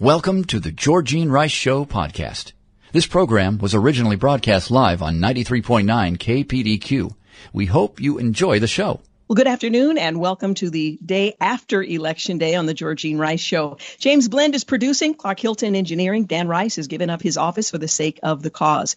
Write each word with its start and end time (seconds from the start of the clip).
Welcome 0.00 0.44
to 0.44 0.60
the 0.60 0.70
Georgene 0.70 1.28
Rice 1.28 1.50
Show 1.50 1.84
podcast. 1.84 2.52
This 2.92 3.08
program 3.08 3.58
was 3.58 3.74
originally 3.74 4.14
broadcast 4.14 4.70
live 4.70 5.02
on 5.02 5.16
93.9 5.16 5.86
KPDQ. 6.18 7.12
We 7.52 7.66
hope 7.66 8.00
you 8.00 8.18
enjoy 8.18 8.60
the 8.60 8.68
show. 8.68 9.00
Well, 9.26 9.34
good 9.34 9.48
afternoon 9.48 9.98
and 9.98 10.20
welcome 10.20 10.54
to 10.54 10.70
the 10.70 10.98
day 11.04 11.36
after 11.40 11.82
Election 11.82 12.38
Day 12.38 12.54
on 12.54 12.64
the 12.64 12.74
Georgene 12.74 13.18
Rice 13.18 13.40
Show. 13.40 13.76
James 13.98 14.28
Blend 14.28 14.54
is 14.54 14.64
producing, 14.64 15.14
Clark 15.14 15.40
Hilton 15.40 15.74
Engineering. 15.74 16.24
Dan 16.26 16.46
Rice 16.46 16.76
has 16.76 16.86
given 16.86 17.10
up 17.10 17.20
his 17.20 17.36
office 17.36 17.70
for 17.70 17.78
the 17.78 17.88
sake 17.88 18.20
of 18.22 18.42
the 18.42 18.50
cause. 18.50 18.94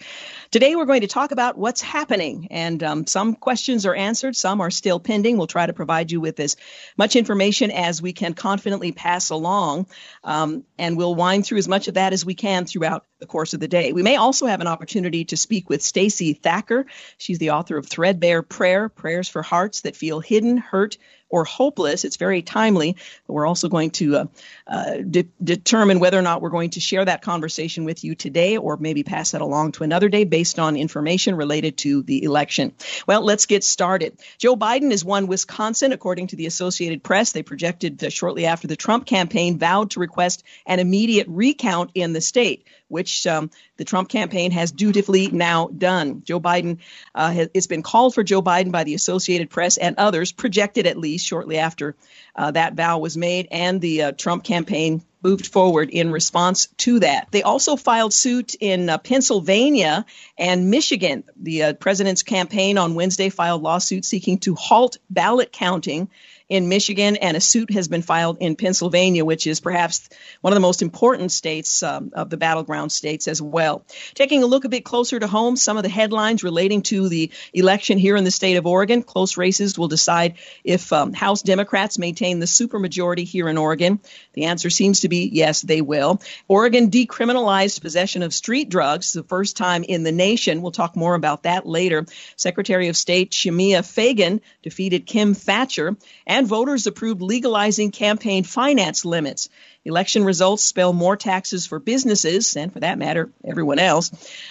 Today 0.52 0.76
we're 0.76 0.84
going 0.84 1.00
to 1.00 1.08
talk 1.08 1.32
about 1.32 1.58
what's 1.58 1.80
happening, 1.80 2.50
and 2.52 2.84
um, 2.84 3.08
some 3.08 3.36
questions 3.36 3.86
are 3.86 3.96
answered, 3.96 4.36
some 4.36 4.60
are 4.60 4.70
still 4.70 5.00
pending. 5.00 5.38
We'll 5.38 5.48
try 5.48 5.66
to 5.66 5.72
provide 5.72 6.12
you 6.12 6.20
with 6.20 6.42
as 6.42 6.58
much 6.98 7.16
information 7.16 7.72
as 7.72 8.02
we 8.02 8.12
can 8.12 8.34
confidently 8.34 8.92
pass 8.92 9.30
along, 9.30 9.88
um, 10.26 10.66
and 10.78 10.98
we'll 10.98 11.16
wind 11.16 11.46
through 11.46 11.60
as 11.60 11.70
much 11.70 11.88
of 11.88 11.94
that 11.94 12.12
as 12.12 12.26
we 12.26 12.34
can 12.36 12.66
throughout 12.66 13.06
the 13.20 13.28
course 13.28 13.54
of 13.54 13.62
the 13.62 13.70
day. 13.70 13.94
We 13.94 14.04
may 14.04 14.18
also 14.18 14.46
have 14.46 14.60
an 14.60 14.68
opportunity 14.68 15.24
to 15.24 15.38
speak 15.38 15.70
with 15.70 15.82
Stacey 15.82 16.34
Thacker. 16.34 16.86
She's 17.18 17.40
the 17.40 17.52
author 17.52 17.78
of 17.78 17.88
Threadbare 17.88 18.44
Prayer, 18.44 18.90
Prayers 18.90 19.30
for 19.30 19.42
Hearts 19.42 19.82
That 19.82 19.96
Feel 19.96 20.20
Hidden, 20.20 20.58
Hurt, 20.58 20.98
or 21.32 21.44
hopeless. 21.46 22.06
It's 22.06 22.18
very 22.18 22.42
timely. 22.42 22.98
We're 23.28 23.48
also 23.48 23.70
going 23.70 23.92
to 23.92 24.16
uh, 24.18 24.26
uh, 24.68 24.98
de- 24.98 25.30
determine 25.44 26.00
whether 26.00 26.20
or 26.20 26.22
not 26.22 26.42
we're 26.42 26.50
going 26.50 26.72
to 26.72 26.80
share 26.80 27.04
that 27.06 27.22
conversation 27.22 27.86
with 27.86 28.04
you 28.04 28.14
today 28.14 28.58
or 28.58 28.78
maybe 28.78 29.04
pass 29.04 29.32
that 29.32 29.42
along 29.42 29.72
to 29.74 29.84
another 29.84 30.10
day 30.10 30.26
based 30.26 30.60
on 30.60 30.76
information 30.76 31.36
related 31.36 31.78
to 31.78 32.04
the 32.04 32.24
election. 32.24 32.74
Well, 33.08 33.24
let's 33.24 33.46
get 33.46 33.64
started. 33.64 34.18
Joe 34.38 34.56
Biden 34.56 34.92
has 34.92 35.04
won 35.04 35.28
Wisconsin, 35.28 35.92
according 35.92 36.28
to 36.28 36.36
the 36.36 36.46
Associated 36.46 37.02
Press. 37.02 37.32
They 37.32 37.44
projected 37.44 38.12
shortly 38.12 38.46
after 38.46 38.68
the 38.68 38.76
Trump 38.76 39.06
campaign 39.06 39.58
vowed 39.58 39.92
to 39.92 40.00
request 40.00 40.44
an 40.66 40.80
immediate 40.80 41.28
recount 41.30 41.92
in 41.96 42.14
the 42.14 42.22
state 42.22 42.66
which 42.92 43.26
um, 43.26 43.50
the 43.78 43.86
Trump 43.86 44.10
campaign 44.10 44.52
has 44.52 44.72
dutifully 44.72 45.30
now 45.30 45.68
done. 45.68 46.22
Joe 46.24 46.40
Biden, 46.40 46.80
uh, 47.16 47.32
has, 47.32 47.50
it's 47.54 47.68
been 47.68 47.84
called 47.84 48.14
for 48.14 48.24
Joe 48.24 48.42
Biden 48.42 48.72
by 48.72 48.84
the 48.84 48.94
Associated 48.94 49.50
Press 49.50 49.78
and 49.78 49.96
others, 49.98 50.32
projected 50.32 50.86
at 50.86 50.98
least 50.98 51.26
shortly 51.26 51.58
after 51.58 51.96
uh, 52.36 52.52
that 52.52 52.76
vow 52.76 53.00
was 53.00 53.18
made, 53.18 53.48
and 53.52 53.82
the 53.82 54.04
uh, 54.04 54.12
Trump 54.12 54.44
campaign 54.44 55.02
moved 55.24 55.48
forward 55.48 55.90
in 55.90 56.12
response 56.12 56.68
to 56.78 57.00
that. 57.00 57.28
They 57.32 57.44
also 57.44 57.76
filed 57.76 58.14
suit 58.14 58.56
in 58.60 58.90
uh, 58.90 58.98
Pennsylvania 58.98 60.06
and 60.38 60.72
Michigan. 60.72 61.24
The 61.38 61.64
uh, 61.64 61.74
president's 61.74 62.24
campaign 62.24 62.78
on 62.78 62.96
Wednesday 62.96 63.30
filed 63.30 63.62
lawsuits 63.62 64.08
seeking 64.08 64.40
to 64.40 64.56
halt 64.56 64.98
ballot 65.10 65.52
counting 65.52 66.10
in 66.52 66.68
Michigan, 66.68 67.16
and 67.16 67.38
a 67.38 67.40
suit 67.40 67.72
has 67.72 67.88
been 67.88 68.02
filed 68.02 68.40
in 68.42 68.58
Pennsylvania, 68.58 69.24
which 69.24 69.48
is 69.48 69.62
perhaps 69.62 70.10
one 70.42 70.52
of 70.52 70.56
the 70.56 70.60
most 70.60 70.82
important 70.82 71.32
states 71.32 71.82
um, 71.82 72.12
of 72.14 72.30
the 72.30 72.36
battleground 72.36 72.92
states 72.92 73.30
as 73.30 73.42
well. 73.42 73.86
Taking 74.16 74.44
a 74.44 74.46
look 74.46 74.66
a 74.66 74.70
bit 74.70 74.84
closer 74.84 75.18
to 75.18 75.28
home, 75.28 75.56
some 75.56 75.78
of 75.78 75.84
the 75.84 75.90
headlines 75.90 76.44
relating 76.44 76.82
to 76.82 77.08
the 77.08 77.32
election 77.54 77.98
here 77.98 78.18
in 78.18 78.26
the 78.26 78.32
state 78.32 78.58
of 78.58 78.68
Oregon. 78.68 79.02
Close 79.02 79.38
races 79.38 79.80
will 79.80 79.88
decide 79.88 80.40
if 80.66 80.92
um, 80.92 81.14
House 81.14 81.42
Democrats 81.42 81.98
maintain 81.98 82.40
the 82.40 82.48
supermajority 82.48 83.24
here 83.24 83.48
in 83.48 83.58
Oregon. 83.58 84.02
The 84.34 84.44
answer 84.44 84.70
seems 84.70 85.00
to 85.00 85.08
be 85.08 85.30
yes, 85.32 85.62
they 85.62 85.82
will. 85.82 86.22
Oregon 86.50 86.92
decriminalized 86.92 87.80
possession 87.80 88.24
of 88.24 88.34
street 88.34 88.68
drugs, 88.68 89.14
the 89.14 89.24
first 89.24 89.56
time 89.56 89.86
in 89.86 90.04
the 90.04 90.12
nation. 90.12 90.62
We'll 90.62 90.72
talk 90.72 90.98
more 90.98 91.16
about 91.16 91.44
that 91.44 91.66
later. 91.66 92.06
Secretary 92.36 92.90
of 92.90 92.98
State 92.98 93.32
Shemia 93.32 93.86
Fagan 93.86 94.42
defeated 94.64 95.06
Kim 95.06 95.34
Thatcher. 95.34 95.96
And 96.28 96.41
and 96.42 96.48
voters 96.48 96.88
approved 96.88 97.22
legalizing 97.22 97.92
campaign 97.92 98.44
finance 98.44 99.06
limits. 99.06 99.48
Election 99.86 100.24
results 100.24 100.64
spell 100.64 100.92
more 100.92 101.16
taxes 101.16 101.68
for 101.68 101.78
businesses 101.78 102.56
and, 102.56 102.74
for 102.74 102.80
that 102.80 102.98
matter, 102.98 103.32
everyone 103.46 103.78
else. 103.78 104.10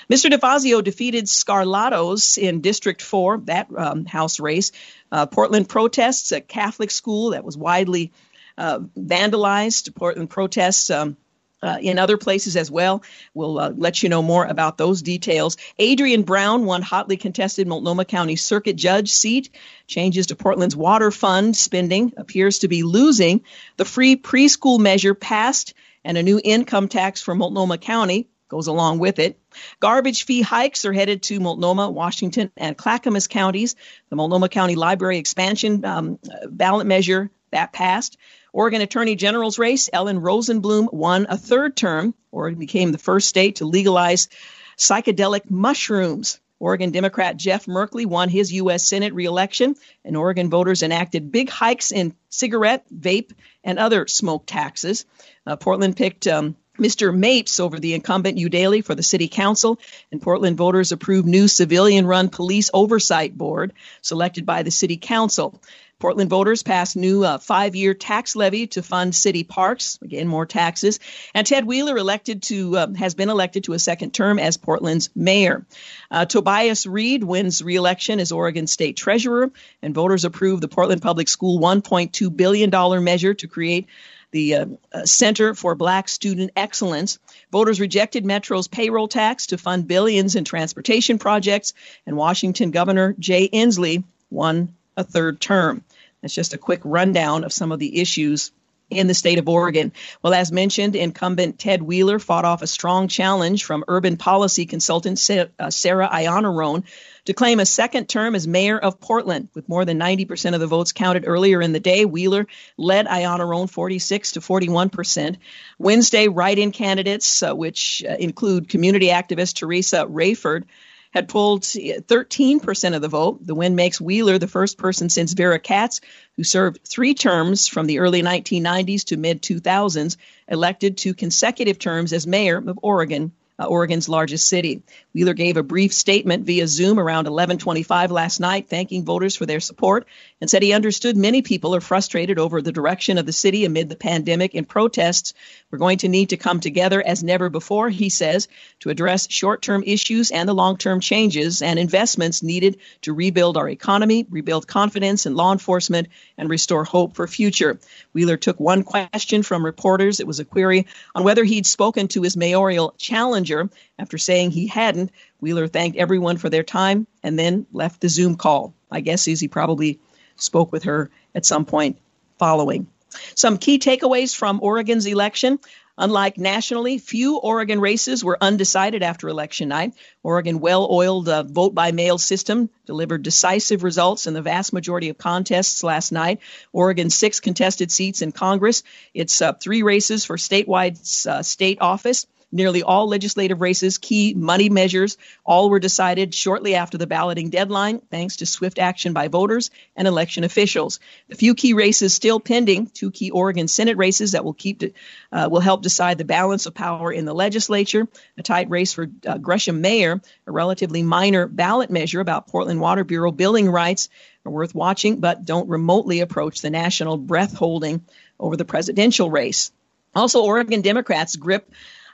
Mr. 0.08 0.30
DeFazio 0.30 0.84
defeated 0.84 1.24
Skarlatos 1.24 2.38
in 2.38 2.60
District 2.60 3.02
4, 3.02 3.38
that 3.46 3.66
um, 3.76 4.04
House 4.04 4.38
race. 4.38 4.70
Uh, 5.10 5.26
Portland 5.26 5.68
protests, 5.68 6.30
a 6.30 6.40
Catholic 6.40 6.92
school 6.92 7.30
that 7.30 7.42
was 7.42 7.58
widely 7.58 8.12
uh, 8.56 8.78
vandalized. 8.96 9.92
Portland 9.96 10.30
protests. 10.30 10.90
Um, 10.90 11.16
uh, 11.62 11.78
in 11.80 11.98
other 11.98 12.16
places 12.16 12.56
as 12.56 12.70
well. 12.70 13.02
We'll 13.34 13.58
uh, 13.58 13.72
let 13.76 14.02
you 14.02 14.08
know 14.08 14.22
more 14.22 14.44
about 14.44 14.78
those 14.78 15.02
details. 15.02 15.56
Adrian 15.78 16.22
Brown 16.22 16.64
won 16.64 16.82
hotly 16.82 17.16
contested 17.16 17.66
Multnomah 17.66 18.04
County 18.04 18.36
Circuit 18.36 18.76
Judge 18.76 19.10
seat. 19.10 19.50
Changes 19.86 20.26
to 20.26 20.36
Portland's 20.36 20.76
water 20.76 21.10
fund 21.10 21.56
spending 21.56 22.12
appears 22.16 22.60
to 22.60 22.68
be 22.68 22.82
losing. 22.82 23.42
The 23.76 23.84
free 23.84 24.16
preschool 24.16 24.78
measure 24.78 25.14
passed, 25.14 25.74
and 26.04 26.16
a 26.16 26.22
new 26.22 26.40
income 26.42 26.88
tax 26.88 27.20
for 27.20 27.34
Multnomah 27.34 27.78
County 27.78 28.28
goes 28.48 28.66
along 28.66 28.98
with 28.98 29.18
it. 29.18 29.38
Garbage 29.78 30.24
fee 30.24 30.42
hikes 30.42 30.84
are 30.84 30.92
headed 30.92 31.22
to 31.24 31.40
Multnomah, 31.40 31.90
Washington, 31.90 32.50
and 32.56 32.76
Clackamas 32.76 33.28
counties. 33.28 33.76
The 34.08 34.16
Multnomah 34.16 34.48
County 34.48 34.74
Library 34.74 35.18
expansion 35.18 35.84
um, 35.84 36.18
ballot 36.48 36.86
measure 36.86 37.30
that 37.52 37.72
passed. 37.72 38.16
Oregon 38.52 38.80
Attorney 38.80 39.14
General's 39.14 39.58
race, 39.58 39.88
Ellen 39.92 40.20
Rosenblum 40.20 40.92
won 40.92 41.26
a 41.28 41.36
third 41.36 41.76
term. 41.76 42.14
Oregon 42.32 42.58
became 42.58 42.92
the 42.92 42.98
first 42.98 43.28
state 43.28 43.56
to 43.56 43.64
legalize 43.64 44.28
psychedelic 44.76 45.50
mushrooms. 45.50 46.40
Oregon 46.58 46.90
Democrat 46.90 47.38
Jeff 47.38 47.64
Merkley 47.66 48.04
won 48.04 48.28
his 48.28 48.52
U.S. 48.52 48.84
Senate 48.86 49.14
reelection, 49.14 49.76
and 50.04 50.16
Oregon 50.16 50.50
voters 50.50 50.82
enacted 50.82 51.32
big 51.32 51.48
hikes 51.48 51.90
in 51.90 52.14
cigarette, 52.28 52.84
vape, 52.94 53.32
and 53.64 53.78
other 53.78 54.06
smoke 54.06 54.44
taxes. 54.46 55.06
Uh, 55.46 55.56
Portland 55.56 55.96
picked 55.96 56.26
um, 56.26 56.56
Mr. 56.78 57.14
Mapps 57.14 57.60
over 57.60 57.78
the 57.78 57.94
incumbent 57.94 58.38
Eudaly 58.38 58.84
for 58.84 58.94
the 58.94 59.02
city 59.02 59.28
council, 59.28 59.78
and 60.12 60.20
Portland 60.20 60.56
voters 60.56 60.92
approved 60.92 61.26
new 61.26 61.48
civilian 61.48 62.06
run 62.06 62.28
police 62.28 62.70
oversight 62.74 63.36
board 63.36 63.72
selected 64.02 64.44
by 64.44 64.62
the 64.62 64.70
city 64.70 64.98
council. 64.98 65.60
Portland 66.00 66.30
voters 66.30 66.62
passed 66.62 66.96
new 66.96 67.22
uh, 67.22 67.38
five-year 67.38 67.94
tax 67.94 68.34
levy 68.34 68.66
to 68.68 68.82
fund 68.82 69.14
city 69.14 69.44
parks. 69.44 69.98
Again, 70.02 70.26
more 70.26 70.46
taxes. 70.46 70.98
And 71.34 71.46
Ted 71.46 71.66
Wheeler 71.66 71.96
elected 71.96 72.42
to 72.44 72.76
uh, 72.76 72.94
has 72.94 73.14
been 73.14 73.28
elected 73.28 73.64
to 73.64 73.74
a 73.74 73.78
second 73.78 74.12
term 74.12 74.38
as 74.38 74.56
Portland's 74.56 75.10
mayor. 75.14 75.66
Uh, 76.10 76.24
Tobias 76.24 76.86
Read 76.86 77.22
wins 77.22 77.62
re-election 77.62 78.18
as 78.18 78.32
Oregon 78.32 78.66
State 78.66 78.96
Treasurer, 78.96 79.52
and 79.82 79.94
voters 79.94 80.24
approved 80.24 80.62
the 80.62 80.68
Portland 80.68 81.02
Public 81.02 81.28
School 81.28 81.60
1.2 81.60 82.34
billion 82.34 82.70
dollar 82.70 83.00
measure 83.00 83.34
to 83.34 83.46
create 83.46 83.86
the 84.30 84.54
uh, 84.54 84.66
uh, 84.92 85.04
Center 85.04 85.54
for 85.54 85.74
Black 85.74 86.08
Student 86.08 86.52
Excellence. 86.56 87.18
Voters 87.50 87.80
rejected 87.80 88.24
Metro's 88.24 88.68
payroll 88.68 89.08
tax 89.08 89.48
to 89.48 89.58
fund 89.58 89.86
billions 89.86 90.36
in 90.36 90.44
transportation 90.44 91.18
projects, 91.18 91.74
and 92.06 92.16
Washington 92.16 92.70
Governor 92.70 93.14
Jay 93.18 93.48
Inslee 93.48 94.04
won 94.30 94.74
a 95.00 95.04
third 95.04 95.40
term. 95.40 95.84
That's 96.22 96.34
just 96.34 96.54
a 96.54 96.58
quick 96.58 96.80
rundown 96.84 97.44
of 97.44 97.52
some 97.52 97.72
of 97.72 97.78
the 97.78 98.00
issues 98.00 98.52
in 98.90 99.06
the 99.06 99.14
state 99.14 99.38
of 99.38 99.48
Oregon. 99.48 99.92
Well, 100.22 100.34
as 100.34 100.50
mentioned, 100.52 100.96
incumbent 100.96 101.58
Ted 101.58 101.80
Wheeler 101.80 102.18
fought 102.18 102.44
off 102.44 102.62
a 102.62 102.66
strong 102.66 103.08
challenge 103.08 103.64
from 103.64 103.84
urban 103.88 104.16
policy 104.16 104.66
consultant 104.66 105.18
uh, 105.30 105.70
Sarah 105.70 106.08
Iannarone 106.08 106.84
to 107.26 107.32
claim 107.32 107.60
a 107.60 107.66
second 107.66 108.08
term 108.08 108.34
as 108.34 108.48
mayor 108.48 108.78
of 108.78 109.00
Portland. 109.00 109.48
With 109.54 109.68
more 109.68 109.84
than 109.84 109.98
90% 109.98 110.54
of 110.54 110.60
the 110.60 110.66
votes 110.66 110.92
counted 110.92 111.24
earlier 111.26 111.62
in 111.62 111.72
the 111.72 111.80
day, 111.80 112.04
Wheeler 112.04 112.46
led 112.76 113.06
Iannarone 113.06 113.70
46 113.70 114.32
to 114.32 114.40
41%. 114.40 115.36
Wednesday, 115.78 116.28
write-in 116.28 116.72
candidates, 116.72 117.42
uh, 117.42 117.54
which 117.54 118.02
uh, 118.08 118.16
include 118.18 118.68
community 118.68 119.08
activist 119.08 119.60
Teressa 119.60 120.10
Raiford, 120.10 120.64
had 121.10 121.28
pulled 121.28 121.62
13% 121.62 122.94
of 122.94 123.02
the 123.02 123.08
vote. 123.08 123.44
The 123.44 123.54
win 123.54 123.74
makes 123.74 124.00
Wheeler 124.00 124.38
the 124.38 124.46
first 124.46 124.78
person 124.78 125.08
since 125.08 125.32
Vera 125.32 125.58
Katz, 125.58 126.00
who 126.36 126.44
served 126.44 126.80
three 126.86 127.14
terms 127.14 127.66
from 127.66 127.86
the 127.86 127.98
early 127.98 128.22
1990s 128.22 129.04
to 129.06 129.16
mid 129.16 129.42
2000s, 129.42 130.16
elected 130.48 130.98
to 130.98 131.14
consecutive 131.14 131.78
terms 131.78 132.12
as 132.12 132.26
mayor 132.26 132.58
of 132.58 132.78
Oregon 132.82 133.32
uh, 133.60 133.66
Oregon's 133.66 134.08
largest 134.08 134.48
city. 134.48 134.82
Wheeler 135.12 135.34
gave 135.34 135.56
a 135.56 135.62
brief 135.62 135.92
statement 135.92 136.46
via 136.46 136.66
Zoom 136.66 136.98
around 136.98 137.26
11:25 137.26 138.10
last 138.10 138.40
night, 138.40 138.68
thanking 138.68 139.04
voters 139.04 139.36
for 139.36 139.44
their 139.44 139.60
support, 139.60 140.06
and 140.40 140.48
said 140.48 140.62
he 140.62 140.72
understood 140.72 141.16
many 141.16 141.42
people 141.42 141.74
are 141.74 141.80
frustrated 141.80 142.38
over 142.38 142.62
the 142.62 142.72
direction 142.72 143.18
of 143.18 143.26
the 143.26 143.32
city 143.32 143.64
amid 143.64 143.88
the 143.88 143.96
pandemic 143.96 144.54
and 144.54 144.66
protests. 144.66 145.34
We're 145.70 145.78
going 145.78 145.98
to 145.98 146.08
need 146.08 146.30
to 146.30 146.36
come 146.36 146.60
together 146.60 147.02
as 147.04 147.22
never 147.22 147.50
before, 147.50 147.90
he 147.90 148.08
says, 148.08 148.48
to 148.80 148.90
address 148.90 149.30
short-term 149.30 149.82
issues 149.84 150.30
and 150.30 150.48
the 150.48 150.54
long-term 150.54 151.00
changes 151.00 151.60
and 151.60 151.78
investments 151.78 152.42
needed 152.42 152.78
to 153.02 153.12
rebuild 153.12 153.56
our 153.56 153.68
economy, 153.68 154.26
rebuild 154.30 154.66
confidence 154.66 155.26
in 155.26 155.34
law 155.34 155.52
enforcement, 155.52 156.08
and 156.38 156.48
restore 156.48 156.84
hope 156.84 157.14
for 157.14 157.26
future. 157.26 157.78
Wheeler 158.14 158.38
took 158.38 158.58
one 158.58 158.84
question 158.84 159.42
from 159.42 159.64
reporters. 159.64 160.20
It 160.20 160.26
was 160.26 160.40
a 160.40 160.44
query 160.44 160.86
on 161.14 161.24
whether 161.24 161.44
he'd 161.44 161.66
spoken 161.66 162.08
to 162.08 162.22
his 162.22 162.36
mayoral 162.36 162.94
challenger. 162.96 163.49
After 163.98 164.18
saying 164.18 164.50
he 164.50 164.66
hadn't, 164.66 165.10
Wheeler 165.40 165.68
thanked 165.68 165.98
everyone 165.98 166.36
for 166.36 166.48
their 166.48 166.62
time 166.62 167.06
and 167.22 167.38
then 167.38 167.66
left 167.72 168.00
the 168.00 168.08
Zoom 168.08 168.36
call. 168.36 168.74
My 168.90 169.00
guess 169.00 169.28
is 169.28 169.40
he 169.40 169.48
probably 169.48 169.98
spoke 170.36 170.72
with 170.72 170.84
her 170.84 171.10
at 171.34 171.46
some 171.46 171.64
point 171.64 171.98
following. 172.38 172.86
Some 173.34 173.58
key 173.58 173.78
takeaways 173.78 174.34
from 174.34 174.60
Oregon's 174.62 175.06
election. 175.06 175.58
Unlike 175.98 176.38
nationally, 176.38 176.96
few 176.96 177.36
Oregon 177.36 177.78
races 177.78 178.24
were 178.24 178.38
undecided 178.40 179.02
after 179.02 179.28
election 179.28 179.68
night. 179.68 179.92
Oregon 180.22 180.58
well 180.58 180.88
oiled 180.90 181.28
uh, 181.28 181.42
vote 181.42 181.74
by 181.74 181.92
mail 181.92 182.16
system 182.16 182.70
delivered 182.86 183.22
decisive 183.22 183.82
results 183.82 184.26
in 184.26 184.32
the 184.32 184.40
vast 184.40 184.72
majority 184.72 185.10
of 185.10 185.18
contests 185.18 185.82
last 185.84 186.10
night. 186.10 186.40
Oregon's 186.72 187.14
six 187.14 187.40
contested 187.40 187.92
seats 187.92 188.22
in 188.22 188.32
Congress. 188.32 188.82
It's 189.12 189.42
uh, 189.42 189.52
three 189.52 189.82
races 189.82 190.24
for 190.24 190.38
statewide 190.38 191.26
uh, 191.26 191.42
state 191.42 191.82
office. 191.82 192.26
Nearly 192.52 192.82
all 192.82 193.06
legislative 193.06 193.60
races, 193.60 193.98
key 193.98 194.34
money 194.34 194.68
measures, 194.68 195.16
all 195.44 195.70
were 195.70 195.78
decided 195.78 196.34
shortly 196.34 196.74
after 196.74 196.98
the 196.98 197.06
balloting 197.06 197.50
deadline, 197.50 198.00
thanks 198.10 198.36
to 198.36 198.46
swift 198.46 198.80
action 198.80 199.12
by 199.12 199.28
voters 199.28 199.70
and 199.94 200.08
election 200.08 200.42
officials. 200.42 200.98
The 201.28 201.36
few 201.36 201.54
key 201.54 201.74
races 201.74 202.12
still 202.12 202.40
pending, 202.40 202.86
two 202.88 203.12
key 203.12 203.30
Oregon 203.30 203.68
Senate 203.68 203.96
races 203.96 204.32
that 204.32 204.44
will 204.44 204.52
keep 204.52 204.82
uh, 205.30 205.48
will 205.50 205.60
help 205.60 205.82
decide 205.82 206.18
the 206.18 206.24
balance 206.24 206.66
of 206.66 206.74
power 206.74 207.12
in 207.12 207.24
the 207.24 207.34
legislature. 207.34 208.08
A 208.36 208.42
tight 208.42 208.68
race 208.68 208.92
for 208.92 209.08
uh, 209.26 209.38
Gresham 209.38 209.80
Mayor, 209.80 210.20
a 210.46 210.50
relatively 210.50 211.04
minor 211.04 211.46
ballot 211.46 211.90
measure 211.90 212.20
about 212.20 212.48
Portland 212.48 212.80
Water 212.80 213.04
Bureau 213.04 213.30
billing 213.30 213.70
rights, 213.70 214.08
are 214.44 214.52
worth 214.52 214.74
watching, 214.74 215.20
but 215.20 215.44
don't 215.44 215.68
remotely 215.68 216.20
approach 216.20 216.62
the 216.62 216.70
national 216.70 217.16
breath 217.16 217.54
holding 217.54 218.04
over 218.38 218.56
the 218.56 218.64
presidential 218.64 219.30
race. 219.30 219.70
Also, 220.14 220.42
Oregon 220.42 220.80
Democrats' 220.80 221.36
grip 221.36 221.70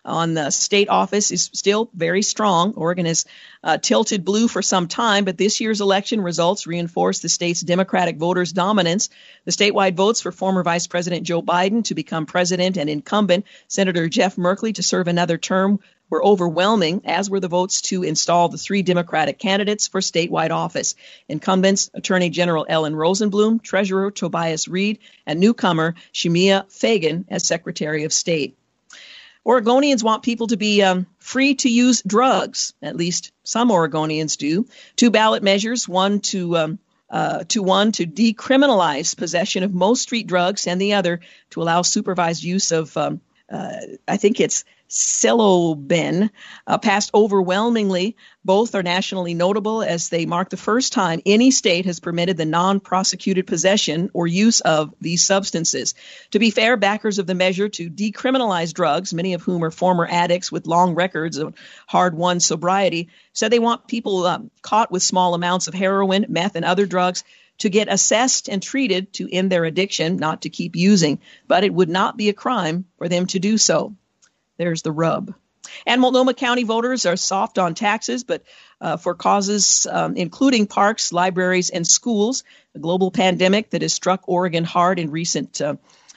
on 0.07 0.35
the 0.35 0.51
state 0.51 0.89
office 0.89 1.31
is 1.31 1.51
still 1.53 1.91
very 1.95 2.23
strong. 2.23 2.75
Oregon 2.75 3.07
has 3.07 3.27
uh, 3.63 3.79
tilted 3.79 4.25
blue 4.25 4.49
for 4.49 4.63
some 4.63 4.89
time, 4.89 5.25
but 5.25 5.37
this 5.37 5.61
year's 5.61 5.81
election 5.81 6.21
results 6.21 6.67
reinforce 6.67 7.19
the 7.19 7.29
state's 7.29 7.61
Democratic 7.61 8.17
voters' 8.17 8.53
dominance. 8.53 9.09
The 9.45 9.53
statewide 9.53 9.95
votes 9.95 10.21
for 10.21 10.33
former 10.33 10.63
Vice 10.63 10.87
President 10.87 11.25
Joe 11.25 11.43
Biden 11.43 11.85
to 11.85 11.95
become 11.95 12.27
president 12.27 12.77
and 12.77 12.89
incumbent 12.89 13.45
Senator 13.69 14.09
Jeff 14.09 14.37
Merkley 14.37 14.75
to 14.77 14.83
serve 14.83 15.09
another 15.09 15.39
term 15.39 15.81
were 16.09 16.25
overwhelming, 16.25 17.03
as 17.05 17.29
were 17.29 17.41
the 17.41 17.49
votes 17.49 17.83
to 17.83 18.03
install 18.03 18.49
the 18.49 18.59
three 18.59 18.83
Democratic 18.83 19.39
candidates 19.39 19.89
for 19.89 20.01
statewide 20.01 20.51
office. 20.51 20.95
Incumbents 21.29 21.91
Attorney 21.95 22.31
General 22.31 22.67
Ellen 22.69 22.95
Rosenblum, 22.95 23.63
Treasurer 23.63 24.11
Tobias 24.11 24.69
Read, 24.69 24.99
and 25.27 25.41
newcomer 25.41 25.95
Shemia 26.13 26.71
Fagan 26.71 27.27
as 27.29 27.45
Secretary 27.45 28.05
of 28.05 28.13
State. 28.13 28.57
Oregonians 29.47 30.03
want 30.03 30.25
people 30.25 30.49
to 30.49 30.57
be 30.57 30.83
um, 30.83 31.07
free 31.19 31.55
to 31.57 31.69
use 31.69 32.03
drugs. 32.03 32.75
At 32.83 32.97
least 32.97 33.31
some 33.45 33.71
Oregonians 33.71 34.37
do. 34.37 34.67
Two 34.97 35.11
ballot 35.11 35.43
measures: 35.43 35.89
one 35.89 36.21
to 36.21 36.57
um, 36.57 36.79
uh, 37.09 37.45
to 37.49 37.63
one 37.63 37.93
to 37.93 38.07
decriminalize 38.07 39.17
possession 39.17 39.63
of 39.63 39.73
most 39.73 40.03
street 40.03 40.27
drugs, 40.27 40.67
and 40.67 40.81
the 40.81 40.95
other 40.95 41.21
to 41.51 41.63
allow 41.63 41.83
supervised 41.83 42.43
use 42.43 42.73
of 42.73 42.97
um, 42.97 43.21
uh, 43.51 43.77
I 44.09 44.17
think 44.17 44.41
it's 44.41 44.65
Psilocybin, 44.89 46.31
uh, 46.67 46.79
passed 46.79 47.11
overwhelmingly. 47.15 48.17
Both 48.45 48.75
are 48.75 48.83
nationally 48.83 49.35
notable 49.35 49.83
as 49.83 50.09
they 50.09 50.27
mark 50.27 50.51
the 50.51 50.57
first 50.57 50.93
time 50.93 51.21
any 51.27 51.51
state 51.51 51.87
has 51.87 52.01
permitted 52.01 52.37
the 52.37 52.45
non 52.45 52.81
prosecuted 52.81 53.47
possession 53.47 54.11
or 54.15 54.27
use 54.27 54.61
of 54.61 54.95
these 55.01 55.25
substances. 55.25 55.95
To 56.31 56.39
be 56.39 56.51
fair, 56.51 56.77
backers 56.77 57.19
of 57.19 57.27
the 57.27 57.35
measure 57.35 57.69
to 57.69 57.91
decriminalize 57.91 58.73
drugs, 58.73 59.13
many 59.13 59.35
of 59.35 59.43
whom 59.43 59.65
are 59.65 59.71
former 59.71 60.07
addicts 60.09 60.53
with 60.53 60.67
long 60.67 60.95
records 60.95 61.37
of 61.37 61.55
hard 61.87 62.15
won 62.17 62.41
sobriety, 62.41 63.09
said 63.33 63.51
they 63.51 63.59
want 63.59 63.89
people 63.89 64.27
um, 64.27 64.51
caught 64.63 64.93
with 64.93 65.03
small 65.03 65.35
amounts 65.35 65.67
of 65.67 65.75
heroin, 65.75 66.27
meth, 66.29 66.57
and 66.57 66.65
other 66.65 66.87
drugs 66.87 67.25
to 67.59 67.69
get 67.69 67.91
assessed 67.91 68.49
and 68.49 68.63
treated 68.63 69.13
to 69.15 69.29
end 69.31 69.51
their 69.51 69.65
addiction, 69.65 70.17
not 70.17 70.43
to 70.43 70.51
keep 70.51 70.77
using, 70.77 71.19
but 71.49 71.65
it 71.65 71.73
would 71.73 71.89
not 71.89 72.17
be 72.17 72.29
a 72.29 72.35
crime 72.35 72.85
for 72.99 73.09
them 73.09 73.27
to 73.27 73.39
do 73.39 73.57
so. 73.59 73.95
There's 74.57 74.83
the 74.83 74.93
rub. 74.93 75.35
And 75.85 76.01
Multnomah 76.01 76.35
County 76.35 76.65
voters 76.65 77.07
are 77.07 77.17
soft 77.17 77.59
on 77.59 77.75
taxes, 77.75 78.25
but 78.25 78.43
uh, 78.81 78.97
for 78.97 79.15
causes 79.15 79.87
um, 79.91 80.17
including 80.17 80.67
parks, 80.67 81.13
libraries, 81.13 81.71
and 81.71 81.87
schools. 81.87 82.45
The 82.73 82.79
global 82.79 83.11
pandemic 83.11 83.71
that 83.71 83.83
has 83.83 83.93
struck 83.93 84.29
Oregon 84.29 84.65
hard 84.65 84.99
in 84.99 85.11
recent 85.11 85.61
uh, 85.61 85.77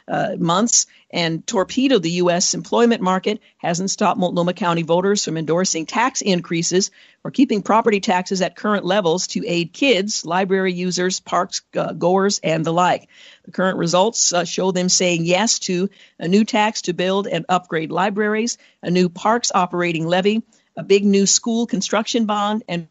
uh, 0.09 0.35
months 0.38 0.88
and 1.11 1.45
torpedoed 1.45 2.03
the 2.03 2.11
U.S. 2.11 2.53
employment 2.53 3.01
market 3.01 3.41
hasn't 3.57 3.91
stopped 3.91 4.19
Multnomah 4.19 4.53
County 4.53 4.81
voters 4.83 5.23
from 5.23 5.38
endorsing 5.38 5.85
tax 5.85 6.21
increases 6.21 6.91
or 7.23 7.31
keeping 7.31 7.61
property 7.61 8.00
taxes 8.00 8.41
at 8.41 8.56
current 8.56 8.85
levels 8.85 9.27
to 9.27 9.45
aid 9.45 9.73
kids, 9.73 10.25
library 10.25 10.73
users, 10.73 11.19
parks 11.19 11.61
uh, 11.75 11.94
goers, 11.94 12.39
and 12.44 12.65
the 12.65 12.73
like. 12.73 13.07
The 13.45 13.51
current 13.51 13.77
results 13.77 14.33
uh, 14.33 14.45
show 14.45 14.71
them 14.71 14.89
saying 14.89 15.25
yes 15.25 15.59
to 15.59 15.89
a 16.17 16.27
new 16.27 16.44
tax 16.44 16.83
to 16.83 16.94
build 16.94 17.27
and 17.27 17.45
upgrade 17.50 17.91
libraries, 17.91 18.57
a 18.81 18.89
new 18.91 19.09
parks 19.09 19.51
operating 19.53 20.07
levy, 20.07 20.44
a 20.75 20.83
big 20.83 21.06
new 21.06 21.25
school 21.25 21.65
construction 21.67 22.25
bond, 22.25 22.63
and 22.67 22.88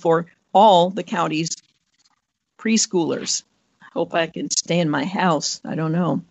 for 0.00 0.26
all 0.54 0.88
the 0.88 1.02
county's 1.02 1.50
preschoolers. 2.58 3.42
Hope 3.94 4.12
I 4.12 4.26
can 4.26 4.50
stay 4.50 4.80
in 4.80 4.90
my 4.90 5.04
house. 5.04 5.60
I 5.64 5.76
don't 5.76 5.92
know. 5.92 6.22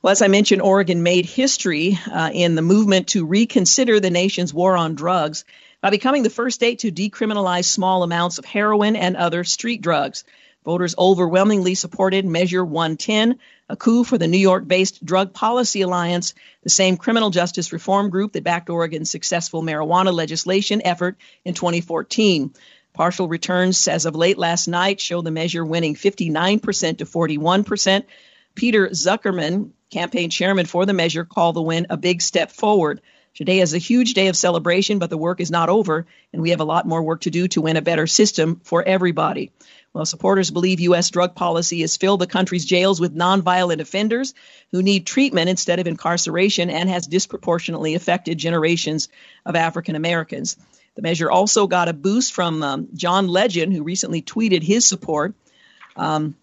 Well, 0.00 0.12
as 0.12 0.22
I 0.22 0.28
mentioned, 0.28 0.62
Oregon 0.62 1.02
made 1.02 1.26
history 1.26 1.98
uh, 2.08 2.30
in 2.32 2.54
the 2.54 2.62
movement 2.62 3.08
to 3.08 3.26
reconsider 3.26 3.98
the 3.98 4.10
nation's 4.10 4.54
war 4.54 4.76
on 4.76 4.94
drugs 4.94 5.44
by 5.80 5.90
becoming 5.90 6.22
the 6.22 6.30
first 6.30 6.54
state 6.54 6.78
to 6.80 6.92
decriminalize 6.92 7.64
small 7.64 8.04
amounts 8.04 8.38
of 8.38 8.44
heroin 8.44 8.94
and 8.94 9.16
other 9.16 9.42
street 9.42 9.82
drugs. 9.82 10.22
Voters 10.64 10.94
overwhelmingly 10.96 11.74
supported 11.74 12.24
Measure 12.24 12.64
110, 12.64 13.40
a 13.68 13.76
coup 13.76 14.04
for 14.04 14.16
the 14.16 14.28
New 14.28 14.38
York 14.38 14.68
based 14.68 15.04
Drug 15.04 15.34
Policy 15.34 15.80
Alliance, 15.80 16.34
the 16.62 16.70
same 16.70 16.96
criminal 16.96 17.30
justice 17.30 17.72
reform 17.72 18.10
group 18.10 18.34
that 18.34 18.44
backed 18.44 18.70
Oregon's 18.70 19.10
successful 19.10 19.64
marijuana 19.64 20.12
legislation 20.12 20.82
effort 20.84 21.16
in 21.44 21.54
2014. 21.54 22.52
Partial 22.98 23.28
returns 23.28 23.86
as 23.86 24.06
of 24.06 24.16
late 24.16 24.38
last 24.38 24.66
night 24.66 25.00
show 25.00 25.22
the 25.22 25.30
measure 25.30 25.64
winning 25.64 25.94
59% 25.94 26.98
to 26.98 27.04
41%. 27.04 28.04
Peter 28.56 28.88
Zuckerman, 28.88 29.70
campaign 29.88 30.30
chairman 30.30 30.66
for 30.66 30.84
the 30.84 30.92
measure, 30.92 31.24
called 31.24 31.54
the 31.54 31.62
win 31.62 31.86
a 31.90 31.96
big 31.96 32.20
step 32.20 32.50
forward. 32.50 33.00
Today 33.36 33.60
is 33.60 33.72
a 33.72 33.78
huge 33.78 34.14
day 34.14 34.26
of 34.26 34.36
celebration, 34.36 34.98
but 34.98 35.10
the 35.10 35.16
work 35.16 35.38
is 35.38 35.48
not 35.48 35.68
over, 35.68 36.06
and 36.32 36.42
we 36.42 36.50
have 36.50 36.58
a 36.58 36.64
lot 36.64 36.88
more 36.88 37.00
work 37.00 37.20
to 37.20 37.30
do 37.30 37.46
to 37.46 37.60
win 37.60 37.76
a 37.76 37.82
better 37.82 38.08
system 38.08 38.60
for 38.64 38.82
everybody. 38.82 39.52
Well, 39.92 40.04
supporters 40.04 40.50
believe 40.50 40.80
U.S. 40.80 41.10
drug 41.10 41.36
policy 41.36 41.82
has 41.82 41.96
filled 41.96 42.20
the 42.20 42.26
country's 42.26 42.64
jails 42.64 43.00
with 43.00 43.14
nonviolent 43.14 43.80
offenders 43.80 44.34
who 44.72 44.82
need 44.82 45.06
treatment 45.06 45.48
instead 45.48 45.78
of 45.78 45.86
incarceration 45.86 46.68
and 46.68 46.88
has 46.88 47.06
disproportionately 47.06 47.94
affected 47.94 48.38
generations 48.38 49.08
of 49.46 49.54
African 49.54 49.94
Americans. 49.94 50.56
The 50.98 51.02
measure 51.02 51.30
also 51.30 51.68
got 51.68 51.86
a 51.86 51.92
boost 51.92 52.32
from 52.32 52.60
um, 52.60 52.88
John 52.92 53.28
Legend, 53.28 53.72
who 53.72 53.84
recently 53.84 54.20
tweeted 54.20 54.64
his 54.64 54.84
support, 54.84 55.32
um, 55.94 56.34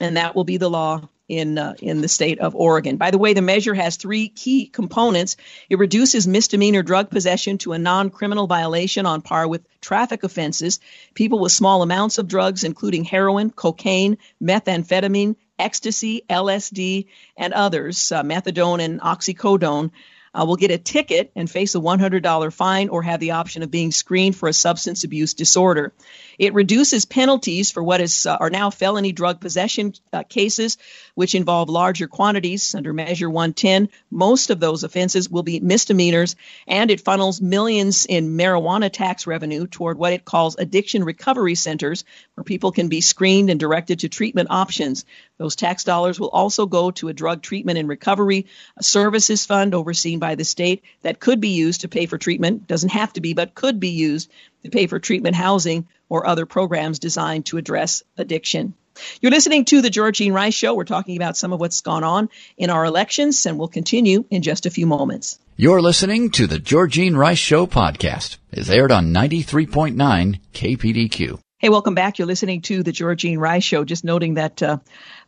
and 0.00 0.16
that 0.16 0.34
will 0.34 0.42
be 0.42 0.56
the 0.56 0.68
law 0.68 1.08
in 1.28 1.56
uh, 1.56 1.74
in 1.80 2.00
the 2.00 2.08
state 2.08 2.40
of 2.40 2.56
Oregon. 2.56 2.96
By 2.96 3.12
the 3.12 3.18
way, 3.18 3.32
the 3.32 3.42
measure 3.42 3.74
has 3.74 3.94
three 3.94 4.26
key 4.26 4.66
components. 4.66 5.36
It 5.70 5.78
reduces 5.78 6.26
misdemeanor 6.26 6.82
drug 6.82 7.10
possession 7.10 7.58
to 7.58 7.74
a 7.74 7.78
non-criminal 7.78 8.48
violation 8.48 9.06
on 9.06 9.22
par 9.22 9.46
with 9.46 9.64
traffic 9.80 10.24
offenses. 10.24 10.80
People 11.14 11.38
with 11.38 11.52
small 11.52 11.80
amounts 11.82 12.18
of 12.18 12.26
drugs, 12.26 12.64
including 12.64 13.04
heroin, 13.04 13.50
cocaine, 13.50 14.18
methamphetamine, 14.42 15.36
ecstasy, 15.60 16.22
LSD, 16.28 17.06
and 17.36 17.54
others, 17.54 18.10
uh, 18.10 18.24
methadone 18.24 18.82
and 18.82 19.00
oxycodone, 19.00 19.92
uh, 20.34 20.44
will 20.46 20.56
get 20.56 20.70
a 20.70 20.78
ticket 20.78 21.30
and 21.36 21.50
face 21.50 21.74
a 21.74 21.78
$100 21.78 22.52
fine 22.52 22.88
or 22.88 23.02
have 23.02 23.20
the 23.20 23.32
option 23.32 23.62
of 23.62 23.70
being 23.70 23.92
screened 23.92 24.36
for 24.36 24.48
a 24.48 24.52
substance 24.52 25.04
abuse 25.04 25.34
disorder. 25.34 25.92
It 26.38 26.54
reduces 26.54 27.04
penalties 27.04 27.70
for 27.70 27.82
what 27.82 28.00
is 28.00 28.26
uh, 28.26 28.36
are 28.40 28.50
now 28.50 28.70
felony 28.70 29.12
drug 29.12 29.40
possession 29.40 29.92
uh, 30.12 30.22
cases, 30.22 30.78
which 31.14 31.34
involve 31.34 31.68
larger 31.68 32.08
quantities 32.08 32.74
under 32.74 32.92
Measure 32.92 33.28
110. 33.28 33.90
Most 34.10 34.50
of 34.50 34.58
those 34.58 34.84
offenses 34.84 35.28
will 35.28 35.42
be 35.42 35.60
misdemeanors, 35.60 36.36
and 36.66 36.90
it 36.90 37.02
funnels 37.02 37.40
millions 37.40 38.06
in 38.06 38.36
marijuana 38.36 38.90
tax 38.90 39.26
revenue 39.26 39.66
toward 39.66 39.98
what 39.98 40.12
it 40.12 40.24
calls 40.24 40.56
addiction 40.58 41.04
recovery 41.04 41.54
centers, 41.54 42.04
where 42.34 42.44
people 42.44 42.72
can 42.72 42.88
be 42.88 43.00
screened 43.00 43.50
and 43.50 43.60
directed 43.60 44.00
to 44.00 44.08
treatment 44.08 44.48
options. 44.50 45.04
Those 45.42 45.56
tax 45.56 45.82
dollars 45.82 46.20
will 46.20 46.28
also 46.28 46.66
go 46.66 46.92
to 46.92 47.08
a 47.08 47.12
drug 47.12 47.42
treatment 47.42 47.76
and 47.76 47.88
recovery 47.88 48.46
services 48.80 49.44
fund 49.44 49.74
overseen 49.74 50.20
by 50.20 50.36
the 50.36 50.44
state 50.44 50.84
that 51.02 51.18
could 51.18 51.40
be 51.40 51.48
used 51.48 51.80
to 51.80 51.88
pay 51.88 52.06
for 52.06 52.16
treatment. 52.16 52.68
Doesn't 52.68 52.90
have 52.90 53.12
to 53.14 53.20
be, 53.20 53.34
but 53.34 53.52
could 53.52 53.80
be 53.80 53.88
used 53.88 54.30
to 54.62 54.70
pay 54.70 54.86
for 54.86 55.00
treatment 55.00 55.34
housing 55.34 55.88
or 56.08 56.28
other 56.28 56.46
programs 56.46 57.00
designed 57.00 57.46
to 57.46 57.56
address 57.56 58.04
addiction. 58.16 58.74
You're 59.20 59.32
listening 59.32 59.64
to 59.64 59.82
the 59.82 59.90
Georgene 59.90 60.32
Rice 60.32 60.54
Show. 60.54 60.74
We're 60.74 60.84
talking 60.84 61.16
about 61.16 61.36
some 61.36 61.52
of 61.52 61.58
what's 61.58 61.80
gone 61.80 62.04
on 62.04 62.28
in 62.56 62.70
our 62.70 62.84
elections, 62.84 63.44
and 63.44 63.58
we'll 63.58 63.66
continue 63.66 64.24
in 64.30 64.42
just 64.42 64.66
a 64.66 64.70
few 64.70 64.86
moments. 64.86 65.40
You're 65.56 65.82
listening 65.82 66.30
to 66.32 66.46
the 66.46 66.60
Georgene 66.60 67.16
Rice 67.16 67.38
Show 67.38 67.66
podcast. 67.66 68.36
It's 68.52 68.70
aired 68.70 68.92
on 68.92 69.12
93.9 69.12 70.38
KPDQ. 70.54 71.40
Hey, 71.62 71.68
welcome 71.68 71.94
back. 71.94 72.18
You're 72.18 72.26
listening 72.26 72.62
to 72.62 72.82
the 72.82 72.90
Georgene 72.90 73.38
Rice 73.38 73.62
Show. 73.62 73.84
Just 73.84 74.02
noting 74.02 74.34
that 74.34 74.60
uh, 74.60 74.78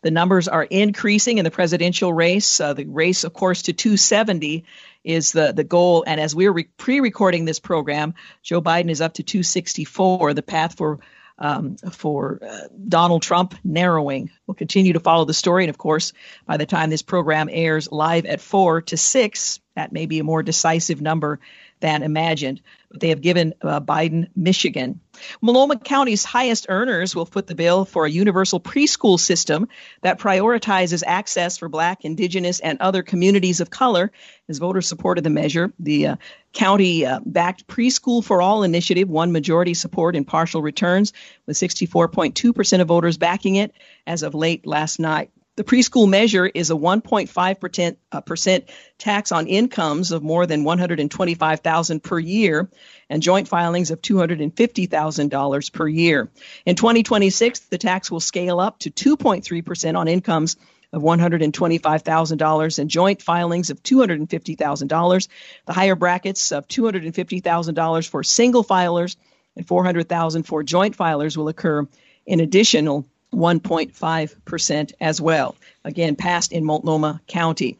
the 0.02 0.10
numbers 0.10 0.48
are 0.48 0.64
increasing 0.64 1.38
in 1.38 1.44
the 1.44 1.50
presidential 1.52 2.12
race. 2.12 2.58
Uh, 2.58 2.72
the 2.72 2.86
race, 2.86 3.22
of 3.22 3.32
course, 3.32 3.62
to 3.62 3.72
270 3.72 4.64
is 5.04 5.30
the, 5.30 5.52
the 5.52 5.62
goal. 5.62 6.02
And 6.04 6.20
as 6.20 6.34
we're 6.34 6.50
re- 6.50 6.68
pre 6.76 6.98
recording 6.98 7.44
this 7.44 7.60
program, 7.60 8.14
Joe 8.42 8.60
Biden 8.60 8.90
is 8.90 9.00
up 9.00 9.14
to 9.14 9.22
264. 9.22 10.34
The 10.34 10.42
path 10.42 10.76
for 10.76 10.98
um, 11.38 11.76
for 11.76 12.40
uh, 12.42 12.68
Donald 12.88 13.22
Trump 13.22 13.54
narrowing. 13.62 14.30
We'll 14.46 14.56
continue 14.56 14.94
to 14.94 15.00
follow 15.00 15.24
the 15.24 15.34
story. 15.34 15.64
And 15.64 15.70
of 15.70 15.78
course, 15.78 16.12
by 16.46 16.56
the 16.56 16.66
time 16.66 16.90
this 16.90 17.02
program 17.02 17.48
airs 17.50 17.90
live 17.92 18.24
at 18.26 18.40
4 18.40 18.82
to 18.82 18.96
6, 18.96 19.60
that 19.76 19.92
may 19.92 20.06
be 20.06 20.18
a 20.18 20.24
more 20.24 20.42
decisive 20.42 21.00
number 21.00 21.38
than 21.80 22.02
imagined 22.02 22.60
they 22.98 23.08
have 23.08 23.20
given 23.20 23.54
uh, 23.62 23.80
Biden 23.80 24.28
Michigan. 24.36 25.00
Multnomah 25.40 25.78
County's 25.78 26.24
highest 26.24 26.66
earners 26.68 27.14
will 27.14 27.26
foot 27.26 27.46
the 27.46 27.54
bill 27.54 27.84
for 27.84 28.06
a 28.06 28.10
universal 28.10 28.60
preschool 28.60 29.18
system 29.18 29.68
that 30.02 30.18
prioritizes 30.18 31.02
access 31.06 31.58
for 31.58 31.68
Black, 31.68 32.04
Indigenous, 32.04 32.60
and 32.60 32.80
other 32.80 33.02
communities 33.02 33.60
of 33.60 33.70
color. 33.70 34.10
As 34.48 34.58
voters 34.58 34.88
supported 34.88 35.24
the 35.24 35.30
measure, 35.30 35.72
the 35.78 36.06
uh, 36.08 36.16
county 36.52 37.06
uh, 37.06 37.20
backed 37.24 37.66
Preschool 37.66 38.22
for 38.24 38.42
All 38.42 38.62
initiative 38.62 39.08
won 39.08 39.32
majority 39.32 39.74
support 39.74 40.16
in 40.16 40.24
partial 40.24 40.62
returns, 40.62 41.12
with 41.46 41.56
64.2% 41.56 42.80
of 42.80 42.88
voters 42.88 43.18
backing 43.18 43.56
it 43.56 43.72
as 44.06 44.22
of 44.22 44.34
late 44.34 44.66
last 44.66 44.98
night. 44.98 45.30
The 45.56 45.62
preschool 45.64 46.08
measure 46.08 46.46
is 46.46 46.70
a 46.70 46.74
1.5% 46.74 47.96
uh, 48.10 48.20
percent 48.22 48.70
tax 48.98 49.30
on 49.30 49.46
incomes 49.46 50.10
of 50.10 50.20
more 50.22 50.46
than 50.46 50.64
125,000 50.64 52.02
per 52.02 52.18
year 52.18 52.68
and 53.08 53.22
joint 53.22 53.46
filings 53.46 53.92
of 53.92 54.02
$250,000 54.02 55.72
per 55.72 55.86
year. 55.86 56.28
In 56.66 56.74
2026, 56.74 57.60
the 57.60 57.78
tax 57.78 58.10
will 58.10 58.18
scale 58.18 58.58
up 58.58 58.80
to 58.80 58.90
2.3% 58.90 59.96
on 59.96 60.08
incomes 60.08 60.56
of 60.92 61.02
$125,000 61.02 62.78
and 62.78 62.90
joint 62.90 63.22
filings 63.22 63.70
of 63.70 63.82
$250,000. 63.82 65.28
The 65.66 65.72
higher 65.72 65.94
brackets 65.94 66.50
of 66.50 66.66
$250,000 66.66 68.08
for 68.08 68.24
single 68.24 68.64
filers 68.64 69.16
and 69.54 69.66
400,000 69.66 70.42
for 70.42 70.64
joint 70.64 70.96
filers 70.96 71.36
will 71.36 71.48
occur 71.48 71.86
in 72.26 72.40
additional 72.40 73.06
1.5% 73.34 74.92
as 75.00 75.20
well. 75.20 75.56
Again, 75.84 76.16
passed 76.16 76.52
in 76.52 76.64
Multnomah 76.64 77.20
County. 77.26 77.78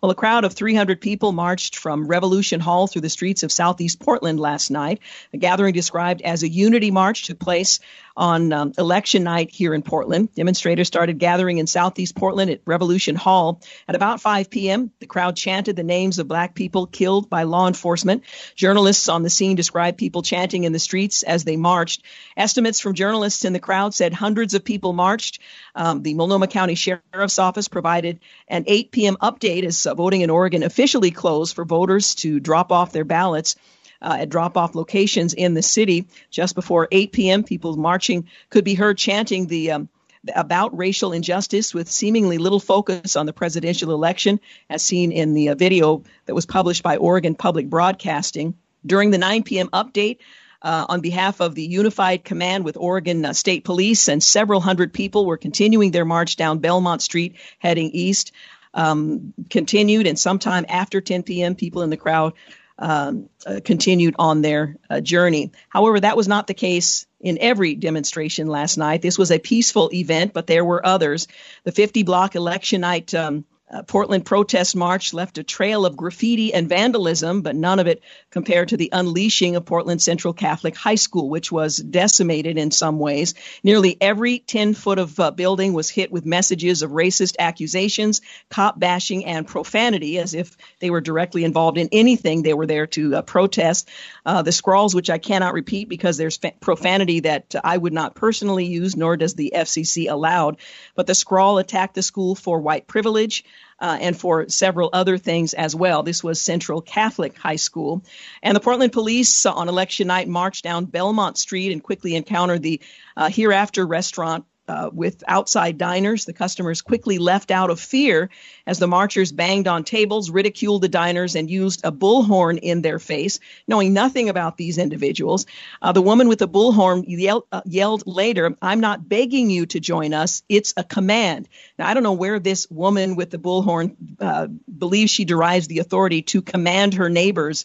Well, 0.00 0.10
a 0.10 0.14
crowd 0.14 0.44
of 0.44 0.52
300 0.52 1.00
people 1.00 1.32
marched 1.32 1.76
from 1.76 2.06
Revolution 2.06 2.60
Hall 2.60 2.86
through 2.86 3.02
the 3.02 3.10
streets 3.10 3.42
of 3.42 3.50
southeast 3.50 3.98
Portland 3.98 4.38
last 4.38 4.70
night. 4.70 5.00
A 5.32 5.38
gathering 5.38 5.74
described 5.74 6.22
as 6.22 6.42
a 6.42 6.48
unity 6.48 6.90
march 6.90 7.24
took 7.24 7.38
place 7.38 7.80
on 8.16 8.52
um, 8.52 8.72
election 8.78 9.24
night 9.24 9.50
here 9.50 9.74
in 9.74 9.82
Portland. 9.82 10.34
Demonstrators 10.34 10.86
started 10.86 11.18
gathering 11.18 11.58
in 11.58 11.66
southeast 11.66 12.16
Portland 12.16 12.50
at 12.50 12.60
Revolution 12.64 13.14
Hall. 13.14 13.60
At 13.86 13.94
about 13.94 14.20
5 14.20 14.48
p.m., 14.48 14.90
the 15.00 15.06
crowd 15.06 15.36
chanted 15.36 15.76
the 15.76 15.82
names 15.82 16.18
of 16.18 16.28
black 16.28 16.54
people 16.54 16.86
killed 16.86 17.28
by 17.28 17.42
law 17.42 17.66
enforcement. 17.66 18.24
Journalists 18.54 19.08
on 19.08 19.22
the 19.22 19.30
scene 19.30 19.56
described 19.56 19.98
people 19.98 20.22
chanting 20.22 20.64
in 20.64 20.72
the 20.72 20.78
streets 20.78 21.22
as 21.22 21.44
they 21.44 21.56
marched. 21.56 22.02
Estimates 22.36 22.80
from 22.80 22.94
journalists 22.94 23.44
in 23.44 23.52
the 23.52 23.60
crowd 23.60 23.94
said 23.94 24.12
hundreds 24.12 24.54
of 24.54 24.64
people 24.64 24.92
marched. 24.92 25.40
Um, 25.74 26.02
the 26.02 26.14
Multnomah 26.14 26.46
County 26.48 26.74
Sheriff's 26.74 27.38
Office 27.38 27.68
provided 27.68 28.20
an 28.48 28.64
8 28.66 28.92
p.m. 28.92 29.16
update 29.20 29.64
as 29.64 29.84
uh, 29.84 29.94
voting 29.94 30.22
in 30.22 30.30
Oregon 30.30 30.62
officially 30.62 31.10
closed 31.10 31.54
for 31.54 31.64
voters 31.64 32.14
to 32.16 32.40
drop 32.40 32.72
off 32.72 32.92
their 32.92 33.04
ballots 33.04 33.56
uh, 34.02 34.16
at 34.20 34.28
drop 34.28 34.56
off 34.56 34.74
locations 34.74 35.34
in 35.34 35.54
the 35.54 35.62
city. 35.62 36.06
Just 36.30 36.54
before 36.54 36.88
8 36.90 37.12
p.m., 37.12 37.44
people 37.44 37.76
marching 37.76 38.28
could 38.50 38.64
be 38.64 38.74
heard 38.74 38.98
chanting 38.98 39.46
the 39.46 39.72
um, 39.72 39.88
about 40.34 40.76
racial 40.76 41.12
injustice 41.12 41.72
with 41.72 41.90
seemingly 41.90 42.38
little 42.38 42.60
focus 42.60 43.16
on 43.16 43.26
the 43.26 43.32
presidential 43.32 43.92
election, 43.92 44.40
as 44.68 44.82
seen 44.82 45.12
in 45.12 45.34
the 45.34 45.50
uh, 45.50 45.54
video 45.54 46.02
that 46.26 46.34
was 46.34 46.46
published 46.46 46.82
by 46.82 46.96
Oregon 46.96 47.34
Public 47.34 47.68
Broadcasting. 47.68 48.54
During 48.84 49.10
the 49.10 49.18
9 49.18 49.42
p.m. 49.42 49.68
update, 49.68 50.18
uh, 50.62 50.86
on 50.88 51.00
behalf 51.00 51.40
of 51.40 51.54
the 51.54 51.62
Unified 51.62 52.24
Command 52.24 52.64
with 52.64 52.76
Oregon 52.76 53.24
uh, 53.24 53.32
State 53.32 53.64
Police, 53.64 54.08
and 54.08 54.22
several 54.22 54.60
hundred 54.60 54.92
people 54.92 55.26
were 55.26 55.36
continuing 55.36 55.90
their 55.90 56.04
march 56.04 56.36
down 56.36 56.58
Belmont 56.58 57.02
Street, 57.02 57.36
heading 57.58 57.90
east. 57.92 58.32
Um, 58.74 59.32
continued, 59.48 60.06
and 60.06 60.18
sometime 60.18 60.66
after 60.68 61.00
10 61.00 61.22
p.m., 61.22 61.54
people 61.54 61.82
in 61.82 61.88
the 61.88 61.96
crowd 61.96 62.34
um, 62.78 63.28
uh, 63.46 63.60
continued 63.64 64.16
on 64.18 64.42
their 64.42 64.76
uh, 64.90 65.00
journey. 65.00 65.52
However, 65.68 66.00
that 66.00 66.16
was 66.16 66.28
not 66.28 66.46
the 66.46 66.54
case 66.54 67.06
in 67.20 67.38
every 67.40 67.74
demonstration 67.74 68.46
last 68.46 68.76
night. 68.76 69.02
This 69.02 69.18
was 69.18 69.30
a 69.30 69.38
peaceful 69.38 69.90
event, 69.92 70.32
but 70.32 70.46
there 70.46 70.64
were 70.64 70.84
others. 70.84 71.26
The 71.64 71.72
50 71.72 72.02
block 72.02 72.34
election 72.34 72.82
night 72.82 73.14
um, 73.14 73.44
uh, 73.68 73.82
Portland 73.82 74.24
protest 74.24 74.76
march 74.76 75.12
left 75.12 75.38
a 75.38 75.42
trail 75.42 75.84
of 75.84 75.96
graffiti 75.96 76.54
and 76.54 76.68
vandalism, 76.68 77.42
but 77.42 77.56
none 77.56 77.80
of 77.80 77.88
it 77.88 78.00
compared 78.30 78.68
to 78.68 78.76
the 78.76 78.90
unleashing 78.92 79.56
of 79.56 79.64
Portland 79.64 80.00
Central 80.00 80.32
Catholic 80.32 80.76
High 80.76 80.94
School, 80.94 81.28
which 81.28 81.50
was 81.50 81.76
decimated 81.76 82.58
in 82.58 82.70
some 82.70 83.00
ways. 83.00 83.34
Nearly 83.64 83.96
every 84.00 84.38
10 84.38 84.74
foot 84.74 85.00
of 85.00 85.18
uh, 85.18 85.32
building 85.32 85.72
was 85.72 85.90
hit 85.90 86.12
with 86.12 86.24
messages 86.24 86.82
of 86.82 86.92
racist 86.92 87.34
accusations, 87.40 88.20
cop 88.50 88.78
bashing, 88.78 89.24
and 89.24 89.48
profanity, 89.48 90.18
as 90.20 90.32
if 90.32 90.56
they 90.78 90.90
were 90.90 91.00
directly 91.00 91.42
involved 91.42 91.76
in 91.76 91.88
anything 91.90 92.42
they 92.42 92.54
were 92.54 92.66
there 92.66 92.86
to 92.86 93.16
uh, 93.16 93.22
protest. 93.22 93.88
Uh, 94.24 94.42
the 94.42 94.52
scrawls, 94.52 94.94
which 94.94 95.10
I 95.10 95.18
cannot 95.18 95.54
repeat 95.54 95.88
because 95.88 96.16
there's 96.16 96.36
fa- 96.36 96.52
profanity 96.60 97.20
that 97.20 97.56
I 97.64 97.76
would 97.76 97.92
not 97.92 98.14
personally 98.14 98.66
use, 98.66 98.96
nor 98.96 99.16
does 99.16 99.34
the 99.34 99.54
FCC 99.56 100.08
allowed, 100.08 100.58
but 100.94 101.08
the 101.08 101.16
scrawl 101.16 101.58
attacked 101.58 101.96
the 101.96 102.02
school 102.02 102.36
for 102.36 102.60
white 102.60 102.86
privilege 102.86 103.44
uh, 103.80 103.98
and 104.00 104.18
for 104.18 104.48
several 104.48 104.90
other 104.92 105.18
things 105.18 105.54
as 105.54 105.74
well. 105.74 106.02
This 106.02 106.24
was 106.24 106.40
Central 106.40 106.80
Catholic 106.80 107.36
High 107.36 107.56
School. 107.56 108.02
And 108.42 108.56
the 108.56 108.60
Portland 108.60 108.92
police 108.92 109.44
uh, 109.44 109.52
on 109.52 109.68
election 109.68 110.06
night 110.06 110.28
marched 110.28 110.64
down 110.64 110.86
Belmont 110.86 111.36
Street 111.38 111.72
and 111.72 111.82
quickly 111.82 112.14
encountered 112.14 112.62
the 112.62 112.80
uh, 113.16 113.28
Hereafter 113.28 113.86
restaurant 113.86 114.44
uh, 114.68 114.90
with 114.92 115.22
outside 115.26 115.78
diners. 115.78 116.24
The 116.24 116.32
customers 116.32 116.82
quickly 116.82 117.18
left 117.18 117.50
out 117.50 117.70
of 117.70 117.80
fear 117.80 118.30
as 118.66 118.78
the 118.78 118.86
marchers 118.86 119.32
banged 119.32 119.68
on 119.68 119.84
tables, 119.84 120.30
ridiculed 120.30 120.82
the 120.82 120.88
diners, 120.88 121.36
and 121.36 121.50
used 121.50 121.84
a 121.84 121.92
bullhorn 121.92 122.58
in 122.58 122.82
their 122.82 122.98
face, 122.98 123.38
knowing 123.66 123.92
nothing 123.92 124.28
about 124.28 124.56
these 124.56 124.78
individuals. 124.78 125.46
Uh, 125.80 125.92
the 125.92 126.02
woman 126.02 126.28
with 126.28 126.38
the 126.38 126.48
bullhorn 126.48 127.04
yelled, 127.06 127.44
uh, 127.52 127.62
yelled 127.64 128.06
later, 128.06 128.56
I'm 128.60 128.80
not 128.80 129.08
begging 129.08 129.50
you 129.50 129.66
to 129.66 129.80
join 129.80 130.14
us, 130.14 130.42
it's 130.48 130.74
a 130.76 130.84
command. 130.84 131.48
Now, 131.78 131.88
I 131.88 131.94
don't 131.94 132.02
know 132.02 132.12
where 132.12 132.38
this 132.38 132.68
woman 132.70 133.16
with 133.16 133.30
the 133.30 133.38
bullhorn 133.38 133.96
uh, 134.20 134.46
believes 134.46 135.10
she 135.10 135.24
derives 135.24 135.68
the 135.68 135.78
authority 135.78 136.22
to 136.22 136.42
command 136.42 136.94
her 136.94 137.08
neighbors 137.08 137.64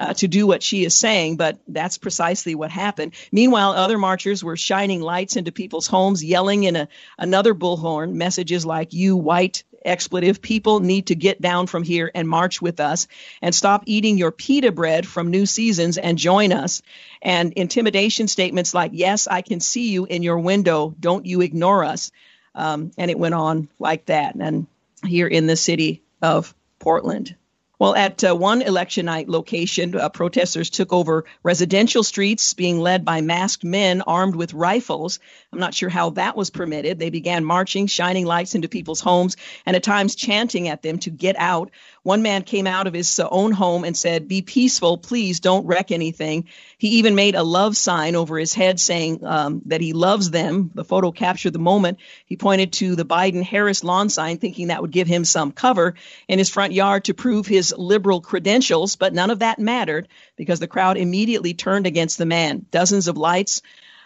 uh, 0.00 0.14
to 0.14 0.26
do 0.26 0.46
what 0.46 0.62
she 0.62 0.84
is 0.84 0.96
saying, 0.96 1.36
but 1.36 1.58
that's 1.68 1.98
precisely 1.98 2.54
what 2.54 2.70
happened. 2.70 3.12
Meanwhile, 3.30 3.72
other 3.72 3.98
marchers 3.98 4.42
were 4.42 4.56
shining 4.56 5.02
lights 5.02 5.36
into 5.36 5.52
people's 5.52 5.86
homes, 5.86 6.24
yelling 6.24 6.64
in 6.64 6.74
a, 6.74 6.88
another 7.18 7.54
bullhorn 7.54 8.14
messages 8.14 8.64
like, 8.64 8.94
You 8.94 9.16
white 9.16 9.62
expletive 9.84 10.40
people 10.40 10.80
need 10.80 11.06
to 11.06 11.14
get 11.14 11.40
down 11.40 11.66
from 11.66 11.82
here 11.82 12.10
and 12.14 12.26
march 12.26 12.62
with 12.62 12.80
us 12.80 13.08
and 13.40 13.54
stop 13.54 13.82
eating 13.86 14.16
your 14.16 14.30
pita 14.30 14.72
bread 14.72 15.06
from 15.06 15.30
New 15.30 15.44
Seasons 15.44 15.98
and 15.98 16.16
join 16.16 16.52
us. 16.52 16.80
And 17.20 17.52
intimidation 17.52 18.26
statements 18.26 18.72
like, 18.72 18.92
Yes, 18.94 19.26
I 19.26 19.42
can 19.42 19.60
see 19.60 19.90
you 19.90 20.06
in 20.06 20.22
your 20.22 20.38
window. 20.38 20.94
Don't 20.98 21.26
you 21.26 21.42
ignore 21.42 21.84
us. 21.84 22.10
Um, 22.54 22.90
and 22.96 23.10
it 23.10 23.18
went 23.18 23.34
on 23.34 23.68
like 23.78 24.06
that. 24.06 24.34
And 24.34 24.66
here 25.04 25.26
in 25.26 25.46
the 25.46 25.56
city 25.56 26.02
of 26.22 26.54
Portland. 26.78 27.36
Well, 27.80 27.94
at 27.94 28.22
uh, 28.22 28.36
one 28.36 28.60
election 28.60 29.06
night 29.06 29.26
location, 29.26 29.96
uh, 29.96 30.10
protesters 30.10 30.68
took 30.68 30.92
over 30.92 31.24
residential 31.42 32.02
streets 32.02 32.52
being 32.52 32.78
led 32.78 33.06
by 33.06 33.22
masked 33.22 33.64
men 33.64 34.02
armed 34.02 34.36
with 34.36 34.52
rifles. 34.52 35.18
I'm 35.52 35.58
not 35.58 35.74
sure 35.74 35.88
how 35.88 36.10
that 36.10 36.36
was 36.36 36.48
permitted. 36.48 37.00
They 37.00 37.10
began 37.10 37.44
marching, 37.44 37.88
shining 37.88 38.24
lights 38.24 38.54
into 38.54 38.68
people's 38.68 39.00
homes, 39.00 39.36
and 39.66 39.74
at 39.74 39.82
times 39.82 40.14
chanting 40.14 40.68
at 40.68 40.82
them 40.82 40.98
to 41.00 41.10
get 41.10 41.34
out. 41.36 41.72
One 42.04 42.22
man 42.22 42.44
came 42.44 42.68
out 42.68 42.86
of 42.86 42.94
his 42.94 43.18
own 43.18 43.50
home 43.50 43.84
and 43.84 43.96
said, 43.96 44.28
Be 44.28 44.42
peaceful, 44.42 44.96
please 44.96 45.40
don't 45.40 45.66
wreck 45.66 45.90
anything. 45.90 46.46
He 46.78 46.98
even 46.98 47.16
made 47.16 47.34
a 47.34 47.42
love 47.42 47.76
sign 47.76 48.14
over 48.14 48.38
his 48.38 48.54
head 48.54 48.78
saying 48.78 49.24
um, 49.24 49.62
that 49.66 49.80
he 49.80 49.92
loves 49.92 50.30
them. 50.30 50.70
The 50.72 50.84
photo 50.84 51.10
captured 51.10 51.52
the 51.52 51.58
moment. 51.58 51.98
He 52.26 52.36
pointed 52.36 52.72
to 52.74 52.94
the 52.94 53.04
Biden 53.04 53.42
Harris 53.42 53.82
lawn 53.82 54.08
sign, 54.08 54.38
thinking 54.38 54.68
that 54.68 54.82
would 54.82 54.92
give 54.92 55.08
him 55.08 55.24
some 55.24 55.50
cover 55.50 55.94
in 56.28 56.38
his 56.38 56.48
front 56.48 56.74
yard 56.74 57.04
to 57.04 57.14
prove 57.14 57.48
his 57.48 57.74
liberal 57.76 58.20
credentials, 58.20 58.94
but 58.94 59.14
none 59.14 59.30
of 59.30 59.40
that 59.40 59.58
mattered 59.58 60.06
because 60.36 60.60
the 60.60 60.68
crowd 60.68 60.96
immediately 60.96 61.54
turned 61.54 61.88
against 61.88 62.18
the 62.18 62.26
man. 62.26 62.64
Dozens 62.70 63.08
of 63.08 63.16
lights 63.16 63.62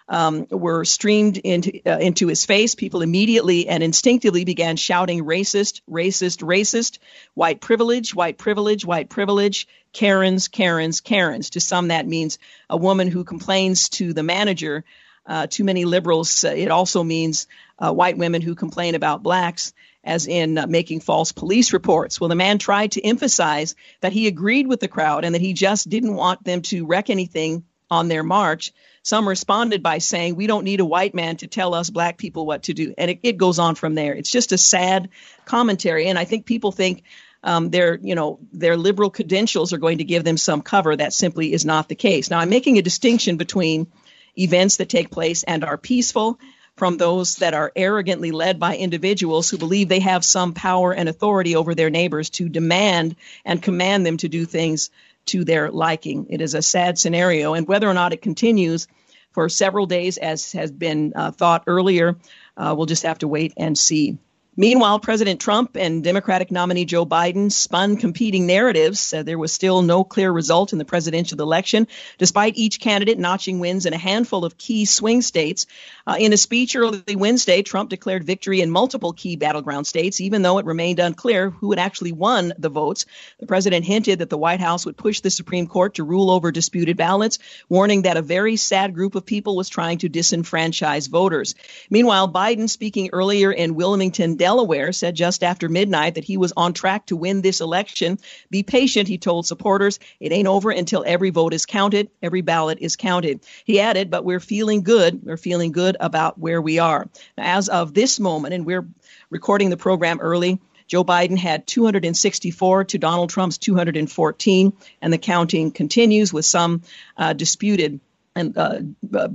um, 0.08 0.46
were 0.50 0.84
streamed 0.84 1.38
into 1.38 1.80
uh, 1.86 1.98
into 1.98 2.26
his 2.26 2.44
face. 2.44 2.74
People 2.74 3.02
immediately 3.02 3.68
and 3.68 3.82
instinctively 3.82 4.44
began 4.44 4.76
shouting 4.76 5.24
"racist, 5.24 5.80
racist, 5.90 6.42
racist," 6.42 6.98
"white 7.34 7.60
privilege, 7.60 8.14
white 8.14 8.38
privilege, 8.38 8.84
white 8.84 9.08
privilege," 9.08 9.66
"Karens, 9.92 10.48
Karens, 10.48 11.00
Karens." 11.00 11.50
To 11.50 11.60
some, 11.60 11.88
that 11.88 12.06
means 12.06 12.38
a 12.68 12.76
woman 12.76 13.08
who 13.08 13.24
complains 13.24 13.88
to 13.90 14.12
the 14.12 14.22
manager. 14.22 14.84
Uh, 15.26 15.46
too 15.46 15.64
many 15.64 15.86
liberals. 15.86 16.44
Uh, 16.44 16.48
it 16.48 16.70
also 16.70 17.02
means 17.02 17.46
uh, 17.78 17.90
white 17.90 18.18
women 18.18 18.42
who 18.42 18.54
complain 18.54 18.94
about 18.94 19.22
blacks 19.22 19.72
as 20.04 20.26
in 20.26 20.58
uh, 20.58 20.66
making 20.66 21.00
false 21.00 21.32
police 21.32 21.72
reports. 21.72 22.20
Well, 22.20 22.28
the 22.28 22.34
man 22.34 22.58
tried 22.58 22.92
to 22.92 23.04
emphasize 23.04 23.74
that 24.00 24.12
he 24.12 24.26
agreed 24.26 24.66
with 24.66 24.80
the 24.80 24.88
crowd 24.88 25.24
and 25.24 25.34
that 25.34 25.40
he 25.40 25.54
just 25.54 25.88
didn't 25.88 26.14
want 26.14 26.44
them 26.44 26.62
to 26.62 26.84
wreck 26.84 27.08
anything 27.08 27.64
on 27.90 28.08
their 28.08 28.22
march. 28.22 28.72
Some 29.04 29.28
responded 29.28 29.82
by 29.82 29.98
saying, 29.98 30.34
We 30.34 30.46
don't 30.46 30.64
need 30.64 30.80
a 30.80 30.84
white 30.84 31.14
man 31.14 31.36
to 31.36 31.46
tell 31.46 31.74
us 31.74 31.90
black 31.90 32.16
people 32.16 32.46
what 32.46 32.64
to 32.64 32.74
do. 32.74 32.94
And 32.96 33.10
it, 33.10 33.20
it 33.22 33.36
goes 33.36 33.58
on 33.58 33.74
from 33.74 33.94
there. 33.94 34.14
It's 34.14 34.30
just 34.30 34.52
a 34.52 34.58
sad 34.58 35.10
commentary. 35.44 36.06
And 36.06 36.18
I 36.18 36.24
think 36.24 36.46
people 36.46 36.72
think 36.72 37.04
um, 37.42 37.68
their, 37.68 37.98
you 38.02 38.14
know, 38.14 38.38
their 38.50 38.78
liberal 38.78 39.10
credentials 39.10 39.74
are 39.74 39.78
going 39.78 39.98
to 39.98 40.04
give 40.04 40.24
them 40.24 40.38
some 40.38 40.62
cover. 40.62 40.96
That 40.96 41.12
simply 41.12 41.52
is 41.52 41.66
not 41.66 41.90
the 41.90 41.94
case. 41.94 42.30
Now, 42.30 42.38
I'm 42.38 42.48
making 42.48 42.78
a 42.78 42.82
distinction 42.82 43.36
between 43.36 43.92
events 44.38 44.78
that 44.78 44.88
take 44.88 45.10
place 45.10 45.42
and 45.42 45.64
are 45.64 45.76
peaceful 45.76 46.38
from 46.76 46.96
those 46.96 47.36
that 47.36 47.54
are 47.54 47.72
arrogantly 47.76 48.32
led 48.32 48.58
by 48.58 48.76
individuals 48.76 49.48
who 49.48 49.58
believe 49.58 49.88
they 49.88 50.00
have 50.00 50.24
some 50.24 50.52
power 50.52 50.92
and 50.92 51.08
authority 51.08 51.54
over 51.54 51.74
their 51.74 51.90
neighbors 51.90 52.30
to 52.30 52.48
demand 52.48 53.16
and 53.44 53.62
command 53.62 54.04
them 54.04 54.16
to 54.16 54.28
do 54.28 54.44
things 54.44 54.90
to 55.26 55.44
their 55.44 55.70
liking. 55.70 56.26
It 56.30 56.40
is 56.40 56.54
a 56.54 56.62
sad 56.62 56.98
scenario, 56.98 57.54
and 57.54 57.66
whether 57.66 57.88
or 57.88 57.94
not 57.94 58.12
it 58.12 58.22
continues 58.22 58.88
for 59.32 59.48
several 59.48 59.86
days, 59.86 60.18
as 60.18 60.52
has 60.52 60.70
been 60.70 61.12
uh, 61.14 61.30
thought 61.30 61.64
earlier, 61.66 62.16
uh, 62.56 62.74
we'll 62.76 62.86
just 62.86 63.02
have 63.02 63.18
to 63.18 63.28
wait 63.28 63.52
and 63.56 63.76
see. 63.76 64.18
Meanwhile, 64.56 65.00
President 65.00 65.40
Trump 65.40 65.76
and 65.76 66.04
Democratic 66.04 66.52
nominee 66.52 66.84
Joe 66.84 67.04
Biden 67.04 67.50
spun 67.50 67.96
competing 67.96 68.46
narratives. 68.46 69.12
Uh, 69.12 69.24
there 69.24 69.38
was 69.38 69.52
still 69.52 69.82
no 69.82 70.04
clear 70.04 70.30
result 70.30 70.72
in 70.72 70.78
the 70.78 70.84
presidential 70.84 71.40
election, 71.40 71.88
despite 72.18 72.56
each 72.56 72.78
candidate 72.78 73.18
notching 73.18 73.58
wins 73.58 73.84
in 73.84 73.92
a 73.92 73.98
handful 73.98 74.44
of 74.44 74.56
key 74.56 74.84
swing 74.84 75.22
states. 75.22 75.66
Uh, 76.06 76.16
in 76.20 76.32
a 76.32 76.36
speech 76.36 76.76
early 76.76 77.02
Wednesday, 77.16 77.62
Trump 77.62 77.90
declared 77.90 78.22
victory 78.22 78.60
in 78.60 78.70
multiple 78.70 79.12
key 79.12 79.34
battleground 79.34 79.88
states, 79.88 80.20
even 80.20 80.42
though 80.42 80.58
it 80.58 80.66
remained 80.66 81.00
unclear 81.00 81.50
who 81.50 81.72
had 81.72 81.80
actually 81.80 82.12
won 82.12 82.52
the 82.56 82.68
votes. 82.68 83.06
The 83.40 83.46
president 83.46 83.84
hinted 83.84 84.20
that 84.20 84.30
the 84.30 84.38
White 84.38 84.60
House 84.60 84.86
would 84.86 84.96
push 84.96 85.18
the 85.18 85.30
Supreme 85.30 85.66
Court 85.66 85.94
to 85.94 86.04
rule 86.04 86.30
over 86.30 86.52
disputed 86.52 86.96
ballots, 86.96 87.40
warning 87.68 88.02
that 88.02 88.16
a 88.16 88.22
very 88.22 88.54
sad 88.54 88.94
group 88.94 89.16
of 89.16 89.26
people 89.26 89.56
was 89.56 89.68
trying 89.68 89.98
to 89.98 90.08
disenfranchise 90.08 91.10
voters. 91.10 91.56
Meanwhile, 91.90 92.32
Biden, 92.32 92.70
speaking 92.70 93.10
earlier 93.12 93.50
in 93.50 93.74
Wilmington, 93.74 94.36
Delaware 94.44 94.92
said 94.92 95.14
just 95.14 95.42
after 95.42 95.70
midnight 95.70 96.16
that 96.16 96.24
he 96.24 96.36
was 96.36 96.52
on 96.54 96.74
track 96.74 97.06
to 97.06 97.16
win 97.16 97.40
this 97.40 97.62
election. 97.62 98.18
Be 98.50 98.62
patient, 98.62 99.08
he 99.08 99.16
told 99.16 99.46
supporters. 99.46 99.98
It 100.20 100.32
ain't 100.32 100.46
over 100.46 100.70
until 100.70 101.02
every 101.06 101.30
vote 101.30 101.54
is 101.54 101.64
counted, 101.64 102.10
every 102.22 102.42
ballot 102.42 102.76
is 102.82 102.94
counted. 102.94 103.40
He 103.64 103.80
added, 103.80 104.10
but 104.10 104.22
we're 104.22 104.40
feeling 104.40 104.82
good. 104.82 105.24
We're 105.24 105.38
feeling 105.38 105.72
good 105.72 105.96
about 105.98 106.38
where 106.38 106.60
we 106.60 106.78
are. 106.78 107.08
Now, 107.38 107.56
as 107.56 107.70
of 107.70 107.94
this 107.94 108.20
moment, 108.20 108.52
and 108.52 108.66
we're 108.66 108.86
recording 109.30 109.70
the 109.70 109.78
program 109.78 110.20
early, 110.20 110.60
Joe 110.88 111.04
Biden 111.04 111.38
had 111.38 111.66
264 111.66 112.84
to 112.84 112.98
Donald 112.98 113.30
Trump's 113.30 113.56
214, 113.56 114.74
and 115.00 115.10
the 115.10 115.16
counting 115.16 115.70
continues 115.70 116.34
with 116.34 116.44
some 116.44 116.82
uh, 117.16 117.32
disputed 117.32 117.98
and 118.36 118.56
uh, 118.56 118.80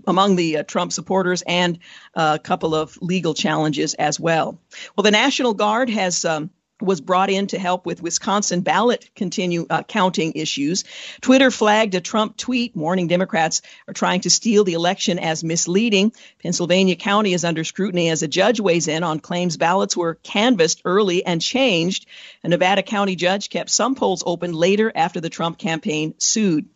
among 0.08 0.36
the 0.36 0.58
uh, 0.58 0.64
Trump 0.64 0.92
supporters, 0.92 1.42
and 1.42 1.80
a 2.14 2.40
couple 2.40 2.76
of 2.76 2.98
legal 3.02 3.34
challenges 3.34 3.94
as 3.94 4.20
well. 4.20 4.60
Well, 4.96 5.04
the 5.04 5.12
National 5.12 5.54
Guard 5.54 5.90
has. 5.90 6.26
Um, 6.26 6.52
was 6.82 7.02
brought 7.02 7.30
in 7.30 7.48
to 7.48 7.60
help 7.60 7.86
with 7.86 8.02
Wisconsin 8.02 8.62
ballot 8.62 9.10
continue 9.16 9.66
uh, 9.70 9.84
counting 9.84 10.34
issues. 10.36 10.84
Twitter 11.22 11.52
flagged 11.52 11.96
a 11.96 12.02
Trump 12.02 12.38
tweet 12.38 12.76
warning 12.76 13.08
Democrats 13.08 13.62
are 13.88 13.94
trying 13.94 14.22
to 14.22 14.30
steal 14.30 14.64
the 14.64 14.74
election 14.74 15.20
as 15.20 15.44
misleading. 15.44 16.14
Pennsylvania 16.42 16.96
County 16.96 17.34
is 17.34 17.44
under 17.44 17.64
scrutiny 17.64 18.10
as 18.10 18.24
a 18.24 18.28
judge 18.28 18.60
weighs 18.60 18.88
in 18.88 19.04
on 19.04 19.20
claims 19.20 19.58
ballots 19.58 19.98
were 19.98 20.16
canvassed 20.16 20.82
early 20.86 21.26
and 21.26 21.42
changed. 21.42 22.06
A 22.44 22.48
Nevada 22.48 22.84
County 22.84 23.16
judge 23.16 23.50
kept 23.50 23.70
some 23.70 23.96
polls 23.96 24.24
open 24.26 24.54
later 24.54 24.92
after 24.94 25.20
the 25.20 25.30
Trump 25.30 25.58
campaign 25.58 26.14
sued. 26.18 26.70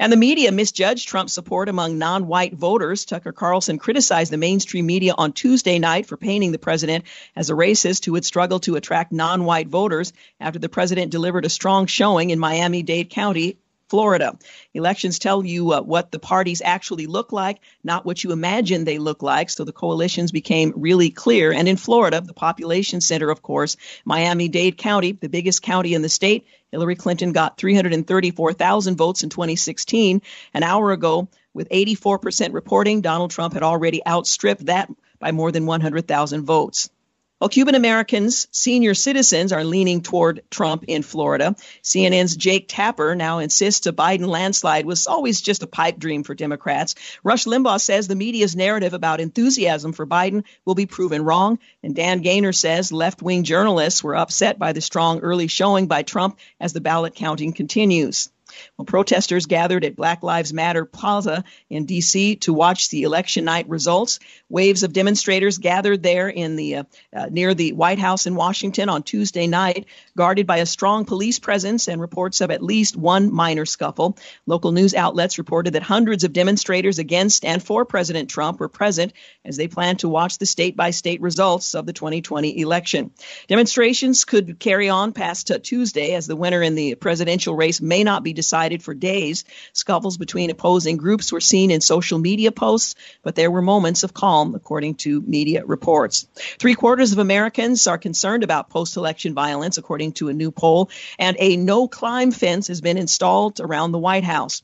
And 0.00 0.10
the 0.10 0.16
media 0.16 0.50
misjudged 0.50 1.06
Trump's 1.06 1.34
support 1.34 1.68
among 1.68 1.98
non 1.98 2.26
white 2.26 2.54
voters. 2.54 3.04
Tucker 3.04 3.32
Carlson 3.32 3.78
criticized 3.78 4.32
the 4.32 4.38
mainstream 4.38 4.86
media 4.86 5.12
on 5.18 5.34
Tuesday 5.34 5.78
night 5.78 6.06
for 6.06 6.16
painting 6.16 6.52
the 6.52 6.58
president 6.58 7.04
as 7.36 7.50
a 7.50 7.52
racist 7.52 8.06
who 8.06 8.12
would 8.12 8.24
struggle 8.24 8.60
to 8.60 8.76
attract 8.76 9.12
non 9.12 9.44
white 9.44 9.68
voters 9.68 10.14
after 10.40 10.58
the 10.58 10.70
president 10.70 11.12
delivered 11.12 11.44
a 11.44 11.50
strong 11.50 11.84
showing 11.84 12.30
in 12.30 12.38
Miami 12.38 12.82
Dade 12.82 13.10
County 13.10 13.58
Florida. 13.90 14.38
Elections 14.72 15.18
tell 15.18 15.44
you 15.44 15.72
uh, 15.72 15.82
what 15.82 16.12
the 16.12 16.18
parties 16.18 16.62
actually 16.64 17.06
look 17.06 17.30
like, 17.30 17.58
not 17.84 18.06
what 18.06 18.24
you 18.24 18.32
imagine 18.32 18.84
they 18.84 18.98
look 18.98 19.20
like. 19.20 19.50
So 19.50 19.64
the 19.64 19.72
coalitions 19.72 20.32
became 20.32 20.72
really 20.76 21.10
clear. 21.10 21.52
And 21.52 21.68
in 21.68 21.76
Florida, 21.76 22.22
the 22.22 22.32
population 22.32 23.02
center, 23.02 23.28
of 23.28 23.42
course, 23.42 23.76
Miami 24.04 24.48
Dade 24.48 24.78
County, 24.78 25.12
the 25.12 25.28
biggest 25.28 25.60
county 25.60 25.92
in 25.92 26.02
the 26.02 26.08
state, 26.08 26.46
Hillary 26.72 26.96
Clinton 26.96 27.32
got 27.32 27.56
334,000 27.56 28.96
votes 28.96 29.22
in 29.22 29.28
2016. 29.30 30.22
An 30.54 30.62
hour 30.62 30.92
ago, 30.92 31.28
with 31.52 31.68
84% 31.68 32.52
reporting, 32.52 33.00
Donald 33.00 33.30
Trump 33.30 33.54
had 33.54 33.62
already 33.62 34.06
outstripped 34.06 34.66
that 34.66 34.88
by 35.18 35.32
more 35.32 35.50
than 35.52 35.66
100,000 35.66 36.44
votes. 36.44 36.90
Well, 37.40 37.48
Cuban 37.48 37.74
Americans, 37.74 38.48
senior 38.50 38.92
citizens, 38.92 39.50
are 39.50 39.64
leaning 39.64 40.02
toward 40.02 40.42
Trump 40.50 40.84
in 40.88 41.02
Florida. 41.02 41.56
CNN's 41.82 42.36
Jake 42.36 42.66
Tapper 42.68 43.14
now 43.14 43.38
insists 43.38 43.86
a 43.86 43.94
Biden 43.94 44.26
landslide 44.26 44.84
was 44.84 45.06
always 45.06 45.40
just 45.40 45.62
a 45.62 45.66
pipe 45.66 45.98
dream 45.98 46.22
for 46.22 46.34
Democrats. 46.34 46.96
Rush 47.24 47.46
Limbaugh 47.46 47.80
says 47.80 48.08
the 48.08 48.14
media's 48.14 48.54
narrative 48.54 48.92
about 48.92 49.20
enthusiasm 49.20 49.94
for 49.94 50.06
Biden 50.06 50.44
will 50.66 50.74
be 50.74 50.84
proven 50.84 51.24
wrong. 51.24 51.58
And 51.82 51.96
Dan 51.96 52.22
Gainor 52.22 52.54
says 52.54 52.92
left 52.92 53.22
wing 53.22 53.42
journalists 53.42 54.04
were 54.04 54.16
upset 54.16 54.58
by 54.58 54.74
the 54.74 54.82
strong 54.82 55.20
early 55.20 55.46
showing 55.46 55.86
by 55.86 56.02
Trump 56.02 56.38
as 56.60 56.74
the 56.74 56.82
ballot 56.82 57.14
counting 57.14 57.54
continues. 57.54 58.28
Well, 58.76 58.84
protesters 58.84 59.46
gathered 59.46 59.84
at 59.84 59.96
Black 59.96 60.22
Lives 60.22 60.52
Matter 60.52 60.84
Plaza 60.84 61.44
in 61.68 61.86
D.C. 61.86 62.36
to 62.36 62.52
watch 62.52 62.90
the 62.90 63.02
election 63.02 63.44
night 63.44 63.68
results. 63.68 64.18
Waves 64.48 64.82
of 64.82 64.92
demonstrators 64.92 65.58
gathered 65.58 66.02
there 66.02 66.28
in 66.28 66.56
the 66.56 66.76
uh, 66.76 66.84
uh, 67.14 67.26
near 67.30 67.54
the 67.54 67.72
White 67.72 67.98
House 67.98 68.26
in 68.26 68.34
Washington 68.34 68.88
on 68.88 69.02
Tuesday 69.02 69.46
night, 69.46 69.86
guarded 70.16 70.46
by 70.46 70.58
a 70.58 70.66
strong 70.66 71.04
police 71.04 71.38
presence 71.38 71.88
and 71.88 72.00
reports 72.00 72.40
of 72.40 72.50
at 72.50 72.62
least 72.62 72.96
one 72.96 73.32
minor 73.32 73.66
scuffle. 73.66 74.16
Local 74.46 74.72
news 74.72 74.94
outlets 74.94 75.38
reported 75.38 75.74
that 75.74 75.82
hundreds 75.82 76.24
of 76.24 76.32
demonstrators 76.32 76.98
against 76.98 77.44
and 77.44 77.62
for 77.62 77.84
President 77.84 78.30
Trump 78.30 78.60
were 78.60 78.68
present 78.68 79.12
as 79.44 79.56
they 79.56 79.68
planned 79.68 80.00
to 80.00 80.08
watch 80.08 80.38
the 80.38 80.46
state-by-state 80.46 81.20
results 81.20 81.74
of 81.74 81.86
the 81.86 81.92
2020 81.92 82.60
election. 82.60 83.10
Demonstrations 83.48 84.24
could 84.24 84.58
carry 84.58 84.88
on 84.88 85.12
past 85.12 85.50
uh, 85.50 85.58
Tuesday 85.58 86.14
as 86.14 86.26
the 86.26 86.36
winner 86.36 86.62
in 86.62 86.74
the 86.74 86.94
presidential 86.94 87.54
race 87.54 87.80
may 87.80 88.04
not 88.04 88.22
be 88.22 88.32
decided 88.40 88.82
for 88.82 88.94
days. 88.94 89.44
Scuffles 89.74 90.16
between 90.16 90.48
opposing 90.48 90.96
groups 90.96 91.30
were 91.30 91.42
seen 91.42 91.70
in 91.70 91.82
social 91.82 92.18
media 92.18 92.52
posts, 92.52 92.94
but 93.22 93.34
there 93.34 93.50
were 93.50 93.60
moments 93.60 94.02
of 94.02 94.14
calm, 94.14 94.54
according 94.54 94.94
to 94.94 95.20
media 95.20 95.62
reports. 95.66 96.26
Three 96.58 96.74
quarters 96.74 97.12
of 97.12 97.18
Americans 97.18 97.86
are 97.86 97.98
concerned 97.98 98.42
about 98.42 98.70
post 98.70 98.96
election 98.96 99.34
violence, 99.34 99.76
according 99.76 100.12
to 100.12 100.30
a 100.30 100.32
new 100.32 100.50
poll, 100.50 100.88
and 101.18 101.36
a 101.38 101.58
no 101.58 101.86
climb 101.86 102.30
fence 102.30 102.68
has 102.68 102.80
been 102.80 102.96
installed 102.96 103.60
around 103.60 103.92
the 103.92 103.98
White 103.98 104.24
House. 104.24 104.62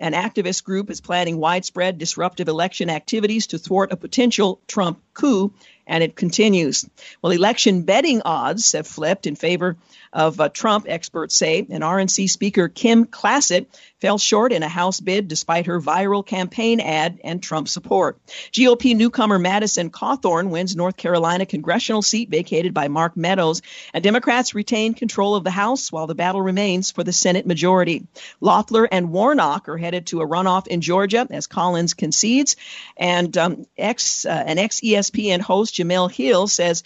An 0.00 0.12
activist 0.12 0.64
group 0.64 0.90
is 0.90 1.00
planning 1.00 1.38
widespread 1.38 1.98
disruptive 1.98 2.48
election 2.48 2.90
activities 2.90 3.48
to 3.48 3.58
thwart 3.58 3.92
a 3.92 3.96
potential 3.96 4.60
Trump 4.66 5.00
coup 5.14 5.52
and 5.86 6.02
it 6.02 6.16
continues. 6.16 6.88
Well, 7.20 7.32
election 7.32 7.82
betting 7.82 8.22
odds 8.24 8.72
have 8.72 8.86
flipped 8.86 9.26
in 9.26 9.36
favor 9.36 9.76
of 10.14 10.40
uh, 10.40 10.48
Trump, 10.48 10.86
experts 10.88 11.34
say, 11.34 11.66
and 11.68 11.82
RNC 11.82 12.30
Speaker 12.30 12.68
Kim 12.68 13.04
Klacik 13.04 13.66
fell 14.00 14.16
short 14.16 14.52
in 14.52 14.62
a 14.62 14.68
House 14.68 15.00
bid 15.00 15.28
despite 15.28 15.66
her 15.66 15.80
viral 15.80 16.24
campaign 16.24 16.78
ad 16.78 17.18
and 17.24 17.42
Trump 17.42 17.68
support. 17.68 18.18
GOP 18.52 18.94
newcomer 18.94 19.38
Madison 19.38 19.90
Cawthorn 19.90 20.50
wins 20.50 20.76
North 20.76 20.96
Carolina 20.96 21.46
congressional 21.46 22.02
seat 22.02 22.30
vacated 22.30 22.72
by 22.72 22.88
Mark 22.88 23.16
Meadows, 23.16 23.60
and 23.92 24.04
Democrats 24.04 24.54
retain 24.54 24.94
control 24.94 25.34
of 25.34 25.42
the 25.42 25.50
House 25.50 25.90
while 25.90 26.06
the 26.06 26.14
battle 26.14 26.40
remains 26.42 26.92
for 26.92 27.02
the 27.02 27.12
Senate 27.12 27.46
majority. 27.46 28.06
Loeffler 28.40 28.84
and 28.84 29.10
Warnock 29.10 29.68
are 29.68 29.78
headed 29.78 30.06
to 30.06 30.20
a 30.20 30.26
runoff 30.26 30.68
in 30.68 30.80
Georgia 30.80 31.26
as 31.30 31.48
Collins 31.48 31.94
concedes, 31.94 32.56
and 32.96 33.36
um, 33.36 33.66
ex 33.76 34.24
uh, 34.24 34.44
an 34.46 34.58
ex 34.58 34.80
ESPN 34.80 35.40
host 35.40 35.74
Jemele 35.74 36.10
Hill 36.10 36.46
says 36.46 36.84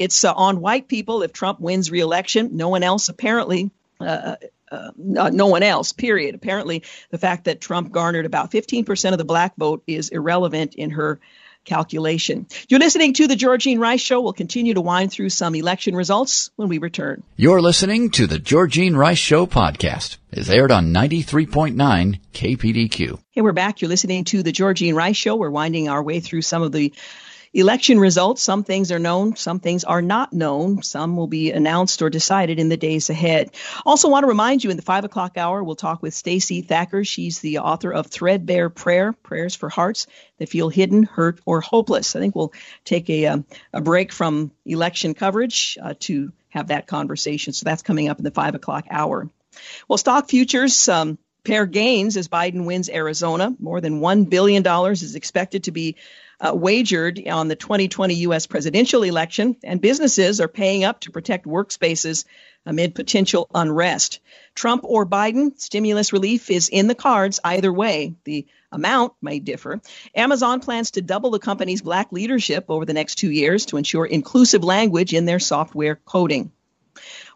it's 0.00 0.24
uh, 0.24 0.32
on 0.32 0.62
white 0.62 0.88
people 0.88 1.22
if 1.22 1.32
Trump 1.32 1.60
wins 1.60 1.90
re-election. 1.90 2.56
No 2.56 2.70
one 2.70 2.82
else 2.82 3.10
apparently. 3.10 3.70
Uh, 4.00 4.36
uh, 4.72 4.90
no 4.96 5.48
one 5.48 5.62
else, 5.62 5.92
period. 5.92 6.34
Apparently, 6.34 6.84
the 7.10 7.18
fact 7.18 7.44
that 7.44 7.60
Trump 7.60 7.92
garnered 7.92 8.24
about 8.24 8.50
15% 8.50 9.12
of 9.12 9.18
the 9.18 9.24
black 9.24 9.56
vote 9.56 9.82
is 9.86 10.08
irrelevant 10.08 10.74
in 10.76 10.90
her 10.90 11.20
calculation. 11.64 12.46
You're 12.68 12.80
listening 12.80 13.12
to 13.14 13.26
the 13.26 13.34
Georgene 13.34 13.78
Rice 13.78 14.00
Show. 14.00 14.20
We'll 14.22 14.32
continue 14.32 14.72
to 14.74 14.80
wind 14.80 15.12
through 15.12 15.28
some 15.30 15.54
election 15.54 15.94
results 15.94 16.50
when 16.56 16.68
we 16.68 16.78
return. 16.78 17.22
You're 17.36 17.60
listening 17.60 18.10
to 18.12 18.26
the 18.26 18.38
Georgene 18.38 18.96
Rice 18.96 19.18
Show 19.18 19.46
podcast. 19.46 20.16
It's 20.30 20.48
aired 20.48 20.72
on 20.72 20.94
93.9 20.94 22.20
KPDQ. 22.32 23.20
Hey, 23.32 23.40
we're 23.42 23.52
back. 23.52 23.82
You're 23.82 23.90
listening 23.90 24.24
to 24.26 24.42
the 24.42 24.52
Georgene 24.52 24.94
Rice 24.94 25.16
Show. 25.16 25.36
We're 25.36 25.50
winding 25.50 25.88
our 25.88 26.02
way 26.02 26.20
through 26.20 26.42
some 26.42 26.62
of 26.62 26.72
the 26.72 26.94
Election 27.52 27.98
results, 27.98 28.42
some 28.42 28.62
things 28.62 28.92
are 28.92 29.00
known, 29.00 29.34
some 29.34 29.58
things 29.58 29.82
are 29.82 30.02
not 30.02 30.32
known. 30.32 30.84
Some 30.84 31.16
will 31.16 31.26
be 31.26 31.50
announced 31.50 32.00
or 32.00 32.08
decided 32.08 32.60
in 32.60 32.68
the 32.68 32.76
days 32.76 33.10
ahead. 33.10 33.50
Also 33.84 34.08
want 34.08 34.22
to 34.22 34.28
remind 34.28 34.62
you 34.62 34.70
in 34.70 34.76
the 34.76 34.82
five 34.82 35.04
o'clock 35.04 35.36
hour, 35.36 35.64
we'll 35.64 35.74
talk 35.74 36.00
with 36.00 36.14
Stacey 36.14 36.62
Thacker. 36.62 37.04
She's 37.04 37.40
the 37.40 37.58
author 37.58 37.92
of 37.92 38.06
Threadbare 38.06 38.70
Prayer, 38.70 39.12
Prayers 39.12 39.56
for 39.56 39.68
Hearts 39.68 40.06
that 40.38 40.48
Feel 40.48 40.68
Hidden, 40.68 41.02
Hurt, 41.02 41.40
or 41.44 41.60
Hopeless. 41.60 42.14
I 42.14 42.20
think 42.20 42.36
we'll 42.36 42.52
take 42.84 43.10
a, 43.10 43.26
um, 43.26 43.44
a 43.72 43.80
break 43.80 44.12
from 44.12 44.52
election 44.64 45.14
coverage 45.14 45.76
uh, 45.82 45.94
to 46.00 46.32
have 46.50 46.68
that 46.68 46.86
conversation. 46.86 47.52
So 47.52 47.64
that's 47.64 47.82
coming 47.82 48.08
up 48.08 48.18
in 48.18 48.24
the 48.24 48.30
five 48.30 48.54
o'clock 48.54 48.86
hour. 48.90 49.28
Well, 49.88 49.98
stock 49.98 50.28
futures, 50.28 50.88
um, 50.88 51.18
pair 51.44 51.66
gains 51.66 52.16
as 52.16 52.28
Biden 52.28 52.64
wins 52.64 52.88
Arizona. 52.88 53.54
More 53.58 53.80
than 53.80 54.00
$1 54.00 54.28
billion 54.30 54.66
is 54.92 55.14
expected 55.14 55.64
to 55.64 55.72
be 55.72 55.96
uh, 56.40 56.54
wagered 56.54 57.26
on 57.28 57.48
the 57.48 57.56
2020 57.56 58.14
U.S. 58.14 58.46
presidential 58.46 59.02
election, 59.02 59.56
and 59.62 59.80
businesses 59.80 60.40
are 60.40 60.48
paying 60.48 60.84
up 60.84 61.00
to 61.00 61.10
protect 61.10 61.44
workspaces 61.44 62.24
amid 62.66 62.94
potential 62.94 63.48
unrest. 63.54 64.20
Trump 64.54 64.82
or 64.84 65.06
Biden, 65.06 65.58
stimulus 65.58 66.12
relief 66.12 66.50
is 66.50 66.68
in 66.68 66.86
the 66.86 66.94
cards 66.94 67.40
either 67.44 67.72
way. 67.72 68.14
The 68.24 68.46
amount 68.72 69.14
may 69.20 69.38
differ. 69.38 69.80
Amazon 70.14 70.60
plans 70.60 70.92
to 70.92 71.02
double 71.02 71.30
the 71.30 71.38
company's 71.38 71.82
black 71.82 72.12
leadership 72.12 72.66
over 72.68 72.84
the 72.84 72.92
next 72.92 73.16
two 73.16 73.30
years 73.30 73.66
to 73.66 73.76
ensure 73.76 74.06
inclusive 74.06 74.62
language 74.64 75.12
in 75.14 75.24
their 75.24 75.40
software 75.40 75.96
coding. 75.96 76.52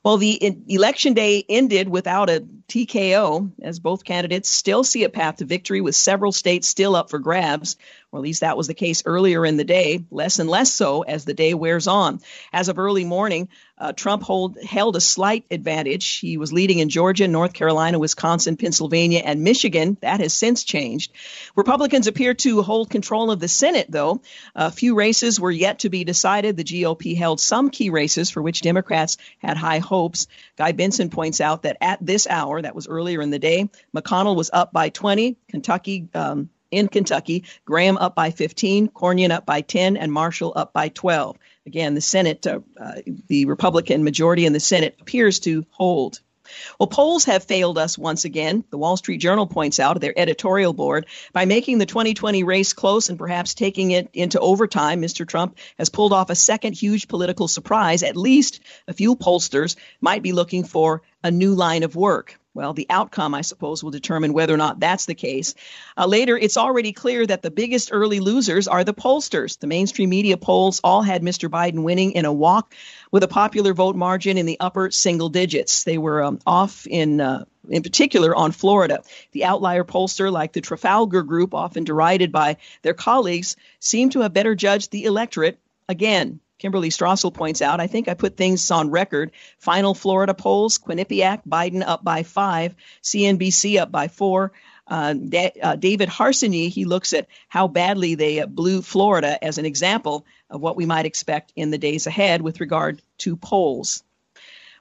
Well, 0.04 0.18
the 0.18 0.38
election 0.68 1.14
day 1.14 1.44
ended 1.48 1.88
without 1.88 2.28
a 2.28 2.44
TKO, 2.68 3.52
as 3.62 3.78
both 3.78 4.04
candidates 4.04 4.50
still 4.50 4.84
see 4.84 5.04
a 5.04 5.08
path 5.08 5.36
to 5.36 5.46
victory 5.46 5.80
with 5.80 5.96
several 5.96 6.30
states 6.30 6.68
still 6.68 6.94
up 6.94 7.08
for 7.08 7.18
grabs 7.18 7.76
or 8.14 8.18
at 8.18 8.22
least 8.22 8.42
that 8.42 8.56
was 8.56 8.68
the 8.68 8.74
case 8.74 9.02
earlier 9.06 9.44
in 9.44 9.56
the 9.56 9.64
day, 9.64 10.04
less 10.12 10.38
and 10.38 10.48
less 10.48 10.72
so 10.72 11.02
as 11.02 11.24
the 11.24 11.34
day 11.34 11.52
wears 11.52 11.88
on. 11.88 12.20
As 12.52 12.68
of 12.68 12.78
early 12.78 13.04
morning, 13.04 13.48
uh, 13.76 13.92
Trump 13.92 14.22
hold, 14.22 14.56
held 14.62 14.94
a 14.94 15.00
slight 15.00 15.46
advantage. 15.50 16.18
He 16.18 16.36
was 16.36 16.52
leading 16.52 16.78
in 16.78 16.90
Georgia, 16.90 17.26
North 17.26 17.52
Carolina, 17.52 17.98
Wisconsin, 17.98 18.56
Pennsylvania, 18.56 19.20
and 19.24 19.42
Michigan. 19.42 19.96
That 20.00 20.20
has 20.20 20.32
since 20.32 20.62
changed. 20.62 21.10
Republicans 21.56 22.06
appear 22.06 22.34
to 22.34 22.62
hold 22.62 22.88
control 22.88 23.32
of 23.32 23.40
the 23.40 23.48
Senate, 23.48 23.90
though. 23.90 24.22
A 24.54 24.70
few 24.70 24.94
races 24.94 25.40
were 25.40 25.50
yet 25.50 25.80
to 25.80 25.90
be 25.90 26.04
decided. 26.04 26.56
The 26.56 26.62
GOP 26.62 27.16
held 27.16 27.40
some 27.40 27.68
key 27.68 27.90
races 27.90 28.30
for 28.30 28.40
which 28.40 28.60
Democrats 28.60 29.16
had 29.38 29.56
high 29.56 29.80
hopes. 29.80 30.28
Guy 30.56 30.70
Benson 30.70 31.10
points 31.10 31.40
out 31.40 31.62
that 31.64 31.78
at 31.80 31.98
this 32.00 32.28
hour, 32.28 32.62
that 32.62 32.76
was 32.76 32.86
earlier 32.86 33.20
in 33.20 33.30
the 33.30 33.40
day, 33.40 33.68
McConnell 33.92 34.36
was 34.36 34.50
up 34.52 34.72
by 34.72 34.90
20. 34.90 35.36
Kentucky 35.48 36.08
um, 36.14 36.48
in 36.74 36.88
Kentucky. 36.88 37.44
Graham 37.64 37.96
up 37.96 38.14
by 38.14 38.30
15, 38.30 38.88
Cornyn 38.88 39.30
up 39.30 39.46
by 39.46 39.60
10, 39.60 39.96
and 39.96 40.12
Marshall 40.12 40.52
up 40.54 40.72
by 40.72 40.88
12. 40.88 41.38
Again, 41.66 41.94
the 41.94 42.00
Senate, 42.00 42.46
uh, 42.46 42.60
uh, 42.78 43.00
the 43.28 43.46
Republican 43.46 44.04
majority 44.04 44.44
in 44.44 44.52
the 44.52 44.60
Senate 44.60 44.96
appears 45.00 45.40
to 45.40 45.64
hold. 45.70 46.20
Well, 46.78 46.86
polls 46.86 47.24
have 47.24 47.44
failed 47.44 47.78
us 47.78 47.96
once 47.96 48.24
again. 48.24 48.64
The 48.70 48.78
Wall 48.78 48.96
Street 48.96 49.18
Journal 49.18 49.46
points 49.46 49.80
out 49.80 50.00
their 50.00 50.18
editorial 50.18 50.72
board 50.72 51.06
by 51.32 51.46
making 51.46 51.78
the 51.78 51.86
2020 51.86 52.44
race 52.44 52.72
close 52.72 53.08
and 53.08 53.18
perhaps 53.18 53.54
taking 53.54 53.92
it 53.92 54.10
into 54.12 54.38
overtime. 54.38 55.00
Mr. 55.00 55.26
Trump 55.26 55.56
has 55.78 55.88
pulled 55.88 56.12
off 56.12 56.30
a 56.30 56.34
second 56.34 56.74
huge 56.74 57.08
political 57.08 57.48
surprise. 57.48 58.02
At 58.02 58.16
least 58.16 58.60
a 58.86 58.92
few 58.92 59.16
pollsters 59.16 59.76
might 60.00 60.22
be 60.22 60.32
looking 60.32 60.64
for 60.64 61.02
a 61.22 61.30
new 61.30 61.54
line 61.54 61.82
of 61.82 61.96
work. 61.96 62.38
Well, 62.54 62.72
the 62.72 62.86
outcome, 62.88 63.34
I 63.34 63.40
suppose, 63.40 63.82
will 63.82 63.90
determine 63.90 64.32
whether 64.32 64.54
or 64.54 64.56
not 64.56 64.78
that's 64.78 65.06
the 65.06 65.14
case. 65.16 65.56
Uh, 65.96 66.06
later, 66.06 66.38
it's 66.38 66.56
already 66.56 66.92
clear 66.92 67.26
that 67.26 67.42
the 67.42 67.50
biggest 67.50 67.90
early 67.92 68.20
losers 68.20 68.68
are 68.68 68.84
the 68.84 68.94
pollsters. 68.94 69.58
The 69.58 69.66
mainstream 69.66 70.10
media 70.10 70.36
polls 70.36 70.80
all 70.84 71.02
had 71.02 71.22
Mr. 71.22 71.48
Biden 71.48 71.82
winning 71.82 72.12
in 72.12 72.24
a 72.24 72.32
walk 72.32 72.72
with 73.10 73.24
a 73.24 73.28
popular 73.28 73.74
vote 73.74 73.96
margin 73.96 74.38
in 74.38 74.46
the 74.46 74.60
upper 74.60 74.92
single 74.92 75.30
digits. 75.30 75.82
They 75.82 75.98
were 75.98 76.22
um, 76.22 76.38
off 76.46 76.86
in. 76.86 77.20
Uh, 77.20 77.44
in 77.66 77.82
particular 77.82 78.36
on 78.36 78.52
Florida. 78.52 79.02
The 79.32 79.46
outlier 79.46 79.84
pollster, 79.84 80.30
like 80.30 80.52
the 80.52 80.60
Trafalgar 80.60 81.22
Group, 81.22 81.54
often 81.54 81.84
derided 81.84 82.30
by 82.30 82.58
their 82.82 82.92
colleagues, 82.92 83.56
seemed 83.80 84.12
to 84.12 84.20
have 84.20 84.34
better 84.34 84.54
judged 84.54 84.90
the 84.90 85.04
electorate 85.04 85.58
again. 85.88 86.40
Kimberly 86.64 86.88
Strassel 86.88 87.34
points 87.34 87.60
out, 87.60 87.78
I 87.78 87.88
think 87.88 88.08
I 88.08 88.14
put 88.14 88.38
things 88.38 88.70
on 88.70 88.90
record. 88.90 89.32
Final 89.58 89.92
Florida 89.92 90.32
polls, 90.32 90.78
Quinnipiac, 90.78 91.42
Biden 91.46 91.86
up 91.86 92.02
by 92.02 92.22
five, 92.22 92.74
CNBC 93.02 93.78
up 93.78 93.92
by 93.92 94.08
four. 94.08 94.52
Uh, 94.86 95.12
da- 95.12 95.52
uh, 95.62 95.76
David 95.76 96.08
Harsanyi, 96.08 96.70
he 96.70 96.86
looks 96.86 97.12
at 97.12 97.28
how 97.50 97.68
badly 97.68 98.14
they 98.14 98.40
uh, 98.40 98.46
blew 98.46 98.80
Florida 98.80 99.44
as 99.44 99.58
an 99.58 99.66
example 99.66 100.24
of 100.48 100.62
what 100.62 100.74
we 100.74 100.86
might 100.86 101.04
expect 101.04 101.52
in 101.54 101.70
the 101.70 101.76
days 101.76 102.06
ahead 102.06 102.40
with 102.40 102.60
regard 102.60 103.02
to 103.18 103.36
polls. 103.36 104.02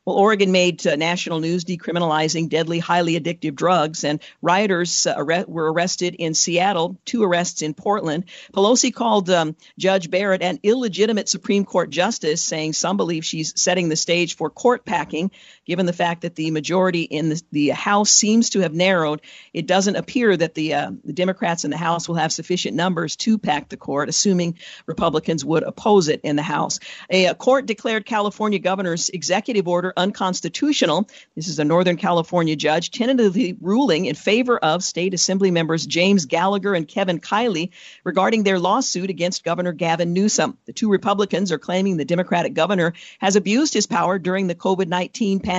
Well, 0.05 0.17
Oregon 0.17 0.51
made 0.51 0.85
uh, 0.85 0.97
national 0.97 1.39
news 1.39 1.63
decriminalizing 1.63 2.49
deadly, 2.49 2.79
highly 2.79 3.17
addictive 3.17 3.55
drugs, 3.55 4.03
and 4.03 4.21
rioters 4.41 5.07
uh, 5.07 5.13
arre- 5.15 5.45
were 5.47 5.71
arrested 5.71 6.15
in 6.15 6.33
Seattle, 6.33 6.97
two 7.05 7.23
arrests 7.23 7.61
in 7.61 7.73
Portland. 7.73 8.25
Pelosi 8.53 8.93
called 8.93 9.29
um, 9.29 9.55
Judge 9.77 10.09
Barrett 10.09 10.41
an 10.41 10.59
illegitimate 10.61 11.29
Supreme 11.29 11.63
Court 11.63 11.89
justice, 11.89 12.41
saying 12.41 12.73
some 12.73 12.97
believe 12.97 13.23
she's 13.23 13.53
setting 13.55 13.87
the 13.87 13.95
stage 13.95 14.35
for 14.35 14.49
court 14.49 14.83
packing. 14.83 15.31
Given 15.65 15.85
the 15.85 15.93
fact 15.93 16.23
that 16.23 16.35
the 16.35 16.51
majority 16.51 17.03
in 17.03 17.29
the, 17.29 17.41
the 17.51 17.69
House 17.69 18.09
seems 18.09 18.49
to 18.49 18.59
have 18.59 18.73
narrowed, 18.73 19.21
it 19.53 19.65
doesn't 19.65 19.95
appear 19.95 20.35
that 20.35 20.55
the, 20.55 20.73
uh, 20.73 20.91
the 21.05 21.13
Democrats 21.13 21.63
in 21.63 21.71
the 21.71 21.77
House 21.77 22.09
will 22.09 22.15
have 22.15 22.33
sufficient 22.33 22.75
numbers 22.75 23.15
to 23.17 23.37
pack 23.37 23.69
the 23.69 23.77
court, 23.77 24.09
assuming 24.09 24.57
Republicans 24.87 25.45
would 25.45 25.63
oppose 25.63 26.09
it 26.09 26.19
in 26.23 26.35
the 26.35 26.41
House. 26.41 26.79
A, 27.09 27.27
a 27.27 27.35
court 27.35 27.65
declared 27.65 28.05
California 28.05 28.59
governor's 28.59 29.07
executive 29.07 29.65
order 29.69 29.93
unconstitutional. 29.95 31.07
This 31.33 31.47
is 31.47 31.59
a 31.59 31.63
Northern 31.63 31.95
California 31.95 32.57
judge 32.57 32.91
tentatively 32.91 33.55
ruling 33.61 34.05
in 34.05 34.15
favor 34.15 34.57
of 34.57 34.83
state 34.83 35.13
assembly 35.13 35.49
members 35.49 35.85
James 35.85 36.25
Gallagher 36.25 36.75
and 36.75 36.85
Kevin 36.85 37.21
Kiley 37.21 37.69
regarding 38.03 38.43
their 38.43 38.59
lawsuit 38.59 39.09
against 39.09 39.45
Governor 39.45 39.71
Gavin 39.71 40.11
Newsom. 40.11 40.57
The 40.65 40.73
two 40.73 40.89
Republicans 40.89 41.53
are 41.53 41.57
claiming 41.57 41.95
the 41.95 42.03
Democratic 42.03 42.53
governor 42.53 42.93
has 43.19 43.37
abused 43.37 43.73
his 43.73 43.87
power 43.87 44.19
during 44.19 44.47
the 44.47 44.55
COVID 44.55 44.87
19 44.87 45.39
pandemic. 45.39 45.52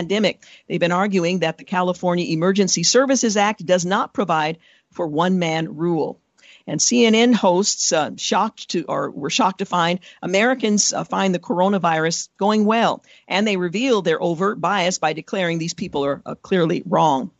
They've 0.66 0.80
been 0.80 0.92
arguing 0.92 1.40
that 1.40 1.58
the 1.58 1.64
California 1.64 2.26
Emergency 2.32 2.82
Services 2.82 3.36
Act 3.36 3.64
does 3.64 3.84
not 3.84 4.12
provide 4.12 4.58
for 4.92 5.06
one 5.06 5.38
man 5.38 5.76
rule. 5.76 6.20
And 6.66 6.80
CNN 6.80 7.34
hosts 7.34 7.92
uh, 7.92 8.12
shocked 8.16 8.70
to 8.70 8.84
or 8.84 9.10
were 9.10 9.30
shocked 9.30 9.58
to 9.58 9.66
find 9.66 10.00
Americans 10.22 10.92
uh, 10.92 11.04
find 11.04 11.34
the 11.34 11.38
coronavirus 11.38 12.30
going 12.38 12.64
well, 12.64 13.04
and 13.28 13.46
they 13.46 13.58
reveal 13.58 14.00
their 14.00 14.22
overt 14.22 14.60
bias 14.60 14.98
by 14.98 15.12
declaring 15.12 15.58
these 15.58 15.74
people 15.74 16.04
are 16.06 16.22
uh, 16.24 16.34
clearly 16.36 16.82
wrong. 16.86 17.30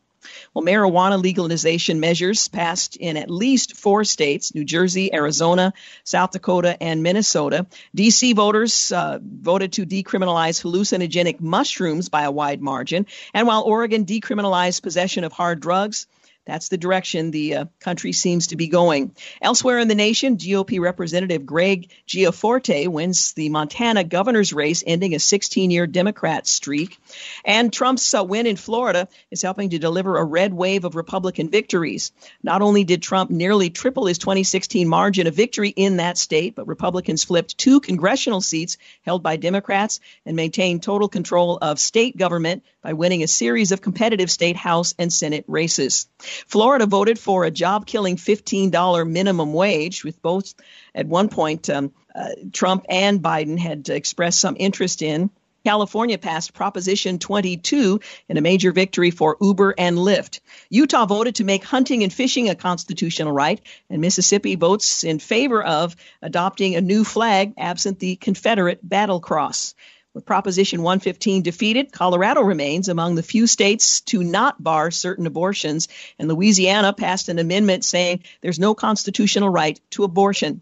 Well, 0.52 0.64
marijuana 0.64 1.22
legalization 1.22 2.00
measures 2.00 2.48
passed 2.48 2.96
in 2.96 3.16
at 3.16 3.30
least 3.30 3.76
four 3.76 4.04
states 4.04 4.54
New 4.54 4.64
Jersey, 4.64 5.12
Arizona, 5.12 5.72
South 6.04 6.32
Dakota, 6.32 6.82
and 6.82 7.02
Minnesota. 7.02 7.66
D.C. 7.94 8.32
voters 8.32 8.92
uh, 8.92 9.18
voted 9.22 9.72
to 9.74 9.87
decriminalize 9.87 10.62
hallucinogenic 10.62 11.40
mushrooms 11.40 12.08
by 12.08 12.22
a 12.22 12.30
wide 12.30 12.60
margin. 12.60 13.06
And 13.32 13.46
while 13.46 13.62
Oregon 13.62 14.04
decriminalized 14.04 14.82
possession 14.82 15.24
of 15.24 15.32
hard 15.32 15.60
drugs, 15.60 16.06
that's 16.46 16.68
the 16.68 16.76
direction 16.76 17.30
the 17.30 17.54
uh, 17.54 17.64
country 17.80 18.12
seems 18.12 18.48
to 18.48 18.57
be 18.57 18.68
going. 18.68 19.14
Elsewhere 19.40 19.78
in 19.78 19.88
the 19.88 19.94
nation, 19.94 20.37
GOP 20.37 20.78
Representative 20.78 21.46
Greg 21.46 21.90
Gianforte 22.07 22.87
wins 22.87 23.33
the 23.33 23.48
Montana 23.48 24.04
governor's 24.04 24.52
race, 24.52 24.85
ending 24.87 25.14
a 25.14 25.18
16 25.18 25.70
year 25.70 25.87
Democrat 25.87 26.46
streak. 26.46 26.98
And 27.44 27.72
Trump's 27.72 28.12
uh, 28.12 28.24
win 28.24 28.46
in 28.46 28.57
Florida 28.57 29.09
is 29.30 29.40
helping 29.42 29.70
to 29.70 29.78
deliver 29.78 30.18
a 30.18 30.24
red 30.24 30.52
wave 30.52 30.85
of 30.85 30.96
Republican 30.96 31.48
victories. 31.48 32.12
Not 32.42 32.61
only 32.61 32.85
did 32.85 33.02
Trump 33.02 33.30
nearly 33.30 33.70
triple 33.70 34.07
his 34.07 34.18
2016 34.18 34.87
margin 34.87 35.26
of 35.26 35.35
victory 35.35 35.70
in 35.70 35.96
that 35.96 36.18
state, 36.18 36.54
but 36.54 36.66
Republicans 36.66 37.24
flipped 37.24 37.57
two 37.57 37.80
congressional 37.80 38.42
seats 38.42 38.76
held 39.02 39.22
by 39.22 39.37
Democrats 39.37 40.00
and 40.26 40.37
maintained 40.37 40.83
total 40.83 41.09
control 41.09 41.59
of 41.61 41.78
state 41.78 42.16
government 42.16 42.64
by 42.83 42.92
winning 42.92 43.22
a 43.22 43.28
series 43.28 43.72
of 43.72 43.80
competitive 43.80 44.30
state 44.30 44.57
House 44.57 44.94
and 44.98 45.11
Senate 45.11 45.44
races. 45.48 46.07
Florida 46.47 46.87
voted 46.87 47.18
for 47.18 47.44
a 47.44 47.51
job 47.51 47.87
killing 47.87 48.16
$15 48.16 49.09
minimum 49.11 49.53
wage, 49.53 50.05
with 50.05 50.20
both 50.23 50.55
at 50.94 51.07
one 51.07 51.29
point 51.29 51.68
um, 51.70 51.92
uh, 52.14 52.29
Trump 52.53 52.87
and 52.88 53.20
Biden 53.20 53.59
had 53.59 53.88
expressed 53.88 54.40
some 54.40 54.57
interest 54.59 55.03
in. 55.03 55.31
California 55.64 56.18
passed 56.18 56.53
Proposition 56.53 57.18
22 57.18 57.99
in 58.29 58.37
a 58.37 58.42
major 58.42 58.70
victory 58.70 59.11
for 59.11 59.38
Uber 59.40 59.75
and 59.79 59.97
Lyft. 59.97 60.40
Utah 60.68 61.07
voted 61.07 61.37
to 61.37 61.44
make 61.44 61.64
hunting 61.64 62.03
and 62.03 62.12
fishing 62.12 62.51
a 62.51 62.55
constitutional 62.55 63.33
right, 63.33 63.61
and 63.88 64.03
Mississippi 64.03 64.57
votes 64.57 65.05
in 65.05 65.18
favor 65.18 65.62
of 65.62 65.97
adopting 66.20 66.77
a 66.77 66.83
new 66.83 67.03
flag 67.03 67.55
absent 67.57 67.99
the 67.99 68.16
Confederate 68.16 68.87
battle 68.87 69.20
cross. 69.20 69.75
With 70.14 70.27
Proposition 70.27 70.83
115 70.83 71.42
defeated, 71.42 71.90
Colorado 71.90 72.40
remains 72.42 72.88
among 72.88 73.16
the 73.16 73.22
few 73.24 73.48
states 73.48 74.00
to 74.03 74.22
not 74.22 74.62
bar 74.62 74.92
certain 74.92 75.27
abortions, 75.27 75.88
and 76.20 76.29
Louisiana 76.29 76.92
passed 76.92 77.29
an 77.29 77.40
amendment 77.40 77.85
saying 77.85 78.22
there's 78.40 78.61
no 78.61 78.77
constitutional 78.77 79.48
right 79.48 79.81
to 79.90 80.05
abortion. 80.05 80.61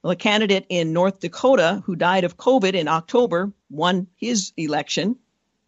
Well, 0.00 0.12
a 0.12 0.16
candidate 0.16 0.66
in 0.68 0.92
North 0.92 1.18
Dakota 1.18 1.82
who 1.86 1.96
died 1.96 2.22
of 2.22 2.36
COVID 2.36 2.74
in 2.74 2.86
October 2.86 3.52
won 3.68 4.06
his 4.14 4.52
election. 4.56 5.16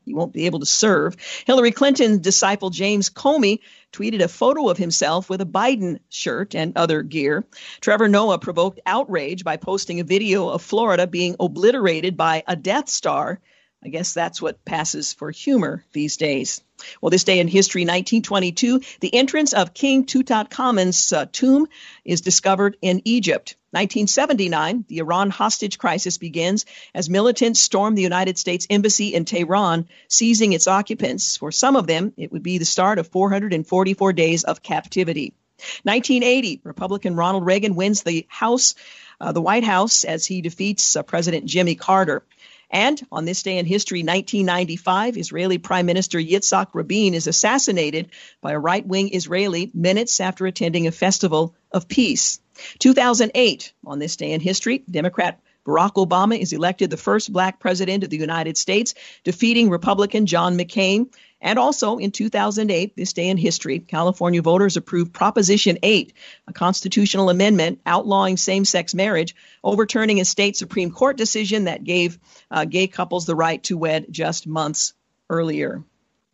He 0.06 0.14
won't 0.14 0.32
be 0.32 0.46
able 0.46 0.60
to 0.60 0.66
serve. 0.66 1.16
Hillary 1.46 1.72
Clinton's 1.72 2.20
disciple 2.20 2.70
James 2.70 3.10
Comey 3.10 3.58
tweeted 3.92 4.22
a 4.22 4.28
photo 4.28 4.68
of 4.68 4.78
himself 4.78 5.28
with 5.28 5.40
a 5.40 5.46
Biden 5.46 5.98
shirt 6.08 6.54
and 6.54 6.76
other 6.76 7.02
gear. 7.02 7.44
Trevor 7.80 8.06
Noah 8.06 8.38
provoked 8.38 8.78
outrage 8.86 9.42
by 9.42 9.56
posting 9.56 9.98
a 9.98 10.04
video 10.04 10.48
of 10.48 10.62
Florida 10.62 11.08
being 11.08 11.34
obliterated 11.40 12.16
by 12.16 12.44
a 12.46 12.54
Death 12.54 12.88
Star. 12.88 13.40
I 13.84 13.88
guess 13.88 14.14
that's 14.14 14.40
what 14.40 14.64
passes 14.64 15.12
for 15.12 15.32
humor 15.32 15.84
these 15.92 16.16
days. 16.16 16.62
Well, 17.00 17.10
this 17.10 17.24
day 17.24 17.40
in 17.40 17.48
history, 17.48 17.82
1922, 17.82 18.80
the 19.00 19.14
entrance 19.14 19.54
of 19.54 19.74
King 19.74 20.06
Tutankhamun's 20.06 21.12
uh, 21.12 21.26
tomb 21.32 21.66
is 22.04 22.20
discovered 22.20 22.76
in 22.80 23.02
Egypt. 23.04 23.56
1979, 23.76 24.86
the 24.88 25.00
Iran 25.00 25.28
hostage 25.28 25.76
crisis 25.76 26.16
begins 26.16 26.64
as 26.94 27.10
militants 27.10 27.60
storm 27.60 27.94
the 27.94 28.00
United 28.00 28.38
States 28.38 28.66
Embassy 28.70 29.12
in 29.12 29.26
Tehran, 29.26 29.86
seizing 30.08 30.54
its 30.54 30.66
occupants. 30.66 31.36
For 31.36 31.52
some 31.52 31.76
of 31.76 31.86
them, 31.86 32.14
it 32.16 32.32
would 32.32 32.42
be 32.42 32.56
the 32.56 32.64
start 32.64 32.98
of 32.98 33.08
444 33.08 34.14
days 34.14 34.44
of 34.44 34.62
captivity. 34.62 35.34
1980, 35.82 36.62
Republican 36.64 37.16
Ronald 37.16 37.44
Reagan 37.44 37.74
wins 37.74 38.02
the 38.02 38.26
House, 38.30 38.76
uh, 39.20 39.32
the 39.32 39.42
White 39.42 39.64
House, 39.64 40.04
as 40.04 40.24
he 40.24 40.40
defeats 40.40 40.96
uh, 40.96 41.02
President 41.02 41.44
Jimmy 41.44 41.74
Carter. 41.74 42.24
And 42.70 43.00
on 43.12 43.26
this 43.26 43.42
day 43.42 43.58
in 43.58 43.66
history, 43.66 44.00
1995, 44.00 45.18
Israeli 45.18 45.58
Prime 45.58 45.84
Minister 45.84 46.18
Yitzhak 46.18 46.68
Rabin 46.72 47.12
is 47.12 47.26
assassinated 47.26 48.08
by 48.40 48.52
a 48.52 48.58
right 48.58 48.86
wing 48.86 49.14
Israeli 49.14 49.70
minutes 49.74 50.18
after 50.18 50.46
attending 50.46 50.86
a 50.86 50.92
festival 50.92 51.54
of 51.76 51.88
peace. 51.88 52.40
2008, 52.78 53.72
on 53.84 53.98
this 53.98 54.16
day 54.16 54.32
in 54.32 54.40
history, 54.40 54.82
Democrat 54.90 55.40
Barack 55.66 55.94
Obama 55.94 56.38
is 56.38 56.52
elected 56.52 56.90
the 56.90 56.96
first 56.96 57.32
black 57.32 57.58
president 57.58 58.04
of 58.04 58.10
the 58.10 58.16
United 58.16 58.56
States, 58.56 58.94
defeating 59.24 59.68
Republican 59.68 60.26
John 60.26 60.56
McCain. 60.56 61.12
And 61.40 61.58
also 61.58 61.98
in 61.98 62.12
2008, 62.12 62.96
this 62.96 63.12
day 63.12 63.28
in 63.28 63.36
history, 63.36 63.80
California 63.80 64.40
voters 64.40 64.76
approved 64.76 65.12
Proposition 65.12 65.78
8, 65.82 66.14
a 66.48 66.52
constitutional 66.52 67.28
amendment 67.28 67.80
outlawing 67.84 68.36
same 68.36 68.64
sex 68.64 68.94
marriage, 68.94 69.34
overturning 69.62 70.20
a 70.20 70.24
state 70.24 70.56
Supreme 70.56 70.90
Court 70.90 71.16
decision 71.16 71.64
that 71.64 71.84
gave 71.84 72.18
uh, 72.50 72.64
gay 72.64 72.86
couples 72.86 73.26
the 73.26 73.34
right 73.34 73.62
to 73.64 73.76
wed 73.76 74.06
just 74.10 74.46
months 74.46 74.94
earlier. 75.28 75.84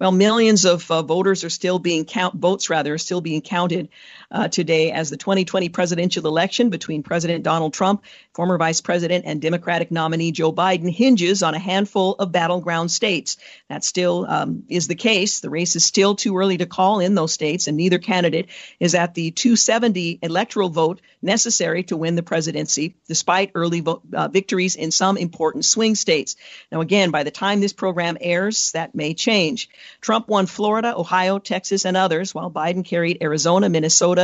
Well, 0.02 0.10
millions 0.10 0.64
of 0.64 0.90
uh, 0.90 1.02
voters 1.02 1.44
are 1.44 1.48
still 1.48 1.78
being 1.78 2.04
count 2.04 2.34
votes 2.34 2.68
rather 2.68 2.94
are 2.94 2.98
still 2.98 3.20
being 3.20 3.40
counted 3.40 3.88
uh, 4.32 4.48
today 4.48 4.90
as 4.90 5.10
the 5.10 5.16
2020 5.16 5.68
presidential 5.68 6.26
election 6.26 6.70
between 6.70 7.02
President 7.02 7.44
Donald 7.44 7.74
Trump, 7.74 8.02
former 8.32 8.56
Vice 8.56 8.80
President, 8.80 9.24
and 9.26 9.40
Democratic 9.40 9.90
nominee 9.90 10.32
Joe 10.32 10.52
Biden 10.52 10.90
hinges 10.90 11.42
on 11.42 11.54
a 11.54 11.58
handful 11.58 12.14
of 12.14 12.32
battleground 12.32 12.90
states. 12.90 13.36
That 13.68 13.84
still 13.84 14.26
um, 14.26 14.64
is 14.68 14.88
the 14.88 14.94
case. 14.94 15.40
The 15.40 15.50
race 15.50 15.76
is 15.76 15.84
still 15.84 16.14
too 16.14 16.36
early 16.36 16.58
to 16.58 16.66
call 16.66 17.00
in 17.00 17.14
those 17.14 17.32
states, 17.32 17.66
and 17.66 17.76
neither 17.76 17.98
candidate 17.98 18.48
is 18.80 18.94
at 18.94 19.14
the 19.14 19.30
270 19.30 20.18
electoral 20.22 20.70
vote 20.70 21.00
necessary 21.20 21.84
to 21.84 21.96
win 21.96 22.16
the 22.16 22.22
presidency, 22.22 22.96
despite 23.06 23.52
early 23.54 23.84
uh, 23.84 24.28
victories 24.28 24.74
in 24.74 24.90
some 24.90 25.16
important 25.16 25.64
swing 25.64 25.94
states. 25.94 26.36
Now, 26.70 26.80
again, 26.80 27.10
by 27.10 27.22
the 27.22 27.30
time 27.30 27.60
this 27.60 27.72
program 27.72 28.16
airs, 28.20 28.72
that 28.72 28.94
may 28.94 29.14
change. 29.14 29.68
Trump 30.00 30.28
won 30.28 30.46
Florida, 30.46 30.96
Ohio, 30.96 31.38
Texas, 31.38 31.84
and 31.84 31.96
others, 31.96 32.34
while 32.34 32.50
Biden 32.50 32.84
carried 32.84 33.22
Arizona, 33.22 33.68
Minnesota, 33.68 34.21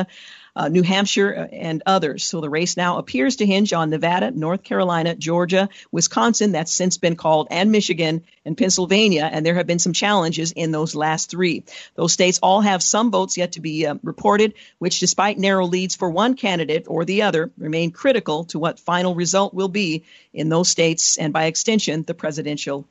uh, 0.57 0.69
New 0.69 0.83
Hampshire, 0.83 1.49
uh, 1.51 1.55
and 1.55 1.83
others. 1.87 2.25
So 2.25 2.41
the 2.41 2.51
race 2.51 2.77
now 2.77 2.99
appears 2.99 3.37
to 3.37 3.47
hinge 3.47 3.73
on 3.73 3.91
Nevada, 3.91 4.33
North 4.33 4.65
Carolina, 4.65 5.15
Georgia, 5.15 5.69
Wisconsin, 5.93 6.53
that's 6.53 6.73
since 6.73 6.99
been 6.99 7.15
called, 7.15 7.47
and 7.51 7.71
Michigan 7.71 8.25
and 8.45 8.57
Pennsylvania. 8.57 9.29
And 9.33 9.47
there 9.47 9.55
have 9.55 9.69
been 9.69 9.79
some 9.79 9.93
challenges 9.93 10.53
in 10.53 10.73
those 10.73 10.97
last 10.97 11.31
three. 11.31 11.63
Those 11.95 12.13
states 12.13 12.41
all 12.43 12.61
have 12.61 12.83
some 12.83 13.11
votes 13.11 13.37
yet 13.37 13.53
to 13.53 13.61
be 13.61 13.87
uh, 13.87 13.95
reported, 14.03 14.55
which, 14.79 14.99
despite 15.01 15.39
narrow 15.39 15.67
leads 15.67 15.95
for 15.95 16.11
one 16.11 16.35
candidate 16.35 16.87
or 16.89 17.05
the 17.05 17.23
other, 17.23 17.51
remain 17.57 17.93
critical 17.93 18.45
to 18.47 18.59
what 18.59 18.81
final 18.81 19.15
result 19.15 19.55
will 19.55 19.69
be 19.69 20.03
in 20.33 20.49
those 20.49 20.69
states 20.69 21.19
and, 21.19 21.33
by 21.33 21.45
extension, 21.45 22.03
the 22.03 22.15
presidential 22.15 22.85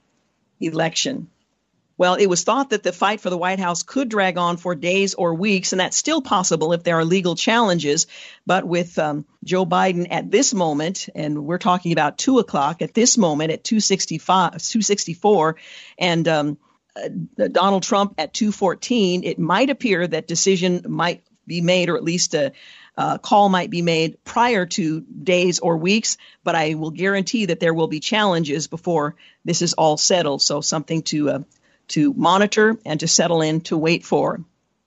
election. 0.59 1.27
Well, 1.97 2.13
it 2.13 2.27
was 2.27 2.43
thought 2.43 2.69
that 2.69 2.83
the 2.83 2.93
fight 2.93 3.21
for 3.21 3.31
the 3.31 3.37
White 3.37 3.59
House 3.59 3.81
could 3.81 4.07
drag 4.07 4.37
on 4.37 4.57
for 4.57 4.75
days 4.75 5.15
or 5.15 5.33
weeks, 5.33 5.73
and 5.73 5.79
that's 5.79 5.97
still 5.97 6.21
possible 6.21 6.73
if 6.73 6.83
there 6.83 6.99
are 6.99 7.05
legal 7.05 7.35
challenges. 7.35 8.05
But 8.45 8.65
with 8.67 8.99
um, 8.99 9.25
Joe 9.43 9.65
Biden 9.65 10.07
at 10.11 10.29
this 10.29 10.53
moment, 10.53 11.09
and 11.15 11.45
we're 11.45 11.57
talking 11.57 11.93
about 11.93 12.19
two 12.19 12.37
o'clock 12.37 12.83
at 12.83 12.93
this 12.93 13.17
moment 13.17 13.51
at 13.51 13.63
265, 13.63 14.51
264, 14.51 15.55
and 15.97 16.27
um, 16.27 16.57
uh, 16.95 17.47
Donald 17.51 17.81
Trump 17.81 18.13
at 18.19 18.31
214, 18.31 19.23
it 19.23 19.39
might 19.39 19.71
appear 19.71 20.05
that 20.05 20.27
decision 20.27 20.85
might 20.87 21.23
be 21.47 21.61
made, 21.61 21.89
or 21.89 21.97
at 21.97 22.03
least 22.03 22.35
a 22.35 22.51
uh, 22.95 23.17
call 23.17 23.47
might 23.47 23.69
be 23.69 23.81
made 23.81 24.23
prior 24.23 24.65
to 24.65 25.01
days 25.01 25.59
or 25.59 25.77
weeks, 25.77 26.17
but 26.43 26.55
I 26.55 26.73
will 26.73 26.89
guarantee 26.89 27.45
that 27.45 27.59
there 27.59 27.73
will 27.73 27.87
be 27.87 27.99
challenges 27.99 28.67
before 28.67 29.15
this 29.45 29.61
is 29.61 29.73
all 29.73 29.97
settled. 29.97 30.41
So 30.41 30.61
something 30.61 31.03
to 31.03 31.29
uh, 31.29 31.39
to 31.89 32.13
monitor 32.13 32.77
and 32.85 32.99
to 32.99 33.07
settle 33.07 33.41
in 33.41 33.61
to 33.61 33.77
wait 33.77 34.05
for. 34.05 34.41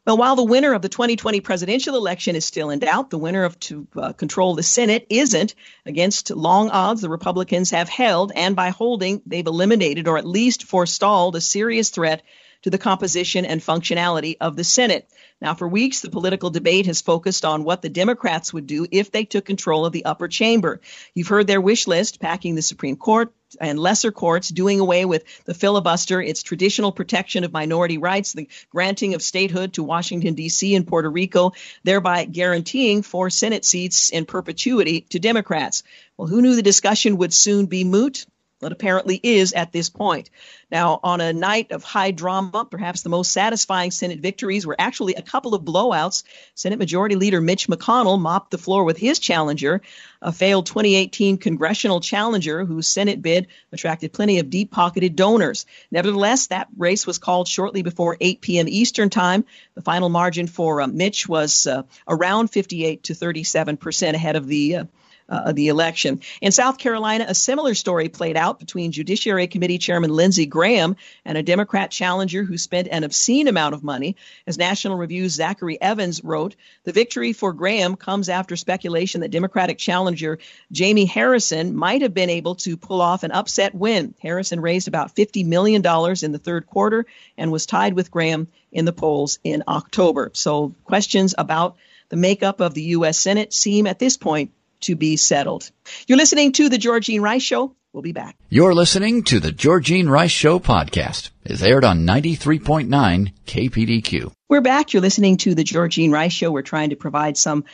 Well, 0.06 0.16
while 0.16 0.34
the 0.34 0.44
winner 0.44 0.72
of 0.72 0.82
the 0.82 0.88
2020 0.88 1.40
presidential 1.40 1.94
election 1.94 2.34
is 2.34 2.44
still 2.44 2.70
in 2.70 2.78
doubt, 2.78 3.10
the 3.10 3.18
winner 3.18 3.44
of 3.44 3.60
to 3.60 3.86
uh, 3.94 4.12
control 4.12 4.54
the 4.54 4.62
Senate 4.62 5.06
isn't. 5.10 5.54
Against 5.84 6.30
long 6.30 6.70
odds, 6.70 7.02
the 7.02 7.10
Republicans 7.10 7.70
have 7.70 7.88
held, 7.88 8.32
and 8.34 8.56
by 8.56 8.70
holding, 8.70 9.20
they've 9.26 9.46
eliminated 9.46 10.08
or 10.08 10.16
at 10.16 10.26
least 10.26 10.64
forestalled 10.64 11.36
a 11.36 11.40
serious 11.40 11.90
threat 11.90 12.22
to 12.62 12.70
the 12.70 12.78
composition 12.78 13.44
and 13.44 13.60
functionality 13.60 14.36
of 14.40 14.56
the 14.56 14.64
Senate. 14.64 15.08
Now, 15.40 15.54
for 15.54 15.66
weeks, 15.66 16.00
the 16.00 16.10
political 16.10 16.50
debate 16.50 16.86
has 16.86 17.00
focused 17.00 17.44
on 17.44 17.64
what 17.64 17.82
the 17.82 17.88
Democrats 17.88 18.52
would 18.52 18.66
do 18.66 18.86
if 18.90 19.10
they 19.10 19.24
took 19.24 19.44
control 19.44 19.86
of 19.86 19.92
the 19.92 20.04
upper 20.04 20.28
chamber. 20.28 20.80
You've 21.14 21.28
heard 21.28 21.46
their 21.46 21.60
wish 21.60 21.86
list 21.86 22.20
packing 22.20 22.54
the 22.54 22.62
Supreme 22.62 22.96
Court 22.96 23.32
and 23.60 23.78
lesser 23.78 24.12
courts, 24.12 24.48
doing 24.48 24.78
away 24.78 25.04
with 25.04 25.24
the 25.44 25.54
filibuster, 25.54 26.20
its 26.20 26.42
traditional 26.42 26.92
protection 26.92 27.42
of 27.42 27.52
minority 27.52 27.98
rights, 27.98 28.32
the 28.32 28.48
granting 28.70 29.14
of 29.14 29.22
statehood 29.22 29.72
to 29.72 29.82
Washington, 29.82 30.34
D.C. 30.34 30.74
and 30.74 30.86
Puerto 30.86 31.10
Rico, 31.10 31.52
thereby 31.82 32.26
guaranteeing 32.26 33.02
four 33.02 33.30
Senate 33.30 33.64
seats 33.64 34.10
in 34.10 34.26
perpetuity 34.26 35.00
to 35.10 35.18
Democrats. 35.18 35.82
Well, 36.16 36.28
who 36.28 36.42
knew 36.42 36.54
the 36.54 36.62
discussion 36.62 37.16
would 37.16 37.32
soon 37.32 37.66
be 37.66 37.82
moot? 37.82 38.26
It 38.62 38.72
apparently 38.72 39.18
is 39.22 39.54
at 39.54 39.72
this 39.72 39.88
point. 39.88 40.28
Now, 40.70 41.00
on 41.02 41.20
a 41.20 41.32
night 41.32 41.72
of 41.72 41.82
high 41.82 42.10
drama, 42.10 42.66
perhaps 42.70 43.02
the 43.02 43.08
most 43.08 43.32
satisfying 43.32 43.90
Senate 43.90 44.20
victories 44.20 44.66
were 44.66 44.76
actually 44.78 45.14
a 45.14 45.22
couple 45.22 45.54
of 45.54 45.62
blowouts. 45.62 46.24
Senate 46.54 46.78
Majority 46.78 47.16
Leader 47.16 47.40
Mitch 47.40 47.68
McConnell 47.68 48.20
mopped 48.20 48.50
the 48.50 48.58
floor 48.58 48.84
with 48.84 48.98
his 48.98 49.18
challenger, 49.18 49.80
a 50.20 50.30
failed 50.30 50.66
2018 50.66 51.38
congressional 51.38 52.00
challenger 52.00 52.66
whose 52.66 52.86
Senate 52.86 53.22
bid 53.22 53.46
attracted 53.72 54.12
plenty 54.12 54.38
of 54.38 54.50
deep 54.50 54.70
pocketed 54.70 55.16
donors. 55.16 55.64
Nevertheless, 55.90 56.48
that 56.48 56.68
race 56.76 57.06
was 57.06 57.18
called 57.18 57.48
shortly 57.48 57.82
before 57.82 58.18
8 58.20 58.42
p.m. 58.42 58.66
Eastern 58.68 59.08
Time. 59.08 59.46
The 59.74 59.82
final 59.82 60.10
margin 60.10 60.46
for 60.46 60.82
uh, 60.82 60.86
Mitch 60.86 61.26
was 61.26 61.66
uh, 61.66 61.84
around 62.06 62.48
58 62.48 63.04
to 63.04 63.14
37 63.14 63.78
percent 63.78 64.16
ahead 64.16 64.36
of 64.36 64.46
the 64.46 64.76
uh, 64.76 64.84
uh, 65.30 65.52
the 65.52 65.68
election. 65.68 66.20
In 66.40 66.52
South 66.52 66.78
Carolina, 66.78 67.24
a 67.28 67.34
similar 67.34 67.74
story 67.74 68.08
played 68.08 68.36
out 68.36 68.58
between 68.58 68.92
Judiciary 68.92 69.46
Committee 69.46 69.78
Chairman 69.78 70.10
Lindsey 70.10 70.46
Graham 70.46 70.96
and 71.24 71.38
a 71.38 71.42
Democrat 71.42 71.90
challenger 71.90 72.42
who 72.42 72.58
spent 72.58 72.88
an 72.90 73.04
obscene 73.04 73.48
amount 73.48 73.74
of 73.74 73.84
money. 73.84 74.16
As 74.46 74.58
National 74.58 74.96
Review's 74.96 75.32
Zachary 75.32 75.80
Evans 75.80 76.22
wrote, 76.24 76.56
the 76.84 76.92
victory 76.92 77.32
for 77.32 77.52
Graham 77.52 77.96
comes 77.96 78.28
after 78.28 78.56
speculation 78.56 79.20
that 79.20 79.30
Democratic 79.30 79.78
challenger 79.78 80.38
Jamie 80.72 81.06
Harrison 81.06 81.74
might 81.74 82.02
have 82.02 82.14
been 82.14 82.30
able 82.30 82.56
to 82.56 82.76
pull 82.76 83.00
off 83.00 83.22
an 83.22 83.32
upset 83.32 83.74
win. 83.74 84.14
Harrison 84.20 84.60
raised 84.60 84.88
about 84.88 85.14
$50 85.14 85.46
million 85.46 85.82
in 86.22 86.32
the 86.32 86.40
third 86.42 86.66
quarter 86.66 87.06
and 87.38 87.52
was 87.52 87.66
tied 87.66 87.94
with 87.94 88.10
Graham 88.10 88.48
in 88.72 88.84
the 88.84 88.92
polls 88.92 89.38
in 89.44 89.62
October. 89.68 90.30
So 90.34 90.74
questions 90.84 91.34
about 91.36 91.76
the 92.08 92.16
makeup 92.16 92.60
of 92.60 92.74
the 92.74 92.82
U.S. 92.82 93.18
Senate 93.18 93.52
seem 93.52 93.86
at 93.86 93.98
this 93.98 94.16
point 94.16 94.52
to 94.80 94.96
be 94.96 95.16
settled. 95.16 95.70
You're 96.06 96.18
listening 96.18 96.52
to 96.52 96.68
The 96.68 96.78
Georgene 96.78 97.20
Rice 97.20 97.42
Show. 97.42 97.74
We'll 97.92 98.02
be 98.02 98.12
back. 98.12 98.36
You're 98.48 98.74
listening 98.74 99.24
to 99.24 99.40
The 99.40 99.50
Georgene 99.50 100.08
Rice 100.08 100.30
Show 100.30 100.60
podcast. 100.60 101.30
It's 101.44 101.62
aired 101.62 101.84
on 101.84 102.06
93.9 102.06 103.32
KPDQ. 103.46 104.32
We're 104.48 104.60
back. 104.60 104.92
You're 104.92 105.02
listening 105.02 105.38
to 105.38 105.54
The 105.54 105.64
Georgene 105.64 106.12
Rice 106.12 106.32
Show. 106.32 106.52
We're 106.52 106.62
trying 106.62 106.90
to 106.90 106.96
provide 106.96 107.36
some 107.36 107.64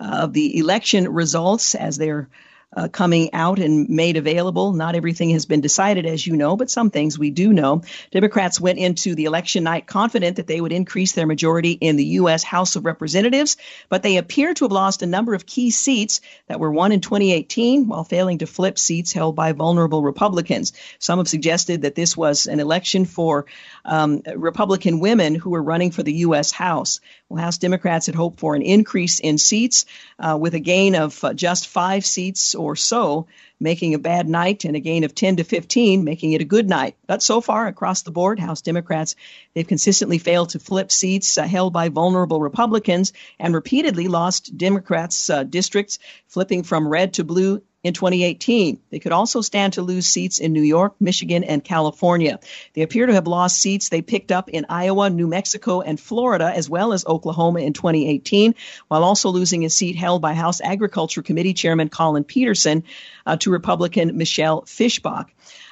uh, 0.00 0.20
of 0.22 0.32
the 0.32 0.58
election 0.58 1.08
results 1.08 1.74
as 1.74 1.98
they're 1.98 2.28
uh, 2.74 2.88
coming 2.88 3.32
out 3.32 3.58
and 3.58 3.88
made 3.88 4.16
available. 4.16 4.72
Not 4.72 4.94
everything 4.94 5.30
has 5.30 5.46
been 5.46 5.60
decided, 5.60 6.06
as 6.06 6.26
you 6.26 6.36
know, 6.36 6.56
but 6.56 6.70
some 6.70 6.90
things 6.90 7.18
we 7.18 7.30
do 7.30 7.52
know. 7.52 7.82
Democrats 8.10 8.60
went 8.60 8.78
into 8.78 9.14
the 9.14 9.24
election 9.24 9.64
night 9.64 9.86
confident 9.86 10.36
that 10.36 10.46
they 10.46 10.60
would 10.60 10.72
increase 10.72 11.12
their 11.12 11.26
majority 11.26 11.72
in 11.72 11.96
the 11.96 12.04
U.S. 12.04 12.42
House 12.42 12.76
of 12.76 12.84
Representatives, 12.84 13.56
but 13.88 14.02
they 14.02 14.16
appear 14.16 14.52
to 14.54 14.64
have 14.64 14.72
lost 14.72 15.02
a 15.02 15.06
number 15.06 15.34
of 15.34 15.46
key 15.46 15.70
seats 15.70 16.20
that 16.48 16.60
were 16.60 16.70
won 16.70 16.92
in 16.92 17.00
2018 17.00 17.86
while 17.86 18.04
failing 18.04 18.38
to 18.38 18.46
flip 18.46 18.78
seats 18.78 19.12
held 19.12 19.36
by 19.36 19.52
vulnerable 19.52 20.02
Republicans. 20.02 20.72
Some 20.98 21.18
have 21.18 21.28
suggested 21.28 21.82
that 21.82 21.94
this 21.94 22.16
was 22.16 22.46
an 22.46 22.60
election 22.60 23.04
for 23.04 23.46
um, 23.84 24.22
Republican 24.34 25.00
women 25.00 25.34
who 25.34 25.50
were 25.50 25.62
running 25.62 25.90
for 25.92 26.02
the 26.02 26.12
U.S. 26.12 26.50
House. 26.50 27.00
Well, 27.28 27.42
House 27.42 27.58
Democrats 27.58 28.06
had 28.06 28.14
hoped 28.14 28.38
for 28.38 28.54
an 28.54 28.62
increase 28.62 29.18
in 29.18 29.36
seats 29.38 29.84
uh, 30.18 30.38
with 30.40 30.54
a 30.54 30.60
gain 30.60 30.94
of 30.94 31.24
uh, 31.24 31.34
just 31.34 31.66
five 31.66 32.06
seats 32.06 32.54
or 32.54 32.76
so, 32.76 33.26
making 33.58 33.94
a 33.94 33.98
bad 33.98 34.28
night, 34.28 34.64
and 34.64 34.76
a 34.76 34.80
gain 34.80 35.02
of 35.02 35.12
10 35.12 35.36
to 35.36 35.44
15, 35.44 36.04
making 36.04 36.34
it 36.34 36.40
a 36.40 36.44
good 36.44 36.68
night. 36.68 36.94
But 37.08 37.24
so 37.24 37.40
far, 37.40 37.66
across 37.66 38.02
the 38.02 38.12
board, 38.12 38.38
House 38.38 38.62
Democrats, 38.62 39.16
they've 39.54 39.66
consistently 39.66 40.18
failed 40.18 40.50
to 40.50 40.60
flip 40.60 40.92
seats 40.92 41.36
uh, 41.36 41.42
held 41.42 41.72
by 41.72 41.88
vulnerable 41.88 42.40
Republicans 42.40 43.12
and 43.40 43.54
repeatedly 43.54 44.06
lost 44.06 44.56
Democrats' 44.56 45.28
uh, 45.28 45.42
districts, 45.42 45.98
flipping 46.28 46.62
from 46.62 46.86
red 46.86 47.14
to 47.14 47.24
blue 47.24 47.60
in 47.86 47.94
2018. 47.94 48.80
They 48.90 48.98
could 48.98 49.12
also 49.12 49.40
stand 49.40 49.74
to 49.74 49.82
lose 49.82 50.06
seats 50.06 50.40
in 50.40 50.52
New 50.52 50.62
York, 50.62 50.94
Michigan, 50.98 51.44
and 51.44 51.62
California. 51.62 52.40
They 52.74 52.82
appear 52.82 53.06
to 53.06 53.14
have 53.14 53.28
lost 53.28 53.60
seats 53.60 53.88
they 53.88 54.02
picked 54.02 54.32
up 54.32 54.48
in 54.48 54.66
Iowa, 54.68 55.08
New 55.08 55.28
Mexico, 55.28 55.82
and 55.82 55.98
Florida, 55.98 56.52
as 56.52 56.68
well 56.68 56.92
as 56.92 57.06
Oklahoma 57.06 57.60
in 57.60 57.72
2018, 57.74 58.56
while 58.88 59.04
also 59.04 59.30
losing 59.30 59.64
a 59.64 59.70
seat 59.70 59.94
held 59.94 60.20
by 60.20 60.34
House 60.34 60.60
Agriculture 60.60 61.22
Committee 61.22 61.54
Chairman 61.54 61.88
Collin 61.88 62.24
Peterson 62.24 62.82
uh, 63.24 63.36
to 63.36 63.50
Republican 63.52 64.16
Michelle 64.16 64.62
Fischbach. 64.62 65.26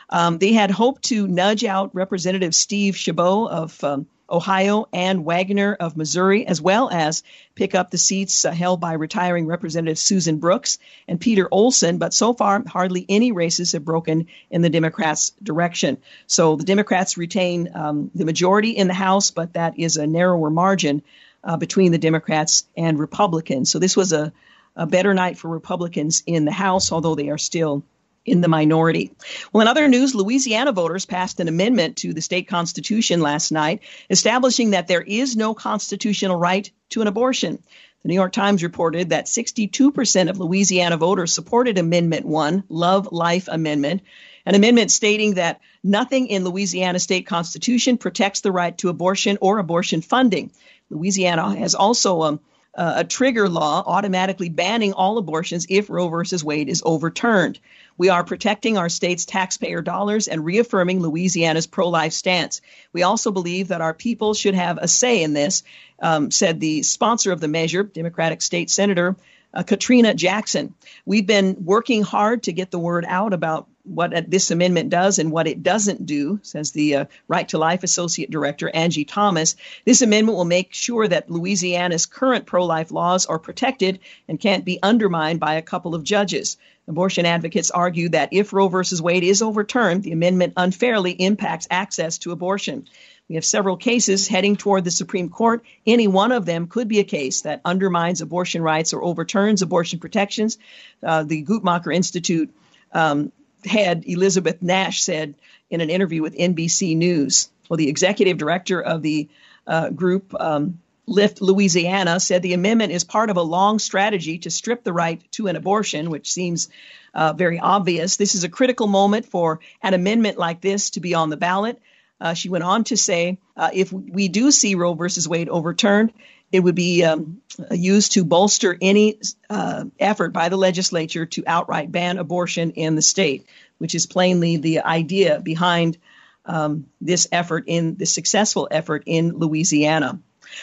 Um, 0.08 0.38
they 0.38 0.52
had 0.52 0.70
hoped 0.70 1.04
to 1.04 1.26
nudge 1.26 1.64
out 1.64 1.94
Representative 1.94 2.54
Steve 2.54 2.96
Chabot 2.96 3.50
of 3.50 3.82
um, 3.82 4.06
Ohio, 4.28 4.86
Ann 4.92 5.24
Wagner 5.24 5.74
of 5.74 5.96
Missouri, 5.96 6.46
as 6.46 6.60
well 6.60 6.88
as 6.90 7.22
pick 7.54 7.74
up 7.74 7.90
the 7.90 7.98
seats 7.98 8.44
uh, 8.44 8.50
held 8.50 8.80
by 8.80 8.94
retiring 8.94 9.46
Representative 9.46 9.98
Susan 9.98 10.38
Brooks 10.38 10.78
and 11.06 11.20
Peter 11.20 11.48
Olson. 11.50 11.98
But 11.98 12.14
so 12.14 12.32
far, 12.32 12.62
hardly 12.66 13.04
any 13.08 13.32
races 13.32 13.72
have 13.72 13.84
broken 13.84 14.26
in 14.50 14.62
the 14.62 14.70
Democrats' 14.70 15.32
direction. 15.42 15.98
So 16.26 16.56
the 16.56 16.64
Democrats 16.64 17.18
retain 17.18 17.70
um, 17.74 18.10
the 18.14 18.24
majority 18.24 18.70
in 18.70 18.88
the 18.88 18.94
House, 18.94 19.30
but 19.30 19.52
that 19.52 19.78
is 19.78 19.96
a 19.96 20.06
narrower 20.06 20.50
margin 20.50 21.02
uh, 21.42 21.56
between 21.56 21.92
the 21.92 21.98
Democrats 21.98 22.66
and 22.76 22.98
Republicans. 22.98 23.70
So 23.70 23.78
this 23.78 23.96
was 23.96 24.12
a, 24.12 24.32
a 24.74 24.86
better 24.86 25.12
night 25.14 25.38
for 25.38 25.48
Republicans 25.48 26.22
in 26.26 26.44
the 26.44 26.52
House, 26.52 26.90
although 26.90 27.14
they 27.14 27.28
are 27.28 27.38
still 27.38 27.84
in 28.24 28.40
the 28.40 28.48
minority. 28.48 29.12
Well, 29.52 29.62
in 29.62 29.68
other 29.68 29.88
news, 29.88 30.14
Louisiana 30.14 30.72
voters 30.72 31.06
passed 31.06 31.40
an 31.40 31.48
amendment 31.48 31.98
to 31.98 32.12
the 32.12 32.22
state 32.22 32.48
constitution 32.48 33.20
last 33.20 33.52
night 33.52 33.82
establishing 34.08 34.70
that 34.70 34.88
there 34.88 35.02
is 35.02 35.36
no 35.36 35.54
constitutional 35.54 36.36
right 36.36 36.70
to 36.90 37.02
an 37.02 37.06
abortion. 37.06 37.62
The 38.02 38.08
New 38.08 38.14
York 38.14 38.32
Times 38.32 38.62
reported 38.62 39.10
that 39.10 39.26
62% 39.26 40.28
of 40.28 40.38
Louisiana 40.38 40.98
voters 40.98 41.32
supported 41.32 41.78
Amendment 41.78 42.26
1, 42.26 42.64
Love 42.68 43.08
Life 43.12 43.48
Amendment, 43.50 44.02
an 44.44 44.54
amendment 44.54 44.90
stating 44.90 45.34
that 45.34 45.60
nothing 45.82 46.26
in 46.26 46.44
Louisiana 46.44 46.98
state 46.98 47.26
constitution 47.26 47.96
protects 47.96 48.42
the 48.42 48.52
right 48.52 48.76
to 48.78 48.90
abortion 48.90 49.38
or 49.40 49.58
abortion 49.58 50.02
funding. 50.02 50.52
Louisiana 50.90 51.56
has 51.56 51.74
also 51.74 52.22
um, 52.22 52.40
uh, 52.76 52.94
a 52.96 53.04
trigger 53.04 53.48
law 53.48 53.82
automatically 53.86 54.48
banning 54.48 54.92
all 54.92 55.18
abortions 55.18 55.66
if 55.68 55.88
Roe 55.88 56.08
versus 56.08 56.42
Wade 56.42 56.68
is 56.68 56.82
overturned. 56.84 57.58
We 57.96 58.08
are 58.08 58.24
protecting 58.24 58.76
our 58.76 58.88
state's 58.88 59.24
taxpayer 59.24 59.80
dollars 59.80 60.26
and 60.26 60.44
reaffirming 60.44 61.00
Louisiana's 61.00 61.66
pro 61.66 61.88
life 61.88 62.12
stance. 62.12 62.60
We 62.92 63.02
also 63.04 63.30
believe 63.30 63.68
that 63.68 63.80
our 63.80 63.94
people 63.94 64.34
should 64.34 64.54
have 64.54 64.78
a 64.78 64.88
say 64.88 65.22
in 65.22 65.32
this, 65.32 65.62
um, 66.00 66.30
said 66.30 66.58
the 66.58 66.82
sponsor 66.82 67.30
of 67.30 67.40
the 67.40 67.48
measure, 67.48 67.84
Democratic 67.84 68.42
State 68.42 68.70
Senator 68.70 69.16
uh, 69.54 69.62
Katrina 69.62 70.14
Jackson. 70.14 70.74
We've 71.04 71.26
been 71.26 71.64
working 71.64 72.02
hard 72.02 72.44
to 72.44 72.52
get 72.52 72.70
the 72.70 72.78
word 72.78 73.04
out 73.06 73.32
about 73.32 73.68
what 73.84 74.30
this 74.30 74.50
amendment 74.50 74.88
does 74.88 75.18
and 75.18 75.30
what 75.30 75.46
it 75.46 75.62
doesn't 75.62 76.06
do, 76.06 76.40
says 76.42 76.72
the 76.72 76.96
uh, 76.96 77.04
Right 77.28 77.48
to 77.50 77.58
Life 77.58 77.82
Associate 77.82 78.30
Director 78.30 78.70
Angie 78.70 79.04
Thomas. 79.04 79.56
This 79.84 80.00
amendment 80.00 80.36
will 80.36 80.46
make 80.46 80.72
sure 80.72 81.06
that 81.06 81.30
Louisiana's 81.30 82.06
current 82.06 82.46
pro 82.46 82.64
life 82.64 82.90
laws 82.90 83.26
are 83.26 83.38
protected 83.38 84.00
and 84.26 84.40
can't 84.40 84.64
be 84.64 84.78
undermined 84.82 85.38
by 85.38 85.54
a 85.54 85.62
couple 85.62 85.94
of 85.94 86.02
judges. 86.02 86.56
Abortion 86.88 87.26
advocates 87.26 87.70
argue 87.70 88.10
that 88.10 88.30
if 88.32 88.52
Roe 88.52 88.68
v. 88.68 88.82
Wade 89.00 89.24
is 89.24 89.42
overturned, 89.42 90.02
the 90.02 90.12
amendment 90.12 90.54
unfairly 90.56 91.12
impacts 91.12 91.68
access 91.70 92.18
to 92.18 92.32
abortion. 92.32 92.88
We 93.28 93.36
have 93.36 93.44
several 93.44 93.78
cases 93.78 94.28
heading 94.28 94.56
toward 94.56 94.84
the 94.84 94.90
Supreme 94.90 95.30
Court. 95.30 95.64
Any 95.86 96.08
one 96.08 96.32
of 96.32 96.44
them 96.44 96.66
could 96.66 96.88
be 96.88 97.00
a 97.00 97.04
case 97.04 97.42
that 97.42 97.62
undermines 97.64 98.20
abortion 98.20 98.60
rights 98.60 98.92
or 98.92 99.02
overturns 99.02 99.62
abortion 99.62 99.98
protections. 99.98 100.58
Uh, 101.02 101.22
the 101.22 101.42
Guttmacher 101.42 101.94
Institute 101.94 102.54
um, 102.92 103.32
head, 103.66 104.04
Elizabeth 104.06 104.62
Nash, 104.62 105.02
said 105.02 105.34
in 105.70 105.80
an 105.80 105.90
interview 105.90 106.22
with 106.22 106.36
NBC 106.36 106.96
News. 106.96 107.50
Well, 107.68 107.76
the 107.76 107.88
executive 107.88 108.38
director 108.38 108.80
of 108.80 109.02
the 109.02 109.28
uh, 109.66 109.90
group, 109.90 110.34
um, 110.38 110.80
Lift 111.06 111.42
Louisiana 111.42 112.18
said 112.18 112.42
the 112.42 112.54
amendment 112.54 112.92
is 112.92 113.04
part 113.04 113.30
of 113.30 113.36
a 113.36 113.42
long 113.42 113.78
strategy 113.78 114.38
to 114.38 114.50
strip 114.50 114.84
the 114.84 114.92
right 114.92 115.20
to 115.32 115.48
an 115.48 115.56
abortion, 115.56 116.10
which 116.10 116.32
seems 116.32 116.68
uh, 117.12 117.32
very 117.34 117.58
obvious. 117.58 118.16
This 118.16 118.34
is 118.34 118.44
a 118.44 118.48
critical 118.48 118.86
moment 118.86 119.26
for 119.26 119.60
an 119.82 119.94
amendment 119.94 120.38
like 120.38 120.60
this 120.60 120.90
to 120.90 121.00
be 121.00 121.14
on 121.14 121.30
the 121.30 121.36
ballot. 121.36 121.80
Uh, 122.20 122.32
she 122.32 122.48
went 122.48 122.64
on 122.64 122.84
to 122.84 122.96
say, 122.96 123.38
uh, 123.56 123.70
if 123.72 123.92
we 123.92 124.28
do 124.28 124.50
see 124.50 124.76
Roe 124.76 124.94
versus 124.94 125.28
Wade 125.28 125.48
overturned, 125.48 126.12
it 126.54 126.62
would 126.62 126.76
be 126.76 127.02
um, 127.02 127.42
used 127.72 128.12
to 128.12 128.24
bolster 128.24 128.78
any 128.80 129.18
uh, 129.50 129.86
effort 129.98 130.32
by 130.32 130.48
the 130.48 130.56
legislature 130.56 131.26
to 131.26 131.42
outright 131.48 131.90
ban 131.90 132.16
abortion 132.16 132.70
in 132.70 132.94
the 132.94 133.02
state, 133.02 133.48
which 133.78 133.96
is 133.96 134.06
plainly 134.06 134.56
the 134.58 134.78
idea 134.78 135.40
behind 135.40 135.98
um, 136.46 136.86
this 137.00 137.26
effort 137.32 137.64
in 137.66 137.96
the 137.96 138.06
successful 138.06 138.68
effort 138.70 139.02
in 139.06 139.32
Louisiana. 139.32 140.20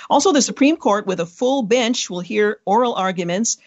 Also, 0.10 0.32
the 0.32 0.42
Supreme 0.42 0.78
Court, 0.78 1.06
with 1.06 1.20
a 1.20 1.26
full 1.26 1.62
bench, 1.62 2.10
will 2.10 2.22
hear 2.22 2.62
oral 2.64 2.94
arguments 2.94 3.58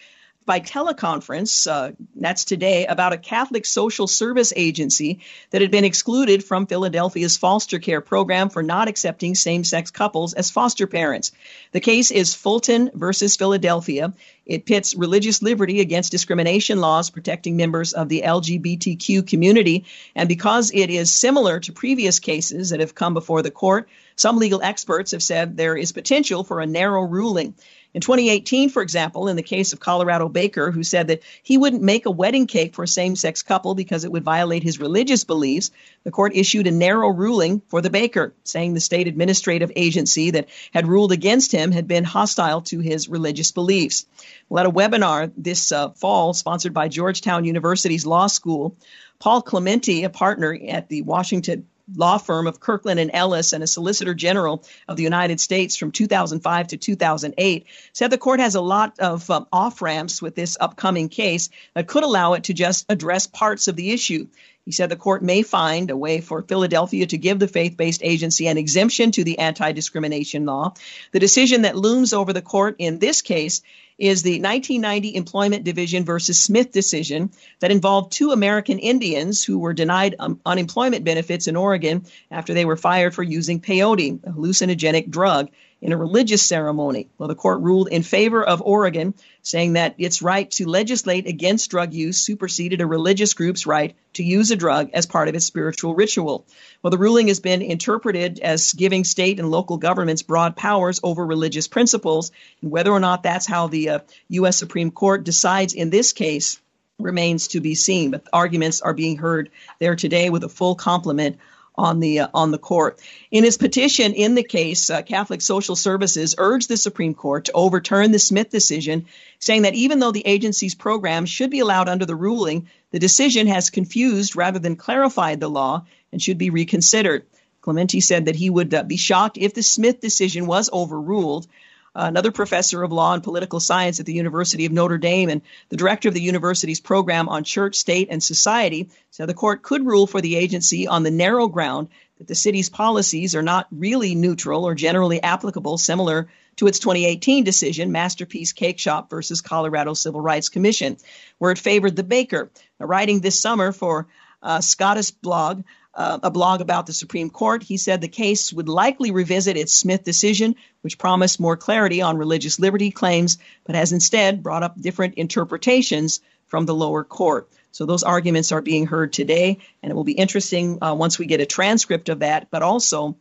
by 0.45 0.59
teleconference, 0.59 1.69
uh, 1.69 1.93
that's 2.15 2.45
today, 2.45 2.85
about 2.85 3.13
a 3.13 3.17
Catholic 3.17 3.65
social 3.65 4.05
service 4.05 4.53
agency 4.55 5.21
that 5.49 5.61
had 5.61 5.71
been 5.71 5.85
excluded 5.85 6.43
from 6.43 6.67
Philadelphia's 6.67 7.37
foster 7.37 7.79
care 7.79 8.01
program 8.01 8.49
for 8.49 8.61
not 8.61 8.87
accepting 8.87 9.33
same 9.33 9.63
sex 9.63 9.89
couples 9.89 10.33
as 10.33 10.51
foster 10.51 10.85
parents. 10.85 11.31
The 11.71 11.79
case 11.79 12.11
is 12.11 12.35
Fulton 12.35 12.91
versus 12.93 13.35
Philadelphia. 13.35 14.13
It 14.45 14.65
pits 14.65 14.93
religious 14.93 15.41
liberty 15.41 15.81
against 15.81 16.11
discrimination 16.11 16.79
laws 16.79 17.09
protecting 17.09 17.57
members 17.57 17.93
of 17.93 18.09
the 18.09 18.21
LGBTQ 18.21 19.27
community. 19.27 19.85
And 20.13 20.29
because 20.29 20.71
it 20.71 20.91
is 20.91 21.11
similar 21.11 21.59
to 21.61 21.73
previous 21.73 22.19
cases 22.19 22.69
that 22.69 22.79
have 22.79 22.93
come 22.93 23.15
before 23.15 23.41
the 23.41 23.49
court, 23.49 23.89
some 24.15 24.37
legal 24.37 24.61
experts 24.61 25.11
have 25.11 25.23
said 25.23 25.57
there 25.57 25.75
is 25.75 25.91
potential 25.91 26.43
for 26.43 26.61
a 26.61 26.67
narrow 26.67 27.01
ruling. 27.01 27.55
In 27.95 28.01
2018, 28.01 28.71
for 28.71 28.81
example, 28.81 29.29
in 29.29 29.37
the 29.37 29.41
case 29.41 29.71
of 29.71 29.79
Colorado 29.79 30.27
Baker, 30.27 30.69
who 30.69 30.83
said 30.83 31.07
that 31.07 31.23
he 31.41 31.57
wouldn't 31.57 31.81
make 31.81 32.05
a 32.05 32.11
wedding 32.11 32.45
cake 32.45 32.75
for 32.75 32.83
a 32.83 32.87
same 32.89 33.15
sex 33.15 33.41
couple 33.41 33.73
because 33.73 34.03
it 34.03 34.11
would 34.11 34.25
violate 34.25 34.63
his 34.63 34.81
religious 34.81 35.23
beliefs, 35.23 35.71
the 36.03 36.11
court 36.11 36.35
issued 36.35 36.67
a 36.67 36.71
narrow 36.71 37.07
ruling 37.07 37.61
for 37.69 37.79
the 37.79 37.89
Baker, 37.89 38.33
saying 38.43 38.73
the 38.73 38.81
state 38.81 39.07
administrative 39.07 39.71
agency 39.77 40.31
that 40.31 40.49
had 40.73 40.89
ruled 40.89 41.13
against 41.13 41.53
him 41.53 41.71
had 41.71 41.87
been 41.87 42.03
hostile 42.03 42.59
to 42.63 42.79
his 42.79 43.07
religious 43.07 43.53
beliefs. 43.53 44.05
Well, 44.49 44.65
at 44.65 44.69
a 44.69 44.75
webinar 44.75 45.31
this 45.37 45.71
uh, 45.71 45.91
fall, 45.91 46.33
sponsored 46.33 46.73
by 46.73 46.89
Georgetown 46.89 47.45
University's 47.45 48.05
law 48.05 48.27
school, 48.27 48.75
Paul 49.19 49.41
Clementi, 49.41 50.03
a 50.03 50.09
partner 50.09 50.59
at 50.67 50.89
the 50.89 51.03
Washington 51.03 51.65
law 51.93 52.17
firm 52.17 52.47
of 52.47 52.59
Kirkland 52.59 52.99
and 52.99 53.11
Ellis 53.13 53.53
and 53.53 53.63
a 53.63 53.67
solicitor 53.67 54.13
general 54.13 54.63
of 54.87 54.97
the 54.97 55.03
United 55.03 55.39
States 55.39 55.75
from 55.75 55.91
2005 55.91 56.67
to 56.67 56.77
2008, 56.77 57.65
said 57.93 58.09
the 58.09 58.17
court 58.17 58.39
has 58.39 58.55
a 58.55 58.61
lot 58.61 58.99
of 58.99 59.29
um, 59.29 59.47
off 59.51 59.81
ramps 59.81 60.21
with 60.21 60.35
this 60.35 60.57
upcoming 60.59 61.09
case 61.09 61.49
that 61.73 61.87
could 61.87 62.03
allow 62.03 62.33
it 62.33 62.45
to 62.45 62.53
just 62.53 62.85
address 62.89 63.27
parts 63.27 63.67
of 63.67 63.75
the 63.75 63.91
issue. 63.91 64.27
He 64.65 64.71
said 64.71 64.89
the 64.89 64.95
court 64.95 65.21
may 65.21 65.43
find 65.43 65.91
a 65.91 65.97
way 65.97 66.21
for 66.21 66.41
Philadelphia 66.41 67.05
to 67.05 67.17
give 67.19 67.37
the 67.37 67.47
faith 67.47 67.77
based 67.77 68.01
agency 68.03 68.47
an 68.47 68.57
exemption 68.57 69.11
to 69.11 69.23
the 69.23 69.37
anti 69.37 69.71
discrimination 69.71 70.45
law. 70.45 70.73
The 71.11 71.19
decision 71.19 71.61
that 71.61 71.75
looms 71.77 72.13
over 72.13 72.33
the 72.33 72.41
court 72.41 72.77
in 72.79 72.97
this 72.97 73.21
case 73.21 73.61
is 73.97 74.23
the 74.23 74.41
1990 74.41 75.15
Employment 75.15 75.63
Division 75.63 76.03
versus 76.03 76.41
Smith 76.41 76.71
decision 76.71 77.31
that 77.59 77.71
involved 77.71 78.11
two 78.11 78.31
American 78.31 78.79
Indians 78.79 79.43
who 79.43 79.59
were 79.59 79.73
denied 79.73 80.15
um, 80.19 80.39
unemployment 80.45 81.05
benefits 81.05 81.47
in 81.47 81.55
Oregon 81.55 82.05
after 82.29 82.53
they 82.53 82.65
were 82.65 82.75
fired 82.75 83.15
for 83.15 83.23
using 83.23 83.61
peyote, 83.61 84.23
a 84.23 84.31
hallucinogenic 84.31 85.09
drug, 85.09 85.49
in 85.85 85.93
a 85.93 85.97
religious 85.97 86.41
ceremony. 86.41 87.07
Well, 87.19 87.27
the 87.27 87.35
court 87.35 87.61
ruled 87.61 87.89
in 87.89 88.01
favor 88.01 88.43
of 88.43 88.59
Oregon, 88.63 89.13
saying 89.43 89.73
that 89.73 89.93
its 89.99 90.23
right 90.23 90.49
to 90.51 90.67
legislate 90.67 91.27
against 91.27 91.69
drug 91.69 91.93
use 91.93 92.17
superseded 92.17 92.81
a 92.81 92.87
religious 92.87 93.35
group's 93.35 93.67
right 93.67 93.95
to 94.13 94.23
use 94.23 94.49
a 94.49 94.55
drug 94.55 94.89
as 94.95 95.05
part 95.05 95.27
of 95.27 95.35
its 95.35 95.45
spiritual 95.45 95.93
ritual. 95.93 96.43
Well, 96.81 96.89
the 96.89 96.97
ruling 96.97 97.27
has 97.27 97.39
been 97.39 97.61
interpreted 97.61 98.39
as 98.39 98.73
giving 98.73 99.03
state 99.03 99.39
and 99.39 99.51
local 99.51 99.77
governments 99.77 100.23
broad 100.23 100.55
powers 100.55 100.99
over 101.03 101.23
religious 101.23 101.67
principles, 101.67 102.31
and 102.63 102.71
whether 102.71 102.89
or 102.91 102.99
not 102.99 103.21
that's 103.21 103.45
how 103.45 103.67
the 103.67 103.89
uh, 103.89 103.99
U.S. 104.29 104.57
Supreme 104.57 104.89
Court 104.89 105.23
decides 105.23 105.75
in 105.75 105.91
this 105.91 106.13
case 106.13 106.59
remains 106.97 107.49
to 107.49 107.61
be 107.61 107.75
seen. 107.75 108.09
But 108.09 108.23
arguments 108.33 108.81
are 108.81 108.95
being 108.95 109.17
heard 109.17 109.51
there 109.77 109.95
today 109.95 110.31
with 110.31 110.43
a 110.43 110.49
full 110.49 110.73
complement 110.73 111.37
on 111.77 111.99
the 111.99 112.21
uh, 112.21 112.27
on 112.33 112.51
the 112.51 112.57
court. 112.57 112.99
In 113.31 113.43
his 113.43 113.57
petition 113.57 114.13
in 114.13 114.35
the 114.35 114.43
case, 114.43 114.89
uh, 114.89 115.01
Catholic 115.01 115.41
Social 115.41 115.75
Services 115.75 116.35
urged 116.37 116.69
the 116.69 116.77
Supreme 116.77 117.13
Court 117.13 117.45
to 117.45 117.51
overturn 117.53 118.11
the 118.11 118.19
Smith 118.19 118.49
decision, 118.49 119.05
saying 119.39 119.63
that 119.63 119.75
even 119.75 119.99
though 119.99 120.11
the 120.11 120.25
agency's 120.25 120.75
program 120.75 121.25
should 121.25 121.49
be 121.49 121.59
allowed 121.59 121.89
under 121.89 122.05
the 122.05 122.15
ruling, 122.15 122.67
the 122.91 122.99
decision 122.99 123.47
has 123.47 123.69
confused 123.69 124.35
rather 124.35 124.59
than 124.59 124.75
clarified 124.75 125.39
the 125.39 125.49
law 125.49 125.85
and 126.11 126.21
should 126.21 126.37
be 126.37 126.49
reconsidered. 126.49 127.25
Clementi 127.61 127.99
said 127.99 128.25
that 128.25 128.35
he 128.35 128.49
would 128.49 128.73
uh, 128.73 128.83
be 128.83 128.97
shocked 128.97 129.37
if 129.37 129.53
the 129.53 129.63
Smith 129.63 129.99
decision 129.99 130.45
was 130.45 130.69
overruled 130.71 131.47
another 131.95 132.31
professor 132.31 132.83
of 132.83 132.91
law 132.91 133.13
and 133.13 133.23
political 133.23 133.59
science 133.59 133.99
at 133.99 134.05
the 134.05 134.13
University 134.13 134.65
of 134.65 134.71
Notre 134.71 134.97
Dame 134.97 135.29
and 135.29 135.41
the 135.69 135.77
director 135.77 136.09
of 136.09 136.13
the 136.13 136.21
university's 136.21 136.79
program 136.79 137.29
on 137.29 137.43
church, 137.43 137.75
state, 137.75 138.09
and 138.11 138.21
society, 138.21 138.89
said 139.11 139.27
the 139.27 139.33
court 139.33 139.63
could 139.63 139.85
rule 139.85 140.05
for 140.05 140.21
the 140.21 140.35
agency 140.35 140.87
on 140.87 141.03
the 141.03 141.11
narrow 141.11 141.47
ground 141.47 141.87
that 142.17 142.27
the 142.27 142.35
city's 142.35 142.69
policies 142.69 143.35
are 143.35 143.41
not 143.41 143.67
really 143.71 144.15
neutral 144.15 144.65
or 144.65 144.75
generally 144.75 145.21
applicable, 145.21 145.77
similar 145.77 146.27
to 146.57 146.67
its 146.67 146.79
2018 146.79 147.43
decision, 147.43 147.91
Masterpiece 147.91 148.53
Cakeshop 148.53 149.09
versus 149.09 149.41
Colorado 149.41 149.93
Civil 149.93 150.21
Rights 150.21 150.49
Commission, 150.49 150.97
where 151.37 151.51
it 151.51 151.59
favored 151.59 151.95
the 151.95 152.03
baker. 152.03 152.49
Now, 152.79 152.85
writing 152.85 153.19
this 153.19 153.39
summer 153.39 153.71
for 153.71 154.07
uh, 154.41 154.59
SCOTUSblog, 154.59 155.63
uh, 155.95 156.19
a 156.23 156.31
blog 156.31 156.61
about 156.61 156.85
the 156.85 156.93
Supreme 156.93 157.29
Court. 157.29 157.63
He 157.63 157.77
said 157.77 158.01
the 158.01 158.07
case 158.07 158.51
would 158.51 158.69
likely 158.69 159.11
revisit 159.11 159.57
its 159.57 159.73
Smith 159.73 160.03
decision, 160.03 160.55
which 160.81 160.97
promised 160.97 161.39
more 161.39 161.57
clarity 161.57 162.01
on 162.01 162.17
religious 162.17 162.59
liberty 162.59 162.91
claims, 162.91 163.37
but 163.63 163.75
has 163.75 163.93
instead 163.93 164.43
brought 164.43 164.63
up 164.63 164.79
different 164.79 165.15
interpretations 165.15 166.21
from 166.47 166.65
the 166.65 166.75
lower 166.75 167.03
court. 167.03 167.49
So 167.71 167.85
those 167.85 168.03
arguments 168.03 168.51
are 168.51 168.61
being 168.61 168.85
heard 168.85 169.11
today, 169.11 169.57
and 169.81 169.91
it 169.91 169.95
will 169.95 170.03
be 170.03 170.13
interesting 170.13 170.81
uh, 170.81 170.93
once 170.93 171.19
we 171.19 171.25
get 171.25 171.41
a 171.41 171.45
transcript 171.45 172.09
of 172.09 172.19
that, 172.19 172.49
but 172.49 172.61
also 172.61 173.17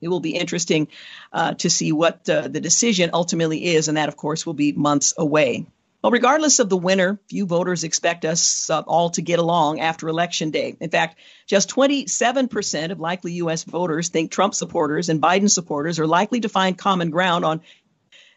it 0.00 0.08
will 0.08 0.20
be 0.20 0.36
interesting 0.36 0.88
uh, 1.32 1.54
to 1.54 1.70
see 1.70 1.92
what 1.92 2.28
uh, 2.28 2.48
the 2.48 2.60
decision 2.60 3.10
ultimately 3.12 3.64
is, 3.64 3.88
and 3.88 3.96
that, 3.96 4.08
of 4.08 4.16
course, 4.16 4.44
will 4.44 4.54
be 4.54 4.72
months 4.72 5.14
away. 5.16 5.66
Well, 6.04 6.10
regardless 6.10 6.58
of 6.58 6.68
the 6.68 6.76
winner, 6.76 7.18
few 7.30 7.46
voters 7.46 7.82
expect 7.82 8.26
us 8.26 8.68
uh, 8.68 8.82
all 8.86 9.08
to 9.12 9.22
get 9.22 9.38
along 9.38 9.80
after 9.80 10.06
Election 10.06 10.50
Day. 10.50 10.76
In 10.78 10.90
fact, 10.90 11.18
just 11.46 11.70
27% 11.70 12.90
of 12.90 13.00
likely 13.00 13.32
U.S. 13.36 13.64
voters 13.64 14.10
think 14.10 14.30
Trump 14.30 14.54
supporters 14.54 15.08
and 15.08 15.22
Biden 15.22 15.50
supporters 15.50 15.98
are 15.98 16.06
likely 16.06 16.40
to 16.40 16.50
find 16.50 16.76
common 16.76 17.08
ground 17.08 17.46
on 17.46 17.62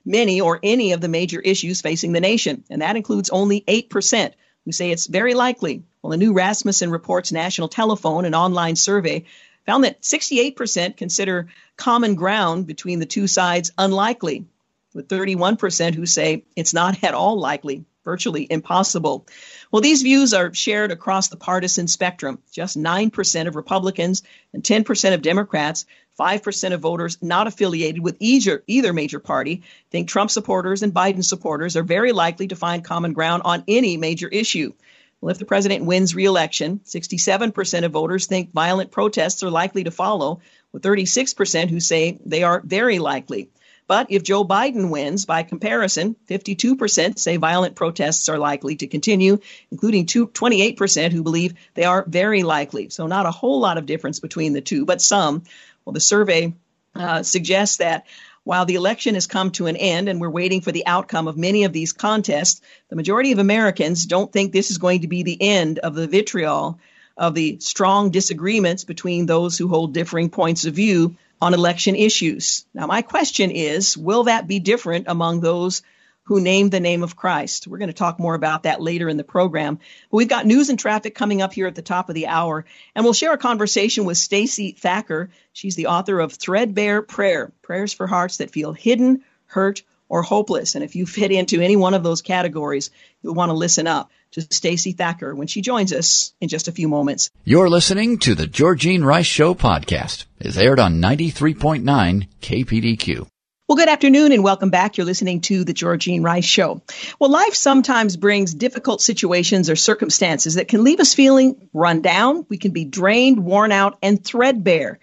many 0.05 0.39
or 0.39 0.61
any 0.63 0.93
of 0.93 1.01
the 1.01 1.09
major 1.09 1.41
issues 1.41 1.81
facing 1.81 2.13
the 2.13 2.21
nation. 2.21 2.63
And 2.69 2.81
that 2.81 2.95
includes 2.95 3.31
only 3.31 3.65
8% 3.67 4.31
who 4.63 4.71
say 4.71 4.91
it's 4.91 5.07
very 5.07 5.33
likely. 5.33 5.83
Well, 6.01 6.13
a 6.13 6.17
new 6.17 6.31
Rasmussen 6.31 6.89
Reports 6.89 7.33
National 7.33 7.67
Telephone 7.67 8.23
and 8.23 8.33
online 8.33 8.77
survey 8.77 9.25
found 9.65 9.83
that 9.83 10.03
68% 10.03 10.95
consider 10.95 11.49
common 11.75 12.15
ground 12.15 12.65
between 12.65 12.99
the 12.99 13.05
two 13.05 13.27
sides 13.27 13.73
unlikely 13.77 14.45
with 14.93 15.07
31% 15.07 15.95
who 15.95 16.05
say 16.05 16.43
it's 16.55 16.73
not 16.73 17.03
at 17.03 17.13
all 17.13 17.39
likely, 17.39 17.85
virtually 18.03 18.47
impossible. 18.49 19.27
Well, 19.71 19.81
these 19.81 20.01
views 20.01 20.33
are 20.33 20.53
shared 20.53 20.91
across 20.91 21.27
the 21.27 21.37
partisan 21.37 21.87
spectrum. 21.87 22.39
Just 22.51 22.77
9% 22.77 23.47
of 23.47 23.55
Republicans 23.55 24.23
and 24.53 24.63
10% 24.63 25.13
of 25.13 25.21
Democrats, 25.21 25.85
5% 26.19 26.73
of 26.73 26.79
voters 26.79 27.17
not 27.21 27.47
affiliated 27.47 28.01
with 28.01 28.17
either, 28.19 28.63
either 28.65 28.93
major 28.93 29.19
party, 29.19 29.63
think 29.91 30.07
Trump 30.07 30.31
supporters 30.31 30.83
and 30.83 30.93
Biden 30.93 31.23
supporters 31.23 31.75
are 31.75 31.83
very 31.83 32.11
likely 32.11 32.47
to 32.47 32.55
find 32.55 32.83
common 32.83 33.13
ground 33.13 33.43
on 33.45 33.63
any 33.67 33.97
major 33.97 34.27
issue. 34.27 34.73
Well, 35.19 35.31
if 35.31 35.39
the 35.39 35.45
president 35.45 35.85
wins 35.85 36.15
re-election, 36.15 36.81
67% 36.85 37.83
of 37.83 37.91
voters 37.91 38.27
think 38.27 38.51
violent 38.53 38.91
protests 38.91 39.43
are 39.43 39.49
likely 39.49 39.83
to 39.83 39.91
follow, 39.91 40.41
with 40.71 40.83
36% 40.83 41.69
who 41.69 41.79
say 41.79 42.19
they 42.25 42.43
are 42.43 42.61
very 42.63 42.99
likely. 42.99 43.49
But 43.87 44.07
if 44.09 44.23
Joe 44.23 44.43
Biden 44.43 44.89
wins, 44.89 45.25
by 45.25 45.43
comparison, 45.43 46.17
52% 46.29 47.17
say 47.17 47.37
violent 47.37 47.75
protests 47.75 48.27
are 48.27 48.37
likely 48.37 48.75
to 48.77 48.87
continue, 48.87 49.39
including 49.71 50.05
28% 50.05 51.11
who 51.11 51.23
believe 51.23 51.53
they 51.73 51.85
are 51.85 52.03
very 52.05 52.43
likely. 52.43 52.89
So, 52.89 53.07
not 53.07 53.25
a 53.25 53.31
whole 53.31 53.61
lot 53.61 53.77
of 53.77 53.85
difference 53.85 54.19
between 54.19 54.53
the 54.53 54.61
two, 54.61 54.85
but 54.85 55.01
some. 55.01 55.43
Well, 55.85 55.93
the 55.93 56.01
survey 56.01 56.53
uh, 56.95 57.23
suggests 57.23 57.77
that 57.77 58.05
while 58.43 58.65
the 58.65 58.75
election 58.75 59.15
has 59.15 59.27
come 59.27 59.51
to 59.51 59.67
an 59.67 59.75
end 59.75 60.09
and 60.09 60.19
we're 60.19 60.29
waiting 60.29 60.61
for 60.61 60.71
the 60.71 60.85
outcome 60.85 61.27
of 61.27 61.37
many 61.37 61.63
of 61.63 61.73
these 61.73 61.93
contests, 61.93 62.61
the 62.89 62.95
majority 62.95 63.31
of 63.31 63.39
Americans 63.39 64.05
don't 64.05 64.31
think 64.31 64.51
this 64.51 64.71
is 64.71 64.77
going 64.77 65.01
to 65.01 65.07
be 65.07 65.23
the 65.23 65.41
end 65.41 65.79
of 65.79 65.95
the 65.95 66.07
vitriol 66.07 66.79
of 67.17 67.33
the 67.33 67.57
strong 67.59 68.11
disagreements 68.11 68.83
between 68.83 69.25
those 69.25 69.57
who 69.57 69.67
hold 69.67 69.93
differing 69.93 70.29
points 70.29 70.65
of 70.65 70.73
view 70.73 71.15
on 71.41 71.53
election 71.53 71.95
issues. 71.95 72.65
Now, 72.73 72.87
my 72.87 73.01
question 73.01 73.51
is 73.51 73.97
will 73.97 74.23
that 74.23 74.47
be 74.47 74.59
different 74.59 75.05
among 75.07 75.39
those 75.39 75.81
who 76.23 76.41
name 76.41 76.69
the 76.69 76.79
name 76.79 77.03
of 77.03 77.15
Christ? 77.15 77.67
We're 77.67 77.77
going 77.77 77.87
to 77.87 77.93
talk 77.93 78.19
more 78.19 78.35
about 78.35 78.63
that 78.63 78.81
later 78.81 79.07
in 79.07 79.17
the 79.17 79.23
program. 79.23 79.75
But 79.75 80.17
we've 80.17 80.27
got 80.27 80.45
news 80.45 80.69
and 80.69 80.77
traffic 80.77 81.15
coming 81.15 81.41
up 81.41 81.53
here 81.53 81.67
at 81.67 81.75
the 81.75 81.81
top 81.81 82.09
of 82.09 82.15
the 82.15 82.27
hour, 82.27 82.65
and 82.95 83.03
we'll 83.05 83.13
share 83.13 83.33
a 83.33 83.37
conversation 83.37 84.05
with 84.05 84.17
Stacey 84.17 84.71
Thacker. 84.71 85.29
She's 85.53 85.75
the 85.75 85.87
author 85.87 86.19
of 86.19 86.33
Threadbare 86.33 87.01
Prayer 87.01 87.51
Prayers 87.61 87.93
for 87.93 88.07
Hearts 88.07 88.37
That 88.37 88.51
Feel 88.51 88.73
Hidden, 88.73 89.23
Hurt, 89.45 89.83
or 90.09 90.21
Hopeless. 90.21 90.75
And 90.75 90.83
if 90.83 90.95
you 90.95 91.05
fit 91.05 91.31
into 91.31 91.61
any 91.61 91.75
one 91.75 91.93
of 91.93 92.03
those 92.03 92.21
categories, 92.21 92.91
you'll 93.21 93.35
want 93.35 93.49
to 93.49 93.55
listen 93.55 93.87
up 93.87 94.11
to 94.31 94.41
Stacey 94.41 94.91
Thacker 94.91 95.35
when 95.35 95.47
she 95.47 95.61
joins 95.61 95.93
us 95.93 96.33
in 96.41 96.47
just 96.47 96.67
a 96.67 96.71
few 96.71 96.87
moments. 96.87 97.29
You're 97.43 97.69
listening 97.69 98.19
to 98.19 98.35
the 98.35 98.47
Georgene 98.47 99.03
Rice 99.03 99.25
Show 99.25 99.55
podcast. 99.55 100.25
It's 100.39 100.57
aired 100.57 100.79
on 100.79 101.01
93.9 101.01 102.27
KPDQ. 102.41 103.27
Well, 103.67 103.75
good 103.75 103.89
afternoon 103.89 104.31
and 104.31 104.45
welcome 104.45 104.69
back. 104.69 104.95
You're 104.95 105.05
listening 105.05 105.41
to 105.41 105.65
the 105.65 105.73
Georgene 105.73 106.23
Rice 106.23 106.45
Show. 106.45 106.81
Well, 107.19 107.29
life 107.29 107.53
sometimes 107.53 108.15
brings 108.15 108.53
difficult 108.53 109.01
situations 109.01 109.69
or 109.69 109.75
circumstances 109.75 110.53
that 110.53 110.69
can 110.69 110.85
leave 110.85 111.01
us 111.01 111.13
feeling 111.13 111.67
run 111.73 112.01
down. 112.01 112.45
We 112.47 112.57
can 112.57 112.71
be 112.71 112.85
drained, 112.85 113.43
worn 113.43 113.73
out, 113.73 113.97
and 114.01 114.23
threadbare. 114.23 114.99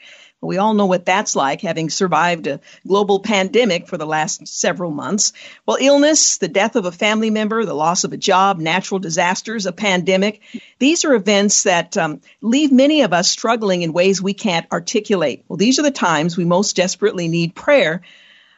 We 0.46 0.58
all 0.58 0.74
know 0.74 0.86
what 0.86 1.06
that's 1.06 1.34
like, 1.36 1.60
having 1.60 1.90
survived 1.90 2.46
a 2.46 2.60
global 2.86 3.20
pandemic 3.20 3.88
for 3.88 3.96
the 3.96 4.06
last 4.06 4.46
several 4.46 4.90
months. 4.90 5.32
Well, 5.66 5.78
illness, 5.80 6.38
the 6.38 6.48
death 6.48 6.76
of 6.76 6.84
a 6.84 6.92
family 6.92 7.30
member, 7.30 7.64
the 7.64 7.74
loss 7.74 8.04
of 8.04 8.12
a 8.12 8.16
job, 8.16 8.58
natural 8.58 8.98
disasters, 8.98 9.66
a 9.66 9.72
pandemic, 9.72 10.40
these 10.78 11.04
are 11.04 11.14
events 11.14 11.64
that 11.64 11.96
um, 11.96 12.20
leave 12.40 12.72
many 12.72 13.02
of 13.02 13.12
us 13.12 13.30
struggling 13.30 13.82
in 13.82 13.92
ways 13.92 14.22
we 14.22 14.34
can't 14.34 14.70
articulate. 14.72 15.44
Well, 15.48 15.56
these 15.56 15.78
are 15.78 15.82
the 15.82 15.90
times 15.90 16.36
we 16.36 16.44
most 16.44 16.76
desperately 16.76 17.28
need 17.28 17.54
prayer 17.54 18.02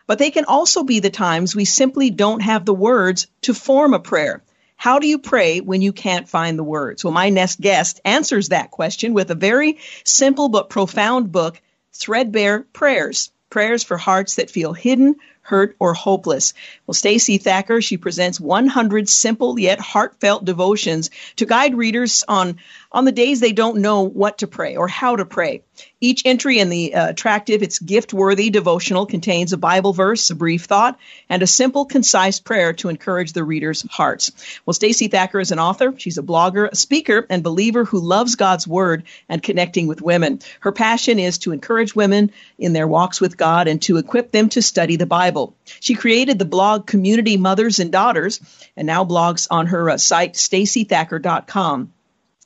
but 0.07 0.19
they 0.19 0.31
can 0.31 0.45
also 0.45 0.85
be 0.85 1.01
the 1.01 1.11
times 1.11 1.57
we 1.57 1.65
simply 1.65 2.11
don't 2.11 2.41
have 2.41 2.65
the 2.65 2.75
words 2.75 3.27
to 3.43 3.55
form 3.55 3.93
a 3.93 3.99
prayer. 3.99 4.43
How 4.77 4.99
do 4.99 5.09
you 5.09 5.19
pray 5.19 5.61
when 5.61 5.81
you 5.81 5.93
can't 5.93 6.29
find 6.29 6.59
the 6.59 6.65
words? 6.65 7.03
Well, 7.03 7.13
my 7.13 7.31
next 7.31 7.61
guest 7.61 8.01
answers 8.05 8.51
that 8.51 8.71
question 8.71 9.15
with 9.15 9.31
a 9.31 9.35
very 9.35 9.79
simple 10.05 10.49
but 10.49 10.69
profound 10.69 11.33
book, 11.33 11.61
Threadbare 11.97 12.61
Prayers. 12.73 13.31
Prayers 13.49 13.85
for 13.85 13.97
hearts 13.97 14.37
that 14.37 14.51
feel 14.51 14.73
hidden, 14.73 15.17
hurt, 15.41 15.77
or 15.79 15.95
hopeless. 15.95 16.53
Well, 16.87 16.95
Stacey 16.95 17.39
Thacker, 17.39 17.81
she 17.81 17.97
presents 17.97 18.41
100 18.41 19.09
simple 19.09 19.59
yet 19.59 19.79
heartfelt 19.79 20.45
devotions 20.45 21.11
to 21.37 21.47
guide 21.47 21.77
readers 21.77 22.25
on 22.27 22.59
on 22.93 23.05
the 23.05 23.13
days 23.13 23.41
they 23.41 23.53
don't 23.53 23.79
know 23.79 24.03
what 24.03 24.39
to 24.39 24.47
pray 24.47 24.77
or 24.77 24.89
how 24.89 25.17
to 25.17 25.25
pray. 25.25 25.63
Each 26.01 26.23
entry 26.25 26.59
in 26.59 26.69
the 26.69 26.95
uh, 26.95 27.09
attractive, 27.09 27.63
it's 27.63 27.79
gift 27.79 28.13
worthy 28.15 28.51
devotional 28.51 29.07
contains 29.07 29.53
a 29.53 29.59
Bible 29.59 29.93
verse, 29.93 30.31
a 30.31 30.35
brief 30.35 30.65
thought, 30.65 30.99
and 31.29 31.43
a 31.43 31.47
simple, 31.47 31.85
concise 31.85 32.41
prayer 32.41 32.73
to 32.75 32.89
encourage 32.89 33.33
the 33.33 33.45
reader's 33.45 33.83
hearts. 33.91 34.33
Well, 34.65 34.75
Stacey 34.75 35.09
Thacker 35.09 35.41
is 35.41 35.53
an 35.53 35.59
author. 35.59 35.95
She's 35.99 36.19
a 36.19 36.23
blogger, 36.23 36.71
a 36.71 36.77
speaker, 36.77 37.27
and 37.29 37.43
believer 37.43 37.85
who 37.85 38.01
loves 38.01 38.37
God's 38.37 38.67
word 38.67 39.05
and 39.29 39.43
connecting 39.43 39.87
with 39.87 40.03
women. 40.03 40.41
Her 40.61 40.73
passion 40.73 41.19
is 41.19 41.39
to 41.39 41.53
encourage 41.53 41.95
women 41.95 42.31
in 42.59 42.73
their 42.73 42.89
walks 42.89 43.21
with 43.21 43.37
God 43.37 43.69
and 43.69 43.81
to 43.83 43.99
equip 43.99 44.33
them 44.33 44.49
to 44.51 44.63
study 44.63 44.97
the 44.97 45.07
Bible. 45.07 45.55
She 45.81 45.95
created 45.95 46.39
the 46.39 46.45
blog 46.45 46.87
Community 46.87 47.37
Mothers 47.37 47.81
and 47.81 47.93
Daughters 47.93 48.41
and 48.77 48.87
now 48.87 49.05
blogs 49.05 49.47
on 49.51 49.67
her 49.67 49.91
uh, 49.91 49.99
site, 49.99 50.35
staceythacker.com. 50.35 51.93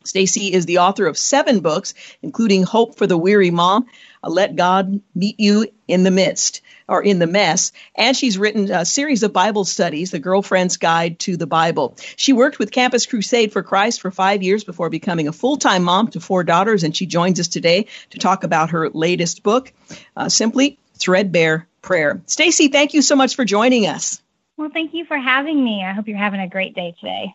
Stacey 0.05 0.53
is 0.53 0.65
the 0.65 0.79
author 0.79 1.07
of 1.07 1.19
seven 1.19 1.61
books, 1.61 1.93
including 2.23 2.63
Hope 2.63 2.97
for 2.97 3.07
the 3.07 3.19
Weary 3.19 3.51
Mom, 3.51 3.87
uh, 4.25 4.31
Let 4.31 4.57
God 4.57 5.01
Meet 5.15 5.39
You 5.39 5.67
in 5.89 6.05
the 6.05 6.11
Midst, 6.11 6.63
or 6.89 7.03
in 7.03 7.19
the 7.19 7.27
Mess, 7.27 7.73
and 7.95 8.17
she's 8.17 8.39
written 8.39 8.71
a 8.71 8.85
series 8.85 9.23
of 9.23 9.33
Bible 9.33 9.65
studies, 9.65 10.11
The 10.11 10.19
Girlfriend's 10.19 10.79
Guide 10.79 11.19
to 11.21 11.37
the 11.37 11.47
Bible. 11.47 11.97
She 12.17 12.33
worked 12.33 12.59
with 12.59 12.73
Campus 12.73 13.05
Crusade 13.05 13.53
for 13.53 13.63
Christ 13.63 14.01
for 14.01 14.11
five 14.11 14.43
years 14.43 14.65
before 14.65 14.89
becoming 14.89 15.29
a 15.29 15.33
full 15.33 15.59
time 15.59 15.85
mom 15.85 16.09
to 16.09 16.21
four 16.21 16.45
daughters, 16.45 16.83
and 16.83 16.97
she 16.97 17.05
joins 17.07 17.39
us 17.39 17.49
today 17.49 17.87
to 18.11 18.19
talk 18.19 18.43
about 18.43 18.71
her 18.71 18.89
latest 18.89 19.43
book, 19.43 19.73
uh, 20.17 20.29
Simply 20.29 20.79
Threadbare 20.97 21.69
Prayer. 21.83 22.23
Stacey, 22.27 22.69
thank 22.69 22.95
you 22.95 23.03
so 23.03 23.17
much 23.17 23.37
for 23.37 23.45
joining 23.45 23.87
us. 23.87 24.21
Well, 24.57 24.71
thank 24.73 24.95
you 24.95 25.05
for 25.05 25.17
having 25.17 25.63
me. 25.63 25.85
I 25.85 25.93
hope 25.93 26.09
you're 26.09 26.19
having 26.19 26.41
a 26.41 26.49
great 26.49 26.75
day 26.75 26.95
today. 26.99 27.35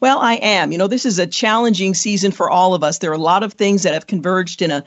Well, 0.00 0.18
I 0.18 0.34
am. 0.34 0.72
You 0.72 0.78
know, 0.78 0.88
this 0.88 1.06
is 1.06 1.18
a 1.18 1.26
challenging 1.26 1.94
season 1.94 2.32
for 2.32 2.50
all 2.50 2.74
of 2.74 2.82
us. 2.82 2.98
There 2.98 3.10
are 3.10 3.14
a 3.14 3.18
lot 3.18 3.42
of 3.42 3.54
things 3.54 3.82
that 3.84 3.94
have 3.94 4.06
converged 4.06 4.62
in 4.62 4.70
a 4.70 4.84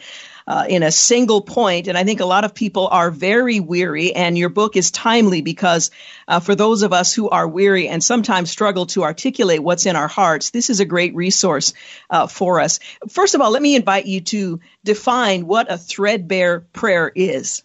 uh, 0.50 0.66
in 0.68 0.82
a 0.82 0.92
single 0.92 1.42
point, 1.42 1.88
and 1.88 1.96
I 1.96 2.04
think 2.04 2.22
a 2.22 2.26
lot 2.26 2.44
of 2.44 2.56
people 2.56 2.88
are 2.88 3.12
very 3.12 3.60
weary. 3.60 4.16
And 4.16 4.36
your 4.36 4.50
book 4.50 4.76
is 4.76 4.90
timely 4.90 5.42
because 5.42 5.92
uh, 6.28 6.40
for 6.40 6.56
those 6.56 6.82
of 6.82 6.92
us 6.92 7.14
who 7.14 7.30
are 7.30 7.48
weary 7.48 7.88
and 7.88 8.04
sometimes 8.04 8.50
struggle 8.50 8.88
to 8.88 9.04
articulate 9.04 9.62
what's 9.62 9.86
in 9.86 9.96
our 9.96 10.08
hearts, 10.08 10.50
this 10.50 10.72
is 10.72 10.80
a 10.80 10.86
great 10.86 11.14
resource 11.14 11.74
uh, 12.10 12.26
for 12.26 12.60
us. 12.60 12.80
First 13.10 13.36
of 13.36 13.42
all, 13.42 13.52
let 13.52 13.62
me 13.62 13.76
invite 13.76 14.08
you 14.08 14.22
to 14.22 14.60
define 14.84 15.46
what 15.46 15.72
a 15.72 15.78
threadbare 15.78 16.62
prayer 16.62 17.12
is. 17.14 17.64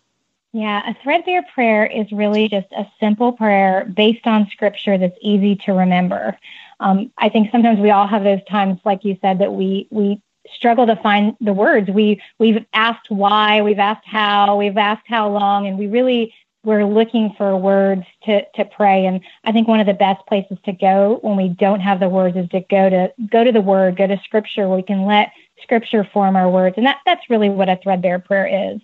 Yeah, 0.53 0.89
a 0.89 0.95
threadbare 1.03 1.45
prayer 1.55 1.85
is 1.85 2.13
really 2.13 2.49
just 2.49 2.71
a 2.71 2.87
simple 3.01 3.33
prayer 3.33 3.91
based 3.93 4.27
on 4.27 4.49
scripture 4.51 4.99
that's 4.99 5.19
easy 5.21 5.57
to 5.65 5.73
remember 5.73 6.39
um, 6.81 7.13
I 7.19 7.29
think 7.29 7.51
sometimes 7.51 7.81
we 7.81 7.91
all 7.91 8.07
have 8.07 8.25
those 8.25 8.45
times, 8.49 8.81
like 8.85 9.05
you 9.05 9.17
said, 9.21 9.39
that 9.39 9.53
we 9.53 9.89
we 9.91 10.21
struggle 10.55 10.87
to 10.87 10.97
find 10.97 11.37
the 11.41 11.53
words. 11.53 11.91
We 11.91 12.21
we've 12.39 12.65
asked 12.73 13.11
why, 13.11 13.63
we've 13.63 13.79
asked 13.79 14.07
how, 14.07 14.57
we've 14.57 14.77
asked 14.77 15.07
how 15.07 15.31
long, 15.31 15.67
and 15.67 15.79
we 15.79 15.87
really 15.87 16.35
we're 16.65 16.85
looking 16.85 17.35
for 17.37 17.57
words 17.57 18.05
to 18.25 18.45
to 18.55 18.65
pray. 18.65 19.07
And 19.07 19.21
I 19.45 19.53
think 19.53 19.69
one 19.69 19.81
of 19.81 19.87
the 19.87 19.95
best 19.95 20.27
places 20.27 20.59
to 20.65 20.73
go 20.73 21.19
when 21.23 21.37
we 21.37 21.49
don't 21.49 21.81
have 21.81 22.01
the 22.01 22.09
words 22.09 22.37
is 22.37 22.49
to 22.51 22.61
go 22.61 22.91
to 22.91 23.13
go 23.31 23.45
to 23.45 23.53
the 23.53 23.61
Word, 23.61 23.97
go 23.97 24.07
to 24.07 24.21
Scripture, 24.25 24.69
we 24.69 24.83
can 24.83 25.05
let 25.05 25.33
Scripture 25.63 26.05
form 26.13 26.37
our 26.37 26.51
words. 26.51 26.77
And 26.77 26.87
that 26.87 26.99
that's 27.07 27.31
really 27.31 27.49
what 27.49 27.69
a 27.69 27.79
threadbare 27.83 28.19
prayer 28.19 28.73
is 28.73 28.81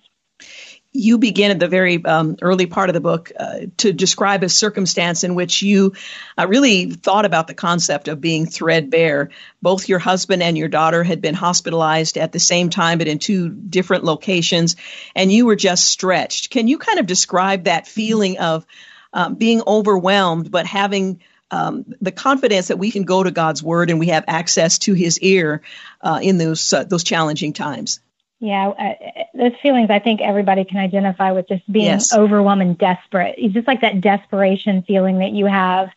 you 0.92 1.18
begin 1.18 1.52
at 1.52 1.60
the 1.60 1.68
very 1.68 2.04
um, 2.04 2.36
early 2.42 2.66
part 2.66 2.90
of 2.90 2.94
the 2.94 3.00
book 3.00 3.30
uh, 3.38 3.60
to 3.76 3.92
describe 3.92 4.42
a 4.42 4.48
circumstance 4.48 5.22
in 5.22 5.36
which 5.36 5.62
you 5.62 5.94
uh, 6.36 6.46
really 6.48 6.90
thought 6.90 7.24
about 7.24 7.46
the 7.46 7.54
concept 7.54 8.08
of 8.08 8.20
being 8.20 8.46
threadbare. 8.46 9.30
Both 9.62 9.88
your 9.88 10.00
husband 10.00 10.42
and 10.42 10.58
your 10.58 10.68
daughter 10.68 11.04
had 11.04 11.20
been 11.20 11.34
hospitalized 11.34 12.16
at 12.18 12.32
the 12.32 12.40
same 12.40 12.70
time, 12.70 12.98
but 12.98 13.06
in 13.06 13.20
two 13.20 13.48
different 13.48 14.04
locations, 14.04 14.74
and 15.14 15.30
you 15.32 15.46
were 15.46 15.56
just 15.56 15.84
stretched. 15.84 16.50
Can 16.50 16.66
you 16.66 16.78
kind 16.78 16.98
of 16.98 17.06
describe 17.06 17.64
that 17.64 17.86
feeling 17.86 18.38
of 18.38 18.66
um, 19.12 19.36
being 19.36 19.62
overwhelmed, 19.64 20.50
but 20.50 20.66
having 20.66 21.20
um, 21.52 21.94
the 22.00 22.12
confidence 22.12 22.68
that 22.68 22.78
we 22.78 22.90
can 22.90 23.04
go 23.04 23.22
to 23.22 23.30
God's 23.30 23.62
word 23.62 23.90
and 23.90 24.00
we 24.00 24.08
have 24.08 24.24
access 24.26 24.78
to 24.80 24.94
His 24.94 25.20
ear 25.20 25.62
uh, 26.00 26.18
in 26.22 26.38
those 26.38 26.72
uh, 26.72 26.82
those 26.84 27.04
challenging 27.04 27.52
times? 27.52 28.00
Yeah, 28.40 28.68
uh, 28.68 28.94
those 29.34 29.52
feelings 29.62 29.90
I 29.90 29.98
think 29.98 30.22
everybody 30.22 30.64
can 30.64 30.78
identify 30.78 31.30
with 31.30 31.46
just 31.46 31.70
being 31.70 31.84
yes. 31.84 32.14
overwhelmed 32.14 32.62
and 32.62 32.78
desperate. 32.78 33.34
It's 33.36 33.52
just 33.52 33.66
like 33.66 33.82
that 33.82 34.00
desperation 34.00 34.82
feeling 34.82 35.18
that 35.18 35.32
you 35.32 35.44
have. 35.44 35.90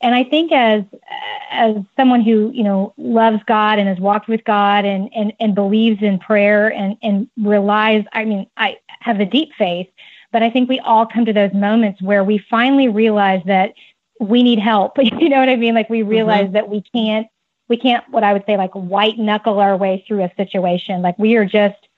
And 0.00 0.14
I 0.14 0.22
think 0.22 0.52
as 0.52 0.84
as 1.50 1.76
someone 1.96 2.20
who, 2.20 2.52
you 2.54 2.62
know, 2.62 2.94
loves 2.96 3.42
God 3.46 3.80
and 3.80 3.88
has 3.88 3.98
walked 3.98 4.28
with 4.28 4.44
God 4.44 4.84
and 4.84 5.10
and, 5.14 5.32
and 5.40 5.54
believes 5.54 6.00
in 6.00 6.20
prayer 6.20 6.72
and, 6.72 6.96
and 7.02 7.28
relies, 7.36 8.04
I 8.12 8.24
mean, 8.24 8.46
I 8.56 8.78
have 9.00 9.18
a 9.18 9.26
deep 9.26 9.50
faith, 9.58 9.88
but 10.30 10.44
I 10.44 10.50
think 10.50 10.68
we 10.68 10.78
all 10.78 11.06
come 11.06 11.24
to 11.24 11.32
those 11.32 11.54
moments 11.54 12.00
where 12.00 12.22
we 12.22 12.38
finally 12.38 12.88
realize 12.88 13.42
that 13.46 13.74
we 14.20 14.44
need 14.44 14.60
help. 14.60 14.96
you 14.98 15.28
know 15.28 15.40
what 15.40 15.48
I 15.48 15.56
mean? 15.56 15.74
Like 15.74 15.90
we 15.90 16.02
realize 16.02 16.44
mm-hmm. 16.44 16.52
that 16.52 16.68
we 16.68 16.82
can't 16.82 17.26
we 17.68 17.76
can't 17.76 18.08
what 18.10 18.24
I 18.24 18.32
would 18.32 18.44
say 18.46 18.56
like 18.56 18.72
white 18.72 19.18
knuckle 19.18 19.58
our 19.58 19.76
way 19.76 20.04
through 20.06 20.24
a 20.24 20.32
situation. 20.36 21.02
Like 21.02 21.18
we 21.18 21.36
are 21.36 21.44
just 21.44 21.88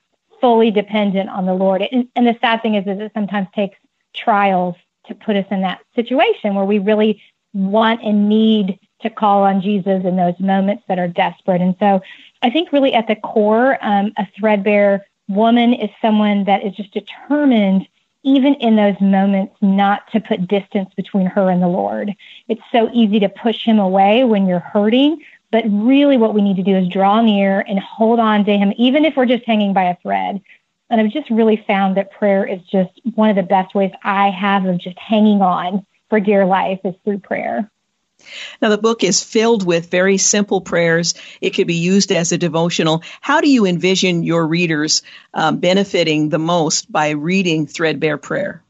fully 0.41 0.71
dependent 0.71 1.31
on 1.31 1.47
the 1.47 1.55
Lord. 1.55 1.83
And, 1.91 2.09
and 2.15 2.27
the 2.27 2.37
sad 2.41 2.63
thing 2.63 2.75
is, 2.75 2.87
is 2.87 3.01
it 3.01 3.13
sometimes 3.15 3.49
takes 3.55 3.79
trials 4.15 4.77
to 5.07 5.15
put 5.15 5.37
us 5.37 5.47
in 5.51 5.63
that 5.63 5.81
situation 5.95 6.55
where 6.55 6.65
we 6.65 6.79
really 6.79 7.23
want 7.55 8.03
and 8.03 8.29
need 8.29 8.79
to 9.01 9.11
call 9.11 9.43
on 9.43 9.61
Jesus 9.61 10.05
in 10.05 10.17
those 10.17 10.39
moments 10.41 10.85
that 10.89 10.99
are 10.99 11.09
desperate. 11.09 11.61
And 11.61 11.75
so 11.79 12.01
I 12.43 12.51
think 12.51 12.73
really 12.73 12.93
at 12.95 13.07
the 13.07 13.17
core, 13.17 13.79
um, 13.83 14.13
a 14.17 14.27
threadbare 14.39 15.07
woman 15.29 15.75
is 15.75 15.91
someone 16.01 16.45
that 16.45 16.65
is 16.65 16.75
just 16.75 16.93
determined 16.93 17.87
even 18.27 18.55
in 18.55 18.75
those 18.75 19.01
moments, 19.01 19.55
not 19.63 20.11
to 20.11 20.21
put 20.21 20.49
distance 20.49 20.93
between 20.97 21.27
her 21.27 21.49
and 21.49 21.63
the 21.63 21.69
Lord. 21.69 22.13
It's 22.49 22.63
so 22.73 22.91
easy 22.93 23.21
to 23.21 23.29
push 23.29 23.65
him 23.65 23.79
away 23.79 24.25
when 24.25 24.49
you're 24.49 24.59
hurting, 24.59 25.23
but 25.51 25.65
really, 25.69 26.17
what 26.17 26.35
we 26.35 26.43
need 26.43 26.57
to 26.57 26.63
do 26.63 26.77
is 26.77 26.89
draw 26.89 27.21
near 27.21 27.61
and 27.61 27.79
hold 27.79 28.19
on 28.19 28.45
to 28.45 28.57
Him, 28.57 28.73
even 28.77 29.05
if 29.05 29.17
we're 29.17 29.27
just 29.27 29.45
hanging 29.45 29.73
by 29.73 29.85
a 29.85 29.97
thread. 30.03 30.41
And 30.91 31.01
I've 31.01 31.13
just 31.13 31.31
really 31.31 31.63
found 31.67 31.97
that 31.97 32.13
prayer 32.13 32.47
is 32.47 32.61
just 32.71 32.91
one 33.15 33.31
of 33.31 33.37
the 33.37 33.43
best 33.43 33.75
ways 33.75 33.91
I 34.03 34.31
have 34.31 34.65
of 34.67 34.79
just 34.79 34.99
hanging 34.99 35.43
on 35.43 35.85
for 36.09 36.21
dear 36.21 36.47
life 36.47 36.81
is 36.85 36.95
through 37.05 37.19
prayer. 37.19 37.71
Now, 38.61 38.71
the 38.71 38.79
book 38.79 39.05
is 39.05 39.23
filled 39.23 39.65
with 39.67 39.91
very 39.91 40.17
simple 40.19 40.61
prayers. 40.61 41.15
It 41.41 41.51
could 41.51 41.67
be 41.67 41.75
used 41.75 42.11
as 42.13 42.33
a 42.33 42.39
devotional. 42.39 43.03
How 43.21 43.41
do 43.41 43.49
you 43.49 43.67
envision 43.67 44.23
your 44.23 44.47
readers 44.47 45.03
um, 45.35 45.59
benefiting 45.59 46.29
the 46.29 46.39
most 46.39 46.91
by 46.91 47.11
reading 47.11 47.67
Threadbare 47.67 48.19
Prayer? 48.19 48.63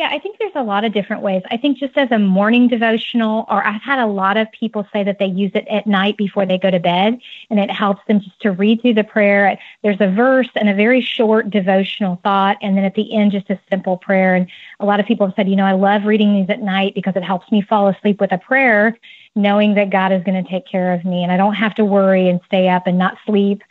Yeah, 0.00 0.08
I 0.10 0.18
think 0.18 0.38
there's 0.38 0.52
a 0.54 0.62
lot 0.62 0.84
of 0.84 0.94
different 0.94 1.20
ways. 1.20 1.42
I 1.50 1.58
think 1.58 1.76
just 1.76 1.94
as 1.98 2.10
a 2.10 2.18
morning 2.18 2.68
devotional, 2.68 3.44
or 3.50 3.62
I've 3.62 3.82
had 3.82 3.98
a 3.98 4.06
lot 4.06 4.38
of 4.38 4.50
people 4.50 4.86
say 4.94 5.04
that 5.04 5.18
they 5.18 5.26
use 5.26 5.50
it 5.54 5.68
at 5.68 5.86
night 5.86 6.16
before 6.16 6.46
they 6.46 6.56
go 6.56 6.70
to 6.70 6.80
bed, 6.80 7.20
and 7.50 7.60
it 7.60 7.70
helps 7.70 8.00
them 8.08 8.18
just 8.18 8.40
to 8.40 8.50
read 8.50 8.80
through 8.80 8.94
the 8.94 9.04
prayer. 9.04 9.58
There's 9.82 10.00
a 10.00 10.08
verse 10.08 10.48
and 10.56 10.70
a 10.70 10.74
very 10.74 11.02
short 11.02 11.50
devotional 11.50 12.18
thought, 12.22 12.56
and 12.62 12.78
then 12.78 12.84
at 12.84 12.94
the 12.94 13.14
end, 13.14 13.32
just 13.32 13.50
a 13.50 13.60
simple 13.68 13.98
prayer. 13.98 14.34
And 14.34 14.46
a 14.78 14.86
lot 14.86 15.00
of 15.00 15.06
people 15.06 15.26
have 15.26 15.36
said, 15.36 15.50
you 15.50 15.56
know, 15.56 15.66
I 15.66 15.72
love 15.72 16.06
reading 16.06 16.32
these 16.32 16.48
at 16.48 16.62
night 16.62 16.94
because 16.94 17.14
it 17.14 17.22
helps 17.22 17.52
me 17.52 17.60
fall 17.60 17.88
asleep 17.88 18.22
with 18.22 18.32
a 18.32 18.38
prayer, 18.38 18.96
knowing 19.34 19.74
that 19.74 19.90
God 19.90 20.12
is 20.12 20.24
going 20.24 20.42
to 20.42 20.50
take 20.50 20.66
care 20.66 20.94
of 20.94 21.04
me, 21.04 21.22
and 21.22 21.30
I 21.30 21.36
don't 21.36 21.52
have 21.52 21.74
to 21.74 21.84
worry 21.84 22.26
and 22.30 22.40
stay 22.46 22.70
up 22.70 22.86
and 22.86 22.96
not 22.96 23.18
sleep. 23.26 23.62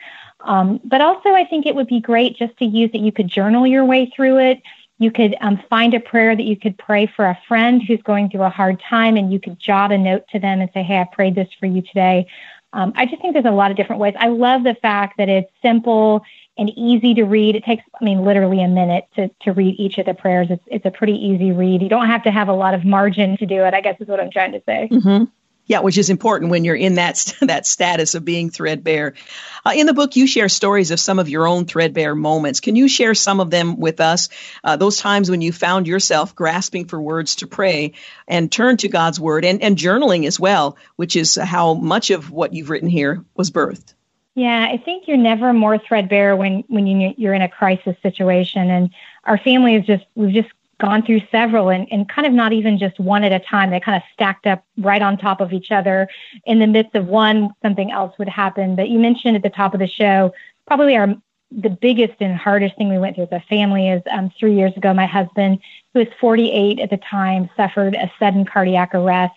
Um, 0.41 0.79
but 0.85 1.01
also, 1.01 1.29
I 1.29 1.45
think 1.45 1.65
it 1.65 1.73
would 1.73 1.87
be 1.87 1.99
great 1.99 2.37
just 2.37 2.55
to 2.59 2.65
use 2.65 2.91
it. 2.93 2.99
You 3.01 3.11
could 3.11 3.27
journal 3.27 3.65
your 3.65 3.83
way 3.83 4.13
through 4.15 4.37
it 4.37 4.61
You 4.99 5.11
could 5.11 5.35
um, 5.41 5.61
find 5.69 5.93
a 5.93 5.99
prayer 5.99 6.35
that 6.35 6.43
you 6.43 6.57
could 6.57 6.77
pray 6.77 7.07
for 7.07 7.25
a 7.25 7.39
friend 7.47 7.81
who's 7.81 8.01
going 8.03 8.29
through 8.29 8.43
a 8.43 8.49
hard 8.49 8.81
time, 8.87 9.17
and 9.17 9.31
you 9.31 9.39
could 9.39 9.59
jot 9.59 9.91
a 9.91 9.97
note 9.97 10.25
to 10.31 10.39
them 10.39 10.61
and 10.61 10.69
say, 10.73 10.83
Hey, 10.83 10.99
I 10.99 11.05
prayed 11.11 11.35
this 11.35 11.47
for 11.59 11.65
you 11.65 11.81
today. 11.81 12.27
Um, 12.73 12.93
I 12.95 13.05
just 13.05 13.21
think 13.21 13.33
there's 13.33 13.45
a 13.45 13.51
lot 13.51 13.71
of 13.71 13.77
different 13.77 13.99
ways. 13.99 14.13
I 14.19 14.27
love 14.27 14.63
the 14.63 14.75
fact 14.75 15.17
that 15.17 15.27
it's 15.27 15.51
simple 15.61 16.23
and 16.57 16.69
easy 16.77 17.13
to 17.15 17.23
read. 17.23 17.55
It 17.55 17.63
takes, 17.63 17.83
I 17.99 18.03
mean, 18.03 18.23
literally 18.23 18.61
a 18.61 18.67
minute 18.67 19.07
to, 19.15 19.29
to 19.41 19.53
read 19.53 19.79
each 19.79 19.97
of 19.97 20.05
the 20.05 20.13
prayers. 20.13 20.47
It's, 20.51 20.63
it's 20.67 20.85
a 20.85 20.91
pretty 20.91 21.13
easy 21.13 21.51
read. 21.51 21.81
You 21.81 21.89
don't 21.89 22.05
have 22.05 22.21
to 22.23 22.31
have 22.31 22.47
a 22.47 22.53
lot 22.53 22.73
of 22.73 22.85
margin 22.85 23.37
to 23.37 23.45
do 23.45 23.63
it, 23.63 23.73
I 23.73 23.81
guess 23.81 23.99
is 23.99 24.07
what 24.07 24.19
I'm 24.19 24.29
trying 24.29 24.51
to 24.51 24.61
say. 24.65 24.89
Mm-hmm. 24.91 25.23
Yeah, 25.69 25.81
which 25.81 25.99
is 25.99 26.09
important 26.09 26.49
when 26.49 26.65
you're 26.65 26.75
in 26.75 26.95
that 26.95 27.31
that 27.41 27.67
status 27.67 28.15
of 28.15 28.25
being 28.25 28.49
threadbare. 28.49 29.13
Uh, 29.63 29.73
in 29.75 29.85
the 29.85 29.93
book, 29.93 30.15
you 30.15 30.25
share 30.25 30.49
stories 30.49 30.89
of 30.89 30.99
some 30.99 31.19
of 31.19 31.29
your 31.29 31.47
own 31.47 31.65
threadbare 31.65 32.15
moments. 32.15 32.59
Can 32.59 32.75
you 32.75 32.89
share 32.89 33.13
some 33.13 33.39
of 33.39 33.51
them 33.51 33.77
with 33.77 34.01
us? 34.01 34.29
Uh, 34.63 34.77
those 34.77 34.97
times 34.97 35.29
when 35.29 35.41
you 35.41 35.51
found 35.51 35.85
yourself 35.85 36.35
grasping 36.35 36.85
for 36.85 36.99
words 36.99 37.35
to 37.35 37.47
pray 37.47 37.93
and 38.27 38.51
turn 38.51 38.77
to 38.77 38.89
God's 38.89 39.19
word, 39.19 39.45
and, 39.45 39.61
and 39.61 39.77
journaling 39.77 40.25
as 40.25 40.39
well, 40.39 40.75
which 40.95 41.15
is 41.15 41.35
how 41.35 41.75
much 41.75 42.09
of 42.09 42.31
what 42.31 42.53
you've 42.53 42.71
written 42.71 42.89
here 42.89 43.23
was 43.35 43.51
birthed. 43.51 43.93
Yeah, 44.33 44.67
I 44.71 44.77
think 44.77 45.07
you're 45.07 45.17
never 45.17 45.53
more 45.53 45.77
threadbare 45.77 46.35
when 46.35 46.63
when 46.67 46.87
you, 46.87 47.13
you're 47.15 47.35
in 47.35 47.43
a 47.43 47.49
crisis 47.49 47.95
situation, 48.01 48.71
and 48.71 48.89
our 49.23 49.37
family 49.37 49.75
is 49.75 49.85
just 49.85 50.05
we've 50.15 50.33
just 50.33 50.49
gone 50.79 51.03
through 51.05 51.21
several 51.31 51.69
and, 51.69 51.87
and 51.91 52.07
kind 52.09 52.25
of 52.25 52.33
not 52.33 52.53
even 52.53 52.77
just 52.77 52.99
one 52.99 53.23
at 53.23 53.31
a 53.31 53.39
time. 53.45 53.69
They 53.69 53.79
kind 53.79 53.97
of 53.97 54.03
stacked 54.13 54.47
up 54.47 54.63
right 54.77 55.01
on 55.01 55.17
top 55.17 55.41
of 55.41 55.53
each 55.53 55.71
other. 55.71 56.07
In 56.45 56.59
the 56.59 56.67
midst 56.67 56.95
of 56.95 57.07
one, 57.07 57.49
something 57.61 57.91
else 57.91 58.17
would 58.17 58.29
happen. 58.29 58.75
But 58.75 58.89
you 58.89 58.99
mentioned 58.99 59.35
at 59.35 59.43
the 59.43 59.49
top 59.49 59.73
of 59.73 59.79
the 59.79 59.87
show, 59.87 60.33
probably 60.67 60.95
our 60.95 61.15
the 61.51 61.69
biggest 61.69 62.13
and 62.19 62.37
hardest 62.37 62.77
thing 62.77 62.89
we 62.89 62.99
went 62.99 63.15
through 63.15 63.27
as 63.31 63.31
a 63.31 63.43
family 63.49 63.89
is 63.89 64.03
um, 64.11 64.31
three 64.39 64.55
years 64.55 64.71
ago, 64.77 64.93
my 64.93 65.07
husband, 65.07 65.59
who 65.93 65.99
was 65.99 66.07
48 66.21 66.79
at 66.79 66.91
the 66.91 66.97
time, 66.97 67.49
suffered 67.57 67.95
a 67.95 68.11
sudden 68.19 68.45
cardiac 68.45 68.93
arrest. 68.93 69.33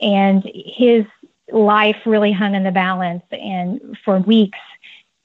And 0.00 0.48
his 0.54 1.04
life 1.50 1.96
really 2.06 2.30
hung 2.30 2.54
in 2.54 2.62
the 2.62 2.70
balance. 2.70 3.24
And 3.32 3.98
for 4.04 4.20
weeks, 4.20 4.58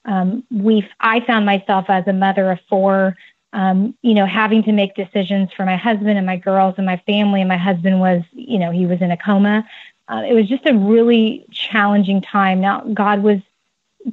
um, 0.06 0.44
we 0.52 0.88
I 1.00 1.20
found 1.22 1.46
myself 1.46 1.86
as 1.90 2.08
a 2.08 2.14
mother 2.14 2.52
of 2.52 2.60
four 2.70 3.16
um, 3.56 3.96
you 4.02 4.14
know, 4.14 4.26
having 4.26 4.64
to 4.64 4.74
make 4.74 4.96
decisions 4.96 5.50
for 5.54 5.66
my 5.66 5.78
husband 5.78 6.18
and 6.18 6.26
my 6.26 6.36
girls 6.36 6.76
and 6.78 6.86
my 6.86 6.98
family. 7.08 7.40
And 7.40 7.48
my 7.48 7.58
husband 7.58 8.02
was, 8.02 8.22
you 8.34 8.60
know, 8.60 8.70
he 8.70 8.86
was 8.86 9.02
in 9.02 9.12
a 9.12 9.18
coma. 9.18 9.66
Uh, 10.10 10.24
it 10.28 10.34
was 10.34 10.50
just 10.50 10.66
a 10.66 10.74
really 10.74 11.46
challenging 11.52 12.22
time. 12.22 12.60
Now, 12.60 12.82
God 12.82 13.24
was 13.24 13.40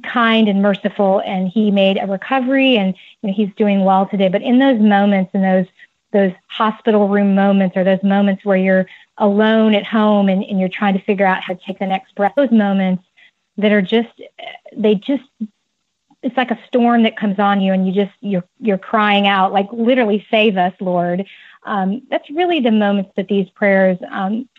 kind 0.01 0.47
and 0.47 0.61
merciful, 0.61 1.21
and 1.25 1.49
He 1.49 1.71
made 1.71 1.97
a 2.01 2.07
recovery, 2.07 2.77
and 2.77 2.95
you 3.21 3.27
know, 3.27 3.33
He's 3.33 3.53
doing 3.55 3.83
well 3.83 4.07
today. 4.07 4.29
But 4.29 4.41
in 4.41 4.59
those 4.59 4.79
moments, 4.79 5.31
in 5.33 5.41
those 5.41 5.67
those 6.13 6.31
hospital 6.47 7.09
room 7.09 7.35
moments, 7.35 7.75
or 7.75 7.83
those 7.83 8.01
moments 8.01 8.45
where 8.45 8.57
you're 8.57 8.87
alone 9.17 9.75
at 9.75 9.85
home 9.85 10.29
and, 10.29 10.43
and 10.43 10.59
you're 10.59 10.69
trying 10.69 10.93
to 10.93 11.03
figure 11.03 11.25
out 11.25 11.43
how 11.43 11.53
to 11.53 11.59
take 11.65 11.79
the 11.79 11.85
next 11.85 12.15
breath, 12.15 12.33
those 12.35 12.51
moments 12.51 13.03
that 13.57 13.71
are 13.71 13.81
just 13.81 14.09
they 14.75 14.95
just 14.95 15.23
it's 16.23 16.37
like 16.37 16.51
a 16.51 16.59
storm 16.67 17.03
that 17.03 17.17
comes 17.17 17.37
on 17.39 17.61
you 17.61 17.73
and 17.73 17.85
you 17.85 17.93
just 17.93 18.13
you're 18.21 18.45
you're 18.59 18.77
crying 18.77 19.27
out 19.27 19.51
like 19.51 19.67
literally 19.71 20.25
save 20.31 20.57
us 20.57 20.73
lord. 20.79 21.25
Um, 21.65 22.01
that's 22.09 22.29
really 22.29 22.59
the 22.59 22.71
moments 22.71 23.11
that 23.15 23.29
these 23.29 23.49
prayers 23.51 23.97
um, 24.11 24.49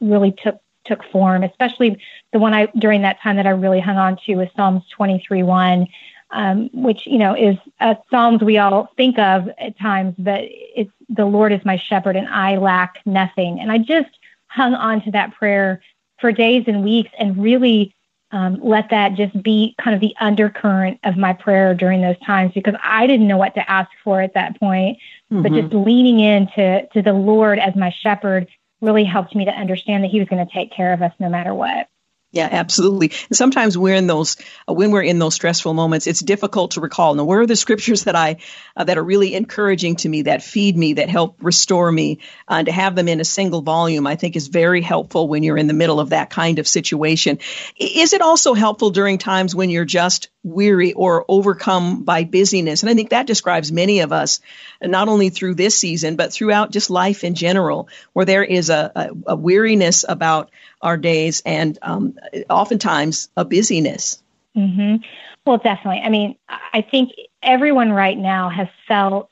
really 0.00 0.32
took 0.32 0.60
took 0.84 1.04
form 1.12 1.42
especially 1.42 2.00
the 2.32 2.38
one 2.38 2.54
i 2.54 2.66
during 2.78 3.02
that 3.02 3.20
time 3.20 3.36
that 3.36 3.46
i 3.46 3.50
really 3.50 3.80
hung 3.80 3.96
on 3.96 4.16
to 4.24 4.36
was 4.36 4.48
psalms 4.56 4.82
23 4.96 5.42
1 5.42 5.86
um, 6.32 6.70
which 6.72 7.06
you 7.06 7.18
know 7.18 7.34
is 7.36 7.56
a 7.80 7.96
psalms 8.10 8.42
we 8.42 8.56
all 8.56 8.90
think 8.96 9.18
of 9.18 9.48
at 9.58 9.78
times 9.78 10.14
but 10.18 10.40
it's 10.42 10.90
the 11.10 11.24
lord 11.24 11.52
is 11.52 11.64
my 11.64 11.76
shepherd 11.76 12.16
and 12.16 12.28
i 12.28 12.56
lack 12.56 13.00
nothing. 13.04 13.60
And 13.60 13.70
i 13.70 13.78
just 13.78 14.10
hung 14.46 14.74
on 14.74 15.02
to 15.02 15.10
that 15.12 15.34
prayer 15.34 15.82
for 16.18 16.32
days 16.32 16.64
and 16.66 16.82
weeks 16.82 17.10
and 17.18 17.40
really 17.42 17.94
um, 18.32 18.58
let 18.62 18.90
that 18.90 19.14
just 19.14 19.42
be 19.42 19.74
kind 19.80 19.94
of 19.94 20.00
the 20.00 20.14
undercurrent 20.20 21.00
of 21.04 21.16
my 21.16 21.32
prayer 21.32 21.74
during 21.74 22.00
those 22.00 22.18
times 22.20 22.52
because 22.54 22.74
I 22.82 23.06
didn't 23.06 23.26
know 23.26 23.36
what 23.36 23.54
to 23.54 23.70
ask 23.70 23.90
for 24.04 24.20
at 24.20 24.34
that 24.34 24.58
point. 24.58 24.98
Mm-hmm. 25.32 25.42
But 25.42 25.52
just 25.52 25.74
leaning 25.74 26.20
into 26.20 26.86
to 26.92 27.02
the 27.02 27.12
Lord 27.12 27.58
as 27.58 27.74
my 27.74 27.90
shepherd 27.90 28.48
really 28.80 29.04
helped 29.04 29.34
me 29.34 29.44
to 29.44 29.50
understand 29.50 30.04
that 30.04 30.10
He 30.10 30.20
was 30.20 30.28
going 30.28 30.44
to 30.46 30.52
take 30.52 30.72
care 30.72 30.92
of 30.92 31.02
us 31.02 31.12
no 31.18 31.28
matter 31.28 31.54
what. 31.54 31.88
Yeah, 32.32 32.48
absolutely. 32.50 33.10
And 33.28 33.36
sometimes 33.36 33.76
we're 33.76 33.96
in 33.96 34.06
those 34.06 34.36
uh, 34.68 34.72
when 34.72 34.92
we're 34.92 35.02
in 35.02 35.18
those 35.18 35.34
stressful 35.34 35.74
moments, 35.74 36.06
it's 36.06 36.20
difficult 36.20 36.72
to 36.72 36.80
recall. 36.80 37.14
Now, 37.14 37.24
where 37.24 37.40
are 37.40 37.46
the 37.46 37.56
scriptures 37.56 38.04
that 38.04 38.14
I 38.14 38.36
uh, 38.76 38.84
that 38.84 38.98
are 38.98 39.02
really 39.02 39.34
encouraging 39.34 39.96
to 39.96 40.08
me, 40.08 40.22
that 40.22 40.40
feed 40.40 40.76
me, 40.76 40.92
that 40.94 41.08
help 41.08 41.42
restore 41.42 41.90
me? 41.90 42.20
Uh, 42.46 42.62
to 42.62 42.70
have 42.70 42.94
them 42.94 43.08
in 43.08 43.20
a 43.20 43.24
single 43.24 43.62
volume, 43.62 44.06
I 44.06 44.14
think, 44.14 44.36
is 44.36 44.46
very 44.46 44.80
helpful 44.80 45.26
when 45.26 45.42
you're 45.42 45.58
in 45.58 45.66
the 45.66 45.74
middle 45.74 45.98
of 45.98 46.10
that 46.10 46.30
kind 46.30 46.60
of 46.60 46.68
situation. 46.68 47.40
Is 47.76 48.12
it 48.12 48.20
also 48.20 48.54
helpful 48.54 48.90
during 48.90 49.18
times 49.18 49.52
when 49.52 49.68
you're 49.68 49.84
just 49.84 50.28
weary 50.42 50.92
or 50.92 51.24
overcome 51.28 52.02
by 52.02 52.24
busyness? 52.24 52.82
And 52.82 52.90
I 52.90 52.94
think 52.94 53.10
that 53.10 53.26
describes 53.26 53.70
many 53.72 54.00
of 54.00 54.12
us, 54.12 54.40
not 54.82 55.08
only 55.08 55.30
through 55.30 55.54
this 55.54 55.76
season 55.76 56.16
but 56.16 56.32
throughout 56.32 56.70
just 56.70 56.90
life 56.90 57.24
in 57.24 57.34
general, 57.34 57.88
where 58.12 58.26
there 58.26 58.44
is 58.44 58.70
a, 58.70 58.92
a, 58.94 59.10
a 59.28 59.36
weariness 59.36 60.04
about 60.08 60.50
our 60.82 60.96
days 60.96 61.42
and 61.44 61.78
um, 61.82 62.18
oftentimes 62.48 63.28
a 63.36 63.44
busyness. 63.44 64.22
Mm-hmm. 64.56 65.04
Well, 65.46 65.58
definitely. 65.58 66.02
I 66.04 66.08
mean, 66.08 66.36
I 66.48 66.82
think 66.82 67.12
everyone 67.42 67.92
right 67.92 68.18
now 68.18 68.48
has 68.48 68.68
felt 68.86 69.30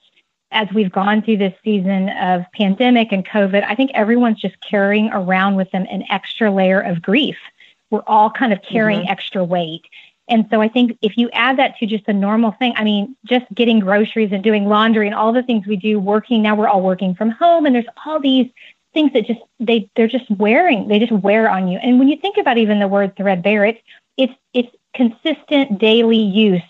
as 0.50 0.68
we've 0.74 0.90
gone 0.90 1.22
through 1.22 1.36
this 1.36 1.54
season 1.62 2.08
of 2.08 2.42
pandemic 2.54 3.12
and 3.12 3.26
COVID, 3.26 3.64
I 3.64 3.74
think 3.74 3.90
everyone's 3.94 4.40
just 4.40 4.56
carrying 4.60 5.10
around 5.10 5.56
with 5.56 5.70
them 5.72 5.86
an 5.90 6.04
extra 6.10 6.50
layer 6.50 6.80
of 6.80 7.02
grief. 7.02 7.36
We're 7.90 8.02
all 8.06 8.30
kind 8.30 8.52
of 8.52 8.62
carrying 8.62 9.00
mm-hmm. 9.00 9.12
extra 9.12 9.44
weight. 9.44 9.82
And 10.28 10.46
so 10.50 10.60
I 10.60 10.68
think 10.68 10.98
if 11.02 11.16
you 11.16 11.30
add 11.32 11.58
that 11.58 11.76
to 11.78 11.86
just 11.86 12.06
a 12.08 12.12
normal 12.12 12.52
thing, 12.52 12.74
I 12.76 12.84
mean, 12.84 13.16
just 13.24 13.46
getting 13.54 13.80
groceries 13.80 14.30
and 14.32 14.42
doing 14.42 14.66
laundry 14.66 15.06
and 15.06 15.14
all 15.14 15.32
the 15.32 15.42
things 15.42 15.66
we 15.66 15.76
do, 15.76 15.98
working 15.98 16.42
now, 16.42 16.54
we're 16.54 16.68
all 16.68 16.82
working 16.82 17.14
from 17.14 17.30
home, 17.30 17.66
and 17.66 17.74
there's 17.74 17.86
all 18.04 18.20
these 18.20 18.50
things 18.94 19.12
that 19.12 19.26
just 19.26 19.40
they 19.60 19.88
they're 19.96 20.08
just 20.08 20.30
wearing 20.30 20.88
they 20.88 20.98
just 20.98 21.12
wear 21.12 21.50
on 21.50 21.68
you. 21.68 21.78
And 21.78 21.98
when 21.98 22.08
you 22.08 22.16
think 22.16 22.36
about 22.36 22.58
even 22.58 22.78
the 22.78 22.88
word 22.88 23.16
threadbare 23.16 23.66
it's 23.66 23.80
it's 24.16 24.32
it's 24.54 24.74
consistent 24.94 25.78
daily 25.78 26.18
use 26.18 26.62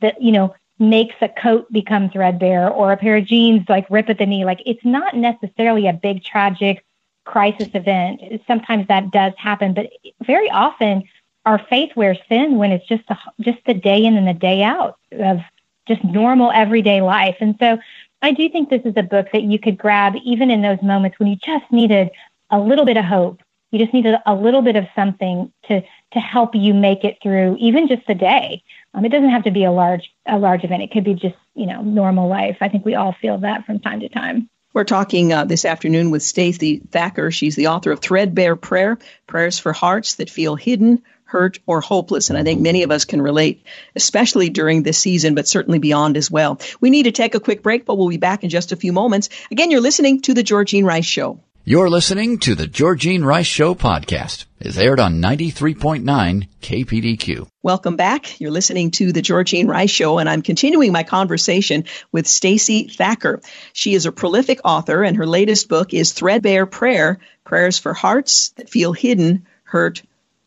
that 0.00 0.20
you 0.20 0.32
know 0.32 0.54
makes 0.78 1.14
a 1.20 1.28
coat 1.28 1.70
become 1.72 2.10
threadbare 2.10 2.68
or 2.68 2.92
a 2.92 2.96
pair 2.96 3.16
of 3.16 3.24
jeans 3.24 3.64
like 3.68 3.86
rip 3.88 4.08
at 4.10 4.18
the 4.18 4.26
knee. 4.26 4.44
Like 4.44 4.60
it's 4.66 4.84
not 4.84 5.16
necessarily 5.16 5.86
a 5.86 5.92
big 5.92 6.24
tragic 6.24 6.84
crisis 7.24 7.68
event. 7.74 8.20
Sometimes 8.46 8.86
that 8.88 9.10
does 9.10 9.32
happen 9.36 9.74
but 9.74 9.86
very 10.24 10.50
often 10.50 11.04
our 11.44 11.60
faith 11.68 11.90
wears 11.96 12.18
thin 12.28 12.56
when 12.56 12.72
it's 12.72 12.86
just 12.86 13.06
the, 13.08 13.16
just 13.40 13.58
the 13.66 13.74
day 13.74 14.04
in 14.04 14.16
and 14.16 14.28
the 14.28 14.34
day 14.34 14.62
out 14.62 14.98
of 15.12 15.40
just 15.88 16.04
normal 16.04 16.50
everyday 16.52 17.00
life 17.00 17.36
and 17.40 17.56
so 17.58 17.78
I 18.22 18.30
do 18.30 18.48
think 18.48 18.70
this 18.70 18.82
is 18.84 18.94
a 18.96 19.02
book 19.02 19.26
that 19.32 19.42
you 19.42 19.58
could 19.58 19.76
grab 19.76 20.14
even 20.24 20.50
in 20.50 20.62
those 20.62 20.80
moments 20.80 21.18
when 21.18 21.28
you 21.28 21.36
just 21.36 21.70
needed 21.72 22.10
a 22.50 22.58
little 22.58 22.84
bit 22.84 22.96
of 22.96 23.04
hope. 23.04 23.40
You 23.72 23.80
just 23.80 23.92
needed 23.92 24.14
a 24.24 24.34
little 24.34 24.62
bit 24.62 24.76
of 24.76 24.86
something 24.94 25.52
to 25.68 25.80
to 26.12 26.20
help 26.20 26.54
you 26.54 26.74
make 26.74 27.04
it 27.04 27.18
through 27.22 27.56
even 27.58 27.88
just 27.88 28.02
a 28.08 28.14
day. 28.14 28.62
Um, 28.94 29.04
it 29.04 29.08
doesn't 29.08 29.30
have 29.30 29.44
to 29.44 29.50
be 29.50 29.64
a 29.64 29.72
large 29.72 30.12
a 30.26 30.38
large 30.38 30.62
event. 30.62 30.82
It 30.82 30.92
could 30.92 31.04
be 31.04 31.14
just 31.14 31.34
you 31.54 31.66
know 31.66 31.82
normal 31.82 32.28
life. 32.28 32.58
I 32.60 32.68
think 32.68 32.84
we 32.84 32.94
all 32.94 33.16
feel 33.20 33.38
that 33.38 33.66
from 33.66 33.80
time 33.80 34.00
to 34.00 34.08
time. 34.08 34.48
We're 34.74 34.84
talking 34.84 35.32
uh, 35.32 35.44
this 35.44 35.64
afternoon 35.64 36.10
with 36.10 36.22
Stacey 36.22 36.78
Thacker. 36.78 37.30
She's 37.30 37.56
the 37.56 37.68
author 37.68 37.90
of 37.90 38.00
Threadbare 38.00 38.56
Prayer, 38.56 38.98
Prayers 39.26 39.58
for 39.58 39.72
Hearts 39.72 40.14
That 40.14 40.30
Feel 40.30 40.54
Hidden, 40.54 41.02
hurt, 41.32 41.58
or 41.66 41.80
hopeless. 41.80 42.28
And 42.28 42.38
I 42.38 42.44
think 42.44 42.60
many 42.60 42.82
of 42.82 42.90
us 42.90 43.06
can 43.06 43.22
relate, 43.22 43.64
especially 43.96 44.50
during 44.50 44.82
this 44.82 44.98
season, 44.98 45.34
but 45.34 45.48
certainly 45.48 45.78
beyond 45.78 46.18
as 46.18 46.30
well. 46.30 46.60
We 46.80 46.90
need 46.90 47.04
to 47.04 47.12
take 47.12 47.34
a 47.34 47.40
quick 47.40 47.62
break, 47.62 47.86
but 47.86 47.96
we'll 47.96 48.10
be 48.10 48.18
back 48.18 48.44
in 48.44 48.50
just 48.50 48.70
a 48.70 48.76
few 48.76 48.92
moments. 48.92 49.30
Again, 49.50 49.70
you're 49.70 49.80
listening 49.80 50.20
to 50.22 50.34
The 50.34 50.44
Georgene 50.44 50.84
Rice 50.84 51.06
Show. 51.06 51.40
You're 51.64 51.88
listening 51.88 52.38
to 52.40 52.54
the 52.54 52.66
Georgene 52.66 53.24
Rice 53.24 53.46
Show 53.46 53.74
podcast. 53.74 54.46
It's 54.60 54.76
aired 54.76 54.98
on 54.98 55.22
93.9 55.22 56.48
KPDQ. 56.60 57.46
Welcome 57.62 57.94
back. 57.94 58.40
You're 58.40 58.50
listening 58.50 58.90
to 58.92 59.12
the 59.12 59.22
Georgene 59.22 59.68
Rice 59.68 59.90
Show, 59.90 60.18
and 60.18 60.28
I'm 60.28 60.42
continuing 60.42 60.92
my 60.92 61.04
conversation 61.04 61.84
with 62.10 62.26
Stacey 62.26 62.88
Thacker. 62.88 63.40
She 63.72 63.94
is 63.94 64.06
a 64.06 64.12
prolific 64.12 64.58
author, 64.64 65.04
and 65.04 65.16
her 65.16 65.26
latest 65.26 65.68
book 65.68 65.94
is 65.94 66.12
Threadbare 66.12 66.66
Prayer, 66.66 67.20
Prayers 67.44 67.78
for 67.78 67.94
Hearts 67.94 68.50
That 68.56 68.68
Feel 68.68 68.92
Hidden, 68.92 69.46
Hurt, 69.62 70.02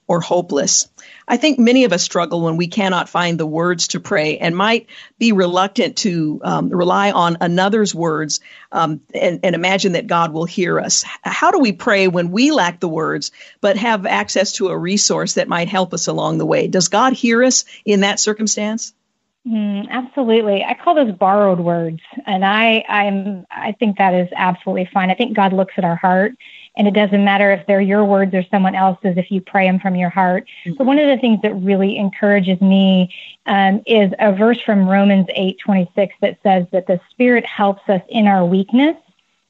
or 0.07 0.21
hopeless. 0.21 0.87
I 1.27 1.37
think 1.37 1.57
many 1.57 1.83
of 1.85 1.93
us 1.93 2.03
struggle 2.03 2.41
when 2.41 2.57
we 2.57 2.67
cannot 2.67 3.09
find 3.09 3.39
the 3.39 3.45
words 3.45 3.89
to 3.89 3.99
pray 3.99 4.37
and 4.37 4.55
might 4.55 4.87
be 5.17 5.31
reluctant 5.31 5.97
to 5.97 6.39
um, 6.43 6.69
rely 6.69 7.11
on 7.11 7.37
another's 7.41 7.95
words 7.95 8.39
um, 8.71 9.01
and, 9.13 9.39
and, 9.43 9.55
imagine 9.55 9.93
that 9.93 10.05
God 10.05 10.33
will 10.33 10.45
hear 10.45 10.79
us. 10.79 11.03
How 11.23 11.51
do 11.51 11.59
we 11.59 11.71
pray 11.71 12.07
when 12.07 12.31
we 12.31 12.51
lack 12.51 12.79
the 12.79 12.89
words 12.89 13.31
but 13.61 13.77
have 13.77 14.05
access 14.05 14.51
to 14.53 14.67
a 14.67 14.77
resource 14.77 15.35
that 15.35 15.47
might 15.47 15.69
help 15.69 15.93
us 15.93 16.07
along 16.07 16.37
the 16.37 16.45
way? 16.45 16.67
Does 16.67 16.89
God 16.89 17.13
hear 17.13 17.43
us 17.43 17.65
in 17.85 18.01
that 18.01 18.19
circumstance? 18.19 18.93
Mm, 19.47 19.87
absolutely. 19.89 20.63
I 20.63 20.73
call 20.73 20.95
those 20.95 21.13
borrowed 21.13 21.59
words. 21.59 22.01
And 22.25 22.43
I, 22.43 22.83
I'm, 22.89 23.45
I 23.51 23.73
think 23.73 23.97
that 23.97 24.13
is 24.13 24.27
absolutely 24.35 24.89
fine. 24.91 25.11
I 25.11 25.15
think 25.15 25.35
God 25.35 25.53
looks 25.53 25.75
at 25.77 25.85
our 25.85 25.95
heart 25.95 26.33
and 26.77 26.87
it 26.87 26.93
doesn't 26.93 27.23
matter 27.23 27.51
if 27.51 27.65
they're 27.67 27.81
your 27.81 28.03
words 28.03 28.33
or 28.33 28.43
someone 28.51 28.75
else's 28.75 29.17
if 29.17 29.31
you 29.31 29.41
pray 29.41 29.65
them 29.65 29.79
from 29.79 29.95
your 29.95 30.09
heart. 30.09 30.45
Mm-hmm. 30.65 30.77
But 30.77 30.87
one 30.87 30.99
of 30.99 31.07
the 31.07 31.19
things 31.19 31.41
that 31.41 31.53
really 31.55 31.97
encourages 31.97 32.59
me 32.61 33.13
um, 33.45 33.81
is 33.85 34.11
a 34.19 34.33
verse 34.33 34.61
from 34.61 34.87
Romans 34.87 35.27
8:26 35.37 36.11
that 36.21 36.37
says 36.43 36.65
that 36.71 36.87
the 36.87 36.99
Spirit 37.11 37.45
helps 37.45 37.87
us 37.89 38.01
in 38.09 38.27
our 38.27 38.45
weakness, 38.45 38.97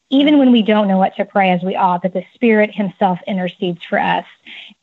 even 0.09 0.37
when 0.37 0.51
we 0.51 0.61
don't 0.61 0.87
know 0.87 0.97
what 0.97 1.15
to 1.15 1.25
pray 1.25 1.51
as 1.51 1.61
we 1.63 1.75
ought. 1.75 2.03
That 2.03 2.13
the 2.13 2.25
Spirit 2.35 2.73
Himself 2.73 3.19
intercedes 3.27 3.83
for 3.83 3.99
us. 3.99 4.25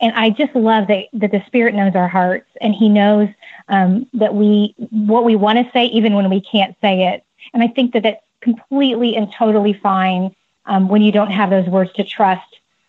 And 0.01 0.13
I 0.15 0.31
just 0.31 0.55
love 0.55 0.89
that 0.89 1.07
that 1.13 1.31
the 1.31 1.43
Spirit 1.47 1.75
knows 1.75 1.95
our 1.95 2.09
hearts 2.09 2.51
and 2.61 2.75
He 2.75 2.89
knows 2.89 3.29
um, 3.69 4.07
that 4.15 4.35
we 4.35 4.75
what 4.91 5.25
we 5.25 5.37
want 5.37 5.59
to 5.59 5.71
say 5.73 5.87
even 5.87 6.15
when 6.15 6.29
we 6.29 6.41
can't 6.41 6.77
say 6.81 7.09
it. 7.15 7.25
And 7.55 7.63
I 7.63 7.69
think 7.69 7.93
that 7.93 8.03
that's 8.03 8.23
completely 8.41 9.15
and 9.17 9.33
totally 9.33 9.73
fine 9.73 10.35
um, 10.65 10.89
when 10.89 11.03
you 11.03 11.13
don't 11.13 11.31
have 11.31 11.51
those 11.51 11.67
words 11.67 11.93
to 11.95 12.05
trust 12.05 12.47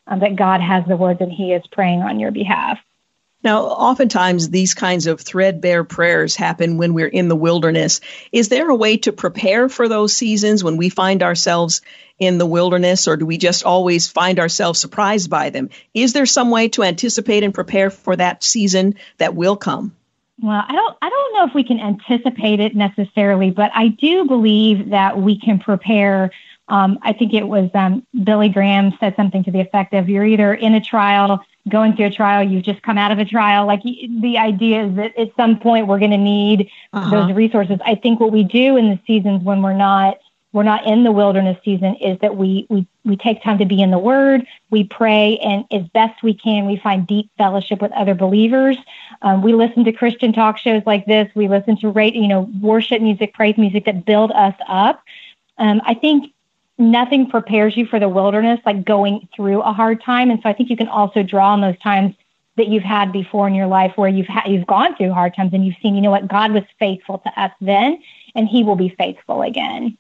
um, 0.08 0.20
that 0.20 0.36
God 0.36 0.62
has 0.62 0.86
the 0.86 0.98
words 0.98 1.22
and 1.22 1.32
He 1.32 1.54
is 1.54 1.66
praying 1.68 2.02
on 2.02 2.20
your 2.20 2.32
behalf. 2.32 2.80
Now, 3.44 3.64
oftentimes 3.64 4.50
these 4.50 4.74
kinds 4.74 5.06
of 5.06 5.20
threadbare 5.20 5.84
prayers 5.84 6.34
happen 6.34 6.78
when 6.78 6.94
we're 6.94 7.08
in 7.08 7.28
the 7.28 7.36
wilderness. 7.36 8.00
Is 8.32 8.48
there 8.48 8.70
a 8.70 8.76
way 8.76 8.98
to 8.98 9.12
prepare 9.12 9.68
for 9.68 9.90
those 9.90 10.16
seasons 10.16 10.64
when 10.64 10.78
we 10.78 10.88
find 10.88 11.22
ourselves 11.22 11.82
in 12.20 12.38
the 12.38 12.46
wilderness, 12.46 13.06
or 13.06 13.18
do 13.18 13.26
we 13.26 13.38
just 13.38 13.66
always 13.66 14.08
find 14.08 14.40
ourselves 14.40 14.80
surprised 14.80 15.30
by 15.30 15.50
them? 15.50 15.70
Is 15.94 16.14
there 16.14 16.26
some 16.26 16.52
way 16.52 16.70
to 16.70 16.84
anticipate 16.84 17.44
and 17.44 17.54
prepare 17.54 17.90
for 17.90 18.16
that 18.16 18.44
season 18.44 18.96
that 19.18 19.36
will 19.36 19.58
come? 19.58 19.94
Well, 20.42 20.64
I 20.66 20.72
don't 20.72 20.98
I 21.02 21.10
don't 21.10 21.34
know 21.34 21.46
if 21.46 21.54
we 21.54 21.64
can 21.64 21.80
anticipate 21.80 22.60
it 22.62 22.76
necessarily, 22.76 23.52
but 23.52 23.72
I 23.74 23.90
do 23.90 24.26
believe 24.26 24.90
that 24.90 25.22
we 25.22 25.38
can 25.38 25.60
prepare 25.60 26.32
um, 26.70 26.98
I 27.02 27.14
think 27.14 27.34
it 27.34 27.48
was 27.48 27.70
um, 27.74 28.06
Billy 28.24 28.50
Graham 28.50 28.94
said 29.00 29.16
something 29.16 29.44
to 29.44 29.52
the 29.52 29.60
effect 29.60 29.94
of 29.94 30.10
you're 30.10 30.26
either 30.26 30.54
in 30.54 30.74
a 30.74 30.82
trial, 30.82 31.44
going 31.70 31.96
through 31.96 32.08
a 32.08 32.12
trial, 32.12 32.44
you've 32.44 32.64
just 32.64 32.82
come 32.82 32.98
out 32.98 33.12
of 33.12 33.20
a 33.20 33.26
trial. 33.26 33.66
Like 33.66 33.84
the 33.84 34.38
idea 34.38 34.86
is 34.86 34.96
that 34.96 35.18
at 35.18 35.32
some 35.36 35.60
point 35.60 35.88
we're 35.88 36.00
going 36.00 36.12
to 36.12 36.18
need 36.18 36.70
uh-huh. 36.94 37.10
those 37.10 37.34
resources. 37.34 37.80
I 37.86 37.96
think 37.96 38.20
what 38.20 38.32
we 38.32 38.44
do 38.44 38.78
in 38.78 38.90
the 38.90 39.00
seasons 39.06 39.44
when 39.44 39.62
we're 39.62 39.74
not 39.74 40.18
we're 40.54 40.64
not 40.64 40.86
in 40.86 41.04
the 41.04 41.12
wilderness 41.12 41.58
season 41.66 41.96
is 41.96 42.20
that 42.20 42.38
we 42.38 42.68
we 42.70 42.86
we 43.04 43.18
take 43.18 43.42
time 43.42 43.58
to 43.58 43.66
be 43.66 43.82
in 43.82 43.90
the 43.90 43.98
Word, 43.98 44.46
we 44.70 44.84
pray, 44.84 45.38
and 45.40 45.66
as 45.72 45.88
best 45.90 46.22
we 46.22 46.36
can, 46.36 46.68
we 46.68 46.78
find 46.78 47.08
deep 47.08 47.30
fellowship 47.38 47.82
with 47.82 47.92
other 47.94 48.14
believers. 48.14 48.78
Um, 49.24 49.42
we 49.42 49.54
listen 49.54 49.84
to 49.86 49.92
Christian 49.92 50.32
talk 50.32 50.60
shows 50.60 50.84
like 50.86 51.08
this. 51.08 51.28
We 51.34 51.48
listen 51.48 51.76
to 51.78 51.90
rate, 51.90 52.14
you 52.14 52.28
know, 52.28 52.42
worship 52.62 53.02
music, 53.02 53.34
praise 53.34 53.58
music 53.58 53.86
that 53.86 54.06
build 54.06 54.32
us 54.32 54.54
up. 54.68 55.04
Um, 55.58 55.82
I 55.86 55.96
think 55.96 56.33
nothing 56.78 57.30
prepares 57.30 57.76
you 57.78 57.86
for 57.86 58.00
the 58.00 58.10
wilderness 58.10 58.60
like 58.66 58.86
going 58.86 59.28
through 59.36 59.62
a 59.62 59.74
hard 59.74 60.04
time. 60.04 60.30
And 60.32 60.40
so 60.42 60.50
I 60.50 60.54
think 60.54 60.70
you 60.70 60.78
can 60.78 60.88
also 60.88 61.24
draw 61.24 61.54
on 61.54 61.62
those 61.62 61.80
times 61.80 62.16
that 62.58 62.68
you've 62.68 62.84
had 62.84 63.12
before 63.12 63.48
in 63.48 63.56
your 63.56 63.68
life 63.68 63.94
where 63.96 64.10
you've 64.10 64.28
you've 64.46 64.68
gone 64.68 64.96
through 64.96 65.12
hard 65.12 65.36
times 65.36 65.54
and 65.54 65.66
you've 65.66 65.76
seen, 65.82 65.96
you 65.96 66.02
know 66.02 66.12
what, 66.12 66.28
God 66.28 66.52
was 66.52 66.64
faithful 66.80 67.20
to 67.20 67.42
us 67.42 67.52
then 67.62 68.02
and 68.36 68.48
he 68.48 68.64
will 68.64 68.76
be 68.76 68.90
faithful 68.98 69.42
again. 69.42 69.98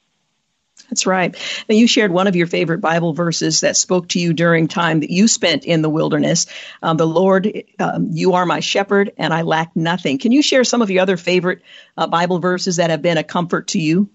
That's 0.89 1.05
right. 1.05 1.36
Now, 1.69 1.76
you 1.76 1.88
shared 1.88 2.11
one 2.11 2.28
of 2.28 2.36
your 2.36 2.47
favorite 2.47 2.80
Bible 2.80 3.13
verses 3.13 3.61
that 3.61 3.78
spoke 3.78 4.09
to 4.09 4.19
you 4.19 4.34
during 4.34 4.67
time 4.67 4.99
that 4.99 5.09
you 5.09 5.28
spent 5.28 5.65
in 5.65 5.82
the 5.82 5.89
wilderness. 5.89 6.47
Um, 6.82 6.97
the 6.97 7.07
Lord, 7.07 7.63
um, 7.80 8.09
you 8.11 8.34
are 8.34 8.45
my 8.45 8.59
shepherd, 8.59 9.11
and 9.17 9.34
I 9.34 9.43
lack 9.43 9.76
nothing. 9.76 10.17
Can 10.17 10.32
you 10.32 10.41
share 10.41 10.63
some 10.63 10.82
of 10.82 10.91
your 10.91 11.01
other 11.01 11.17
favorite 11.17 11.61
uh, 11.97 12.07
Bible 12.07 12.39
verses 12.39 12.76
that 12.76 12.89
have 12.89 13.01
been 13.01 13.17
a 13.17 13.24
comfort 13.24 13.69
to 13.69 13.80
you? 13.80 14.09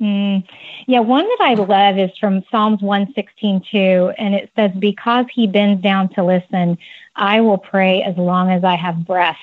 Mm. 0.00 0.44
Yeah, 0.86 1.00
one 1.00 1.24
that 1.24 1.38
I 1.40 1.54
love 1.54 1.98
is 1.98 2.16
from 2.18 2.42
Psalms 2.50 2.80
116:2, 2.80 4.14
and 4.16 4.34
it 4.34 4.50
says, 4.56 4.70
Because 4.78 5.26
he 5.32 5.46
bends 5.46 5.82
down 5.82 6.08
to 6.10 6.24
listen, 6.24 6.78
I 7.16 7.40
will 7.42 7.58
pray 7.58 8.02
as 8.02 8.16
long 8.16 8.50
as 8.50 8.64
I 8.64 8.76
have 8.76 9.06
breath. 9.06 9.38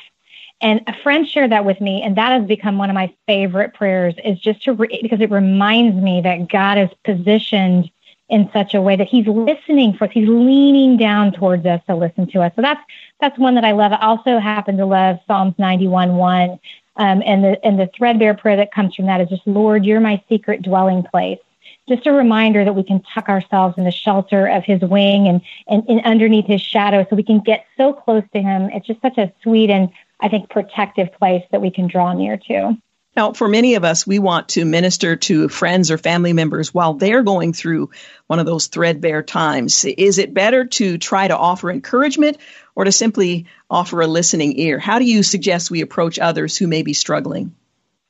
And 0.59 0.81
a 0.87 0.93
friend 1.03 1.27
shared 1.27 1.51
that 1.51 1.65
with 1.65 1.79
me, 1.79 2.01
and 2.01 2.15
that 2.17 2.31
has 2.31 2.47
become 2.47 2.79
one 2.79 2.89
of 2.89 2.95
my 2.95 3.13
favorite 3.27 3.75
prayers, 3.75 4.15
is 4.25 4.39
just 4.39 4.63
to, 4.63 4.73
re- 4.73 4.99
because 5.03 5.21
it 5.21 5.29
reminds 5.29 5.95
me 5.95 6.21
that 6.21 6.49
God 6.49 6.79
is 6.79 6.89
positioned 7.03 7.91
in 8.29 8.49
such 8.51 8.73
a 8.73 8.81
way 8.81 8.95
that 8.95 9.07
he's 9.07 9.27
listening 9.27 9.93
for 9.93 10.05
us. 10.05 10.11
He's 10.11 10.27
leaning 10.27 10.97
down 10.97 11.31
towards 11.31 11.65
us 11.67 11.81
to 11.87 11.95
listen 11.95 12.27
to 12.31 12.41
us. 12.41 12.51
So 12.55 12.63
that's, 12.63 12.81
that's 13.21 13.37
one 13.37 13.53
that 13.55 13.63
I 13.63 13.71
love. 13.71 13.91
I 13.93 13.99
also 13.99 14.39
happen 14.39 14.77
to 14.77 14.85
love 14.85 15.19
Psalms 15.27 15.53
91 15.59 16.15
1 16.15 16.59
um, 16.97 17.21
and 17.25 17.43
the 17.43 17.65
and 17.65 17.79
the 17.79 17.89
threadbare 17.95 18.33
prayer 18.33 18.57
that 18.57 18.73
comes 18.73 18.95
from 18.95 19.05
that 19.05 19.21
is 19.21 19.29
just, 19.29 19.45
Lord, 19.45 19.85
you're 19.85 19.99
my 19.99 20.21
secret 20.27 20.61
dwelling 20.61 21.03
place. 21.03 21.39
Just 21.87 22.05
a 22.05 22.11
reminder 22.11 22.65
that 22.65 22.73
we 22.73 22.83
can 22.83 23.01
tuck 23.13 23.29
ourselves 23.29 23.77
in 23.77 23.85
the 23.85 23.91
shelter 23.91 24.45
of 24.47 24.65
his 24.65 24.81
wing 24.81 25.27
and, 25.27 25.41
and, 25.67 25.83
and 25.87 26.01
underneath 26.03 26.45
his 26.45 26.61
shadow 26.61 27.05
so 27.09 27.15
we 27.15 27.23
can 27.23 27.39
get 27.39 27.65
so 27.77 27.93
close 27.93 28.23
to 28.33 28.41
him. 28.41 28.69
It's 28.73 28.85
just 28.85 29.01
such 29.01 29.17
a 29.17 29.31
sweet 29.41 29.69
and 29.69 29.89
I 30.19 30.27
think 30.27 30.49
protective 30.49 31.13
place 31.13 31.43
that 31.51 31.61
we 31.61 31.71
can 31.71 31.87
draw 31.87 32.11
near 32.13 32.37
to. 32.49 32.77
Now, 33.17 33.33
for 33.33 33.47
many 33.47 33.73
of 33.73 33.83
us, 33.83 34.05
we 34.05 34.19
want 34.19 34.49
to 34.49 34.63
minister 34.63 35.15
to 35.15 35.49
friends 35.49 35.89
or 35.89 35.97
family 35.97 36.33
members 36.33 36.71
while 36.71 36.93
they're 36.93 37.23
going 37.23 37.51
through 37.51 37.89
one 38.27 38.37
of 38.37 38.45
those 38.45 38.67
threadbare 38.67 39.23
times. 39.23 39.85
Is 39.85 40.19
it 40.19 40.35
better 40.35 40.65
to 40.65 40.99
try 40.99 41.27
to 41.27 41.35
offer 41.35 41.71
encouragement 41.71 42.37
or 42.77 42.83
to 42.83 42.91
simply 42.91 43.47
offer 43.71 44.01
a 44.01 44.07
listening 44.07 44.59
ear? 44.59 44.77
How 44.77 44.99
do 44.99 45.05
you 45.05 45.23
suggest 45.23 45.71
we 45.71 45.81
approach 45.81 46.19
others 46.19 46.55
who 46.55 46.67
may 46.67 46.83
be 46.83 46.93
struggling? 46.93 47.55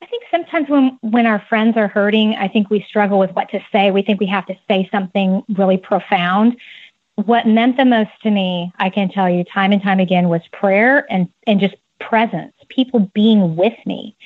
I 0.02 0.06
think 0.06 0.24
sometimes 0.30 0.68
when 0.68 0.98
when 1.00 1.24
our 1.24 1.42
friends 1.48 1.78
are 1.78 1.88
hurting, 1.88 2.34
I 2.34 2.48
think 2.48 2.68
we 2.68 2.84
struggle 2.86 3.18
with 3.18 3.30
what 3.32 3.48
to 3.52 3.60
say. 3.72 3.90
We 3.90 4.02
think 4.02 4.20
we 4.20 4.26
have 4.26 4.44
to 4.46 4.54
say 4.68 4.86
something 4.92 5.42
really 5.56 5.78
profound. 5.78 6.58
What 7.14 7.46
meant 7.46 7.78
the 7.78 7.86
most 7.86 8.10
to 8.24 8.30
me, 8.30 8.70
I 8.78 8.90
can 8.90 9.08
tell 9.08 9.28
you 9.28 9.42
time 9.42 9.72
and 9.72 9.82
time 9.82 10.00
again, 10.00 10.28
was 10.28 10.42
prayer 10.52 11.10
and 11.10 11.30
and 11.46 11.60
just 11.60 11.74
presence, 11.98 12.52
people 12.68 13.10
being 13.14 13.56
with 13.56 13.74
me 13.86 14.16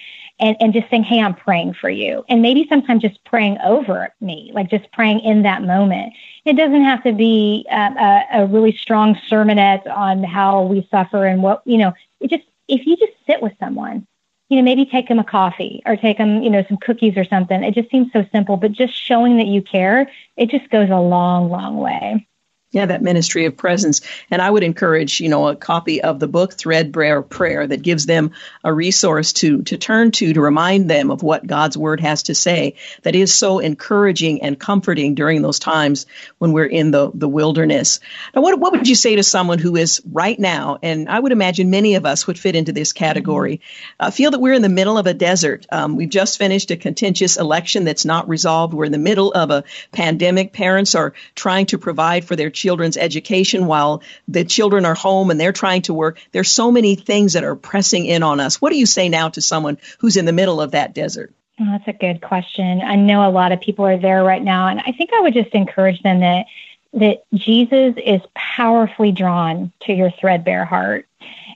and, 0.42 0.56
and 0.60 0.72
just 0.72 0.90
saying, 0.90 1.04
Hey, 1.04 1.20
I'm 1.20 1.34
praying 1.34 1.74
for 1.74 1.88
you. 1.88 2.24
And 2.28 2.42
maybe 2.42 2.66
sometimes 2.68 3.00
just 3.00 3.24
praying 3.24 3.58
over 3.64 4.12
me, 4.20 4.50
like 4.52 4.68
just 4.68 4.90
praying 4.92 5.20
in 5.20 5.42
that 5.42 5.62
moment. 5.62 6.12
It 6.44 6.54
doesn't 6.54 6.82
have 6.82 7.02
to 7.04 7.12
be 7.12 7.64
a, 7.70 7.76
a, 7.76 8.26
a 8.42 8.46
really 8.46 8.76
strong 8.76 9.14
sermonette 9.30 9.86
on 9.88 10.24
how 10.24 10.62
we 10.62 10.86
suffer 10.90 11.24
and 11.24 11.42
what, 11.42 11.62
you 11.64 11.78
know, 11.78 11.92
it 12.20 12.28
just, 12.28 12.42
if 12.66 12.84
you 12.84 12.96
just 12.96 13.12
sit 13.24 13.40
with 13.40 13.52
someone, 13.60 14.06
you 14.48 14.56
know, 14.56 14.62
maybe 14.62 14.84
take 14.84 15.08
them 15.08 15.20
a 15.20 15.24
coffee 15.24 15.80
or 15.86 15.96
take 15.96 16.18
them, 16.18 16.42
you 16.42 16.50
know, 16.50 16.64
some 16.68 16.76
cookies 16.76 17.16
or 17.16 17.24
something. 17.24 17.62
It 17.62 17.74
just 17.74 17.90
seems 17.90 18.12
so 18.12 18.26
simple, 18.32 18.56
but 18.56 18.72
just 18.72 18.94
showing 18.94 19.36
that 19.36 19.46
you 19.46 19.62
care, 19.62 20.10
it 20.36 20.50
just 20.50 20.68
goes 20.70 20.90
a 20.90 21.00
long, 21.00 21.50
long 21.50 21.78
way. 21.78 22.26
Yeah, 22.72 22.86
that 22.86 23.02
ministry 23.02 23.44
of 23.44 23.54
presence. 23.54 24.00
And 24.30 24.40
I 24.40 24.50
would 24.50 24.62
encourage, 24.62 25.20
you 25.20 25.28
know, 25.28 25.48
a 25.48 25.54
copy 25.54 26.00
of 26.00 26.18
the 26.18 26.26
book 26.26 26.54
Threadbare 26.54 27.20
Prayer 27.20 27.66
that 27.66 27.82
gives 27.82 28.06
them 28.06 28.30
a 28.64 28.72
resource 28.72 29.34
to, 29.34 29.60
to 29.64 29.76
turn 29.76 30.10
to 30.12 30.32
to 30.32 30.40
remind 30.40 30.88
them 30.88 31.10
of 31.10 31.22
what 31.22 31.46
God's 31.46 31.76
word 31.76 32.00
has 32.00 32.22
to 32.24 32.34
say 32.34 32.76
that 33.02 33.14
is 33.14 33.34
so 33.34 33.58
encouraging 33.58 34.40
and 34.40 34.58
comforting 34.58 35.14
during 35.14 35.42
those 35.42 35.58
times 35.58 36.06
when 36.38 36.52
we're 36.52 36.64
in 36.64 36.92
the, 36.92 37.10
the 37.12 37.28
wilderness. 37.28 38.00
Now, 38.34 38.40
what, 38.40 38.58
what 38.58 38.72
would 38.72 38.88
you 38.88 38.94
say 38.94 39.16
to 39.16 39.22
someone 39.22 39.58
who 39.58 39.76
is 39.76 40.00
right 40.10 40.38
now, 40.38 40.78
and 40.82 41.10
I 41.10 41.20
would 41.20 41.32
imagine 41.32 41.68
many 41.68 41.96
of 41.96 42.06
us 42.06 42.26
would 42.26 42.38
fit 42.38 42.56
into 42.56 42.72
this 42.72 42.94
category, 42.94 43.60
uh, 44.00 44.10
feel 44.10 44.30
that 44.30 44.40
we're 44.40 44.54
in 44.54 44.62
the 44.62 44.70
middle 44.70 44.96
of 44.96 45.06
a 45.06 45.12
desert. 45.12 45.66
Um, 45.70 45.94
we've 45.94 46.08
just 46.08 46.38
finished 46.38 46.70
a 46.70 46.78
contentious 46.78 47.36
election 47.36 47.84
that's 47.84 48.06
not 48.06 48.30
resolved. 48.30 48.72
We're 48.72 48.86
in 48.86 48.92
the 48.92 48.98
middle 48.98 49.30
of 49.30 49.50
a 49.50 49.64
pandemic. 49.92 50.54
Parents 50.54 50.94
are 50.94 51.12
trying 51.34 51.66
to 51.66 51.76
provide 51.76 52.24
for 52.24 52.34
their 52.34 52.48
children 52.48 52.61
children's 52.62 52.96
education 52.96 53.66
while 53.66 54.02
the 54.28 54.44
children 54.44 54.84
are 54.84 54.94
home 54.94 55.30
and 55.30 55.40
they're 55.40 55.52
trying 55.52 55.82
to 55.82 55.92
work. 55.92 56.20
There's 56.30 56.50
so 56.50 56.70
many 56.70 56.94
things 56.94 57.32
that 57.32 57.42
are 57.42 57.56
pressing 57.56 58.06
in 58.06 58.22
on 58.22 58.38
us. 58.38 58.60
What 58.60 58.70
do 58.70 58.78
you 58.78 58.86
say 58.86 59.08
now 59.08 59.30
to 59.30 59.40
someone 59.42 59.78
who's 59.98 60.16
in 60.16 60.26
the 60.26 60.32
middle 60.32 60.60
of 60.60 60.70
that 60.70 60.94
desert? 60.94 61.34
Oh, 61.60 61.66
that's 61.66 61.88
a 61.88 61.92
good 61.92 62.22
question. 62.22 62.80
I 62.80 62.94
know 62.94 63.28
a 63.28 63.30
lot 63.30 63.50
of 63.50 63.60
people 63.60 63.84
are 63.84 63.98
there 63.98 64.22
right 64.22 64.42
now, 64.42 64.68
and 64.68 64.80
I 64.80 64.92
think 64.92 65.10
I 65.12 65.20
would 65.20 65.34
just 65.34 65.50
encourage 65.50 66.00
them 66.02 66.20
that 66.20 66.46
that 66.94 67.24
Jesus 67.34 67.94
is 68.04 68.20
powerfully 68.34 69.12
drawn 69.12 69.72
to 69.82 69.94
your 69.94 70.10
threadbare 70.20 70.66
heart. 70.66 71.06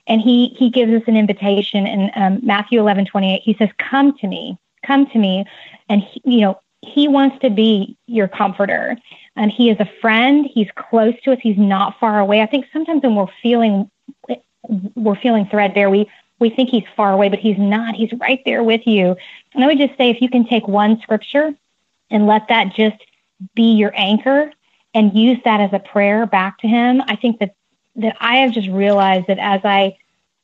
And 0.07 0.19
he, 0.19 0.55
he 0.57 0.71
gives 0.71 0.91
us 0.93 1.03
an 1.05 1.15
invitation 1.15 1.85
in 1.85 2.11
um, 2.15 2.39
Matthew 2.41 2.79
11, 2.79 3.05
28. 3.05 3.41
He 3.43 3.53
says, 3.53 3.69
come 3.77 4.17
to 4.17 4.27
me, 4.27 4.57
come 4.83 5.05
to 5.07 5.19
me. 5.19 5.45
And, 5.89 6.01
he, 6.01 6.21
you 6.25 6.41
know, 6.41 6.59
he 6.81 7.07
wants 7.07 7.39
to 7.41 7.49
be 7.49 7.97
your 8.07 8.27
comforter 8.27 8.97
and 9.37 9.51
he 9.51 9.69
is 9.69 9.79
a 9.79 9.89
friend. 10.01 10.49
He's 10.51 10.67
close 10.75 11.13
to 11.23 11.31
us. 11.31 11.39
He's 11.41 11.57
not 11.57 11.99
far 11.99 12.19
away. 12.19 12.41
I 12.41 12.47
think 12.47 12.65
sometimes 12.73 13.03
when 13.03 13.15
we're 13.15 13.27
feeling 13.41 13.89
we're 14.95 15.15
feeling 15.15 15.45
threadbare, 15.45 15.89
we 15.89 16.09
we 16.39 16.49
think 16.49 16.69
he's 16.69 16.83
far 16.95 17.13
away, 17.13 17.29
but 17.29 17.39
he's 17.39 17.57
not. 17.57 17.95
He's 17.95 18.11
right 18.13 18.41
there 18.45 18.63
with 18.63 18.85
you. 18.85 19.15
And 19.53 19.63
I 19.63 19.67
would 19.67 19.77
just 19.77 19.97
say 19.97 20.09
if 20.09 20.21
you 20.21 20.29
can 20.29 20.45
take 20.45 20.67
one 20.67 20.99
scripture 21.01 21.53
and 22.11 22.27
let 22.27 22.47
that 22.49 22.75
just 22.75 22.97
be 23.55 23.73
your 23.73 23.91
anchor 23.95 24.51
and 24.93 25.13
use 25.13 25.39
that 25.45 25.61
as 25.61 25.71
a 25.73 25.79
prayer 25.79 26.25
back 26.25 26.59
to 26.59 26.67
him, 26.67 27.01
I 27.07 27.15
think 27.15 27.39
that 27.39 27.55
that 27.95 28.17
I 28.19 28.37
have 28.37 28.51
just 28.51 28.67
realized 28.69 29.27
that 29.27 29.39
as 29.39 29.61
I 29.63 29.97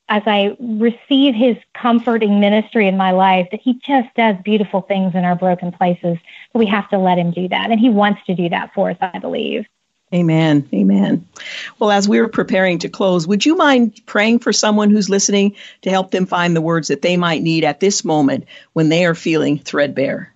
as 0.10 0.24
I 0.26 0.56
receive 0.60 1.34
his 1.34 1.58
comforting 1.74 2.40
ministry 2.40 2.88
in 2.88 2.98
my 2.98 3.12
life, 3.12 3.48
that 3.52 3.62
he 3.62 3.76
just 3.76 4.14
does 4.16 4.36
beautiful 4.44 4.82
things 4.82 5.16
in 5.16 5.24
our 5.24 5.36
broken 5.36 5.72
places. 5.72 6.18
We 6.54 6.66
have 6.68 6.90
to 6.90 6.98
let 6.98 7.18
him 7.18 7.32
do 7.32 7.48
that. 7.48 7.72
And 7.72 7.80
he 7.80 7.90
wants 7.90 8.22
to 8.28 8.36
do 8.36 8.50
that 8.50 8.74
for 8.74 8.92
us, 8.92 8.98
I 9.02 9.20
believe. 9.20 9.66
Amen. 10.14 10.70
Amen. 10.72 11.28
Well, 11.80 11.90
as 11.90 12.08
we're 12.08 12.28
preparing 12.28 12.78
to 12.80 12.90
close, 12.90 13.26
would 13.26 13.46
you 13.46 13.56
mind 13.56 14.00
praying 14.06 14.40
for 14.40 14.54
someone 14.54 14.92
who's 14.92 15.10
listening 15.10 15.56
to 15.82 15.90
help 15.90 16.12
them 16.12 16.28
find 16.28 16.56
the 16.56 16.62
words 16.62 16.90
that 16.90 17.02
they 17.02 17.18
might 17.18 17.42
need 17.42 17.64
at 17.64 17.80
this 17.80 18.06
moment 18.06 18.46
when 18.74 18.90
they 18.90 19.06
are 19.06 19.16
feeling 19.16 19.58
threadbare? 19.58 20.32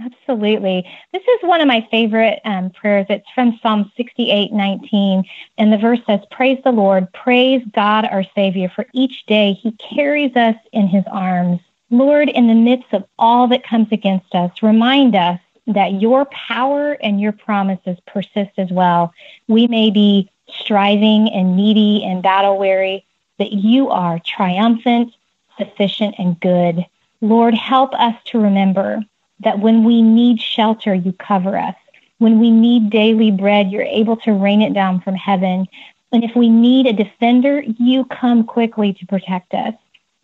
Absolutely. 0.00 0.84
This 1.12 1.22
is 1.22 1.38
one 1.42 1.60
of 1.60 1.68
my 1.68 1.86
favorite 1.90 2.40
um, 2.44 2.70
prayers. 2.70 3.06
It's 3.08 3.28
from 3.34 3.58
Psalm 3.62 3.92
68 3.96 4.52
19. 4.52 5.24
And 5.58 5.72
the 5.72 5.78
verse 5.78 6.00
says, 6.06 6.20
Praise 6.30 6.58
the 6.64 6.72
Lord, 6.72 7.12
praise 7.12 7.62
God 7.72 8.06
our 8.06 8.24
Savior, 8.34 8.70
for 8.74 8.86
each 8.94 9.26
day 9.26 9.52
he 9.52 9.72
carries 9.72 10.34
us 10.36 10.56
in 10.72 10.88
his 10.88 11.04
arms. 11.10 11.60
Lord, 11.90 12.28
in 12.28 12.46
the 12.46 12.54
midst 12.54 12.92
of 12.92 13.04
all 13.18 13.48
that 13.48 13.64
comes 13.64 13.88
against 13.92 14.34
us, 14.34 14.50
remind 14.62 15.14
us 15.14 15.40
that 15.66 16.00
your 16.00 16.24
power 16.26 16.92
and 17.02 17.20
your 17.20 17.32
promises 17.32 17.98
persist 18.06 18.52
as 18.58 18.70
well. 18.70 19.12
We 19.48 19.66
may 19.66 19.90
be 19.90 20.30
striving 20.48 21.30
and 21.30 21.56
needy 21.56 22.04
and 22.04 22.22
battle 22.22 22.58
weary, 22.58 23.04
but 23.38 23.52
you 23.52 23.90
are 23.90 24.18
triumphant, 24.18 25.12
sufficient, 25.58 26.16
and 26.18 26.38
good. 26.40 26.84
Lord, 27.20 27.54
help 27.54 27.92
us 27.94 28.14
to 28.26 28.40
remember 28.40 29.04
that 29.40 29.60
when 29.60 29.84
we 29.84 30.02
need 30.02 30.40
shelter, 30.40 30.94
you 30.94 31.12
cover 31.12 31.56
us. 31.56 31.74
When 32.18 32.38
we 32.38 32.50
need 32.50 32.90
daily 32.90 33.30
bread, 33.30 33.70
you're 33.70 33.82
able 33.82 34.16
to 34.18 34.32
rain 34.32 34.60
it 34.60 34.74
down 34.74 35.00
from 35.00 35.14
heaven. 35.14 35.66
And 36.12 36.24
if 36.24 36.34
we 36.36 36.48
need 36.48 36.86
a 36.86 36.92
defender, 36.92 37.62
you 37.62 38.04
come 38.06 38.44
quickly 38.44 38.92
to 38.94 39.06
protect 39.06 39.54
us. 39.54 39.74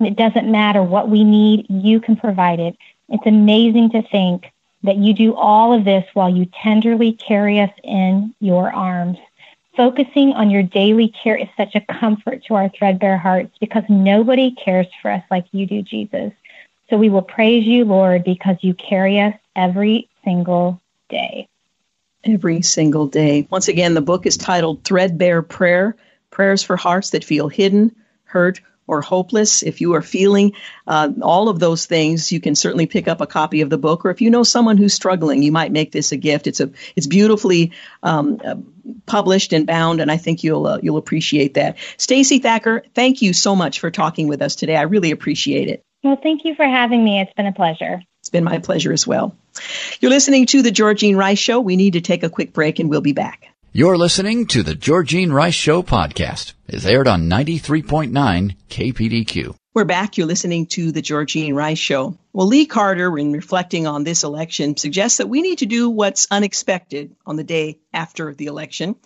It 0.01 0.17
doesn't 0.17 0.51
matter 0.51 0.83
what 0.83 1.09
we 1.09 1.25
need, 1.25 1.67
you 1.71 2.01
can 2.01 2.17
provide 2.17 2.61
it. 2.61 2.77
It's 3.09 3.27
amazing 3.27 3.91
to 3.91 4.03
think 4.03 4.53
that 4.83 4.97
you 4.97 5.15
do 5.15 5.35
all 5.35 5.73
of 5.73 5.85
this 5.85 6.05
while 6.15 6.31
you 6.31 6.47
tenderly 6.63 7.13
carry 7.13 7.61
us 7.61 7.73
in 7.83 8.35
your 8.41 8.73
arms. 8.73 9.19
Focusing 9.77 10.33
on 10.33 10.49
your 10.51 10.63
daily 10.63 11.09
care 11.09 11.37
is 11.37 11.49
such 11.57 11.75
a 11.75 11.81
comfort 11.81 12.45
to 12.45 12.55
our 12.55 12.71
threadbare 12.71 13.19
hearts 13.19 13.55
because 13.61 13.85
nobody 13.89 14.53
cares 14.53 14.87
for 15.03 15.11
us 15.11 15.23
like 15.31 15.47
you 15.53 15.67
do, 15.67 15.83
Jesus. 15.83 16.33
So 16.89 16.97
we 16.97 17.11
will 17.11 17.23
praise 17.23 17.67
you, 17.67 17.85
Lord, 17.85 18.25
because 18.25 18.57
you 18.61 18.75
carry 18.75 19.21
us 19.21 19.35
every 19.55 20.09
single 20.25 20.81
day. 21.09 21.49
Every 22.25 22.63
single 22.63 23.07
day. 23.07 23.47
Once 23.51 23.69
again, 23.69 23.95
the 23.95 24.01
book 24.01 24.25
is 24.25 24.37
titled 24.37 24.85
Threadbare 24.85 25.43
Prayer 25.43 25.97
Prayers 26.31 26.63
for 26.63 26.77
Hearts 26.77 27.11
That 27.11 27.25
Feel 27.25 27.49
Hidden, 27.49 27.95
Hurt, 28.25 28.61
or 28.87 29.01
hopeless, 29.01 29.63
if 29.63 29.81
you 29.81 29.95
are 29.95 30.03
feeling 30.03 30.53
uh, 30.87 31.11
all 31.23 31.49
of 31.49 31.59
those 31.59 31.87
things, 31.87 32.33
you 32.33 32.41
can 32.41 32.55
certainly 32.55 32.87
pick 32.87 33.09
up 33.09 33.21
a 33.21 33.27
copy 33.27 33.61
of 33.61 33.71
the 33.71 33.79
book. 33.79 34.05
Or 34.05 34.11
if 34.11 34.21
you 34.21 34.31
know 34.31 34.43
someone 34.43 34.77
who's 34.77 34.95
struggling, 34.95 35.43
you 35.43 35.53
might 35.53 35.73
make 35.73 35.93
this 35.93 36.13
a 36.13 36.17
gift. 36.17 36.47
It's 36.47 36.61
a 36.61 36.71
it's 36.95 37.07
beautifully 37.07 37.73
um, 38.03 38.41
uh, 38.45 38.57
published 39.07 39.53
and 39.53 39.67
bound, 39.67 40.01
and 40.01 40.11
I 40.11 40.17
think 40.17 40.45
you'll 40.45 40.67
uh, 40.67 40.79
you'll 40.83 40.99
appreciate 40.99 41.55
that. 41.55 41.79
Stacey 41.97 42.39
Thacker, 42.39 42.85
thank 42.95 43.23
you 43.23 43.33
so 43.33 43.57
much 43.57 43.81
for 43.81 43.91
talking 43.91 44.29
with 44.29 44.43
us 44.43 44.57
today. 44.57 44.77
I 44.77 44.83
really 44.83 45.11
appreciate 45.11 45.69
it. 45.69 45.83
Well, 46.03 46.19
thank 46.23 46.45
you 46.45 46.55
for 46.55 46.65
having 46.65 47.05
me. 47.05 47.21
It's 47.21 47.33
been 47.35 47.47
a 47.47 47.53
pleasure. 47.53 48.03
It's 48.21 48.31
been 48.31 48.45
my 48.45 48.59
pleasure 48.59 48.93
as 48.93 49.07
well. 49.07 49.37
You're 50.01 50.11
listening 50.11 50.47
to 50.47 50.63
the 50.63 50.71
Georgene 50.71 51.17
Rice 51.17 51.39
Show. 51.39 51.61
We 51.61 51.77
need 51.77 51.95
to 51.95 52.01
take 52.01 52.23
a 52.23 52.31
quick 52.31 52.53
break, 52.53 52.79
and 52.79 52.91
we'll 52.91 53.01
be 53.01 53.13
back. 53.13 53.49
You're 53.77 53.99
listening 53.99 54.47
to 54.47 54.63
the 54.63 54.75
Georgene 54.75 55.31
Rice 55.31 55.53
Show 55.53 55.83
podcast. 55.83 56.55
It's 56.67 56.87
aired 56.87 57.07
on 57.07 57.29
93.9 57.29 58.57
KPDQ. 58.71 59.55
We're 59.75 59.85
back. 59.85 60.17
You're 60.17 60.27
listening 60.27 60.65
to 60.69 60.93
the 60.93 61.03
Georgene 61.03 61.55
Rice 61.55 61.77
Show. 61.77 62.17
Well, 62.33 62.47
Lee 62.47 62.65
Carter, 62.65 63.19
in 63.19 63.35
reflecting 63.35 63.87
on 63.87 64.03
this 64.03 64.25
election, 64.25 64.79
suggests 64.79 65.19
that 65.19 65.29
we 65.29 65.43
need 65.43 65.59
to 65.59 65.67
do 65.67 65.91
what's 65.91 66.27
unexpected 66.31 67.15
on 67.27 67.37
the 67.37 67.45
day 67.45 67.79
after 67.93 68.33
the 68.33 68.47
election. 68.47 68.97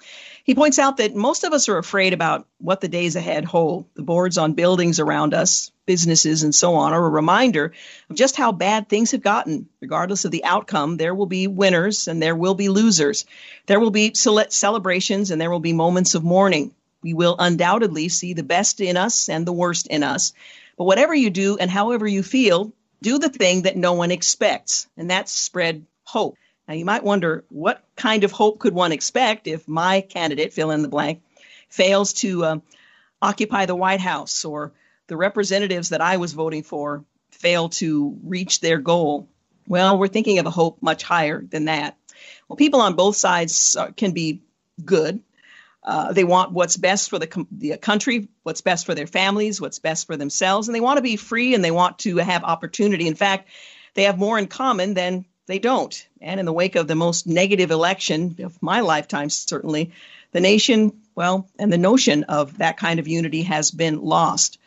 He 0.45 0.55
points 0.55 0.79
out 0.79 0.97
that 0.97 1.15
most 1.15 1.45
of 1.45 1.53
us 1.53 1.69
are 1.69 1.79
afraid 1.79 2.13
about 2.13 2.47
what 2.59 2.81
the 2.81 2.89
days 2.89 3.15
ahead 3.15 3.45
hold. 3.45 3.87
The 3.95 4.03
boards 4.03 4.39
on 4.39 4.55
buildings 4.55 4.99
around 4.99 5.35
us, 5.35 5.71
businesses, 5.87 6.43
and 6.43 6.55
so 6.55 6.75
on 6.75 6.93
are 6.93 7.05
a 7.05 7.11
reminder 7.11 7.73
of 8.09 8.17
just 8.17 8.37
how 8.37 8.53
bad 8.53 8.89
things 8.89 9.11
have 9.11 9.23
gotten. 9.23 9.69
Regardless 9.81 10.25
of 10.25 10.31
the 10.31 10.45
outcome, 10.45 10.97
there 10.97 11.15
will 11.15 11.27
be 11.27 11.47
winners 11.47 12.09
and 12.09 12.23
there 12.23 12.37
will 12.37 12.55
be 12.55 12.69
losers. 12.69 13.27
There 13.67 13.81
will 13.81 13.91
be 13.91 14.13
celebrations 14.15 15.31
and 15.31 15.41
there 15.41 15.51
will 15.51 15.61
be 15.61 15.73
moments 15.73 16.15
of 16.15 16.25
mourning. 16.25 16.75
We 17.03 17.15
will 17.15 17.37
undoubtedly 17.39 18.09
see 18.09 18.35
the 18.35 18.43
best 18.43 18.81
in 18.81 18.97
us 18.97 19.29
and 19.29 19.47
the 19.47 19.53
worst 19.53 19.87
in 19.87 20.03
us. 20.03 20.33
But 20.77 20.85
whatever 20.85 21.15
you 21.15 21.31
do 21.31 21.59
and 21.59 21.71
however 21.71 22.07
you 22.07 22.23
feel, 22.23 22.73
do 23.03 23.19
the 23.19 23.31
thing 23.31 23.63
that 23.63 23.77
no 23.77 23.95
one 23.95 24.11
expects, 24.11 24.87
and 24.97 25.11
that's 25.11 25.33
spread 25.33 25.87
hope. 26.05 26.37
Now, 26.71 26.77
you 26.77 26.85
might 26.85 27.03
wonder 27.03 27.45
what 27.49 27.83
kind 27.97 28.23
of 28.23 28.31
hope 28.31 28.61
could 28.61 28.73
one 28.73 28.93
expect 28.93 29.49
if 29.49 29.67
my 29.67 30.03
candidate, 30.03 30.53
fill 30.53 30.71
in 30.71 30.83
the 30.83 30.89
blank, 30.89 31.21
fails 31.69 32.13
to 32.13 32.45
uh, 32.45 32.59
occupy 33.21 33.67
the 33.67 33.75
White 33.75 33.99
House 33.99 34.45
or 34.45 34.73
the 35.09 35.17
representatives 35.17 35.89
that 35.89 36.01
I 36.01 36.19
was 36.19 36.33
voting 36.33 36.63
for 36.63 37.05
fail 37.33 37.71
to 37.71 38.17
reach 38.23 38.61
their 38.61 38.79
goal. 38.79 39.29
Well, 39.67 39.99
we're 39.99 40.07
thinking 40.07 40.39
of 40.39 40.47
a 40.47 40.51
hope 40.51 40.81
much 40.81 41.03
higher 41.03 41.43
than 41.43 41.65
that. 41.65 41.97
Well, 42.47 42.57
people 42.57 42.83
on 42.83 42.95
both 42.95 43.17
sides 43.17 43.77
can 43.97 44.13
be 44.13 44.41
good. 44.85 45.25
Uh, 45.83 46.13
they 46.13 46.23
want 46.23 46.53
what's 46.53 46.77
best 46.77 47.11
for 47.11 47.19
the, 47.19 47.27
com- 47.27 47.49
the 47.51 47.79
country, 47.79 48.29
what's 48.45 48.61
best 48.61 48.87
for 48.87 48.95
their 48.95 49.09
families, 49.09 49.61
what's 49.61 49.81
best 49.81 50.07
for 50.07 50.17
themselves, 50.17 50.69
and 50.69 50.75
they 50.77 50.81
want 50.81 50.99
to 50.99 51.03
be 51.03 51.17
free 51.17 51.53
and 51.53 51.65
they 51.65 51.73
want 51.73 51.99
to 52.01 52.19
have 52.19 52.45
opportunity. 52.45 53.09
In 53.09 53.17
fact, 53.17 53.49
they 53.95 54.05
have 54.05 54.19
more 54.19 54.39
in 54.39 54.47
common 54.47 54.95
than 54.95 55.25
they 55.51 55.59
don't. 55.59 56.07
And 56.21 56.39
in 56.39 56.47
the 56.47 56.53
wake 56.53 56.77
of 56.77 56.87
the 56.87 56.95
most 56.95 57.27
negative 57.27 57.71
election 57.71 58.37
of 58.41 58.63
my 58.63 58.81
lifetime, 58.81 59.31
certainly, 59.31 59.91
the 60.33 60.41
nation, 60.41 60.93
well, 61.15 61.49
and 61.59 61.73
the 61.73 61.79
notion 61.79 62.25
of 62.25 62.59
that 62.59 62.77
kind 62.77 63.01
of 63.01 63.09
unity 63.09 63.43
has 63.43 63.71
been 63.71 64.01
lost. 64.01 64.59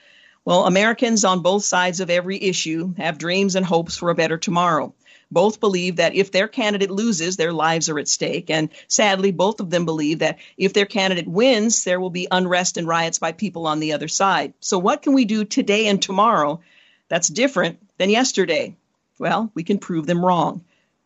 Well, 0.46 0.66
Americans 0.66 1.24
on 1.24 1.40
both 1.40 1.64
sides 1.64 2.02
of 2.02 2.10
every 2.10 2.42
issue 2.42 2.94
have 2.98 3.18
dreams 3.18 3.56
and 3.56 3.66
hopes 3.66 3.96
for 3.96 4.10
a 4.10 4.16
better 4.16 4.38
tomorrow. 4.38 4.94
Both 5.32 5.62
believe 5.62 5.96
that 5.96 6.16
if 6.16 6.32
their 6.32 6.50
candidate 6.50 6.92
loses, 6.92 7.38
their 7.38 7.54
lives 7.54 7.88
are 7.88 7.98
at 7.98 8.10
stake. 8.10 8.50
And 8.50 8.70
sadly, 8.90 9.32
both 9.32 9.62
of 9.62 9.70
them 9.70 9.86
believe 9.86 10.20
that 10.20 10.38
if 10.58 10.74
their 10.74 10.86
candidate 10.86 11.28
wins, 11.28 11.86
there 11.86 12.00
will 12.00 12.10
be 12.10 12.28
unrest 12.30 12.76
and 12.76 12.88
riots 12.88 13.20
by 13.20 13.32
people 13.32 13.68
on 13.68 13.80
the 13.80 13.94
other 13.94 14.10
side. 14.10 14.54
So, 14.60 14.78
what 14.78 15.02
can 15.02 15.14
we 15.14 15.24
do 15.24 15.46
today 15.46 15.88
and 15.88 16.02
tomorrow 16.02 16.60
that's 17.08 17.30
different 17.30 17.80
than 17.98 18.10
yesterday? 18.10 18.76
Well, 19.18 19.50
we 19.54 19.64
can 19.64 19.78
prove 19.80 20.06
them 20.06 20.24
wrong. 20.24 20.64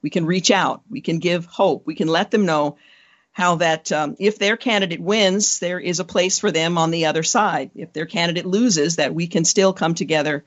We 0.08 0.12
can 0.12 0.26
reach 0.26 0.52
out. 0.52 0.84
We 0.90 1.02
can 1.02 1.20
give 1.20 1.46
hope. 1.48 1.86
We 1.86 1.94
can 1.94 2.08
let 2.08 2.32
them 2.32 2.46
know 2.46 2.78
how 3.34 3.56
that 3.56 3.92
um, 3.92 4.16
if 4.20 4.40
their 4.40 4.56
candidate 4.56 5.02
wins, 5.02 5.60
there 5.60 5.82
is 5.82 6.00
a 6.00 6.06
place 6.06 6.40
for 6.40 6.50
them 6.50 6.78
on 6.78 6.92
the 6.92 7.08
other 7.08 7.24
side. 7.24 7.72
If 7.76 7.92
their 7.92 8.06
candidate 8.06 8.46
loses, 8.46 8.96
that 8.96 9.14
we 9.14 9.28
can 9.28 9.44
still 9.44 9.74
come 9.74 9.96
together 9.96 10.46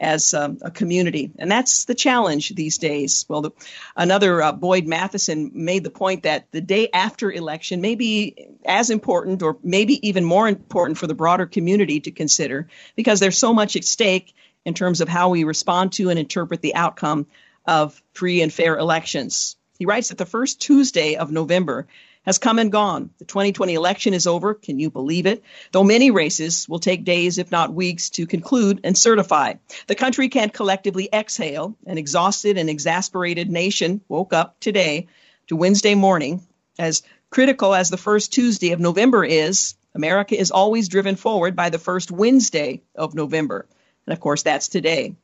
as 0.00 0.34
um, 0.34 0.58
a 0.62 0.72
community. 0.72 1.30
And 1.38 1.48
that's 1.48 1.84
the 1.84 1.94
challenge 1.94 2.48
these 2.48 2.78
days. 2.78 3.24
Well, 3.28 3.42
the, 3.42 3.50
another 3.94 4.42
uh, 4.42 4.50
Boyd 4.50 4.88
Matheson 4.88 5.52
made 5.54 5.84
the 5.84 5.90
point 5.90 6.24
that 6.24 6.50
the 6.50 6.60
day 6.60 6.88
after 6.92 7.30
election 7.30 7.80
may 7.80 7.94
be 7.94 8.48
as 8.64 8.90
important 8.90 9.44
or 9.44 9.58
maybe 9.62 10.08
even 10.08 10.24
more 10.24 10.48
important 10.48 10.98
for 10.98 11.06
the 11.06 11.14
broader 11.14 11.46
community 11.46 12.00
to 12.00 12.10
consider 12.10 12.66
because 12.96 13.20
there's 13.20 13.38
so 13.38 13.54
much 13.54 13.76
at 13.76 13.84
stake 13.84 14.34
in 14.64 14.74
terms 14.74 15.00
of 15.00 15.08
how 15.08 15.28
we 15.28 15.44
respond 15.44 15.92
to 15.92 16.10
and 16.10 16.18
interpret 16.18 16.62
the 16.62 16.74
outcome 16.74 17.28
of 17.68 18.02
free 18.14 18.42
and 18.42 18.52
fair 18.52 18.76
elections. 18.78 19.56
He 19.78 19.86
writes 19.86 20.08
that 20.08 20.18
the 20.18 20.26
first 20.26 20.60
Tuesday 20.60 21.16
of 21.16 21.30
November 21.30 21.86
has 22.22 22.38
come 22.38 22.58
and 22.58 22.72
gone. 22.72 23.10
The 23.18 23.26
2020 23.26 23.74
election 23.74 24.14
is 24.14 24.26
over. 24.26 24.54
Can 24.54 24.78
you 24.78 24.90
believe 24.90 25.26
it? 25.26 25.44
Though 25.70 25.84
many 25.84 26.10
races 26.10 26.68
will 26.68 26.78
take 26.78 27.04
days, 27.04 27.38
if 27.38 27.52
not 27.52 27.72
weeks, 27.72 28.10
to 28.10 28.26
conclude 28.26 28.80
and 28.84 28.98
certify. 28.98 29.54
The 29.86 29.94
country 29.94 30.28
can't 30.28 30.52
collectively 30.52 31.08
exhale. 31.12 31.76
An 31.86 31.98
exhausted 31.98 32.58
and 32.58 32.68
exasperated 32.68 33.50
nation 33.50 34.00
woke 34.08 34.32
up 34.32 34.58
today 34.60 35.06
to 35.46 35.56
Wednesday 35.56 35.94
morning. 35.94 36.42
As 36.78 37.02
critical 37.30 37.74
as 37.74 37.90
the 37.90 37.96
first 37.96 38.32
Tuesday 38.32 38.72
of 38.72 38.80
November 38.80 39.24
is, 39.24 39.74
America 39.94 40.38
is 40.38 40.50
always 40.50 40.88
driven 40.88 41.16
forward 41.16 41.54
by 41.54 41.70
the 41.70 41.78
first 41.78 42.10
Wednesday 42.10 42.82
of 42.94 43.14
November. 43.14 43.66
And 44.06 44.12
of 44.12 44.20
course, 44.20 44.42
that's 44.42 44.68
today. 44.68 45.16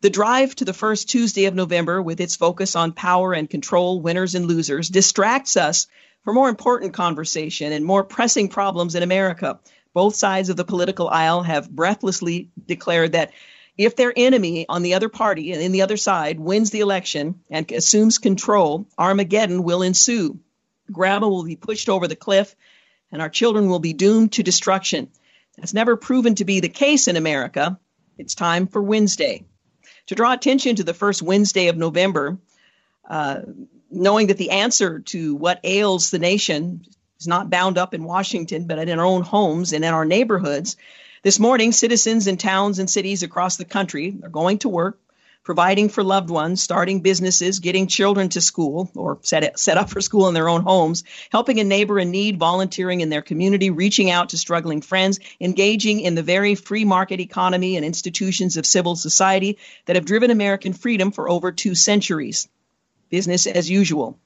The 0.00 0.10
drive 0.10 0.54
to 0.56 0.64
the 0.64 0.74
first 0.74 1.08
Tuesday 1.08 1.46
of 1.46 1.54
November, 1.54 2.02
with 2.02 2.20
its 2.20 2.36
focus 2.36 2.76
on 2.76 2.92
power 2.92 3.32
and 3.32 3.48
control, 3.48 4.00
winners 4.00 4.34
and 4.34 4.46
losers, 4.46 4.88
distracts 4.88 5.56
us 5.56 5.86
from 6.24 6.34
more 6.34 6.48
important 6.48 6.94
conversation 6.94 7.72
and 7.72 7.84
more 7.84 8.04
pressing 8.04 8.48
problems 8.48 8.94
in 8.94 9.02
America. 9.02 9.60
Both 9.94 10.16
sides 10.16 10.48
of 10.48 10.56
the 10.56 10.64
political 10.64 11.08
aisle 11.08 11.42
have 11.42 11.70
breathlessly 11.70 12.50
declared 12.66 13.12
that 13.12 13.32
if 13.76 13.96
their 13.96 14.12
enemy 14.14 14.66
on 14.68 14.82
the 14.82 14.94
other 14.94 15.08
party 15.08 15.52
and 15.52 15.62
in 15.62 15.72
the 15.72 15.82
other 15.82 15.96
side 15.96 16.38
wins 16.38 16.70
the 16.70 16.80
election 16.80 17.40
and 17.50 17.70
assumes 17.72 18.18
control, 18.18 18.86
Armageddon 18.98 19.62
will 19.62 19.82
ensue. 19.82 20.38
Grandma 20.92 21.28
will 21.28 21.44
be 21.44 21.56
pushed 21.56 21.88
over 21.88 22.06
the 22.06 22.16
cliff, 22.16 22.54
and 23.10 23.22
our 23.22 23.28
children 23.28 23.68
will 23.68 23.78
be 23.78 23.92
doomed 23.92 24.32
to 24.32 24.42
destruction. 24.42 25.10
That's 25.56 25.74
never 25.74 25.96
proven 25.96 26.34
to 26.36 26.44
be 26.44 26.60
the 26.60 26.68
case 26.68 27.08
in 27.08 27.16
America. 27.16 27.78
It's 28.18 28.34
time 28.34 28.66
for 28.66 28.82
Wednesday. 28.82 29.46
To 30.08 30.14
draw 30.14 30.32
attention 30.32 30.76
to 30.76 30.84
the 30.84 30.94
first 30.94 31.22
Wednesday 31.22 31.68
of 31.68 31.76
November, 31.76 32.38
uh, 33.08 33.40
knowing 33.90 34.26
that 34.26 34.38
the 34.38 34.50
answer 34.50 35.00
to 35.00 35.34
what 35.34 35.60
ails 35.64 36.10
the 36.10 36.18
nation 36.18 36.84
is 37.18 37.26
not 37.26 37.50
bound 37.50 37.78
up 37.78 37.94
in 37.94 38.04
Washington, 38.04 38.66
but 38.66 38.78
in 38.78 38.98
our 38.98 39.04
own 39.04 39.22
homes 39.22 39.72
and 39.72 39.84
in 39.84 39.94
our 39.94 40.04
neighborhoods. 40.04 40.76
This 41.22 41.38
morning, 41.38 41.72
citizens 41.72 42.26
in 42.26 42.36
towns 42.36 42.78
and 42.78 42.90
cities 42.90 43.22
across 43.22 43.56
the 43.56 43.64
country 43.64 44.18
are 44.22 44.28
going 44.28 44.58
to 44.58 44.68
work, 44.68 44.98
providing 45.44 45.90
for 45.90 46.02
loved 46.02 46.30
ones, 46.30 46.62
starting 46.62 47.00
businesses, 47.00 47.58
getting 47.58 47.86
children 47.86 48.30
to 48.30 48.40
school 48.40 48.90
or 48.96 49.18
set, 49.20 49.58
set 49.58 49.76
up 49.76 49.90
for 49.90 50.00
school 50.00 50.26
in 50.26 50.34
their 50.34 50.48
own 50.48 50.62
homes, 50.62 51.04
helping 51.30 51.60
a 51.60 51.64
neighbor 51.64 51.98
in 51.98 52.10
need, 52.10 52.38
volunteering 52.38 53.02
in 53.02 53.10
their 53.10 53.22
community, 53.22 53.70
reaching 53.70 54.10
out 54.10 54.30
to 54.30 54.38
struggling 54.38 54.80
friends, 54.80 55.20
engaging 55.40 56.00
in 56.00 56.14
the 56.14 56.22
very 56.22 56.54
free 56.54 56.84
market 56.84 57.20
economy 57.20 57.76
and 57.76 57.84
institutions 57.84 58.56
of 58.56 58.66
civil 58.66 58.96
society 58.96 59.58
that 59.84 59.96
have 59.96 60.06
driven 60.06 60.30
American 60.30 60.72
freedom 60.72 61.12
for 61.12 61.28
over 61.28 61.52
two 61.52 61.74
centuries. 61.74 62.48
Business 63.10 63.46
as 63.46 63.70
usual. 63.70 64.18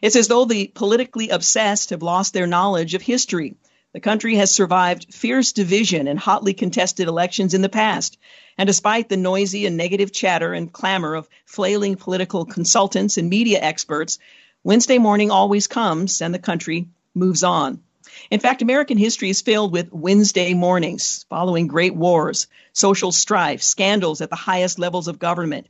It's 0.00 0.16
as 0.16 0.26
though 0.26 0.46
the 0.46 0.68
politically 0.68 1.28
obsessed 1.28 1.90
have 1.90 2.02
lost 2.02 2.32
their 2.32 2.46
knowledge 2.46 2.94
of 2.94 3.02
history. 3.02 3.56
The 3.92 4.00
country 4.00 4.36
has 4.36 4.50
survived 4.50 5.12
fierce 5.12 5.52
division 5.52 6.08
and 6.08 6.18
hotly 6.18 6.54
contested 6.54 7.08
elections 7.08 7.52
in 7.52 7.60
the 7.60 7.68
past. 7.68 8.16
And 8.56 8.66
despite 8.66 9.10
the 9.10 9.18
noisy 9.18 9.66
and 9.66 9.76
negative 9.76 10.12
chatter 10.12 10.54
and 10.54 10.72
clamor 10.72 11.14
of 11.14 11.28
flailing 11.44 11.96
political 11.96 12.46
consultants 12.46 13.18
and 13.18 13.28
media 13.28 13.60
experts, 13.60 14.18
Wednesday 14.64 14.96
morning 14.96 15.30
always 15.30 15.66
comes 15.66 16.22
and 16.22 16.32
the 16.32 16.38
country 16.38 16.88
moves 17.14 17.42
on. 17.42 17.82
In 18.30 18.40
fact, 18.40 18.62
American 18.62 18.96
history 18.96 19.28
is 19.28 19.42
filled 19.42 19.72
with 19.72 19.92
Wednesday 19.92 20.54
mornings 20.54 21.26
following 21.28 21.66
great 21.66 21.94
wars, 21.94 22.46
social 22.72 23.12
strife, 23.12 23.62
scandals 23.62 24.22
at 24.22 24.30
the 24.30 24.36
highest 24.36 24.78
levels 24.78 25.06
of 25.06 25.18
government, 25.18 25.66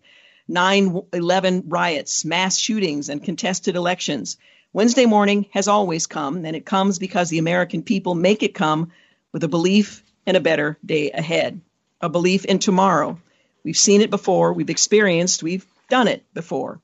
9 0.47 1.03
11 1.12 1.64
riots, 1.66 2.25
mass 2.25 2.57
shootings, 2.57 3.09
and 3.09 3.25
contested 3.25 3.75
elections. 3.75 4.37
Wednesday 4.75 5.05
morning 5.05 5.47
has 5.51 5.68
always 5.68 6.07
come, 6.07 6.47
and 6.47 6.57
it 6.57 6.64
comes 6.64 6.99
because 6.99 7.29
the 7.29 7.39
American 7.39 7.83
people 7.83 8.14
make 8.14 8.43
it 8.43 8.55
come 8.55 8.91
with 9.31 9.45
a 9.45 9.49
belief 9.49 10.03
in 10.27 10.35
a 10.35 10.41
better 10.41 10.79
day 10.85 11.11
ahead, 11.11 11.61
a 12.01 12.09
belief 12.09 12.47
in 12.47 12.59
tomorrow. 12.59 13.20
We've 13.64 13.77
seen 13.77 14.01
it 14.01 14.09
before, 14.09 14.55
we've 14.55 14.70
experienced, 14.70 15.43
we've 15.43 15.66
done 15.91 16.09
it 16.09 16.25
before. 16.33 16.81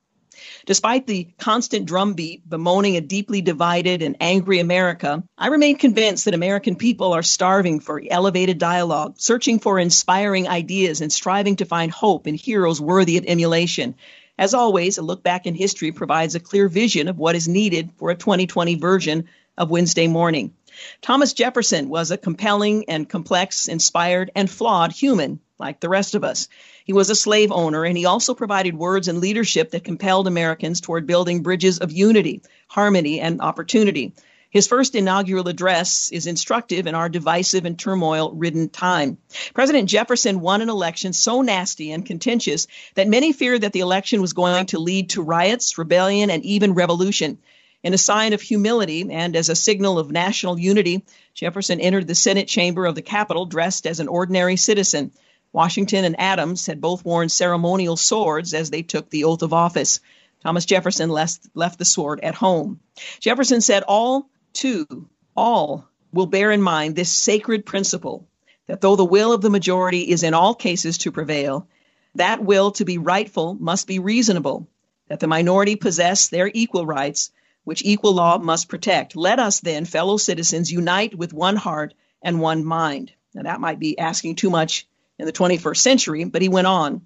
Despite 0.66 1.06
the 1.06 1.28
constant 1.38 1.86
drumbeat 1.86 2.46
bemoaning 2.46 2.96
a 2.96 3.00
deeply 3.00 3.40
divided 3.40 4.02
and 4.02 4.16
angry 4.20 4.58
America, 4.58 5.24
I 5.38 5.46
remain 5.48 5.78
convinced 5.78 6.26
that 6.26 6.34
American 6.34 6.76
people 6.76 7.14
are 7.14 7.22
starving 7.22 7.80
for 7.80 8.02
elevated 8.10 8.58
dialogue, 8.58 9.14
searching 9.16 9.60
for 9.60 9.78
inspiring 9.78 10.46
ideas, 10.46 11.00
and 11.00 11.10
striving 11.10 11.56
to 11.56 11.64
find 11.64 11.90
hope 11.90 12.26
in 12.26 12.34
heroes 12.34 12.82
worthy 12.82 13.16
of 13.16 13.24
emulation. 13.26 13.94
As 14.38 14.54
always, 14.54 14.98
a 14.98 15.02
look 15.02 15.24
back 15.24 15.46
in 15.46 15.54
history 15.54 15.90
provides 15.90 16.36
a 16.36 16.40
clear 16.40 16.68
vision 16.68 17.08
of 17.08 17.18
what 17.18 17.34
is 17.34 17.48
needed 17.48 17.90
for 17.96 18.10
a 18.10 18.14
2020 18.14 18.76
version 18.76 19.28
of 19.56 19.70
Wednesday 19.70 20.06
morning. 20.06 20.54
Thomas 21.02 21.32
Jefferson 21.32 21.88
was 21.88 22.12
a 22.12 22.16
compelling 22.16 22.84
and 22.88 23.08
complex, 23.08 23.66
inspired, 23.66 24.30
and 24.36 24.48
flawed 24.48 24.92
human, 24.92 25.40
like 25.58 25.80
the 25.80 25.88
rest 25.88 26.14
of 26.14 26.22
us. 26.22 26.48
He 26.84 26.92
was 26.92 27.10
a 27.10 27.16
slave 27.16 27.50
owner, 27.50 27.84
and 27.84 27.98
he 27.98 28.04
also 28.04 28.32
provided 28.32 28.76
words 28.76 29.08
and 29.08 29.18
leadership 29.18 29.72
that 29.72 29.82
compelled 29.82 30.28
Americans 30.28 30.80
toward 30.80 31.08
building 31.08 31.42
bridges 31.42 31.80
of 31.80 31.90
unity, 31.90 32.42
harmony, 32.68 33.18
and 33.18 33.40
opportunity. 33.40 34.12
His 34.50 34.66
first 34.66 34.94
inaugural 34.94 35.46
address 35.46 36.08
is 36.10 36.26
instructive 36.26 36.86
in 36.86 36.94
our 36.94 37.10
divisive 37.10 37.66
and 37.66 37.78
turmoil 37.78 38.32
ridden 38.32 38.70
time. 38.70 39.18
President 39.52 39.90
Jefferson 39.90 40.40
won 40.40 40.62
an 40.62 40.70
election 40.70 41.12
so 41.12 41.42
nasty 41.42 41.92
and 41.92 42.06
contentious 42.06 42.66
that 42.94 43.08
many 43.08 43.32
feared 43.32 43.60
that 43.60 43.74
the 43.74 43.80
election 43.80 44.22
was 44.22 44.32
going 44.32 44.64
to 44.66 44.78
lead 44.78 45.10
to 45.10 45.22
riots, 45.22 45.76
rebellion, 45.76 46.30
and 46.30 46.42
even 46.46 46.72
revolution. 46.72 47.36
In 47.82 47.92
a 47.92 47.98
sign 47.98 48.32
of 48.32 48.40
humility 48.40 49.06
and 49.10 49.36
as 49.36 49.50
a 49.50 49.54
signal 49.54 49.98
of 49.98 50.10
national 50.10 50.58
unity, 50.58 51.04
Jefferson 51.34 51.78
entered 51.78 52.06
the 52.06 52.14
Senate 52.14 52.48
chamber 52.48 52.86
of 52.86 52.94
the 52.94 53.02
Capitol 53.02 53.44
dressed 53.44 53.86
as 53.86 54.00
an 54.00 54.08
ordinary 54.08 54.56
citizen. 54.56 55.12
Washington 55.52 56.06
and 56.06 56.18
Adams 56.18 56.64
had 56.64 56.80
both 56.80 57.04
worn 57.04 57.28
ceremonial 57.28 57.98
swords 57.98 58.54
as 58.54 58.70
they 58.70 58.82
took 58.82 59.10
the 59.10 59.24
oath 59.24 59.42
of 59.42 59.52
office. 59.52 60.00
Thomas 60.42 60.64
Jefferson 60.64 61.10
left, 61.10 61.40
left 61.54 61.78
the 61.78 61.84
sword 61.84 62.20
at 62.22 62.34
home. 62.34 62.80
Jefferson 63.20 63.60
said 63.60 63.82
all 63.86 64.30
Two, 64.58 65.08
all 65.36 65.88
will 66.12 66.26
bear 66.26 66.50
in 66.50 66.60
mind 66.60 66.96
this 66.96 67.12
sacred 67.12 67.64
principle 67.64 68.26
that 68.66 68.80
though 68.80 68.96
the 68.96 69.04
will 69.04 69.32
of 69.32 69.40
the 69.40 69.50
majority 69.50 70.00
is 70.10 70.24
in 70.24 70.34
all 70.34 70.52
cases 70.52 70.98
to 70.98 71.12
prevail, 71.12 71.68
that 72.16 72.42
will 72.42 72.72
to 72.72 72.84
be 72.84 72.98
rightful 72.98 73.54
must 73.54 73.86
be 73.86 74.00
reasonable, 74.00 74.66
that 75.06 75.20
the 75.20 75.28
minority 75.28 75.76
possess 75.76 76.26
their 76.26 76.50
equal 76.52 76.84
rights, 76.84 77.30
which 77.62 77.84
equal 77.84 78.14
law 78.14 78.36
must 78.38 78.68
protect. 78.68 79.14
Let 79.14 79.38
us 79.38 79.60
then, 79.60 79.84
fellow 79.84 80.16
citizens, 80.16 80.72
unite 80.72 81.14
with 81.14 81.32
one 81.32 81.54
heart 81.54 81.94
and 82.20 82.40
one 82.40 82.64
mind. 82.64 83.12
Now, 83.34 83.44
that 83.44 83.60
might 83.60 83.78
be 83.78 83.96
asking 83.96 84.34
too 84.34 84.50
much 84.50 84.88
in 85.20 85.26
the 85.26 85.32
21st 85.32 85.76
century, 85.76 86.24
but 86.24 86.42
he 86.42 86.48
went 86.48 86.66
on 86.66 87.02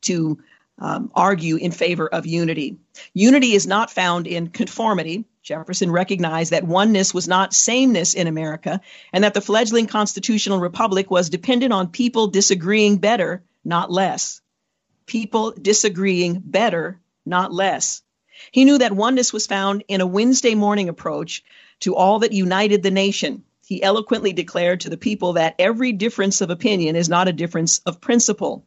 to 0.00 0.38
um, 0.78 1.12
argue 1.14 1.56
in 1.56 1.72
favor 1.72 2.08
of 2.08 2.24
unity. 2.24 2.78
Unity 3.12 3.52
is 3.52 3.66
not 3.66 3.90
found 3.90 4.26
in 4.26 4.48
conformity, 4.48 5.26
Jefferson 5.42 5.90
recognized 5.90 6.52
that 6.52 6.64
oneness 6.64 7.14
was 7.14 7.26
not 7.26 7.54
sameness 7.54 8.14
in 8.14 8.26
America 8.26 8.80
and 9.12 9.24
that 9.24 9.34
the 9.34 9.40
fledgling 9.40 9.86
constitutional 9.86 10.60
republic 10.60 11.10
was 11.10 11.30
dependent 11.30 11.72
on 11.72 11.88
people 11.88 12.26
disagreeing 12.26 12.98
better, 12.98 13.42
not 13.64 13.90
less. 13.90 14.42
People 15.06 15.52
disagreeing 15.52 16.42
better, 16.44 17.00
not 17.24 17.52
less. 17.52 18.02
He 18.52 18.64
knew 18.64 18.78
that 18.78 18.92
oneness 18.92 19.32
was 19.32 19.46
found 19.46 19.84
in 19.88 20.00
a 20.00 20.06
Wednesday 20.06 20.54
morning 20.54 20.88
approach 20.88 21.42
to 21.80 21.96
all 21.96 22.20
that 22.20 22.32
united 22.32 22.82
the 22.82 22.90
nation. 22.90 23.44
He 23.66 23.82
eloquently 23.82 24.32
declared 24.32 24.80
to 24.80 24.90
the 24.90 24.96
people 24.96 25.34
that 25.34 25.54
every 25.58 25.92
difference 25.92 26.40
of 26.40 26.50
opinion 26.50 26.96
is 26.96 27.08
not 27.08 27.28
a 27.28 27.32
difference 27.32 27.78
of 27.86 28.00
principle. 28.00 28.64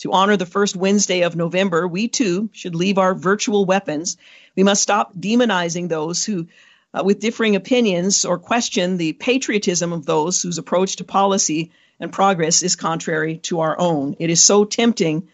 To 0.00 0.12
honor 0.12 0.36
the 0.36 0.46
first 0.46 0.76
Wednesday 0.76 1.22
of 1.22 1.36
November, 1.36 1.86
we 1.86 2.08
too 2.08 2.50
should 2.52 2.74
leave 2.74 2.98
our 2.98 3.14
virtual 3.14 3.64
weapons. 3.64 4.16
We 4.56 4.62
must 4.62 4.82
stop 4.82 5.14
demonizing 5.14 5.88
those 5.88 6.24
who, 6.24 6.48
uh, 6.92 7.02
with 7.04 7.20
differing 7.20 7.56
opinions, 7.56 8.24
or 8.24 8.38
question 8.38 8.96
the 8.96 9.12
patriotism 9.12 9.92
of 9.92 10.04
those 10.04 10.42
whose 10.42 10.58
approach 10.58 10.96
to 10.96 11.04
policy 11.04 11.70
and 12.00 12.12
progress 12.12 12.62
is 12.62 12.76
contrary 12.76 13.38
to 13.38 13.60
our 13.60 13.78
own. 13.78 14.16
It 14.18 14.30
is 14.30 14.42
so 14.42 14.64
tempting 14.64 15.28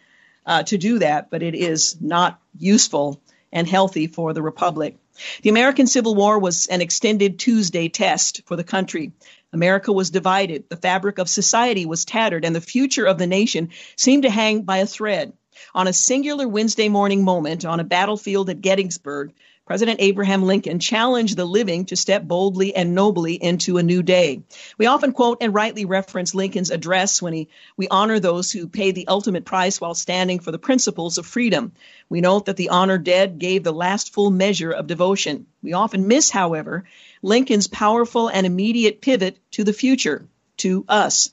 uh, 0.47 0.63
to 0.65 0.79
do 0.79 0.99
that, 0.99 1.31
but 1.31 1.43
it 1.43 1.55
is 1.55 2.01
not 2.01 2.41
useful 2.59 3.21
and 3.53 3.67
healthy 3.67 4.07
for 4.07 4.33
the 4.33 4.43
Republic. 4.43 4.97
The 5.43 5.51
American 5.51 5.87
Civil 5.87 6.15
War 6.15 6.39
was 6.39 6.67
an 6.67 6.81
extended 6.81 7.39
Tuesday 7.39 7.89
test 7.89 8.43
for 8.47 8.57
the 8.57 8.65
country. 8.65 9.13
America 9.53 9.93
was 9.93 10.11
divided, 10.11 10.69
the 10.69 10.77
fabric 10.77 11.19
of 11.19 11.29
society 11.29 11.87
was 11.87 12.05
tattered, 12.05 12.45
and 12.45 12.55
the 12.55 12.61
future 12.61 13.07
of 13.07 13.19
the 13.19 13.27
nation 13.27 13.71
seemed 13.97 14.23
to 14.23 14.31
hang 14.31 14.63
by 14.63 14.79
a 14.79 14.87
thread. 14.87 15.33
On 15.75 15.89
a 15.89 15.93
singular 15.93 16.47
Wednesday 16.47 16.89
morning 16.89 17.25
moment 17.25 17.65
on 17.65 17.81
a 17.81 17.85
battlefield 17.85 18.49
at 18.49 18.61
Gettysburg, 18.61 19.33
President 19.71 20.01
Abraham 20.01 20.43
Lincoln 20.43 20.81
challenged 20.81 21.37
the 21.37 21.45
living 21.45 21.85
to 21.85 21.95
step 21.95 22.25
boldly 22.25 22.75
and 22.75 22.93
nobly 22.93 23.35
into 23.35 23.79
a 23.79 23.85
new 23.85 24.03
day. 24.03 24.43
We 24.79 24.87
often 24.87 25.13
quote 25.13 25.39
and 25.41 25.55
rightly 25.55 25.85
reference 25.85 26.35
Lincoln's 26.35 26.73
address 26.73 27.23
when 27.23 27.33
he, 27.33 27.49
we 27.77 27.87
honor 27.87 28.19
those 28.19 28.51
who 28.51 28.67
pay 28.67 28.91
the 28.91 29.07
ultimate 29.07 29.45
price 29.45 29.81
while 29.81 29.95
standing 29.95 30.41
for 30.41 30.51
the 30.51 30.59
principles 30.59 31.19
of 31.19 31.27
freedom. 31.27 31.71
We 32.09 32.21
note 32.21 32.47
that 32.47 32.57
the 32.57 32.71
honored 32.71 33.05
dead 33.05 33.39
gave 33.39 33.63
the 33.63 33.73
last 33.73 34.13
full 34.13 34.33
measure 34.33 34.73
of 34.73 34.89
devotion. 34.89 35.47
We 35.63 35.73
often 35.73 36.09
miss, 36.09 36.31
however, 36.31 36.87
Lincoln's 37.23 37.67
powerful 37.67 38.29
and 38.29 38.47
immediate 38.47 39.01
pivot 39.01 39.39
to 39.53 39.65
the 39.65 39.73
future, 39.73 40.27
to 40.59 40.85
us. 40.89 41.31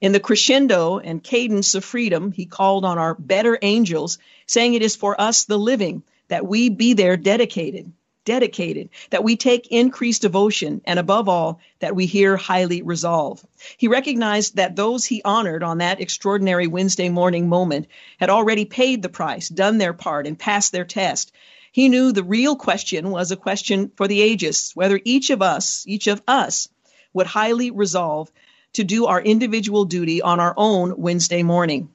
In 0.00 0.12
the 0.12 0.20
crescendo 0.20 0.98
and 0.98 1.22
cadence 1.22 1.74
of 1.74 1.84
freedom, 1.84 2.32
he 2.32 2.46
called 2.46 2.86
on 2.86 2.98
our 2.98 3.14
better 3.14 3.58
angels, 3.60 4.18
saying 4.46 4.74
it 4.74 4.82
is 4.82 4.96
for 4.96 5.20
us, 5.20 5.44
the 5.44 5.58
living, 5.58 6.02
that 6.28 6.46
we 6.46 6.70
be 6.70 6.94
there 6.94 7.18
dedicated, 7.18 7.92
dedicated, 8.24 8.88
that 9.10 9.24
we 9.24 9.36
take 9.36 9.66
increased 9.66 10.22
devotion, 10.22 10.80
and 10.86 10.98
above 10.98 11.28
all, 11.28 11.60
that 11.80 11.94
we 11.94 12.06
here 12.06 12.38
highly 12.38 12.80
resolve. 12.80 13.44
He 13.76 13.88
recognized 13.88 14.56
that 14.56 14.76
those 14.76 15.04
he 15.04 15.20
honored 15.22 15.62
on 15.62 15.78
that 15.78 16.00
extraordinary 16.00 16.66
Wednesday 16.66 17.10
morning 17.10 17.48
moment 17.48 17.88
had 18.18 18.30
already 18.30 18.64
paid 18.64 19.02
the 19.02 19.08
price, 19.10 19.50
done 19.50 19.76
their 19.76 19.92
part, 19.92 20.26
and 20.26 20.38
passed 20.38 20.72
their 20.72 20.84
test. 20.86 21.32
He 21.72 21.88
knew 21.88 22.12
the 22.12 22.24
real 22.24 22.56
question 22.56 23.10
was 23.10 23.30
a 23.30 23.36
question 23.36 23.92
for 23.96 24.08
the 24.08 24.20
ages, 24.20 24.72
whether 24.74 25.00
each 25.04 25.30
of 25.30 25.42
us, 25.42 25.84
each 25.86 26.06
of 26.08 26.22
us, 26.26 26.68
would 27.12 27.26
highly 27.26 27.70
resolve 27.70 28.30
to 28.72 28.84
do 28.84 29.06
our 29.06 29.20
individual 29.20 29.84
duty 29.84 30.22
on 30.22 30.40
our 30.40 30.54
own 30.56 30.94
Wednesday 30.96 31.42
morning. 31.42 31.90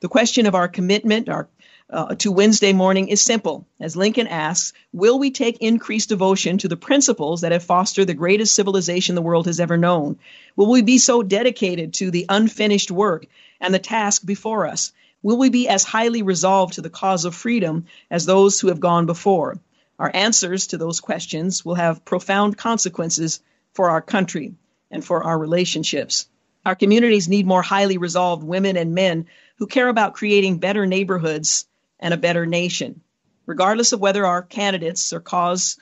The 0.00 0.08
question 0.08 0.46
of 0.46 0.54
our 0.54 0.68
commitment, 0.68 1.28
our 1.28 1.48
uh, 1.88 2.16
to 2.16 2.32
Wednesday 2.32 2.72
morning 2.72 3.08
is 3.08 3.22
simple. 3.22 3.64
As 3.78 3.96
Lincoln 3.96 4.26
asks, 4.26 4.72
will 4.92 5.18
we 5.20 5.30
take 5.30 5.58
increased 5.58 6.08
devotion 6.08 6.58
to 6.58 6.68
the 6.68 6.76
principles 6.76 7.42
that 7.42 7.52
have 7.52 7.62
fostered 7.62 8.08
the 8.08 8.14
greatest 8.14 8.54
civilization 8.54 9.14
the 9.14 9.22
world 9.22 9.46
has 9.46 9.60
ever 9.60 9.76
known? 9.76 10.18
Will 10.56 10.70
we 10.70 10.82
be 10.82 10.98
so 10.98 11.22
dedicated 11.22 11.94
to 11.94 12.10
the 12.10 12.26
unfinished 12.28 12.90
work 12.90 13.26
and 13.60 13.72
the 13.72 13.78
task 13.78 14.26
before 14.26 14.66
us? 14.66 14.92
Will 15.26 15.38
we 15.38 15.48
be 15.48 15.66
as 15.66 15.82
highly 15.82 16.22
resolved 16.22 16.74
to 16.74 16.82
the 16.82 16.88
cause 16.88 17.24
of 17.24 17.34
freedom 17.34 17.86
as 18.08 18.26
those 18.26 18.60
who 18.60 18.68
have 18.68 18.78
gone 18.78 19.06
before? 19.06 19.58
Our 19.98 20.08
answers 20.14 20.68
to 20.68 20.78
those 20.78 21.00
questions 21.00 21.64
will 21.64 21.74
have 21.74 22.04
profound 22.04 22.56
consequences 22.56 23.40
for 23.72 23.90
our 23.90 24.00
country 24.00 24.54
and 24.88 25.04
for 25.04 25.24
our 25.24 25.36
relationships. 25.36 26.28
Our 26.64 26.76
communities 26.76 27.26
need 27.26 27.44
more 27.44 27.62
highly 27.62 27.98
resolved 27.98 28.44
women 28.44 28.76
and 28.76 28.94
men 28.94 29.26
who 29.56 29.66
care 29.66 29.88
about 29.88 30.14
creating 30.14 30.58
better 30.58 30.86
neighborhoods 30.86 31.66
and 31.98 32.14
a 32.14 32.16
better 32.16 32.46
nation. 32.46 33.00
Regardless 33.46 33.92
of 33.92 33.98
whether 33.98 34.24
our 34.24 34.42
candidates 34.42 35.12
or 35.12 35.18
cause 35.18 35.76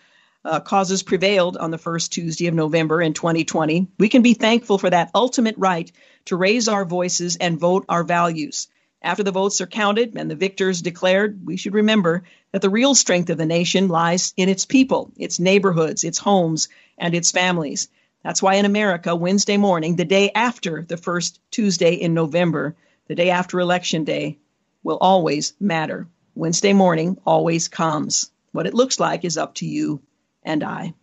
uh, 0.47 0.61
causes 0.61 1.03
prevailed 1.03 1.59
on 1.59 1.71
the 1.71 1.77
first 1.77 2.15
Tuesday 2.15 2.47
of 2.47 2.55
November 2.55 3.03
in 3.03 3.13
2020, 3.13 3.89
we 3.99 4.09
can 4.09 4.23
be 4.23 4.33
thankful 4.33 4.79
for 4.79 4.89
that 4.89 5.11
ultimate 5.15 5.57
right 5.59 5.93
to 6.25 6.37
raise 6.37 6.67
our 6.67 6.87
voices 6.87 7.37
and 7.37 7.61
vote 7.61 7.85
our 7.91 8.05
values. 8.05 8.69
After 9.05 9.23
the 9.23 9.33
votes 9.33 9.61
are 9.61 9.67
counted 9.67 10.17
and 10.17 10.31
the 10.31 10.35
victors 10.35 10.81
declared, 10.81 11.45
we 11.45 11.59
should 11.59 11.75
remember 11.75 12.25
that 12.53 12.63
the 12.63 12.71
real 12.71 12.95
strength 12.95 13.29
of 13.29 13.37
the 13.37 13.45
nation 13.45 13.89
lies 13.89 14.33
in 14.35 14.49
its 14.49 14.65
people, 14.65 15.13
its 15.19 15.39
neighborhoods, 15.39 16.05
its 16.05 16.17
homes, 16.17 16.71
and 16.97 17.15
its 17.15 17.31
families. 17.31 17.89
That's 18.23 18.43
why 18.43 18.55
in 18.55 18.65
America, 18.65 19.15
Wednesday 19.15 19.59
morning, 19.59 19.97
the 19.97 20.07
day 20.07 20.31
after 20.35 20.87
the 20.89 20.97
first 20.97 21.39
Tuesday 21.51 21.93
in 21.93 22.15
November, 22.15 22.77
the 23.07 23.15
day 23.15 23.29
after 23.29 23.61
Election 23.61 24.05
Day, 24.05 24.39
will 24.83 24.97
always 24.99 25.53
matter. 25.61 26.09
Wednesday 26.35 26.73
morning 26.73 27.19
always 27.27 27.69
comes. 27.69 28.31
What 28.53 28.67
it 28.67 28.73
looks 28.73 28.99
like 28.99 29.27
is 29.27 29.37
up 29.37 29.57
to 29.57 29.67
you 29.67 30.01
and 30.43 30.65
I. 30.65 30.95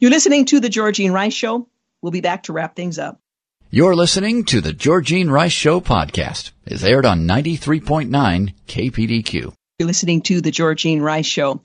You're 0.00 0.10
listening 0.10 0.46
to 0.46 0.60
The 0.60 0.70
Georgene 0.70 1.12
Rice 1.12 1.34
Show. 1.34 1.68
We'll 2.00 2.10
be 2.10 2.22
back 2.22 2.44
to 2.44 2.54
wrap 2.54 2.74
things 2.74 2.98
up. 2.98 3.20
You're 3.72 3.94
listening 3.94 4.46
to 4.46 4.60
The 4.60 4.72
Georgene 4.72 5.30
Rice 5.30 5.52
Show 5.52 5.80
podcast. 5.80 6.50
It's 6.66 6.82
aired 6.82 7.06
on 7.06 7.28
93.9 7.28 8.52
KPDQ. 8.66 9.54
You're 9.78 9.86
listening 9.86 10.22
to 10.22 10.40
The 10.40 10.50
Georgene 10.50 11.00
Rice 11.00 11.26
Show. 11.26 11.62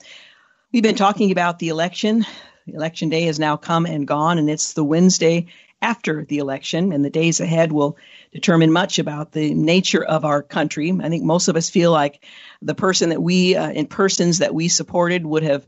We've 0.72 0.84
been 0.84 0.94
talking 0.94 1.32
about 1.32 1.58
the 1.58 1.70
election, 1.70 2.24
Election 2.68 3.08
day 3.08 3.22
has 3.22 3.40
now 3.40 3.56
come 3.56 3.86
and 3.86 4.06
gone, 4.06 4.38
and 4.38 4.48
it's 4.48 4.72
the 4.72 4.84
Wednesday 4.84 5.46
after 5.82 6.24
the 6.24 6.38
election, 6.38 6.92
and 6.92 7.04
the 7.04 7.10
days 7.10 7.40
ahead 7.40 7.72
will 7.72 7.96
determine 8.30 8.70
much 8.70 9.00
about 9.00 9.32
the 9.32 9.52
nature 9.52 10.04
of 10.04 10.24
our 10.24 10.44
country. 10.44 10.96
I 11.02 11.08
think 11.08 11.24
most 11.24 11.48
of 11.48 11.56
us 11.56 11.70
feel 11.70 11.90
like 11.90 12.24
the 12.62 12.76
person 12.76 13.08
that 13.08 13.20
we, 13.20 13.56
uh, 13.56 13.70
in 13.72 13.86
persons 13.88 14.38
that 14.38 14.54
we 14.54 14.68
supported, 14.68 15.26
would 15.26 15.42
have 15.42 15.66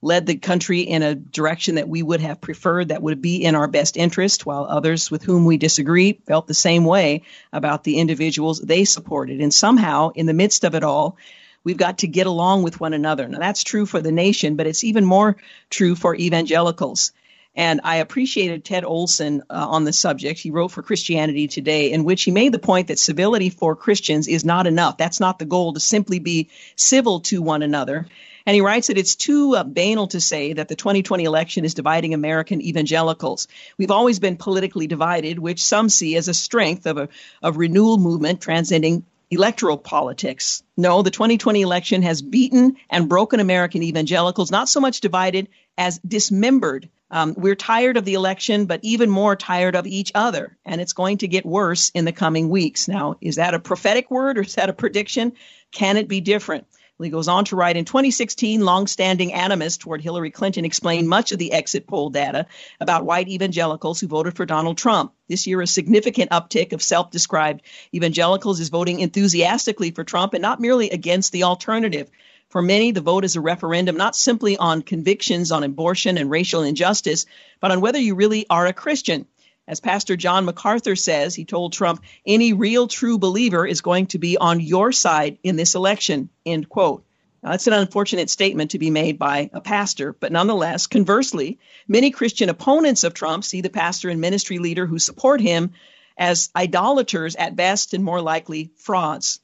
led 0.00 0.26
the 0.26 0.36
country 0.36 0.80
in 0.80 1.02
a 1.02 1.14
direction 1.14 1.74
that 1.74 1.88
we 1.88 2.02
would 2.02 2.20
have 2.20 2.40
preferred 2.40 2.88
that 2.88 3.02
would 3.02 3.20
be 3.20 3.44
in 3.44 3.54
our 3.54 3.66
best 3.66 3.96
interest, 3.96 4.46
while 4.46 4.64
others 4.64 5.10
with 5.10 5.22
whom 5.22 5.44
we 5.44 5.56
disagree 5.56 6.12
felt 6.26 6.46
the 6.46 6.54
same 6.54 6.84
way 6.84 7.22
about 7.52 7.84
the 7.84 7.98
individuals 7.98 8.60
they 8.60 8.84
supported. 8.84 9.40
And 9.40 9.52
somehow, 9.52 10.10
in 10.10 10.26
the 10.26 10.34
midst 10.34 10.64
of 10.64 10.74
it 10.74 10.84
all, 10.84 11.16
We've 11.64 11.76
got 11.76 11.98
to 11.98 12.06
get 12.06 12.26
along 12.26 12.62
with 12.62 12.80
one 12.80 12.94
another. 12.94 13.28
Now, 13.28 13.40
that's 13.40 13.62
true 13.62 13.84
for 13.84 14.00
the 14.00 14.12
nation, 14.12 14.56
but 14.56 14.66
it's 14.66 14.84
even 14.84 15.04
more 15.04 15.36
true 15.68 15.94
for 15.96 16.14
evangelicals. 16.14 17.12
And 17.54 17.80
I 17.82 17.96
appreciated 17.96 18.64
Ted 18.64 18.84
Olsen 18.84 19.42
uh, 19.50 19.66
on 19.68 19.84
the 19.84 19.92
subject. 19.92 20.38
He 20.38 20.50
wrote 20.50 20.68
for 20.68 20.82
Christianity 20.82 21.48
Today, 21.48 21.90
in 21.90 22.04
which 22.04 22.22
he 22.22 22.30
made 22.30 22.52
the 22.52 22.58
point 22.58 22.88
that 22.88 22.98
civility 22.98 23.50
for 23.50 23.74
Christians 23.74 24.28
is 24.28 24.44
not 24.44 24.66
enough. 24.68 24.96
That's 24.96 25.18
not 25.18 25.38
the 25.38 25.44
goal 25.44 25.72
to 25.72 25.80
simply 25.80 26.20
be 26.20 26.50
civil 26.76 27.20
to 27.20 27.42
one 27.42 27.62
another. 27.62 28.06
And 28.48 28.54
he 28.54 28.62
writes 28.62 28.86
that 28.86 28.96
it's 28.96 29.14
too 29.14 29.56
uh, 29.56 29.62
banal 29.62 30.06
to 30.06 30.22
say 30.22 30.54
that 30.54 30.68
the 30.68 30.74
2020 30.74 31.24
election 31.24 31.66
is 31.66 31.74
dividing 31.74 32.14
American 32.14 32.62
evangelicals. 32.62 33.46
We've 33.76 33.90
always 33.90 34.20
been 34.20 34.38
politically 34.38 34.86
divided, 34.86 35.38
which 35.38 35.62
some 35.62 35.90
see 35.90 36.16
as 36.16 36.28
a 36.28 36.32
strength 36.32 36.86
of 36.86 36.96
a 36.96 37.10
of 37.42 37.58
renewal 37.58 37.98
movement 37.98 38.40
transcending 38.40 39.04
electoral 39.30 39.76
politics. 39.76 40.62
No, 40.78 41.02
the 41.02 41.10
2020 41.10 41.60
election 41.60 42.00
has 42.00 42.22
beaten 42.22 42.78
and 42.88 43.06
broken 43.06 43.38
American 43.38 43.82
evangelicals, 43.82 44.50
not 44.50 44.70
so 44.70 44.80
much 44.80 45.02
divided 45.02 45.48
as 45.76 45.98
dismembered. 45.98 46.88
Um, 47.10 47.34
we're 47.36 47.54
tired 47.54 47.98
of 47.98 48.06
the 48.06 48.14
election, 48.14 48.64
but 48.64 48.80
even 48.82 49.10
more 49.10 49.36
tired 49.36 49.76
of 49.76 49.86
each 49.86 50.10
other, 50.14 50.56
and 50.64 50.80
it's 50.80 50.94
going 50.94 51.18
to 51.18 51.28
get 51.28 51.44
worse 51.44 51.90
in 51.90 52.06
the 52.06 52.12
coming 52.12 52.48
weeks. 52.48 52.88
Now, 52.88 53.16
is 53.20 53.36
that 53.36 53.52
a 53.52 53.58
prophetic 53.58 54.10
word 54.10 54.38
or 54.38 54.40
is 54.40 54.54
that 54.54 54.70
a 54.70 54.72
prediction? 54.72 55.34
Can 55.70 55.98
it 55.98 56.08
be 56.08 56.22
different? 56.22 56.66
He 57.00 57.10
goes 57.10 57.28
on 57.28 57.44
to 57.46 57.56
write 57.56 57.76
In 57.76 57.84
2016, 57.84 58.60
longstanding 58.60 59.32
animus 59.32 59.76
toward 59.76 60.02
Hillary 60.02 60.32
Clinton 60.32 60.64
explained 60.64 61.08
much 61.08 61.30
of 61.30 61.38
the 61.38 61.52
exit 61.52 61.86
poll 61.86 62.10
data 62.10 62.46
about 62.80 63.04
white 63.04 63.28
evangelicals 63.28 64.00
who 64.00 64.08
voted 64.08 64.34
for 64.34 64.44
Donald 64.44 64.78
Trump. 64.78 65.12
This 65.28 65.46
year, 65.46 65.60
a 65.60 65.66
significant 65.68 66.32
uptick 66.32 66.72
of 66.72 66.82
self 66.82 67.12
described 67.12 67.62
evangelicals 67.94 68.58
is 68.58 68.68
voting 68.68 68.98
enthusiastically 68.98 69.92
for 69.92 70.02
Trump 70.02 70.34
and 70.34 70.42
not 70.42 70.60
merely 70.60 70.90
against 70.90 71.30
the 71.30 71.44
alternative. 71.44 72.10
For 72.48 72.62
many, 72.62 72.90
the 72.90 73.00
vote 73.00 73.24
is 73.24 73.36
a 73.36 73.40
referendum 73.40 73.96
not 73.96 74.16
simply 74.16 74.56
on 74.56 74.82
convictions 74.82 75.52
on 75.52 75.62
abortion 75.62 76.18
and 76.18 76.30
racial 76.30 76.62
injustice, 76.62 77.26
but 77.60 77.70
on 77.70 77.80
whether 77.80 78.00
you 78.00 78.16
really 78.16 78.44
are 78.50 78.66
a 78.66 78.72
Christian. 78.72 79.26
As 79.68 79.80
Pastor 79.80 80.16
John 80.16 80.46
MacArthur 80.46 80.96
says, 80.96 81.34
he 81.34 81.44
told 81.44 81.74
Trump, 81.74 82.02
any 82.24 82.54
real 82.54 82.88
true 82.88 83.18
believer 83.18 83.66
is 83.66 83.82
going 83.82 84.06
to 84.06 84.18
be 84.18 84.38
on 84.38 84.60
your 84.60 84.92
side 84.92 85.36
in 85.42 85.56
this 85.56 85.74
election, 85.74 86.30
end 86.46 86.70
quote. 86.70 87.04
Now, 87.42 87.50
that's 87.50 87.66
an 87.66 87.74
unfortunate 87.74 88.30
statement 88.30 88.70
to 88.70 88.78
be 88.78 88.90
made 88.90 89.18
by 89.18 89.50
a 89.52 89.60
pastor, 89.60 90.14
but 90.14 90.32
nonetheless, 90.32 90.86
conversely, 90.86 91.58
many 91.86 92.10
Christian 92.10 92.48
opponents 92.48 93.04
of 93.04 93.12
Trump 93.12 93.44
see 93.44 93.60
the 93.60 93.68
pastor 93.68 94.08
and 94.08 94.22
ministry 94.22 94.58
leader 94.58 94.86
who 94.86 94.98
support 94.98 95.38
him 95.38 95.72
as 96.16 96.48
idolaters 96.56 97.36
at 97.36 97.54
best 97.54 97.92
and 97.92 98.02
more 98.02 98.22
likely 98.22 98.70
frauds. 98.76 99.38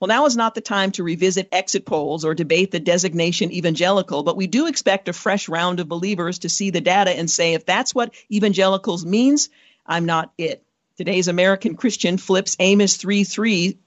Well, 0.00 0.08
now 0.08 0.26
is 0.26 0.36
not 0.36 0.56
the 0.56 0.60
time 0.60 0.90
to 0.92 1.04
revisit 1.04 1.48
exit 1.52 1.86
polls 1.86 2.24
or 2.24 2.34
debate 2.34 2.72
the 2.72 2.80
designation 2.80 3.52
evangelical, 3.52 4.24
but 4.24 4.36
we 4.36 4.48
do 4.48 4.66
expect 4.66 5.08
a 5.08 5.12
fresh 5.12 5.48
round 5.48 5.78
of 5.78 5.88
believers 5.88 6.40
to 6.40 6.48
see 6.48 6.70
the 6.70 6.80
data 6.80 7.12
and 7.12 7.30
say, 7.30 7.54
if 7.54 7.64
that's 7.64 7.94
what 7.94 8.12
evangelicals 8.28 9.06
means, 9.06 9.50
I'm 9.88 10.04
not 10.04 10.32
it. 10.36 10.62
Today's 10.98 11.28
American 11.28 11.74
Christian 11.74 12.18
flips 12.18 12.56
Amos 12.60 12.96
3 12.96 13.24
3, 13.24 13.78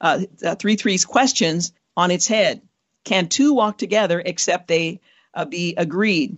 uh, 0.00 0.20
3 0.54 0.76
3's 0.76 1.04
questions 1.04 1.72
on 1.96 2.10
its 2.10 2.28
head. 2.28 2.62
Can 3.04 3.28
two 3.28 3.54
walk 3.54 3.78
together 3.78 4.22
except 4.24 4.68
they 4.68 5.00
uh, 5.34 5.44
be 5.44 5.74
agreed? 5.76 6.36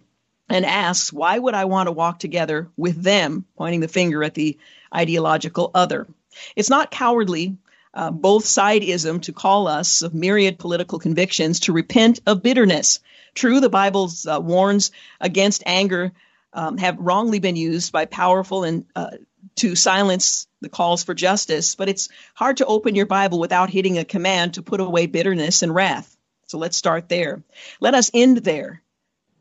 And 0.48 0.64
asks, 0.64 1.12
why 1.12 1.38
would 1.38 1.54
I 1.54 1.66
want 1.66 1.86
to 1.86 1.92
walk 1.92 2.18
together 2.18 2.68
with 2.76 3.00
them, 3.00 3.44
pointing 3.56 3.80
the 3.80 3.88
finger 3.88 4.24
at 4.24 4.34
the 4.34 4.58
ideological 4.94 5.70
other? 5.74 6.08
It's 6.56 6.70
not 6.70 6.90
cowardly, 6.90 7.56
uh, 7.92 8.10
both 8.10 8.44
sideism 8.44 9.22
to 9.22 9.32
call 9.32 9.68
us 9.68 10.02
of 10.02 10.14
myriad 10.14 10.58
political 10.58 10.98
convictions 10.98 11.60
to 11.60 11.72
repent 11.72 12.20
of 12.26 12.42
bitterness. 12.42 13.00
True, 13.34 13.60
the 13.60 13.68
Bible 13.68 14.10
uh, 14.28 14.40
warns 14.40 14.90
against 15.20 15.62
anger 15.66 16.12
um, 16.52 16.78
have 16.78 16.98
wrongly 16.98 17.38
been 17.38 17.56
used 17.56 17.92
by 17.92 18.06
powerful 18.06 18.64
and 18.64 18.84
uh, 18.96 19.10
to 19.56 19.74
silence 19.74 20.46
the 20.60 20.68
calls 20.68 21.04
for 21.04 21.14
justice. 21.14 21.74
But 21.74 21.88
it's 21.88 22.08
hard 22.34 22.58
to 22.58 22.66
open 22.66 22.94
your 22.94 23.06
Bible 23.06 23.38
without 23.38 23.70
hitting 23.70 23.98
a 23.98 24.04
command 24.04 24.54
to 24.54 24.62
put 24.62 24.80
away 24.80 25.06
bitterness 25.06 25.62
and 25.62 25.74
wrath. 25.74 26.16
So 26.46 26.58
let's 26.58 26.76
start 26.76 27.08
there. 27.08 27.42
Let 27.80 27.94
us 27.94 28.10
end 28.12 28.38
there, 28.38 28.82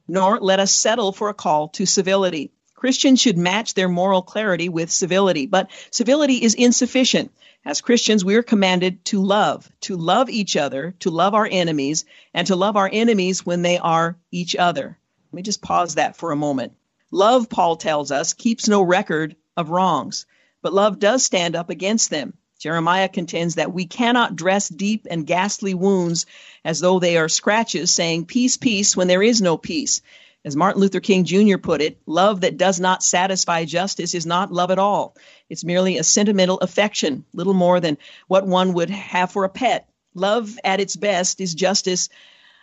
nor 0.07 0.39
let 0.39 0.59
us 0.59 0.73
settle 0.73 1.11
for 1.11 1.29
a 1.29 1.33
call 1.33 1.69
to 1.69 1.85
civility. 1.85 2.51
Christians 2.75 3.19
should 3.19 3.37
match 3.37 3.73
their 3.73 3.89
moral 3.89 4.21
clarity 4.21 4.69
with 4.69 4.89
civility, 4.89 5.47
but 5.47 5.69
civility 5.91 6.35
is 6.35 6.53
insufficient. 6.53 7.31
As 7.65 7.81
Christians, 7.81 8.23
we 8.23 8.35
are 8.35 8.43
commanded 8.43 9.03
to 9.05 9.21
love, 9.21 9.69
to 9.81 9.97
love 9.97 10.29
each 10.29 10.55
other, 10.55 10.95
to 10.99 11.09
love 11.09 11.33
our 11.33 11.47
enemies, 11.49 12.05
and 12.33 12.47
to 12.47 12.55
love 12.55 12.77
our 12.77 12.89
enemies 12.91 13.45
when 13.45 13.63
they 13.63 13.77
are 13.77 14.15
each 14.31 14.55
other. 14.55 14.97
Let 15.31 15.35
me 15.35 15.41
just 15.41 15.61
pause 15.61 15.95
that 15.95 16.15
for 16.15 16.31
a 16.31 16.37
moment. 16.37 16.73
Love, 17.11 17.49
Paul 17.49 17.75
tells 17.75 18.11
us, 18.11 18.33
keeps 18.33 18.67
no 18.67 18.81
record 18.81 19.35
of 19.57 19.69
wrongs, 19.69 20.25
but 20.61 20.73
love 20.73 20.99
does 20.99 21.23
stand 21.23 21.55
up 21.55 21.69
against 21.69 22.09
them. 22.09 22.33
Jeremiah 22.59 23.07
contends 23.07 23.55
that 23.55 23.73
we 23.73 23.85
cannot 23.85 24.35
dress 24.35 24.67
deep 24.67 25.07
and 25.09 25.25
ghastly 25.25 25.73
wounds 25.73 26.25
as 26.65 26.79
though 26.81 26.99
they 26.99 27.17
are 27.17 27.29
scratches, 27.29 27.89
saying, 27.89 28.25
Peace, 28.25 28.57
peace, 28.57 28.97
when 28.97 29.07
there 29.07 29.23
is 29.23 29.41
no 29.41 29.57
peace. 29.57 30.01
As 30.45 30.55
Martin 30.55 30.81
Luther 30.81 30.99
King 30.99 31.25
Jr. 31.25 31.57
put 31.57 31.81
it, 31.81 31.97
love 32.05 32.41
that 32.41 32.57
does 32.57 32.79
not 32.79 33.03
satisfy 33.03 33.65
justice 33.65 34.13
is 34.13 34.25
not 34.25 34.53
love 34.53 34.71
at 34.71 34.79
all. 34.79 35.15
It's 35.49 35.65
merely 35.65 35.97
a 35.97 36.03
sentimental 36.03 36.59
affection, 36.59 37.25
little 37.33 37.53
more 37.53 37.79
than 37.79 37.97
what 38.27 38.47
one 38.47 38.73
would 38.73 38.89
have 38.89 39.31
for 39.31 39.43
a 39.43 39.49
pet. 39.49 39.89
Love 40.13 40.57
at 40.63 40.79
its 40.79 40.95
best 40.95 41.41
is 41.41 41.53
justice 41.53 42.09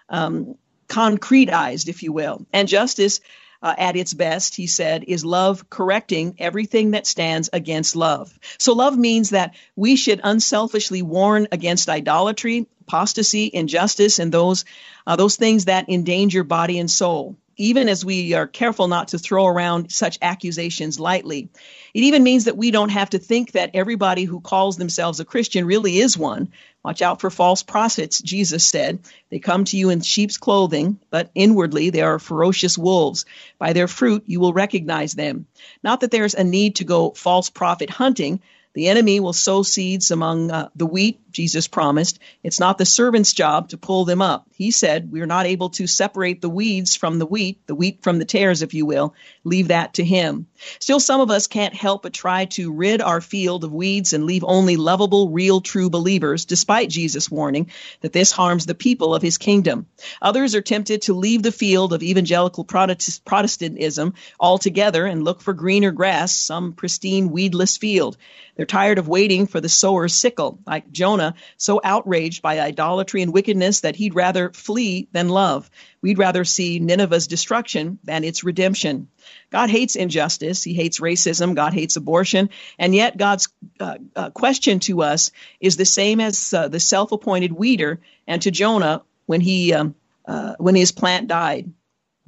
um, 0.09 0.57
concretized, 0.89 1.89
if 1.89 2.03
you 2.03 2.13
will. 2.13 2.47
And 2.53 2.69
justice 2.69 3.21
uh, 3.67 3.75
at 3.77 3.97
its 3.97 4.15
best, 4.15 4.55
he 4.55 4.69
said, 4.69 5.03
is 5.09 5.25
love 5.25 5.69
correcting 5.69 6.37
everything 6.39 6.93
that 6.93 7.05
stands 7.05 7.51
against 7.53 7.97
love. 7.97 8.33
So 8.59 8.75
love 8.75 8.97
means 8.97 9.31
that 9.31 9.57
we 9.75 9.97
should 9.97 10.21
unselfishly 10.23 11.03
warn 11.03 11.49
against 11.51 11.89
idolatry, 11.89 12.69
apostasy, 12.83 13.51
injustice, 13.53 14.21
and 14.21 14.31
those 14.31 14.65
uh, 15.05 15.17
those 15.17 15.35
things 15.35 15.65
that 15.65 15.89
endanger 15.89 16.45
body 16.45 16.79
and 16.79 16.89
soul. 16.89 17.35
Even 17.57 17.89
as 17.89 18.05
we 18.05 18.35
are 18.35 18.47
careful 18.47 18.87
not 18.87 19.09
to 19.09 19.19
throw 19.19 19.47
around 19.47 19.91
such 19.91 20.19
accusations 20.21 21.01
lightly, 21.01 21.49
it 21.95 22.03
even 22.03 22.23
means 22.23 22.45
that 22.45 22.57
we 22.57 22.71
don't 22.71 22.91
have 22.91 23.11
to 23.11 23.19
think 23.19 23.53
that 23.53 23.71
everybody 23.75 24.25
who 24.25 24.41
calls 24.41 24.77
themselves 24.77 25.21
a 25.21 25.25
Christian 25.25 25.65
really 25.65 25.99
is 25.99 26.19
one. 26.19 26.51
Watch 26.85 27.03
out 27.03 27.21
for 27.21 27.31
false 27.31 27.63
prophets, 27.63 28.21
Jesus 28.21 28.67
said. 28.67 29.01
They 29.31 29.39
come 29.39 29.65
to 29.65 29.77
you 29.77 29.91
in 29.91 30.03
sheep's 30.03 30.37
clothing, 30.37 31.01
but 31.11 31.31
inwardly 31.35 31.91
they 31.91 32.03
are 32.03 32.19
ferocious 32.19 32.77
wolves. 32.77 33.25
By 33.59 33.73
their 33.73 33.89
fruit 33.89 34.25
you 34.27 34.39
will 34.39 34.53
recognize 34.53 35.15
them. 35.15 35.47
Not 35.83 36.01
that 36.01 36.11
there's 36.11 36.35
a 36.35 36.45
need 36.45 36.77
to 36.77 36.85
go 36.85 37.11
false 37.11 37.51
prophet 37.51 37.91
hunting, 37.91 38.41
the 38.77 38.89
enemy 38.89 39.21
will 39.21 39.33
sow 39.33 39.63
seeds 39.63 40.11
among 40.11 40.51
uh, 40.51 40.69
the 40.77 40.85
wheat, 40.85 41.33
Jesus 41.33 41.67
promised. 41.67 42.19
It's 42.43 42.61
not 42.61 42.77
the 42.77 42.85
servant's 42.85 43.33
job 43.33 43.71
to 43.71 43.79
pull 43.79 44.05
them 44.05 44.21
up. 44.21 44.47
He 44.57 44.71
said, 44.71 45.13
We're 45.13 45.27
not 45.27 45.45
able 45.45 45.69
to 45.71 45.87
separate 45.87 46.41
the 46.41 46.49
weeds 46.49 46.97
from 46.97 47.19
the 47.19 47.27
wheat, 47.27 47.67
the 47.67 47.75
wheat 47.75 48.03
from 48.03 48.19
the 48.19 48.25
tares, 48.25 48.63
if 48.63 48.73
you 48.73 48.87
will. 48.87 49.15
Leave 49.45 49.69
that 49.69 49.93
to 49.95 50.05
him. 50.05 50.47
Still, 50.81 50.99
some 50.99 51.21
of 51.21 51.31
us 51.31 51.47
can't 51.47 51.75
help 51.75 52.03
but 52.03 52.15
try 52.15 52.47
to 52.47 52.73
rid 52.73 53.03
our 53.03 53.21
field 53.21 53.65
of 53.65 53.73
weeds 53.75 54.15
and 54.15 54.25
leave 54.25 54.45
only 54.45 54.77
lovable, 54.77 55.29
real, 55.29 55.61
true 55.61 55.91
believers, 55.91 56.47
despite 56.47 56.89
Jesus' 56.89 57.31
warning 57.31 57.71
that 58.01 58.15
this 58.15 58.33
harms 58.33 58.65
the 58.65 58.75
people 58.75 59.15
of 59.15 59.21
his 59.21 59.37
kingdom. 59.37 59.87
Others 60.23 60.55
are 60.55 60.63
tempted 60.63 61.03
to 61.03 61.13
leave 61.13 61.43
the 61.43 61.53
field 61.53 61.93
of 61.93 62.03
evangelical 62.03 62.65
Protestantism 62.65 64.15
altogether 64.41 65.05
and 65.05 65.23
look 65.23 65.43
for 65.43 65.53
greener 65.53 65.91
grass, 65.91 66.35
some 66.35 66.73
pristine, 66.73 67.31
weedless 67.31 67.77
field. 67.77 68.17
They're 68.57 68.65
tired 68.65 68.97
of 68.97 69.07
waiting 69.07 69.47
for 69.47 69.61
the 69.61 69.69
sower's 69.69 70.15
sickle, 70.15 70.59
like 70.67 70.91
Jonah, 70.91 71.35
so 71.59 71.79
outraged 71.85 72.41
by 72.41 72.59
idolatry 72.59 73.21
and 73.21 73.35
wickedness 73.35 73.81
that 73.81 73.97
he'd 73.97 74.15
rather 74.15 74.46
flee 74.53 75.09
than 75.13 75.29
love. 75.29 75.71
We'd 76.03 76.19
rather 76.19 76.45
see 76.45 76.79
Nineveh's 76.79 77.27
destruction 77.27 77.99
than 78.05 78.25
its 78.25 78.45
redemption. 78.45 79.09
God 79.51 79.71
hates 79.71 79.97
injustice. 79.97 80.63
He 80.63 80.75
hates 80.75 81.01
racism. 81.01 81.55
God 81.55 81.73
hates 81.75 81.97
abortion. 81.97 82.51
And 82.79 82.95
yet, 82.95 83.17
God's 83.17 83.49
uh, 83.81 83.99
uh, 84.15 84.31
question 84.31 84.81
to 84.81 85.03
us 85.03 85.31
is 85.61 85.77
the 85.77 85.85
same 85.85 86.21
as 86.21 86.53
uh, 86.53 86.69
the 86.69 86.81
self 86.81 87.13
appointed 87.13 87.53
weeder 87.53 88.01
and 88.27 88.43
to 88.43 88.51
Jonah 88.51 89.03
when, 89.27 89.41
he, 89.41 89.73
um, 89.73 89.95
uh, 90.27 90.55
when 90.59 90.75
his 90.75 90.93
plant 90.93 91.29
died. 91.29 91.73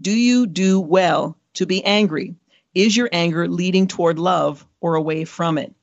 Do 0.00 0.12
you 0.12 0.46
do 0.46 0.80
well 0.80 1.36
to 1.54 1.66
be 1.66 1.84
angry? 1.84 2.36
Is 2.74 2.96
your 2.96 3.08
anger 3.12 3.48
leading 3.48 3.88
toward 3.88 4.18
love 4.18 4.64
or 4.80 4.94
away 4.94 5.24
from 5.24 5.58
it? 5.58 5.74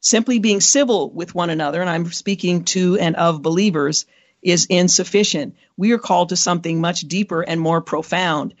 Simply 0.00 0.38
being 0.38 0.60
civil 0.60 1.10
with 1.10 1.34
one 1.34 1.50
another, 1.50 1.80
and 1.80 1.90
I'm 1.90 2.12
speaking 2.12 2.64
to 2.66 2.96
and 2.98 3.16
of 3.16 3.42
believers, 3.42 4.06
is 4.42 4.66
insufficient. 4.66 5.56
We 5.76 5.92
are 5.92 5.98
called 5.98 6.30
to 6.30 6.36
something 6.36 6.80
much 6.80 7.02
deeper 7.02 7.42
and 7.42 7.60
more 7.60 7.80
profound. 7.80 8.54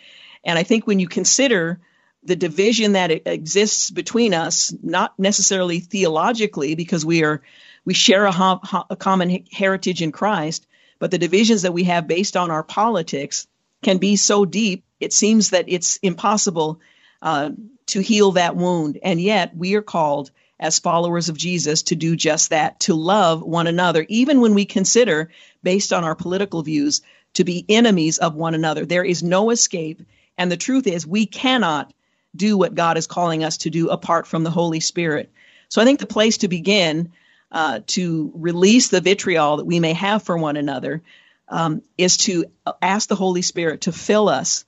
And 0.44 0.58
I 0.58 0.62
think 0.62 0.86
when 0.86 1.00
you 1.00 1.08
consider 1.08 1.80
the 2.22 2.36
division 2.36 2.92
that 2.92 3.10
exists 3.10 3.90
between 3.90 4.34
us, 4.34 4.74
not 4.82 5.18
necessarily 5.18 5.80
theologically, 5.80 6.74
because 6.74 7.04
we 7.04 7.24
are 7.24 7.42
we 7.84 7.94
share 7.94 8.26
a, 8.26 8.60
a 8.90 8.96
common 8.96 9.44
heritage 9.50 10.02
in 10.02 10.12
Christ, 10.12 10.66
but 10.98 11.10
the 11.10 11.18
divisions 11.18 11.62
that 11.62 11.72
we 11.72 11.84
have 11.84 12.06
based 12.06 12.36
on 12.36 12.50
our 12.50 12.62
politics 12.62 13.46
can 13.82 13.98
be 13.98 14.16
so 14.16 14.44
deep. 14.44 14.84
It 15.00 15.12
seems 15.12 15.50
that 15.50 15.66
it's 15.68 15.96
impossible 15.98 16.80
uh, 17.22 17.50
to 17.86 18.00
heal 18.00 18.32
that 18.32 18.56
wound, 18.56 18.98
and 19.02 19.20
yet 19.20 19.56
we 19.56 19.74
are 19.76 19.82
called 19.82 20.30
as 20.60 20.78
followers 20.78 21.28
of 21.28 21.36
Jesus 21.36 21.82
to 21.84 21.96
do 21.96 22.16
just 22.16 22.50
that, 22.50 22.80
to 22.80 22.94
love 22.94 23.42
one 23.42 23.66
another, 23.66 24.04
even 24.08 24.40
when 24.40 24.54
we 24.54 24.64
consider, 24.64 25.30
based 25.62 25.92
on 25.92 26.04
our 26.04 26.14
political 26.14 26.62
views, 26.62 27.02
to 27.34 27.44
be 27.44 27.64
enemies 27.68 28.18
of 28.18 28.34
one 28.34 28.54
another. 28.54 28.84
There 28.84 29.04
is 29.04 29.22
no 29.22 29.50
escape. 29.50 30.02
And 30.36 30.50
the 30.50 30.56
truth 30.56 30.86
is, 30.86 31.06
we 31.06 31.26
cannot 31.26 31.92
do 32.34 32.56
what 32.56 32.74
God 32.74 32.96
is 32.96 33.06
calling 33.06 33.44
us 33.44 33.58
to 33.58 33.70
do 33.70 33.88
apart 33.88 34.26
from 34.26 34.44
the 34.44 34.50
Holy 34.50 34.80
Spirit. 34.80 35.30
So 35.68 35.80
I 35.80 35.84
think 35.84 36.00
the 36.00 36.06
place 36.06 36.38
to 36.38 36.48
begin 36.48 37.12
uh, 37.50 37.80
to 37.88 38.32
release 38.34 38.88
the 38.88 39.00
vitriol 39.00 39.58
that 39.58 39.64
we 39.64 39.80
may 39.80 39.94
have 39.94 40.22
for 40.22 40.36
one 40.36 40.56
another 40.56 41.02
um, 41.48 41.82
is 41.96 42.16
to 42.18 42.44
ask 42.82 43.08
the 43.08 43.14
Holy 43.14 43.42
Spirit 43.42 43.82
to 43.82 43.92
fill 43.92 44.28
us 44.28 44.64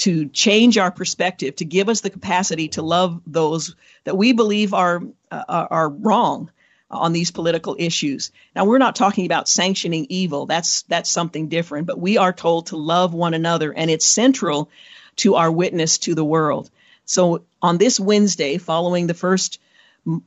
to 0.00 0.28
change 0.28 0.78
our 0.78 0.90
perspective, 0.90 1.56
to 1.56 1.64
give 1.64 1.90
us 1.90 2.00
the 2.00 2.10
capacity 2.10 2.68
to 2.68 2.82
love 2.82 3.20
those 3.26 3.74
that 4.04 4.16
we 4.16 4.32
believe 4.32 4.72
are 4.72 5.02
uh, 5.30 5.66
are 5.70 5.88
wrong 5.90 6.50
on 6.90 7.12
these 7.12 7.30
political 7.30 7.76
issues. 7.78 8.32
Now 8.56 8.64
we're 8.64 8.78
not 8.78 8.96
talking 8.96 9.26
about 9.26 9.48
sanctioning 9.48 10.06
evil. 10.08 10.46
That's 10.46 10.82
that's 10.82 11.10
something 11.10 11.48
different, 11.48 11.86
but 11.86 12.00
we 12.00 12.16
are 12.16 12.32
told 12.32 12.68
to 12.68 12.76
love 12.76 13.12
one 13.12 13.34
another 13.34 13.72
and 13.72 13.90
it's 13.90 14.06
central 14.06 14.70
to 15.16 15.34
our 15.34 15.52
witness 15.52 15.98
to 15.98 16.14
the 16.14 16.24
world. 16.24 16.70
So 17.04 17.44
on 17.60 17.76
this 17.76 18.00
Wednesday 18.00 18.56
following 18.56 19.06
the 19.06 19.14
first 19.14 19.60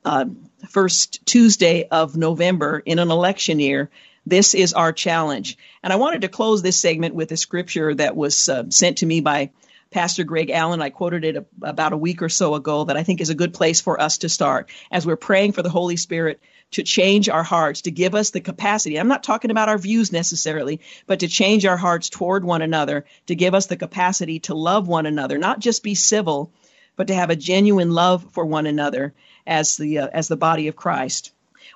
uh, 0.05 0.25
first 0.69 1.25
Tuesday 1.25 1.87
of 1.89 2.15
November 2.15 2.79
in 2.85 2.99
an 2.99 3.09
election 3.09 3.59
year, 3.59 3.89
this 4.25 4.53
is 4.53 4.73
our 4.73 4.93
challenge. 4.93 5.57
And 5.81 5.91
I 5.91 5.95
wanted 5.95 6.21
to 6.21 6.27
close 6.27 6.61
this 6.61 6.79
segment 6.79 7.15
with 7.15 7.31
a 7.31 7.37
scripture 7.37 7.95
that 7.95 8.15
was 8.15 8.47
uh, 8.47 8.69
sent 8.69 8.99
to 8.99 9.05
me 9.07 9.19
by 9.19 9.49
Pastor 9.93 10.23
Greg 10.23 10.49
Allen. 10.49 10.81
I 10.81 10.89
quoted 10.89 11.23
it 11.23 11.37
a, 11.37 11.45
about 11.61 11.93
a 11.93 11.97
week 11.97 12.21
or 12.21 12.29
so 12.29 12.55
ago 12.55 12.83
that 12.85 12.97
I 12.97 13.03
think 13.03 13.21
is 13.21 13.29
a 13.29 13.35
good 13.35 13.53
place 13.53 13.79
for 13.79 14.01
us 14.01 14.17
to 14.19 14.29
start 14.29 14.69
as 14.91 15.05
we're 15.05 15.15
praying 15.15 15.53
for 15.53 15.61
the 15.61 15.69
Holy 15.69 15.95
Spirit 15.95 16.41
to 16.71 16.83
change 16.83 17.29
our 17.29 17.43
hearts, 17.43 17.81
to 17.83 17.91
give 17.91 18.15
us 18.15 18.31
the 18.31 18.41
capacity. 18.41 18.99
I'm 18.99 19.07
not 19.07 19.23
talking 19.23 19.51
about 19.51 19.69
our 19.69 19.77
views 19.77 20.11
necessarily, 20.11 20.81
but 21.05 21.19
to 21.19 21.27
change 21.27 21.65
our 21.65 21.77
hearts 21.77 22.09
toward 22.09 22.43
one 22.43 22.61
another, 22.61 23.05
to 23.27 23.35
give 23.35 23.53
us 23.53 23.67
the 23.67 23.77
capacity 23.77 24.39
to 24.41 24.55
love 24.55 24.87
one 24.87 25.05
another, 25.05 25.37
not 25.37 25.59
just 25.59 25.83
be 25.83 25.95
civil, 25.95 26.51
but 26.95 27.07
to 27.07 27.15
have 27.15 27.29
a 27.29 27.35
genuine 27.35 27.91
love 27.91 28.25
for 28.33 28.45
one 28.45 28.65
another 28.65 29.13
as 29.45 29.77
the 29.77 29.99
uh, 29.99 30.07
as 30.11 30.27
the 30.27 30.37
body 30.37 30.67
of 30.67 30.75
Christ. 30.75 31.31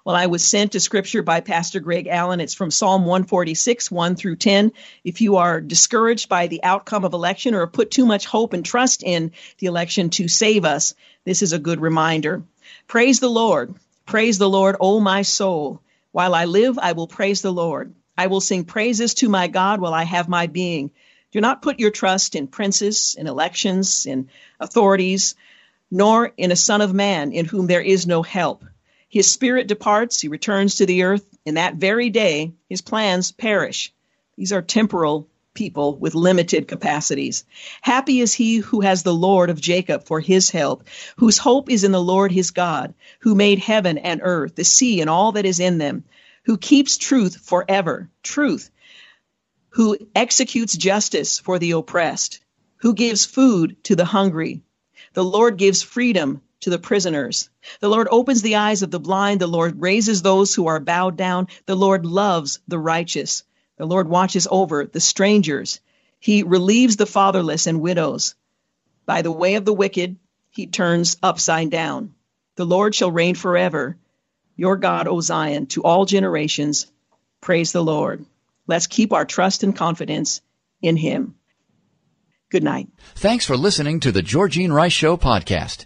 Well, 0.07 0.15
I 0.15 0.27
was 0.27 0.45
sent 0.45 0.71
to 0.71 0.79
scripture 0.79 1.21
by 1.21 1.41
Pastor 1.41 1.81
Greg 1.81 2.07
Allen. 2.07 2.39
It's 2.39 2.53
from 2.53 2.71
Psalm 2.71 3.01
146, 3.01 3.91
1 3.91 4.15
through 4.15 4.38
10. 4.38 4.71
If 5.03 5.19
you 5.19 5.35
are 5.35 5.59
discouraged 5.59 6.29
by 6.29 6.47
the 6.47 6.63
outcome 6.63 7.03
of 7.03 7.11
election 7.11 7.53
or 7.53 7.67
put 7.67 7.91
too 7.91 8.05
much 8.05 8.25
hope 8.25 8.53
and 8.53 8.63
trust 8.63 9.03
in 9.03 9.34
the 9.57 9.67
election 9.67 10.09
to 10.11 10.29
save 10.29 10.63
us, 10.63 10.95
this 11.25 11.41
is 11.41 11.51
a 11.51 11.59
good 11.59 11.81
reminder. 11.81 12.43
Praise 12.88 13.19
the 13.19 13.29
Lord. 13.29 13.75
Praise 14.05 14.38
the 14.38 14.49
Lord, 14.49 14.77
O 14.79 15.01
my 15.01 15.23
soul. 15.23 15.81
While 16.13 16.34
I 16.34 16.45
live, 16.45 16.79
I 16.79 16.93
will 16.93 17.07
praise 17.07 17.41
the 17.41 17.51
Lord. 17.51 17.93
I 18.17 18.27
will 18.27 18.39
sing 18.39 18.63
praises 18.63 19.13
to 19.15 19.27
my 19.27 19.49
God 19.49 19.81
while 19.81 19.93
I 19.93 20.05
have 20.05 20.29
my 20.29 20.47
being. 20.47 20.91
Do 21.34 21.41
not 21.41 21.61
put 21.61 21.81
your 21.81 21.91
trust 21.91 22.35
in 22.35 22.47
princes, 22.47 23.17
in 23.19 23.27
elections, 23.27 24.05
in 24.05 24.29
authorities, 24.57 25.35
nor 25.91 26.31
in 26.38 26.53
a 26.53 26.55
son 26.55 26.79
of 26.79 26.93
man 26.93 27.34
in 27.34 27.43
whom 27.43 27.67
there 27.67 27.81
is 27.81 28.07
no 28.07 28.23
help. 28.23 28.63
His 29.09 29.31
spirit 29.31 29.67
departs, 29.67 30.19
he 30.19 30.27
returns 30.27 30.75
to 30.75 30.85
the 30.85 31.03
earth. 31.03 31.25
In 31.45 31.55
that 31.55 31.75
very 31.75 32.09
day, 32.09 32.53
his 32.69 32.81
plans 32.81 33.31
perish. 33.31 33.93
These 34.35 34.51
are 34.51 34.61
temporal 34.61 35.29
people 35.53 35.97
with 35.97 36.13
limited 36.13 36.67
capacities. 36.67 37.43
Happy 37.81 38.19
is 38.19 38.34
he 38.34 38.57
who 38.57 38.81
has 38.81 39.03
the 39.03 39.13
Lord 39.13 39.49
of 39.49 39.59
Jacob 39.59 40.05
for 40.05 40.19
his 40.19 40.49
help, 40.49 40.84
whose 41.17 41.38
hope 41.38 41.69
is 41.69 41.84
in 41.84 41.91
the 41.91 42.01
Lord 42.01 42.31
his 42.31 42.51
God, 42.51 42.93
who 43.19 43.34
made 43.34 43.59
heaven 43.59 43.97
and 43.97 44.21
earth, 44.23 44.55
the 44.55 44.63
sea 44.63 45.01
and 45.01 45.09
all 45.09 45.31
that 45.31 45.45
is 45.45 45.59
in 45.59 45.77
them, 45.79 46.03
who 46.43 46.57
keeps 46.57 46.97
truth 46.97 47.38
forever, 47.38 48.09
truth, 48.21 48.69
who 49.69 49.97
executes 50.15 50.77
justice 50.77 51.39
for 51.39 51.59
the 51.59 51.71
oppressed, 51.71 52.39
who 52.77 52.93
gives 52.93 53.25
food 53.25 53.84
to 53.85 53.95
the 53.95 54.05
hungry. 54.05 54.61
The 55.13 55.23
Lord 55.23 55.57
gives 55.57 55.81
freedom 55.81 56.41
to 56.61 56.69
the 56.69 56.79
prisoners. 56.79 57.49
The 57.79 57.89
Lord 57.89 58.07
opens 58.09 58.41
the 58.41 58.55
eyes 58.55 58.81
of 58.81 58.91
the 58.91 58.99
blind. 58.99 59.41
The 59.41 59.47
Lord 59.47 59.81
raises 59.81 60.21
those 60.21 60.53
who 60.53 60.67
are 60.67 60.79
bowed 60.79 61.17
down. 61.17 61.47
The 61.65 61.75
Lord 61.75 62.05
loves 62.05 62.59
the 62.67 62.79
righteous. 62.79 63.43
The 63.77 63.85
Lord 63.85 64.09
watches 64.09 64.47
over 64.49 64.85
the 64.85 64.99
strangers. 64.99 65.79
He 66.19 66.43
relieves 66.43 66.95
the 66.95 67.05
fatherless 67.05 67.67
and 67.67 67.81
widows. 67.81 68.35
By 69.05 69.21
the 69.21 69.31
way 69.31 69.55
of 69.55 69.65
the 69.65 69.73
wicked, 69.73 70.17
he 70.49 70.67
turns 70.67 71.17
upside 71.21 71.69
down. 71.69 72.15
The 72.55 72.65
Lord 72.65 72.95
shall 72.95 73.11
reign 73.11 73.35
forever. 73.35 73.97
Your 74.55 74.75
God, 74.75 75.07
O 75.07 75.21
Zion, 75.21 75.67
to 75.67 75.84
all 75.84 76.05
generations. 76.05 76.88
Praise 77.39 77.71
the 77.71 77.84
Lord. 77.84 78.25
Let's 78.65 78.88
keep 78.88 79.13
our 79.13 79.25
trust 79.25 79.63
and 79.63 79.75
confidence 79.75 80.41
in 80.81 80.97
him. 80.97 81.35
Good 82.49 82.63
night. 82.63 82.88
Thanks 83.15 83.45
for 83.45 83.55
listening 83.55 83.99
to 83.99 84.11
the 84.11 84.23
Georgene 84.23 84.71
Rice 84.71 84.93
Show 84.93 85.17
podcast. 85.17 85.85